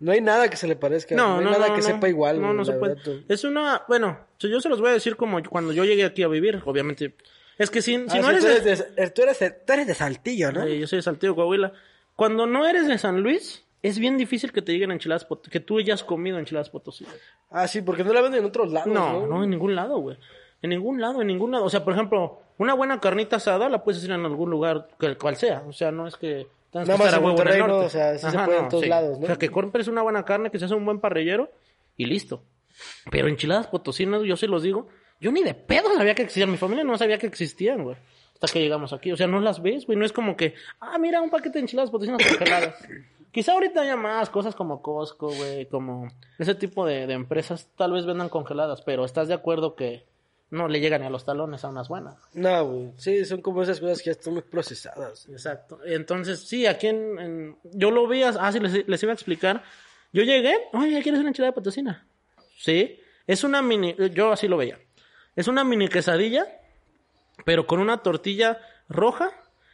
no 0.00 0.12
hay 0.12 0.22
nada 0.22 0.48
que 0.48 0.56
se 0.56 0.66
le 0.66 0.76
parezca. 0.76 1.14
No, 1.14 1.38
hay 1.38 1.44
no, 1.44 1.50
nada 1.50 1.68
no, 1.68 1.74
que 1.74 1.82
no. 1.82 1.86
sepa 1.86 2.08
igual, 2.08 2.40
No, 2.40 2.54
no 2.54 2.64
se 2.64 2.72
puede. 2.72 2.94
verdad, 2.94 3.16
Es 3.28 3.44
una, 3.44 3.82
bueno, 3.86 4.18
yo 4.38 4.60
se 4.60 4.68
los 4.70 4.80
voy 4.80 4.90
a 4.90 4.94
decir 4.94 5.16
como 5.16 5.42
cuando 5.42 5.72
yo 5.74 5.84
llegué 5.84 6.04
aquí 6.04 6.22
a 6.22 6.28
vivir, 6.28 6.62
obviamente. 6.64 7.14
Es 7.58 7.70
que 7.70 7.82
si, 7.82 7.96
si 8.08 8.16
Ah, 8.16 8.22
no 8.22 8.30
eres 8.30 8.40
tú, 8.42 8.46
de, 8.48 8.56
eres 8.56 8.96
de, 8.96 9.10
tú, 9.10 9.22
eres 9.22 9.38
de, 9.38 9.50
tú 9.50 9.72
eres 9.74 9.86
de 9.86 9.94
Saltillo, 9.94 10.50
¿no? 10.52 10.64
Sí, 10.66 10.78
yo 10.78 10.86
soy 10.86 10.96
de 10.96 11.02
Saltillo, 11.02 11.34
Coahuila. 11.34 11.74
Cuando 12.16 12.46
no 12.46 12.66
eres 12.66 12.88
de 12.88 12.96
San 12.96 13.20
Luis, 13.20 13.62
es 13.82 13.98
bien 13.98 14.16
difícil 14.18 14.52
que 14.52 14.62
te 14.62 14.72
lleguen 14.72 14.90
enchiladas 14.92 15.26
pot- 15.28 15.48
que 15.48 15.60
tú 15.60 15.78
hayas 15.78 16.04
comido 16.04 16.38
enchiladas 16.38 16.70
potosinas. 16.70 17.14
Ah, 17.50 17.66
sí, 17.68 17.82
porque 17.82 18.04
no 18.04 18.12
la 18.12 18.20
venden 18.20 18.40
en 18.40 18.46
otros 18.46 18.70
lados, 18.72 18.92
No, 18.92 19.20
¿no? 19.20 19.26
no, 19.26 19.44
en 19.44 19.50
ningún 19.50 19.74
lado, 19.74 19.98
güey. 19.98 20.16
En 20.62 20.70
ningún 20.70 21.00
lado, 21.00 21.20
en 21.22 21.26
ningún 21.28 21.50
lado. 21.52 21.64
O 21.64 21.70
sea, 21.70 21.82
por 21.84 21.94
ejemplo, 21.94 22.40
una 22.58 22.74
buena 22.74 23.00
carnita 23.00 23.36
asada 23.36 23.68
la 23.70 23.82
puedes 23.82 23.98
hacer 24.02 24.10
en 24.14 24.24
algún 24.26 24.50
lugar, 24.50 24.88
que 24.98 25.16
cual 25.16 25.36
sea. 25.36 25.62
O 25.66 25.72
sea, 25.72 25.90
no 25.90 26.06
es 26.06 26.16
que 26.16 26.46
tengas 26.70 26.86
Nada 26.88 26.98
que 26.98 27.04
más 27.04 27.06
estar 27.06 27.14
a 27.14 27.16
en 27.16 27.24
huevo 27.24 27.40
en 27.42 27.48
el 27.48 27.58
Monterrey, 27.58 27.60
¿no? 27.60 27.66
norte. 27.68 27.86
O 27.86 27.90
sea, 27.90 28.18
sí 28.18 28.30
se 28.30 28.44
puede 28.44 28.58
en 28.58 28.68
todos 28.68 28.86
lados, 28.86 29.18
¿no? 29.18 29.24
O 29.24 29.26
sea, 29.26 29.36
que 29.36 29.48
compres 29.50 29.88
una 29.88 30.02
buena 30.02 30.24
carne, 30.24 30.50
que 30.50 30.58
se 30.58 30.66
hace 30.66 30.74
un 30.74 30.84
buen 30.84 31.00
parrillero 31.00 31.50
y 31.96 32.04
listo. 32.04 32.42
Pero 33.10 33.28
enchiladas 33.28 33.66
potosinas, 33.68 34.22
yo 34.22 34.36
se 34.36 34.46
los 34.46 34.62
digo, 34.62 34.88
yo 35.20 35.32
ni 35.32 35.42
de 35.42 35.54
pedo 35.54 35.94
sabía 35.96 36.14
que 36.14 36.22
existían. 36.22 36.50
Mi 36.50 36.58
familia 36.58 36.84
no 36.84 36.96
sabía 36.98 37.16
que 37.18 37.26
existían, 37.26 37.82
güey. 37.82 37.96
Hasta 38.34 38.48
que 38.52 38.60
llegamos 38.60 38.92
aquí. 38.92 39.12
O 39.12 39.16
sea, 39.16 39.26
no 39.26 39.40
las 39.40 39.62
ves, 39.62 39.86
güey. 39.86 39.98
No 39.98 40.04
es 40.04 40.12
como 40.12 40.36
que, 40.36 40.54
ah, 40.80 40.98
mira, 40.98 41.20
un 41.22 41.30
paquete 41.30 41.54
de 41.54 41.60
enchiladas 41.60 41.90
potosinas 41.90 42.20
congeladas. 42.26 42.74
Quizá 43.32 43.52
ahorita 43.52 43.82
haya 43.82 43.96
más 43.96 44.28
cosas 44.30 44.54
como 44.54 44.82
Costco, 44.82 45.28
güey, 45.28 45.66
como 45.66 46.08
ese 46.38 46.54
tipo 46.54 46.84
de, 46.84 47.06
de 47.06 47.14
empresas 47.14 47.68
tal 47.76 47.92
vez 47.92 48.04
vendan 48.06 48.28
congeladas, 48.28 48.82
pero 48.82 49.04
¿estás 49.04 49.28
de 49.28 49.34
acuerdo 49.34 49.76
que 49.76 50.04
no 50.50 50.66
le 50.66 50.80
llegan 50.80 51.00
ni 51.02 51.06
a 51.06 51.10
los 51.10 51.24
talones 51.24 51.64
a 51.64 51.68
unas 51.68 51.88
buenas? 51.88 52.16
No, 52.34 52.66
güey. 52.66 52.90
Sí, 52.96 53.24
son 53.24 53.40
como 53.40 53.62
esas 53.62 53.78
cosas 53.78 53.98
que 54.00 54.06
ya 54.06 54.12
están 54.12 54.32
muy 54.32 54.42
procesadas. 54.42 55.28
Exacto. 55.28 55.78
Entonces, 55.84 56.40
sí, 56.40 56.66
aquí 56.66 56.88
en... 56.88 57.18
en- 57.20 57.56
yo 57.62 57.92
lo 57.92 58.08
vi, 58.08 58.22
ah, 58.24 58.50
sí, 58.52 58.58
les, 58.58 58.88
les 58.88 59.02
iba 59.04 59.12
a 59.12 59.14
explicar. 59.14 59.62
Yo 60.12 60.24
llegué, 60.24 60.56
oye, 60.72 61.00
¿quieres 61.02 61.20
una 61.20 61.28
enchilada 61.28 61.52
de 61.52 61.54
potosina? 61.54 62.04
Sí. 62.56 62.98
Es 63.28 63.44
una 63.44 63.62
mini, 63.62 63.94
yo 64.12 64.32
así 64.32 64.48
lo 64.48 64.56
veía. 64.56 64.80
Es 65.36 65.46
una 65.46 65.62
mini 65.62 65.86
quesadilla, 65.86 66.48
pero 67.44 67.68
con 67.68 67.78
una 67.78 67.98
tortilla 67.98 68.58
roja 68.88 69.30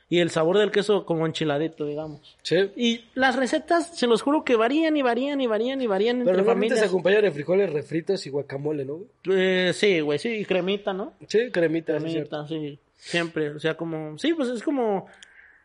y 0.08 0.20
el 0.20 0.30
sabor 0.30 0.58
del 0.58 0.70
queso 0.70 1.04
como 1.04 1.26
enchiladito, 1.26 1.84
digamos. 1.84 2.36
Sí. 2.42 2.70
Y 2.76 3.04
las 3.14 3.34
recetas, 3.34 3.96
se 3.96 4.06
los 4.06 4.22
juro 4.22 4.44
que 4.44 4.54
varían 4.54 4.96
y 4.96 5.02
varían 5.02 5.40
y 5.40 5.46
varían 5.46 5.80
y 5.82 5.86
varían 5.86 6.18
Pero 6.18 6.30
entre 6.30 6.36
normalmente 6.44 6.76
se 6.76 6.84
acompaña 6.84 7.20
de 7.20 7.32
frijoles 7.32 7.72
refritos 7.72 8.24
y 8.26 8.30
guacamole, 8.30 8.84
¿no? 8.84 9.00
Eh, 9.28 9.72
sí, 9.74 10.00
güey, 10.00 10.18
sí, 10.18 10.28
y 10.28 10.44
cremita, 10.44 10.92
¿no? 10.92 11.14
Sí, 11.26 11.50
cremita. 11.50 11.98
Cremita, 11.98 12.46
sí, 12.46 12.78
siempre, 12.96 13.50
o 13.50 13.58
sea, 13.58 13.76
como, 13.76 14.16
sí, 14.18 14.32
pues 14.32 14.48
es 14.48 14.62
como, 14.62 15.06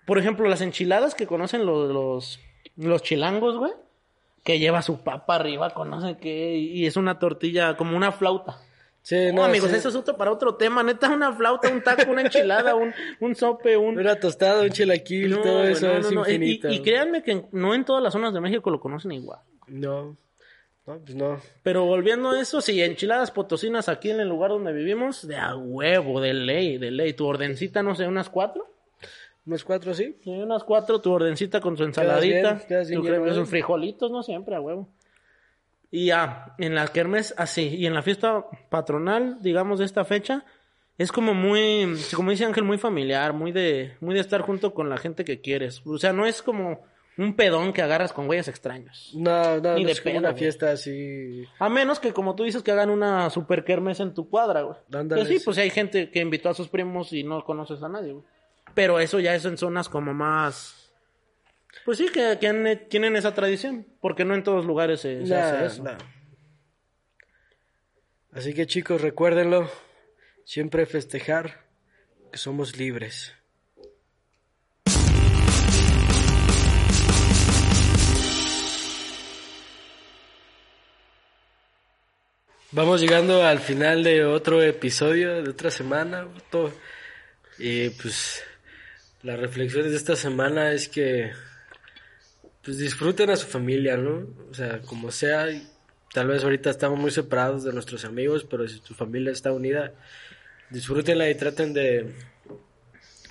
por 0.06 0.18
ejemplo, 0.18 0.50
las 0.50 0.62
enchiladas 0.62 1.14
que 1.14 1.28
conocen 1.28 1.66
los, 1.66 1.92
los, 1.92 2.40
los 2.78 3.04
chilangos, 3.04 3.58
güey, 3.58 3.74
que 4.44 4.58
lleva 4.58 4.82
su 4.82 5.04
papa 5.04 5.36
arriba 5.36 5.70
con 5.76 5.92
no 5.92 6.02
sé 6.02 6.18
qué, 6.18 6.58
y 6.58 6.88
es 6.88 6.98
una 6.98 7.20
tortilla, 7.20 7.78
como 7.78 7.96
una 7.96 8.12
flauta. 8.12 8.58
Sí, 9.04 9.28
No, 9.28 9.34
no, 9.34 9.44
amigos, 9.46 9.72
sí. 9.72 9.78
eso 9.78 9.90
es 9.90 9.96
otro 9.96 10.16
para 10.16 10.32
otro 10.32 10.56
tema, 10.56 10.84
neta, 10.84 11.10
una 11.10 11.34
flauta, 11.34 11.70
un 11.70 11.82
taco, 11.82 12.12
una 12.12 12.22
enchilada, 12.22 12.76
un, 12.76 12.94
un 13.20 13.36
sope, 13.36 13.76
un... 13.76 13.98
Una 13.98 14.16
tostada, 14.20 14.62
un 14.62 14.70
chilaquil, 14.70 15.32
No, 15.32 15.42
todo 15.42 15.64
eso 15.64 15.88
no, 15.88 15.98
es 15.98 16.12
infinito. 16.12 16.70
Y, 16.70 16.76
y 16.76 16.82
créanme 16.82 17.24
que 17.24 17.46
no 17.52 17.74
en 17.74 17.84
todas 17.84 18.04
las 18.04 18.14
zonas 18.14 18.34
de 18.34 18.42
México 18.42 18.70
lo 18.70 18.80
conocen 18.80 19.12
igual. 19.12 19.40
No, 19.68 20.16
no, 20.86 21.00
pues 21.00 21.16
no. 21.16 21.40
Pero 21.64 21.86
volviendo 21.86 22.32
a 22.32 22.42
eso, 22.42 22.62
sí, 22.62 22.82
enchiladas 22.82 23.32
potosinas 23.32 23.90
aquí 23.90 24.12
en 24.12 24.20
el 24.20 24.28
lugar 24.30 24.52
donde 24.52 24.74
vivimos, 24.74 25.28
de 25.28 25.36
a 25.36 25.56
huevo, 25.56 26.22
de 26.22 26.34
ley, 26.34 26.78
de 26.78 26.92
ley. 26.92 27.14
Tu 27.14 27.26
ordencita, 27.26 27.82
no 27.84 27.96
sé, 27.96 28.08
unas 28.08 28.30
cuatro. 28.30 28.68
Unos 29.46 29.64
cuatro, 29.64 29.94
sí. 29.94 30.18
Sí, 30.24 30.30
unas 30.30 30.64
cuatro, 30.64 31.02
tu 31.02 31.12
ordencita 31.12 31.60
con 31.62 31.76
su 31.76 31.84
ensaladita. 31.84 32.54
bien, 32.54 32.68
quedas 32.68 32.90
bien 32.90 33.02
tu 33.02 33.08
crema, 33.08 33.28
¿eh? 33.30 33.34
sus 33.34 33.50
frijolitos, 33.50 34.12
no 34.12 34.22
siempre, 34.22 34.56
a 34.56 34.62
huevo. 34.62 34.88
Y 35.92 36.06
ya, 36.08 36.56
en 36.58 36.74
la 36.76 36.88
kermés, 36.88 37.34
así. 37.38 37.68
Y 37.76 37.86
en 37.86 37.94
la 37.94 38.02
fiesta 38.02 38.46
patronal, 38.70 39.38
digamos, 39.42 39.80
de 39.80 39.86
esta 39.86 40.06
fecha, 40.06 40.46
es 40.98 41.12
como 41.12 41.34
muy, 41.34 41.96
como 42.16 42.32
dice 42.32 42.46
Ángel, 42.46 42.64
muy 42.64 42.78
familiar, 42.78 43.34
muy 43.34 43.52
de, 43.52 43.96
muy 44.00 44.16
de 44.16 44.22
estar 44.22 44.42
junto 44.42 44.74
con 44.74 44.90
la 44.90 44.98
gente 44.98 45.26
que 45.26 45.42
quieres. 45.42 45.82
O 45.86 45.98
sea, 45.98 46.14
no 46.14 46.26
es 46.26 46.42
como 46.42 46.82
un 47.18 47.36
pedón 47.36 47.74
que 47.74 47.82
agarras 47.82 48.14
con 48.14 48.26
güeyes 48.28 48.48
extraños. 48.48 49.12
No, 49.16 49.60
no, 49.60 49.74
Ni 49.76 49.82
no 49.82 49.88
de 49.88 49.92
es 49.92 50.00
como 50.02 50.18
una 50.18 50.30
güey. 50.30 50.40
fiesta 50.40 50.72
así. 50.72 51.44
A 51.60 51.68
menos 51.68 52.00
que, 52.00 52.14
como 52.14 52.36
tú 52.36 52.44
dices, 52.46 52.64
que 52.64 52.72
hagan 52.72 52.90
una 52.90 53.30
super 53.30 53.66
kermés 53.66 54.00
en 54.00 54.14
tu 54.14 54.30
cuadra, 54.30 54.62
güey. 54.62 54.78
Ándale, 54.94 55.24
Que 55.28 55.40
sí. 55.40 55.44
pues 55.44 55.58
hay 55.58 55.70
gente 55.72 56.10
que 56.10 56.20
invitó 56.20 56.50
a 56.50 56.54
sus 56.54 56.70
primos 56.70 57.12
y 57.12 57.24
no 57.24 57.44
conoces 57.44 57.84
a 57.84 57.90
nadie, 57.90 58.14
güey. 58.14 58.24
Pero 58.74 59.00
eso 59.00 59.20
ya 59.20 59.36
es 59.36 59.44
en 59.44 59.58
zonas 59.58 59.90
como 59.90 60.14
más... 60.14 60.81
Pues 61.86 61.98
sí, 61.98 62.10
que, 62.10 62.38
que 62.40 62.48
han- 62.48 62.88
tienen 62.90 63.16
esa 63.16 63.34
tradición. 63.34 63.86
Porque 64.00 64.24
no 64.26 64.36
en 64.36 64.44
todos 64.44 64.66
lugares 64.66 65.02
se, 65.02 65.26
se 65.26 65.34
Nah, 65.34 65.50
hace 65.50 65.66
eso. 65.66 65.84
nah. 65.84 65.98
Así 68.34 68.54
que 68.54 68.66
chicos, 68.68 69.02
recuérdenlo. 69.02 69.70
Siempre 70.46 70.86
festejar 70.86 71.66
que 72.32 72.38
somos 72.38 72.78
libres. 72.78 73.34
Vamos 82.72 83.02
llegando 83.02 83.44
al 83.44 83.60
final 83.60 84.04
de 84.04 84.24
otro 84.24 84.62
episodio, 84.64 85.44
de 85.44 85.50
otra 85.50 85.72
semana. 85.72 86.28
Todo. 86.50 86.74
Y 87.60 87.90
pues 87.90 88.44
la 89.24 89.36
reflexión 89.36 89.90
de 89.90 89.96
esta 89.96 90.16
semana 90.16 90.72
es 90.72 90.88
que 90.88 91.32
pues 92.64 92.78
disfruten 92.78 93.30
a 93.30 93.36
su 93.36 93.48
familia, 93.48 93.98
¿no? 93.98 94.28
O 94.50 94.54
sea, 94.54 94.82
como 94.82 95.12
sea, 95.12 95.48
tal 96.14 96.28
vez 96.28 96.44
ahorita 96.44 96.70
estamos 96.70 97.00
muy 97.00 97.12
separados 97.12 97.64
de 97.64 97.74
nuestros 97.74 98.06
amigos, 98.06 98.46
pero 98.50 98.68
si 98.68 98.80
tu 98.80 98.94
familia 98.94 99.32
está 99.32 99.52
unida, 99.52 99.94
disfrútenla 100.70 101.30
y 101.30 101.36
traten 101.36 101.74
de 101.74 102.14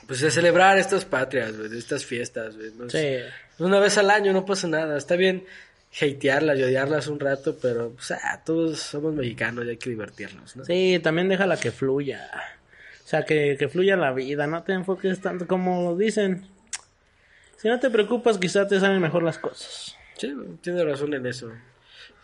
pues 0.07 0.21
de 0.23 0.31
celebrar 0.33 0.77
estas 0.77 1.05
patrias, 1.05 1.57
de 1.57 1.79
estas 1.79 2.05
fiestas, 2.05 2.57
güey. 2.57 2.73
¿no? 2.77 2.91
Sí. 2.91 3.19
Una 3.61 3.79
vez 3.79 3.97
al 3.97 4.11
año 4.11 4.33
no 4.33 4.45
pasa 4.45 4.67
nada, 4.67 4.99
está 4.99 5.15
bien 5.15 5.45
hatearlas 5.93 6.59
y 6.59 6.63
odiarlas 6.65 7.07
un 7.07 7.21
rato, 7.21 7.57
pero 7.61 7.93
pues, 7.93 8.11
ah, 8.13 8.43
todos 8.45 8.81
somos 8.81 9.15
mexicanos 9.15 9.65
y 9.65 9.71
hay 9.71 9.77
que 9.77 9.91
divertirnos, 9.91 10.57
¿no? 10.57 10.65
Sí, 10.65 10.99
también 11.03 11.29
déjala 11.29 11.59
que 11.59 11.71
fluya. 11.71 12.29
O 13.05 13.09
sea, 13.09 13.25
que, 13.25 13.57
que 13.57 13.69
fluya 13.69 13.97
la 13.97 14.13
vida, 14.13 14.47
no 14.47 14.63
te 14.63 14.73
enfoques 14.73 15.21
tanto 15.21 15.47
como 15.47 15.97
dicen. 15.97 16.47
Si 17.61 17.69
no 17.69 17.79
te 17.79 17.91
preocupas, 17.91 18.39
quizás 18.39 18.69
te 18.69 18.81
salen 18.81 19.01
mejor 19.03 19.23
las 19.23 19.39
cosas. 19.39 19.97
Sí, 20.17 20.35
tienes 20.63 20.85
razón 20.85 21.13
en 21.15 21.27
eso. 21.27 21.51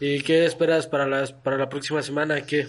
¿Y 0.00 0.20
qué 0.22 0.44
esperas 0.46 0.86
para 0.86 1.06
las 1.06 1.32
para 1.32 1.56
la 1.58 1.68
próxima 1.68 2.02
semana? 2.02 2.40
¿Qué 2.42 2.66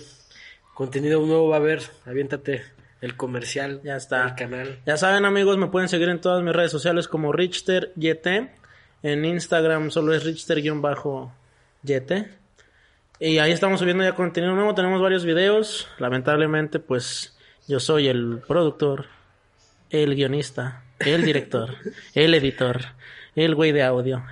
contenido 0.73 1.21
nuevo 1.25 1.49
va 1.49 1.57
a 1.57 1.59
haber? 1.59 1.81
Aviéntate 2.05 2.63
el 3.01 3.15
comercial 3.15 3.81
Ya 3.83 3.95
está. 3.95 4.25
del 4.25 4.35
canal. 4.35 4.79
Ya 4.85 4.97
saben, 4.97 5.25
amigos, 5.25 5.57
me 5.57 5.67
pueden 5.67 5.87
seguir 5.89 6.09
en 6.09 6.19
todas 6.21 6.43
mis 6.43 6.53
redes 6.53 6.71
sociales 6.71 7.07
como 7.07 7.31
RichterYT. 7.31 8.27
En 9.03 9.25
Instagram 9.25 9.91
solo 9.91 10.13
es 10.13 10.23
Richter-YT. 10.25 12.11
Y 13.19 13.37
ahí 13.39 13.51
estamos 13.51 13.79
subiendo 13.79 14.03
ya 14.03 14.13
contenido 14.13 14.53
nuevo. 14.55 14.73
Tenemos 14.75 15.01
varios 15.01 15.23
videos. 15.25 15.87
Lamentablemente, 15.99 16.79
pues 16.79 17.37
yo 17.67 17.79
soy 17.79 18.07
el 18.07 18.41
productor, 18.47 19.05
el 19.89 20.15
guionista, 20.15 20.83
el 20.99 21.23
director, 21.25 21.75
el 22.13 22.33
editor, 22.33 22.81
el 23.35 23.55
güey 23.55 23.71
de 23.71 23.83
audio, 23.83 24.23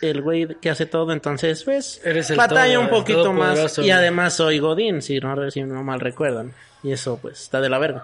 el 0.00 0.22
güey 0.22 0.46
que 0.60 0.70
hace 0.70 0.86
todo. 0.86 1.12
Entonces, 1.12 1.62
pues, 1.64 2.00
Eres 2.04 2.30
el 2.30 2.36
batalla 2.36 2.74
todo- 2.74 2.82
un 2.84 2.88
poquito 2.90 3.32
más. 3.32 3.78
Y 3.78 3.90
además 3.90 4.34
soy 4.34 4.58
Godín, 4.58 5.02
si 5.02 5.18
no, 5.20 5.50
si 5.50 5.62
no 5.62 5.82
mal 5.82 6.00
recuerdan. 6.00 6.52
Y 6.82 6.92
eso, 6.92 7.18
pues, 7.20 7.42
está 7.42 7.60
de 7.60 7.68
la 7.68 7.78
verga. 7.78 8.02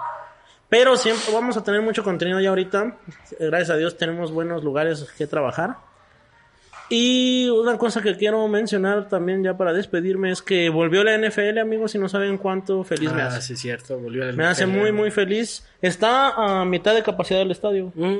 Pero 0.68 0.96
siempre 0.96 1.32
vamos 1.32 1.56
a 1.56 1.64
tener 1.64 1.82
mucho 1.82 2.04
contenido 2.04 2.38
ya 2.40 2.50
ahorita. 2.50 2.96
Gracias 3.40 3.70
a 3.70 3.76
Dios 3.76 3.96
tenemos 3.96 4.30
buenos 4.30 4.62
lugares 4.62 5.04
que 5.18 5.26
trabajar. 5.26 5.76
Y 6.92 7.48
una 7.48 7.78
cosa 7.78 8.02
que 8.02 8.16
quiero 8.16 8.46
mencionar 8.48 9.08
también 9.08 9.44
ya 9.44 9.56
para 9.56 9.72
despedirme 9.72 10.32
es 10.32 10.42
que 10.42 10.68
volvió 10.70 11.04
la 11.04 11.16
NFL, 11.16 11.58
amigos, 11.60 11.94
y 11.94 11.98
no 11.98 12.08
saben 12.08 12.36
cuánto 12.36 12.82
feliz 12.82 13.12
me 13.12 13.22
Ah, 13.22 13.28
hace. 13.28 13.42
sí, 13.42 13.56
cierto, 13.56 13.96
volvió 13.98 14.24
el 14.28 14.36
Me 14.36 14.44
hace 14.44 14.64
NFL. 14.66 14.78
muy, 14.80 14.92
muy 14.92 15.10
feliz. 15.12 15.64
Está 15.80 16.30
a 16.60 16.64
mitad 16.64 16.92
de 16.94 17.02
capacidad 17.04 17.38
del 17.38 17.52
estadio. 17.52 17.92
Mm. 17.94 18.16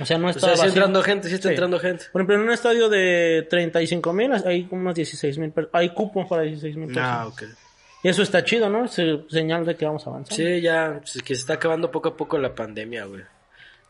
O 0.00 0.04
sea, 0.04 0.18
no 0.18 0.26
O 0.26 0.30
está 0.30 0.40
sea, 0.40 0.50
vacío. 0.50 0.66
entrando 0.66 1.02
gente, 1.02 1.28
sí 1.28 1.34
está 1.36 1.48
Sí. 1.48 1.52
entrando 1.54 1.78
gente. 1.78 2.06
Por 2.12 2.20
ejemplo, 2.20 2.34
en 2.36 2.40
un 2.42 2.50
estadio 2.50 2.88
de 2.88 3.46
35 3.48 4.12
mil 4.12 4.32
hay 4.32 4.66
unos 4.70 4.94
16 4.94 5.38
mil 5.38 5.52
Hay 5.72 5.90
cupos 5.90 6.26
para 6.28 6.42
16 6.42 6.76
mil 6.76 6.90
Ah, 6.98 7.24
personas. 7.24 7.26
ok. 7.54 7.58
Y 8.04 8.08
eso 8.08 8.22
está 8.22 8.44
chido, 8.44 8.68
¿no? 8.68 8.84
Es 8.84 8.98
eh, 8.98 9.20
señal 9.28 9.64
de 9.64 9.74
que 9.76 9.84
vamos 9.84 10.06
avanzando. 10.06 10.36
Sí, 10.36 10.60
ya, 10.60 10.98
pues, 11.00 11.16
es 11.16 11.22
que 11.22 11.34
se 11.34 11.40
está 11.40 11.54
acabando 11.54 11.90
poco 11.90 12.10
a 12.10 12.16
poco 12.16 12.36
la 12.38 12.54
pandemia, 12.54 13.04
güey. 13.06 13.22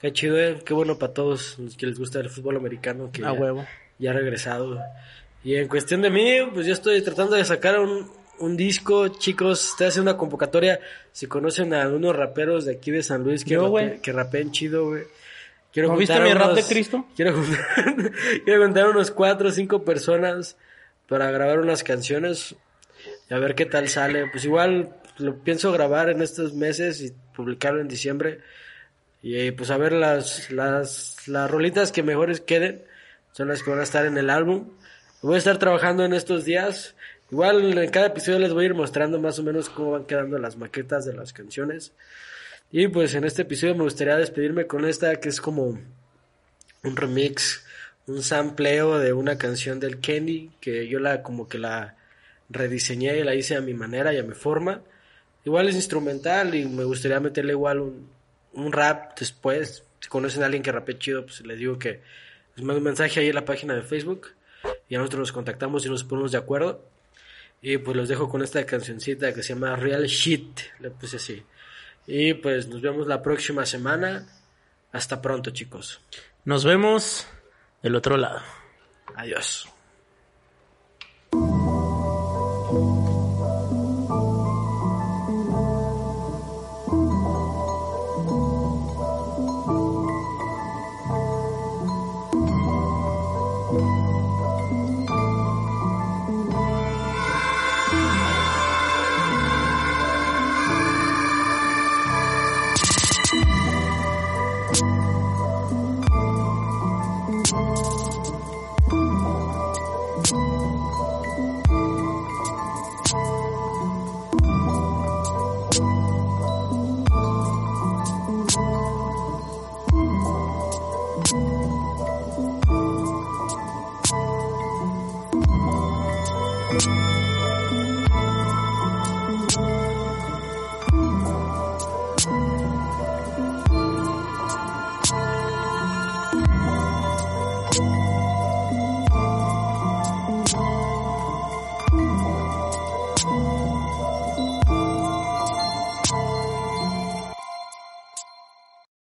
Qué 0.01 0.13
chido, 0.13 0.39
eh. 0.39 0.59
Qué 0.65 0.73
bueno 0.75 0.99
para 0.99 1.13
todos 1.13 1.59
los 1.59 1.77
que 1.77 1.87
les 1.87 1.99
gusta 1.99 2.21
el 2.21 2.31
fútbol 2.31 2.57
americano. 2.57 3.11
Que 3.13 3.23
A 3.23 3.33
ya, 3.33 3.33
huevo. 3.33 3.67
Ya 3.99 4.13
regresado. 4.13 4.81
Y 5.45 5.55
en 5.57 5.69
cuestión 5.69 6.03
de 6.03 6.11
mí, 6.11 6.39
pues 6.53 6.67
yo 6.67 6.73
estoy 6.73 7.01
tratando 7.03 7.37
de 7.37 7.45
sacar 7.45 7.79
un, 7.79 8.11
un 8.39 8.57
disco, 8.57 9.09
chicos. 9.09 9.71
Estoy 9.71 9.87
haciendo 9.89 10.11
una 10.11 10.19
convocatoria. 10.19 10.81
Si 11.13 11.27
conocen 11.27 11.75
a 11.75 11.89
unos 11.89 12.15
raperos 12.15 12.65
de 12.65 12.73
aquí 12.75 12.91
de 12.91 13.03
San 13.03 13.23
Luis 13.25 13.45
que, 13.45 13.51
Yo, 13.55 13.69
rape- 13.73 14.01
que 14.01 14.13
rapean 14.13 14.51
chido, 14.53 14.87
güey. 14.89 15.05
Quiero 15.73 15.89
¿No 15.91 15.97
viste 15.97 16.19
mi 16.21 16.33
rap 16.33 16.55
de 16.55 16.63
Cristo? 16.63 17.07
Quiero 17.17 17.35
juntar, 17.35 17.95
quiero 18.45 18.65
juntar 18.65 18.89
unos 18.89 19.11
cuatro 19.11 19.49
o 19.49 19.53
cinco 19.53 19.85
personas 19.85 20.57
para 21.09 21.31
grabar 21.31 21.61
unas 21.61 21.85
canciones 21.85 22.57
y 23.31 23.35
a 23.35 23.39
ver 23.39 23.55
qué 23.55 23.67
tal 23.67 23.87
sale. 23.89 24.27
Pues 24.33 24.45
igual 24.47 24.97
lo 25.19 25.37
pienso 25.39 25.71
grabar 25.71 26.09
en 26.09 26.23
estos 26.23 26.55
meses 26.55 27.03
y 27.03 27.13
publicarlo 27.37 27.81
en 27.83 27.89
diciembre. 27.89 28.41
Y 29.23 29.51
pues 29.53 29.71
a 29.71 29.77
ver 29.77 29.93
las, 29.93 30.51
las, 30.51 31.29
las 31.29 31.51
rolitas 31.51 31.93
que 31.93 32.03
mejores 32.03 32.41
queden 32.41 32.83
son 33.33 33.49
las 33.49 33.63
que 33.63 33.71
van 33.71 33.81
a 33.81 33.85
estar 33.85 34.07
en 34.07 34.19
el 34.19 34.31
álbum. 34.31 34.71
Voy 35.23 35.37
a 35.37 35.39
estar 35.39 35.59
trabajando 35.59 36.05
en 36.05 36.13
estos 36.13 36.45
días. 36.45 36.95
Igual 37.31 37.77
en 37.77 37.91
cada 37.91 38.07
episodio 38.07 38.39
les 38.39 38.53
voy 38.53 38.65
a 38.65 38.67
ir 38.69 38.75
mostrando 38.75 39.21
más 39.21 39.39
o 39.39 39.43
menos 39.43 39.69
cómo 39.69 39.93
van 39.93 40.05
quedando 40.05 40.39
las 40.39 40.57
maquetas 40.57 41.05
de 41.05 41.15
las 41.15 41.33
canciones. 41.33 41.93
Y 42.71 42.89
pues 42.89 43.15
en 43.15 43.25
este 43.25 43.43
episodio 43.43 43.75
me 43.75 43.85
gustaría 43.85 44.17
despedirme 44.17 44.67
con 44.67 44.85
esta 44.85 45.17
que 45.17 45.29
es 45.29 45.41
como 45.41 45.79
un 46.85 46.97
remix, 46.97 47.65
un 48.07 48.23
sampleo 48.23 48.99
de 48.99 49.13
una 49.13 49.39
canción 49.39 49.81
del 49.81 50.01
Kenny 50.01 50.51
que 50.61 50.87
yo 50.89 51.01
la 51.01 51.23
como 51.23 51.49
que 51.49 51.59
la 51.59 51.97
rediseñé 52.49 53.19
y 53.19 53.25
la 53.25 53.35
hice 53.35 53.57
a 53.57 53.61
mi 53.61 53.75
manera 53.75 54.13
y 54.13 54.19
a 54.19 54.23
mi 54.23 54.35
forma. 54.35 54.83
Igual 55.45 55.69
es 55.69 55.75
instrumental 55.77 56.55
y 56.55 56.67
me 56.67 56.85
gustaría 56.85 57.21
meterle 57.21 57.53
igual 57.53 57.81
un, 57.81 58.11
un 58.53 58.73
rap 58.73 59.19
después. 59.19 59.85
Si 60.01 60.09
conocen 60.09 60.43
a 60.43 60.47
alguien 60.47 60.63
que 60.63 60.73
rape 60.73 60.99
chido, 60.99 61.25
pues 61.25 61.41
les 61.41 61.59
digo 61.59 61.79
que 61.79 62.01
les 62.59 62.67
mando 62.67 62.79
un 62.79 62.85
mensaje 62.85 63.21
ahí 63.21 63.29
en 63.29 63.37
la 63.37 63.45
página 63.45 63.73
de 63.77 63.83
Facebook 63.83 64.33
y 64.89 64.97
a 64.97 64.99
nosotros 64.99 65.21
nos 65.21 65.33
contactamos 65.33 65.87
y 65.87 65.89
nos 65.89 66.03
ponemos 66.03 66.33
de 66.33 66.39
acuerdo. 66.39 66.85
Y 67.63 67.79
pues 67.79 67.97
los 67.97 68.09
dejo 68.09 68.29
con 68.29 68.43
esta 68.43 68.67
cancioncita 68.67 69.33
que 69.33 69.45
se 69.45 69.55
llama 69.55 69.77
Real 69.77 70.05
Shit, 70.07 70.61
le 70.81 70.91
puse 70.91 71.17
así. 71.17 71.43
Y 72.09 72.35
pues 72.35 72.67
nos 72.67 72.81
vemos 72.81 73.07
la 73.07 73.23
próxima 73.23 73.65
semana. 73.65 74.27
Hasta 74.91 75.23
pronto, 75.23 75.51
chicos. 75.51 76.01
Nos 76.45 76.65
vemos 76.65 77.29
del 77.81 77.95
otro 77.95 78.17
lado. 78.17 78.41
Adiós. 79.15 79.69